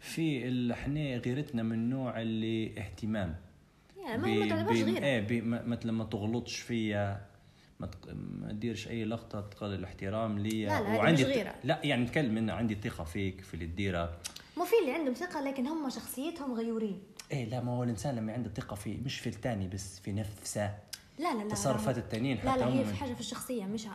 في 0.00 0.72
إحنا 0.72 1.16
غيرتنا 1.16 1.62
من 1.62 1.72
النوع 1.72 2.20
اللي 2.22 2.78
اهتمام. 2.78 3.36
يعني 4.06 4.22
ما 4.22 4.34
ما 4.38 4.48
تعتبرش 4.48 4.80
بي- 4.82 4.92
غيرة. 4.92 5.04
إيه 5.04 5.20
بي 5.20 5.40
ما- 5.40 5.62
مثل 5.64 5.90
ما 5.90 6.04
تغلطش 6.04 6.56
فيا 6.56 7.26
ما 8.14 8.52
تديرش 8.52 8.88
أي 8.88 9.04
لقطة 9.04 9.40
تقل 9.40 9.74
الاحترام 9.74 10.38
لي. 10.38 10.64
لا، 10.66 10.80
لا، 10.80 10.96
وعندي 10.96 11.22
مش 11.24 11.28
غيرة. 11.28 11.54
لا 11.64 11.80
يعني 11.84 12.04
نتكلم 12.04 12.36
انه 12.36 12.52
عندي 12.52 12.74
ثقه 12.84 13.04
فيك 13.04 13.40
في 13.40 13.54
اللي 13.54 13.66
تديره. 13.66 14.16
مو 14.56 14.64
في 14.64 14.72
اللي 14.82 14.92
عندهم 14.92 15.14
ثقة 15.14 15.40
لكن 15.40 15.66
هم 15.66 15.90
شخصيتهم 15.90 16.54
غيورين. 16.54 17.02
إيه 17.32 17.44
لا 17.44 17.60
ما 17.60 17.72
هو 17.72 17.82
الإنسان 17.84 18.16
لما 18.16 18.32
عنده 18.32 18.50
ثقه 18.56 18.76
فيه 18.76 18.98
مش 19.04 19.20
في 19.20 19.28
الثاني 19.28 19.68
بس 19.68 20.00
في 20.00 20.12
نفسه. 20.12 20.74
لا 21.18 21.34
لا 21.34 21.42
لا 21.42 21.48
تصرفات 21.48 21.96
لا. 21.96 22.02
التانيين 22.02 22.38
لا 22.44 22.50
حتى 22.50 22.60
لا 22.60 22.66
هي 22.68 22.82
هم. 22.82 22.84
في 22.84 22.94
حاجة 22.94 23.12
في 23.14 23.20
الشخصية 23.20 23.64
مش 23.64 23.86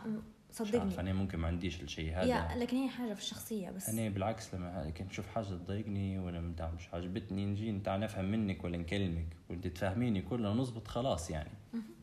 مش 0.60 0.74
عارف 0.74 0.92
صدقني 0.92 1.10
أنا 1.10 1.18
ممكن 1.18 1.38
ما 1.38 1.46
عنديش 1.48 1.82
الشيء 1.82 2.04
يا 2.04 2.22
هذا. 2.48 2.58
لكن 2.60 2.76
هي 2.76 2.88
حاجة 2.88 3.14
في 3.14 3.20
الشخصية 3.20 3.70
بس. 3.70 3.88
أنا 3.88 4.08
بالعكس 4.08 4.54
لما 4.54 4.90
كنت 4.90 5.08
نشوف 5.08 5.26
حاجة 5.28 5.44
تضايقني 5.44 6.18
ولا 6.18 6.40
متاع 6.40 6.70
مش 6.70 6.94
عجبتني 6.94 7.46
نجي 7.46 7.72
نتاع 7.72 7.96
نفهم 7.96 8.24
منك 8.24 8.64
ولا 8.64 8.76
نكلمك 8.78 9.26
وانت 9.50 9.66
تفهميني 9.66 10.22
كلنا 10.22 10.50
نظبط 10.50 10.88
خلاص 10.88 11.30
يعني. 11.30 11.50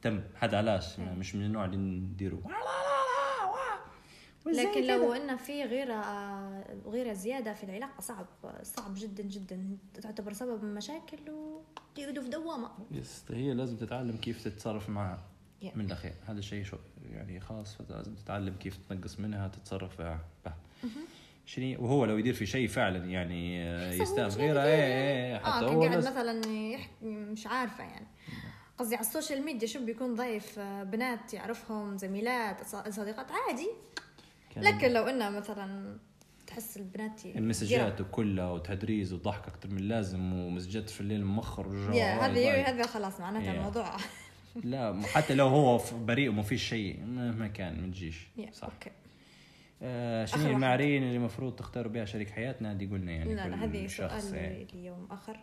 تم 0.01 0.21
حد 0.35 0.53
علاش؟ 0.53 0.99
ما- 0.99 1.13
مش 1.13 1.35
من 1.35 1.45
النوع 1.45 1.65
اللي 1.65 1.77
نديروا 1.77 2.41
لكن 4.45 4.87
لو 4.87 5.13
إن 5.13 5.37
في 5.37 5.63
غيرة 5.63 6.01
غيرة 6.85 7.13
زيادة 7.13 7.53
في 7.53 7.63
العلاقة 7.63 8.01
صعب 8.01 8.25
صعب 8.63 8.93
جدا 8.97 9.23
جدا. 9.23 9.77
تعتبر 10.01 10.33
سبب 10.33 10.63
مشاكل 10.63 11.17
وتقعدوا 11.29 12.23
في 12.23 12.29
دوامة. 12.29 12.69
يس 12.91 13.23
هي 13.29 13.53
لازم 13.53 13.77
تتعلم 13.77 14.17
كيف 14.17 14.43
تتصرف 14.43 14.89
معها. 14.89 15.23
Yeah. 15.71 15.77
من 15.77 15.85
الأخير. 15.85 16.13
هذا 16.27 16.39
الشيء 16.39 16.63
شو 16.63 16.77
يعني 17.13 17.39
خلاص 17.39 17.77
لازم 17.89 18.15
تتعلم 18.15 18.53
كيف 18.59 18.77
تنقص 18.89 19.19
منها 19.19 19.47
تتصرف 19.47 20.01
به. 20.01 20.19
شنو 21.45 21.83
وهو 21.83 22.05
لو 22.05 22.17
يدير 22.17 22.33
في 22.33 22.45
شيء 22.45 22.67
فعلا 22.67 23.05
يعني 23.05 23.65
يستاهل. 23.97 24.29
غيره 24.29 24.59
عارف 24.59 24.69
إيه 24.71 24.83
إيه. 24.83 25.35
آه 25.35 25.39
حتى 25.39 25.65
كان 25.65 25.75
هو 25.75 25.81
قاعد 25.83 25.97
مثلا 25.97 26.45
يحكي 26.71 27.05
مش 27.05 27.47
عارفة 27.47 27.83
يعني. 27.83 28.07
قصدي 28.77 28.95
على 28.95 29.05
ال 29.05 29.11
social 29.11 29.45
media 29.45 29.67
شو 29.67 29.85
بيكون 29.85 30.15
ضيف؟ 30.15 30.59
آه، 30.59 30.83
بنات 30.83 31.33
يعرفهم 31.33 31.97
زميلات 31.97 32.65
صديقات؟ 32.89 33.27
عادي. 33.31 33.69
كان 34.55 34.63
لكن 34.63 34.93
لو 34.93 35.03
إنه 35.03 35.29
مثلا 35.29 35.97
تحس 36.47 36.77
البنات 36.77 37.25
المسجات 37.25 38.01
وكلها 38.01 38.51
وتدريس 38.51 39.11
وضحك 39.13 39.47
أكثر 39.47 39.69
من 39.69 39.77
اللازم 39.77 40.33
ومسجات 40.33 40.89
في 40.89 41.01
الليل 41.01 41.25
مؤخر 41.25 41.67
وجو- 41.67 41.91
هذه 41.99 42.69
هذا 42.69 42.87
خلاص 42.87 43.19
معناتها 43.19 43.53
يا. 43.53 43.57
الموضوع. 43.59 43.97
لا 44.63 45.01
حتى 45.01 45.35
لو 45.35 45.47
هو 45.47 45.81
بريء 45.93 46.29
وما 46.29 46.41
فيش 46.41 46.69
شيء 46.69 47.05
مهما 47.05 47.47
كان 47.47 47.81
ما 47.81 47.87
تجيش. 47.87 48.27
صح. 48.51 48.67
أوكي 48.67 48.91
آه 49.81 50.25
شنو. 50.25 50.49
المعايير 50.49 51.01
اللي 51.01 51.15
المفروض 51.15 51.55
تختاروا 51.55 51.91
بها 51.91 52.05
شريك 52.05 52.29
حياتنا؟ 52.29 52.71
هذه 52.71 52.89
قلنا 52.91 53.11
يعني 53.11 53.35
لا 53.35 53.47
لا 53.47 53.63
هذه 53.63 53.87
سؤال 53.87 54.35
يعني. 54.35 54.67
اليوم 54.73 55.07
آخر. 55.11 55.39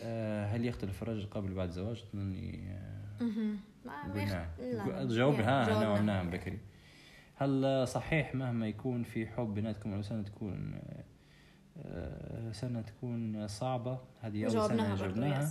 آه 0.00 0.46
هل 0.46 0.66
يختلف 0.66 1.02
الرجل 1.02 1.26
قبل 1.26 1.52
وبعد 1.52 1.68
الزواج؟ 1.68 2.04
آه 2.14 4.08
قلنا. 4.14 4.48
جاوبها. 4.58 4.60
يا، 4.60 5.02
أنا 5.02 5.08
جاوبنا. 5.08 5.88
وقلناها 5.88 6.22
من 6.22 6.30
بكري. 6.30 6.58
هل 7.36 7.84
صحيح 7.88 8.34
مهما 8.34 8.68
يكون 8.68 9.02
في 9.02 9.26
حب 9.26 9.54
بيناتكم 9.54 9.92
ولو 9.92 10.02
سنة 10.02 10.22
تكون 10.22 10.80
آه، 11.84 12.52
سنة 12.52 12.80
تكون 12.80 13.48
صعبة؟ 13.48 13.98
هذه 14.20 14.44
أول 14.44 14.68
سنة 14.68 14.94
جاوبناها 14.94 15.50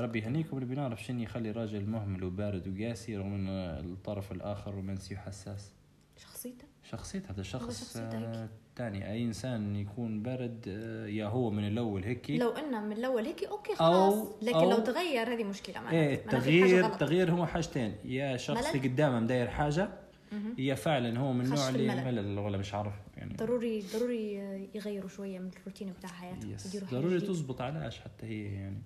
ربي 0.00 0.18
يهنيكم 0.18 0.56
اللي 0.58 0.74
بنعرف 0.74 1.04
شنو 1.04 1.20
يخلي 1.22 1.50
الراجل 1.50 1.86
مهمل 1.86 2.24
وبارد 2.24 2.68
وقاسي 2.80 3.16
رغم 3.16 3.34
ان 3.34 3.48
الطرف 3.48 4.32
الآخر 4.32 4.74
رومانسي 4.74 5.14
وحساس 5.14 5.72
شخصيته 6.16 6.64
شخصية 6.90 7.22
هذا 7.30 7.40
الشخص 7.40 7.80
شخصيته 7.80 8.18
هيك. 8.18 8.24
آه، 8.24 8.48
تاني 8.76 9.10
أي 9.12 9.24
إنسان 9.24 9.76
يكون 9.76 10.22
بارد 10.22 10.64
آه، 10.68 11.06
يا 11.06 11.26
هو 11.26 11.50
من 11.50 11.68
الأول 11.68 12.04
هيك 12.04 12.30
لو 12.30 12.50
إنه 12.50 12.80
من 12.80 12.92
الأول 12.92 13.24
هيك 13.24 13.44
okay 13.44 13.72
أو- 13.72 13.76
خلاص 13.76 14.14
لكن 14.42 14.58
أو- 14.58 14.62
لو 14.62 14.78
تغير 14.78 15.32
هذه 15.34 15.44
مشكلة 15.44 15.74
معناتها 15.80 16.00
إيه 16.00 16.14
التغيير. 16.14 16.86
التغيير 16.86 17.30
هو 17.32 17.46
حاجتين 17.46 17.94
يا 18.04 18.36
شخص؟ 18.36 18.66
اللي 18.74 18.88
قدامه 18.88 19.20
مداير 19.20 19.48
حاجة 19.48 19.88
مهم. 20.32 20.54
يا 20.58 20.74
فعلا 20.74 21.18
هو 21.18 21.32
من 21.32 21.44
النوع 21.44 21.68
اللي. 21.68 22.04
ملل 22.04 22.38
ولا 22.38 22.58
مش 22.58 22.74
عارف 22.74 22.94
يعني 23.16 23.34
ضروري 23.36 23.82
ضروري 23.96 24.32
يغيروا 24.74 25.08
شوية 25.08 25.38
من 25.38 25.50
الروتين 25.60 25.92
بتاع 25.98 26.10
حياتهم 26.10 26.56
ضروري. 26.90 27.20
تزبط 27.20 27.60
علاش 27.60 28.00
حتى 28.00 28.26
هي 28.26 28.44
يعني 28.54 28.82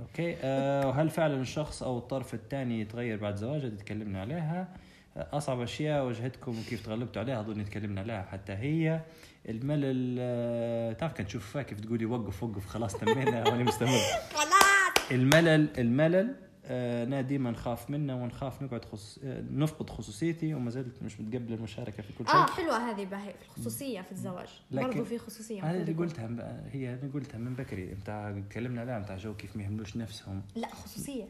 أوكي. 0.00 0.36
أه 0.42 0.86
وهل 0.88 1.10
فعلا 1.10 1.40
الشخص 1.40 1.82
أو 1.82 1.98
الطرف 1.98 2.34
الثاني 2.34 2.80
يتغير 2.80 3.16
بعد 3.18 3.36
زواج؟ 3.36 3.64
هذه 3.64 3.74
تكلمنا 3.74 4.20
عليها. 4.20 4.68
آه، 5.16 5.26
أصعب 5.32 5.60
أشياء 5.60 6.04
واجهتكم 6.04 6.50
وكيف 6.60 6.86
تغلبتوا 6.86 7.22
عليها 7.22 7.40
أظن 7.40 7.64
تكلمنا 7.64 8.00
عليها 8.00 8.22
حتى 8.22 8.52
هي. 8.52 9.00
الملل 9.48 10.16
آه، 10.20 10.92
تعرف 10.92 11.12
كنت 11.12 11.26
تشوفها 11.26 11.62
كيف 11.62 11.80
تقولي 11.80 12.04
وقف 12.06 12.42
وقف 12.42 12.66
خلاص 12.66 12.96
تمينا 12.96 13.40
وأنا 13.48 13.64
مستمر. 13.64 13.88
خلاص. 14.34 15.10
الملل 15.10 15.68
الملل 15.78 16.26
آه، 16.28 16.49
أنا 16.72 17.20
ديما 17.20 17.50
نخاف 17.50 17.90
منه 17.90 18.22
ونخاف 18.22 18.62
نقعد 18.62 18.84
خص... 18.84 19.18
آه، 19.24 19.44
نفقد 19.50 19.90
خصوصيتي 19.90 20.54
وما 20.54 20.70
زلت 20.70 21.02
مش 21.02 21.20
متقبل 21.20 21.52
المشاركة 21.52 22.02
في 22.02 22.12
كل 22.12 22.26
شيء. 22.26 22.34
آه 22.34 22.46
حلوة 22.46 22.90
هذه 22.90 23.04
باهي 23.04 23.34
الخصوصية 23.44 24.00
في 24.00 24.12
الزواج. 24.12 24.48
لكن 24.70 24.86
برضو 24.86 25.04
في 25.04 25.18
خصوصية 25.18 25.70
هذا 25.70 25.80
اللي. 25.80 25.92
قلتها 25.92 26.26
هي 26.72 26.94
أنا 26.94 27.12
قلتها 27.14 27.38
من 27.38 27.54
بكري. 27.54 27.94
متاع 27.94 28.40
تكلمنا 28.50 28.80
عليها 28.80 28.98
متاع 28.98 29.16
جو 29.16 29.34
كيف 29.34 29.56
ما 29.56 29.62
يهملوش 29.62 29.96
نفسهم. 29.96 30.42
لا 30.56 30.68
خصوصية. 30.74 31.24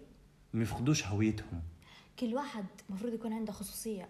ما 0.52 0.62
يفقدوش 0.62 1.06
هويتهم. 1.06 1.62
كل 2.18 2.34
واحد 2.34 2.64
المفروض 2.88 3.14
يكون 3.14 3.32
عنده 3.32 3.52
خصوصية. 3.52 4.08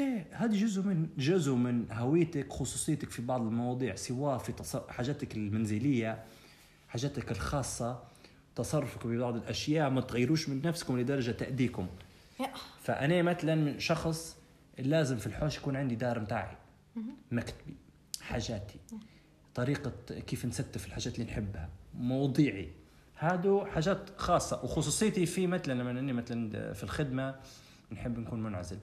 إيه 0.00 0.26
هذا 0.32 0.56
جزء 0.56 0.82
من 0.82 1.08
جزء 1.18 1.54
من 1.54 1.86
هويتك 1.92 2.52
خصوصيتك 2.52 3.10
في 3.10 3.22
بعض 3.22 3.40
المواضيع 3.40 3.94
سواء 3.94 4.38
في 4.38 4.52
تص... 4.52 4.76
حاجاتك 4.76 5.36
المنزلية 5.36 6.24
حاجاتك 6.88 7.30
الخاصة. 7.30 8.09
تصرفك 8.56 9.06
ببعض 9.06 9.36
الأشياء 9.36 9.90
ما 9.90 10.00
تغيروش 10.00 10.48
من 10.48 10.62
نفسكم 10.64 10.98
لدرجة 10.98 11.30
تأذيكم. 11.30 11.86
فأنا 12.82 13.22
مثلا 13.22 13.54
من 13.54 13.78
شخص 13.80 14.36
لازم 14.78 15.16
في 15.18 15.26
الحوش 15.26 15.56
يكون 15.56 15.76
عندي 15.76 15.94
دار 15.94 16.20
متاعي. 16.20 16.56
مكتبي 17.30 17.76
حاجاتي. 18.20 18.78
طريقة 19.54 19.92
كيف 20.26 20.46
نستف 20.46 20.86
الحاجات 20.86 21.14
اللي 21.14 21.26
نحبها. 21.26 21.68
مواضيعي. 21.94 22.68
هادو 23.18 23.64
حاجات 23.64 24.10
خاصة. 24.16 24.64
وخصوصيتي 24.64 25.26
في 25.26 25.46
مثلا 25.46 25.74
لما 25.74 25.90
أني 25.90 26.12
مثلا 26.12 26.72
في 26.72 26.84
الخدمة 26.84 27.34
نحب 27.92 28.18
نكون 28.18 28.42
منعزل. 28.42 28.78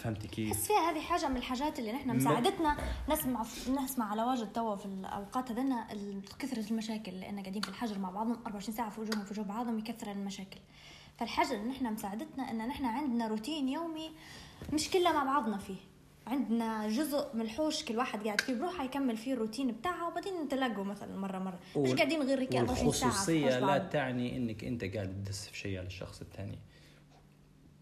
فهمتي 0.00 0.28
كيف؟ 0.28 0.50
بس 0.50 0.66
فيها 0.66 0.90
هذه 0.90 1.00
حاجة 1.00 1.28
من 1.28 1.36
الحاجات 1.36 1.78
اللي 1.78 1.92
نحن 1.92 2.16
مساعدتنا. 2.16 2.76
نسمع 3.08 3.44
نسمع 3.84 4.10
على 4.10 4.22
واجد 4.22 4.52
توا 4.52 4.76
في 4.76 4.86
الاوقات 4.86 5.50
هذنا 5.50 5.86
كثرة 6.38 6.70
المشاكل 6.70 7.12
لأن 7.20 7.40
قاعدين 7.40 7.62
في 7.62 7.68
الحجر 7.68 7.98
مع 7.98 8.10
بعضهم 8.10 8.32
24 8.46 8.76
ساعة 8.76 8.90
في 8.90 9.00
وجوههم 9.00 9.24
في 9.24 9.32
وجوه 9.32 9.44
بعضهم 9.44 9.78
يكثر 9.78 10.10
المشاكل. 10.12 10.60
فالحاجة 11.18 11.52
اللي 11.52 11.68
نحن 11.68 11.92
مساعدتنا 11.92 12.50
إن 12.50 12.68
نحن 12.68 12.84
عندنا 12.84 13.28
روتين 13.28 13.68
يومي 13.68 14.10
مش 14.72 14.90
كلنا 14.90 15.12
مع 15.12 15.24
بعضنا 15.24 15.58
فيه. 15.58 15.76
عندنا 16.26 16.88
جزء 16.88 17.26
من 17.34 17.40
الحوش 17.40 17.84
كل 17.84 17.96
واحد 17.98 18.24
قاعد 18.24 18.40
فيه 18.40 18.54
بروحه 18.54 18.84
يكمل 18.84 19.16
فيه 19.16 19.32
الروتين 19.32 19.72
بتاعه 19.72 20.08
وبعدين 20.08 20.32
نتلاقوا 20.44 20.84
مثلا 20.84 21.18
مرة 21.18 21.38
مرة. 21.38 21.58
مش 21.76 21.92
قاعدين 21.92 22.22
غير 22.22 22.40
هيك 22.40 22.54
24 22.56 22.92
ساعة 22.92 23.12
حوش 23.12 23.28
لا. 23.28 23.78
تعني 23.78 24.36
إنك 24.36 24.64
أنت 24.64 24.84
قاعد 24.84 25.08
تدس 25.24 25.46
في 25.46 25.58
شيء 25.58 25.78
على 25.78 25.86
الشخص 25.86 26.20
الثاني. 26.20 26.58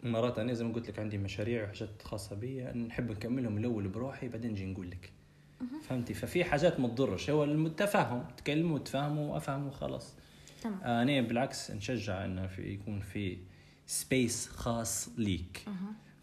مرات 0.03 0.39
أنا 0.39 0.53
زي 0.53 0.65
ما 0.65 0.73
قلت 0.73 0.89
لك 0.89 0.99
عندي 0.99 1.19
مشاريع 1.19 1.65
وحاجات 1.65 2.03
خاصة 2.03 2.37
بي 2.37 2.63
نحب 2.63 3.11
نكملهم 3.11 3.59
الأول 3.59 3.89
بروحي 3.89 4.29
بعدين 4.29 4.51
نجي 4.51 4.67
نقول 4.67 4.91
لك. 4.91 5.13
فهمتي؟ 5.83 6.15
ففي 6.15 6.45
حاجات 6.45 6.81
ما 6.81 6.89
تضرش 6.89 7.31
هو؟ 7.31 7.45
التفاهم 7.45 8.25
تكلموا 8.37 8.75
وتفاهموا 8.75 9.35
وافهموا 9.35 9.69
وخلاص 9.69 10.15
تمام. 10.63 10.81
أنا 10.83 11.21
بالعكس 11.21 11.71
نشجع 11.71 12.25
انه 12.25 12.47
في 12.47 12.63
يكون 12.63 13.01
في 13.01 13.39
space 13.87 14.49
خاص 14.49 15.09
ليك. 15.19 15.65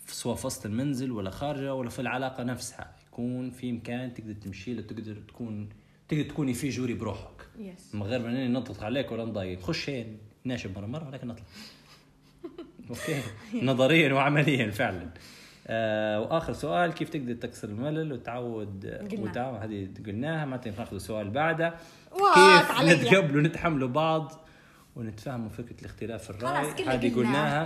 سواء 0.08 0.36
في 0.36 0.48
وسط 0.48 0.66
المنزل 0.66 1.12
ولا 1.12 1.30
خارجة 1.30 1.74
ولا 1.74 1.90
في 1.90 2.00
العلاقة 2.00 2.44
نفسها. 2.44 2.96
يكون 3.08 3.50
في 3.50 3.72
مكان 3.72 4.14
تقدر 4.14 4.34
تمشي 4.34 4.74
له 4.74 4.82
تقدر 4.82 5.16
تكون 5.28 5.70
تقدر 6.08 6.24
تكوني 6.24 6.54
فيه 6.54 6.70
جوري 6.70 6.94
بروحك. 6.94 7.48
من 7.94 8.04
غير 8.04 8.20
ما 8.20 8.48
نضغط 8.48 8.84
عليك 8.84 9.12
ولا 9.12 9.26
نضايق 9.26 9.60
خش 9.62 9.90
هين 9.90 10.18
ناشب 10.44 10.78
مرة 10.78 10.86
مرة 10.86 11.08
ولكن 11.08 11.28
نطلع 11.28 11.46
okay 12.90 13.22
نظريا 13.72 14.14
وعمليا 14.14 14.72
فعلا 14.72 15.10
آه 15.68 16.20
وآخر 16.22 16.54
سؤال 16.54 16.94
كيف 16.94 17.10
تقدر 17.10 17.34
تكسر 17.34 17.68
الملل 17.68 18.14
وتعود 18.14 18.86
قلنا. 19.12 19.22
وتعود 19.30 19.62
هذه 19.62 19.88
قلناها 20.06 20.46
ما 20.46 20.62
ناخذ 20.78 20.98
سؤال 20.98 21.30
بعده 21.30 21.74
كيف. 22.36 22.82
نتقبلوا 22.82 23.42
ونتحملوا 23.42 23.88
بعض 23.90 24.32
ونتفاهموا 24.96 25.50
فكرة 25.50 25.80
الاختلاف 25.82 26.30
الرأي 26.30 26.64
خلاص 26.64 26.76
كلنا 26.76 26.94
هذه 26.94 27.16
قلناها. 27.16 27.64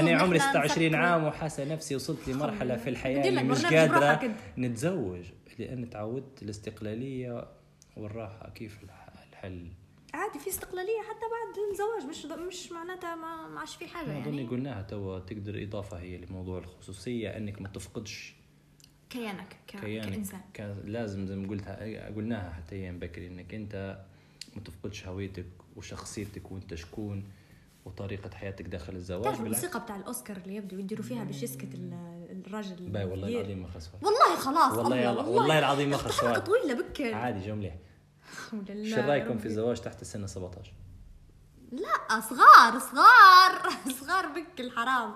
أنا 0.00 0.18
عمري 0.22 0.38
نحن 0.38 0.50
26 0.50 0.86
نفكر. 0.86 0.96
عام 1.02 1.24
وحاسة 1.24 1.64
نفسي 1.74 1.96
وصلت 1.96 2.28
لمرحلة 2.28 2.76
في 2.76 2.90
الحياة 2.90 3.28
اللي 3.28 3.42
مش 3.42 3.64
قادرة 3.66 4.20
نتزوج 4.58 5.20
لأن 5.58 5.90
تعودت 5.90 6.42
الاستقلالية 6.42 7.44
والراحة 7.96 8.50
كيف 8.54 8.78
الح- 8.84 9.08
الحل 9.32 9.66
عادي 10.14 10.38
في 10.38 10.48
استقلالية 10.50 11.00
حتى 11.10 11.20
بعد 11.20 11.70
الزواج 11.72 12.04
مش 12.10 12.26
مش 12.48 12.72
معناتها 12.72 13.14
ما 13.14 13.48
ما 13.48 13.60
عادش 13.60 13.76
في 13.76 13.86
حاجة 13.86 14.06
اظن 14.06 14.34
يعني. 14.34 14.46
قلناها 14.46 14.82
توا 14.82 15.18
تقدر 15.18 15.62
إضافة 15.62 15.98
هي 15.98 16.16
لموضوع 16.16 16.58
الخصوصية 16.58 17.36
أنك 17.36 17.62
ما 17.62 17.68
تفقدش 17.68 18.34
كيانك 19.10 19.56
ك... 19.66 19.76
كيانك 19.80 20.10
كإنسان. 20.10 20.40
كان 20.54 20.80
لازم 20.84 21.26
زي 21.26 21.36
ما 21.36 21.48
قلتها 21.48 22.06
قلناها 22.16 22.50
حتى 22.52 22.74
أيام 22.76 22.98
بكري 22.98 23.26
إنك 23.26 23.54
أنت 23.54 23.98
ما 24.56 24.62
تفقدش 24.62 25.06
هويتك 25.06 25.46
وشخصيتك 25.76 26.52
وأنت 26.52 26.74
شكون 26.74 27.24
وطريقة 27.84 28.30
حياتك 28.34 28.64
داخل 28.64 28.94
الزواج 28.96 29.24
تعرف 29.24 29.40
الموسيقى 29.40 29.80
بتاع 29.80 29.96
الأوسكار 29.96 30.36
اللي 30.36 30.56
يبدو 30.56 30.78
يديروا 30.78 31.04
فيها 31.04 31.24
باش 31.24 31.42
يسكت 31.42 31.74
ال- 31.74 32.42
الراجل 32.46 32.88
باي 32.90 33.04
والله 33.04 33.28
العظيم 33.28 33.62
ما 33.62 33.68
خسر 33.68 33.90
والله 34.02 34.36
خلاص 34.36 34.72
والله 34.78 34.82
الله 34.86 34.96
يلا- 34.96 35.22
والله. 35.22 35.58
العظيم 35.58 35.88
ما 35.90 35.96
أخت 35.96 36.06
خسر. 36.08 36.28
حلقه 36.28 36.38
طويلة 36.40 36.74
بك 36.82 37.00
عادي 37.00 37.46
جو 37.46 37.54
مليح 37.54 37.74
شو 38.84 39.00
رأيكم. 39.00 39.38
في 39.38 39.46
الزواج 39.46 39.80
تحت 39.80 40.04
سن 40.04 40.26
17 40.26 40.72
لا 41.72 42.20
صغار 42.20 42.78
صغار 42.78 43.70
صغار 44.00 44.26
بك 44.26 44.60
الحرام. 44.60 45.14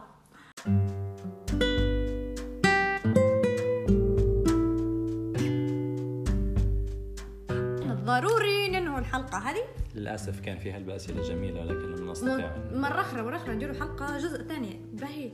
ضروري 8.05 8.69
ننهوا 8.69 8.99
الحلقة 8.99 9.39
هذه. 9.39 9.65
للأسف 9.95 10.41
كان 10.41 10.59
فيها 10.59 10.77
الاسئله 10.77 11.23
جميله 11.23 11.61
ولكن 11.61 11.95
لم 11.97 12.11
نستطيع 12.11 12.57
مرة 12.73 13.01
أخرى 13.01 13.23
مرة 13.23 13.37
أخرى 13.37 13.55
نديروا 13.55 13.75
حلقة 13.75 14.19
جزء 14.19 14.43
ثاني. 14.43 14.81
باهي. 14.93 15.33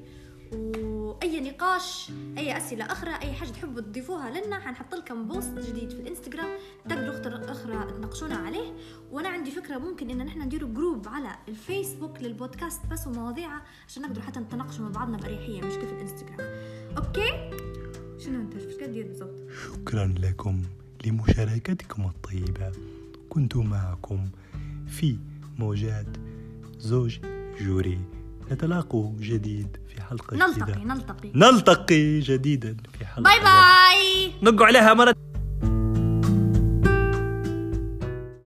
وأي 0.54 1.40
نقاش 1.40 2.12
أي 2.38 2.56
أسئلة 2.56 2.84
أخرى 2.84 3.10
أي 3.10 3.32
حاجة 3.32 3.48
تحبوا 3.48 3.80
تضيفوها 3.80 4.30
لنا 4.30 4.58
حنحط 4.60 4.94
لكم 4.94 5.28
post 5.28 5.58
جديد 5.58 5.90
في 5.90 6.00
الإنستغرام 6.00 6.48
تقدروا 6.88 7.50
أخرى 7.50 7.92
تناقشونا 7.92 8.34
عليه. 8.34 8.72
وأنا 9.10 9.28
عندي 9.28 9.50
فكرة 9.50 9.78
ممكن 9.78 10.10
إن 10.10 10.18
نحن 10.26 10.42
نديروا 10.42 10.70
group 10.74 11.08
على 11.08 11.36
الفيسبوك 11.48 12.22
للبودكاست 12.22 12.80
بس 12.90 13.06
ومواضيعها 13.06 13.62
عشان 13.88 14.02
نقدروا 14.02 14.24
حتى 14.24 14.40
نتناقشوا 14.40 14.84
مع 14.84 14.90
بعضنا 14.90 15.16
بأريحية 15.16 15.60
مش 15.60 15.74
كيف 15.74 15.92
الإنستغرام. 15.92 16.40
okay؟ 16.96 17.50
شنو 18.18 18.40
أنت؟ 18.40 18.56
إيش 18.56 18.76
كدير 18.76 19.06
بالضبط؟ 19.06 19.40
شكرا 19.64 20.14
لكم 20.18 20.62
لمشاركتكم 21.06 22.04
الطيبة. 22.06 22.72
كنت 23.28 23.56
معكم 23.56 24.28
في 24.88 25.16
موجات 25.58 26.16
زوج 26.78 27.18
جوري. 27.60 28.00
نتلاقوا 28.50 29.12
جديد 29.20 29.76
في 29.88 30.02
حلقة 30.02 30.36
نلتقي 30.36 30.72
جديدة. 30.72 30.94
نلتقي 30.94 31.30
نلتقي. 31.34 32.20
جديدا 32.20 32.76
في 32.98 33.06
حلقة 33.06 33.22
bye 33.22 33.40
bye. 33.40 34.32
نقوا 34.42 34.66
عليها 34.66 34.94
مرة 34.94 35.14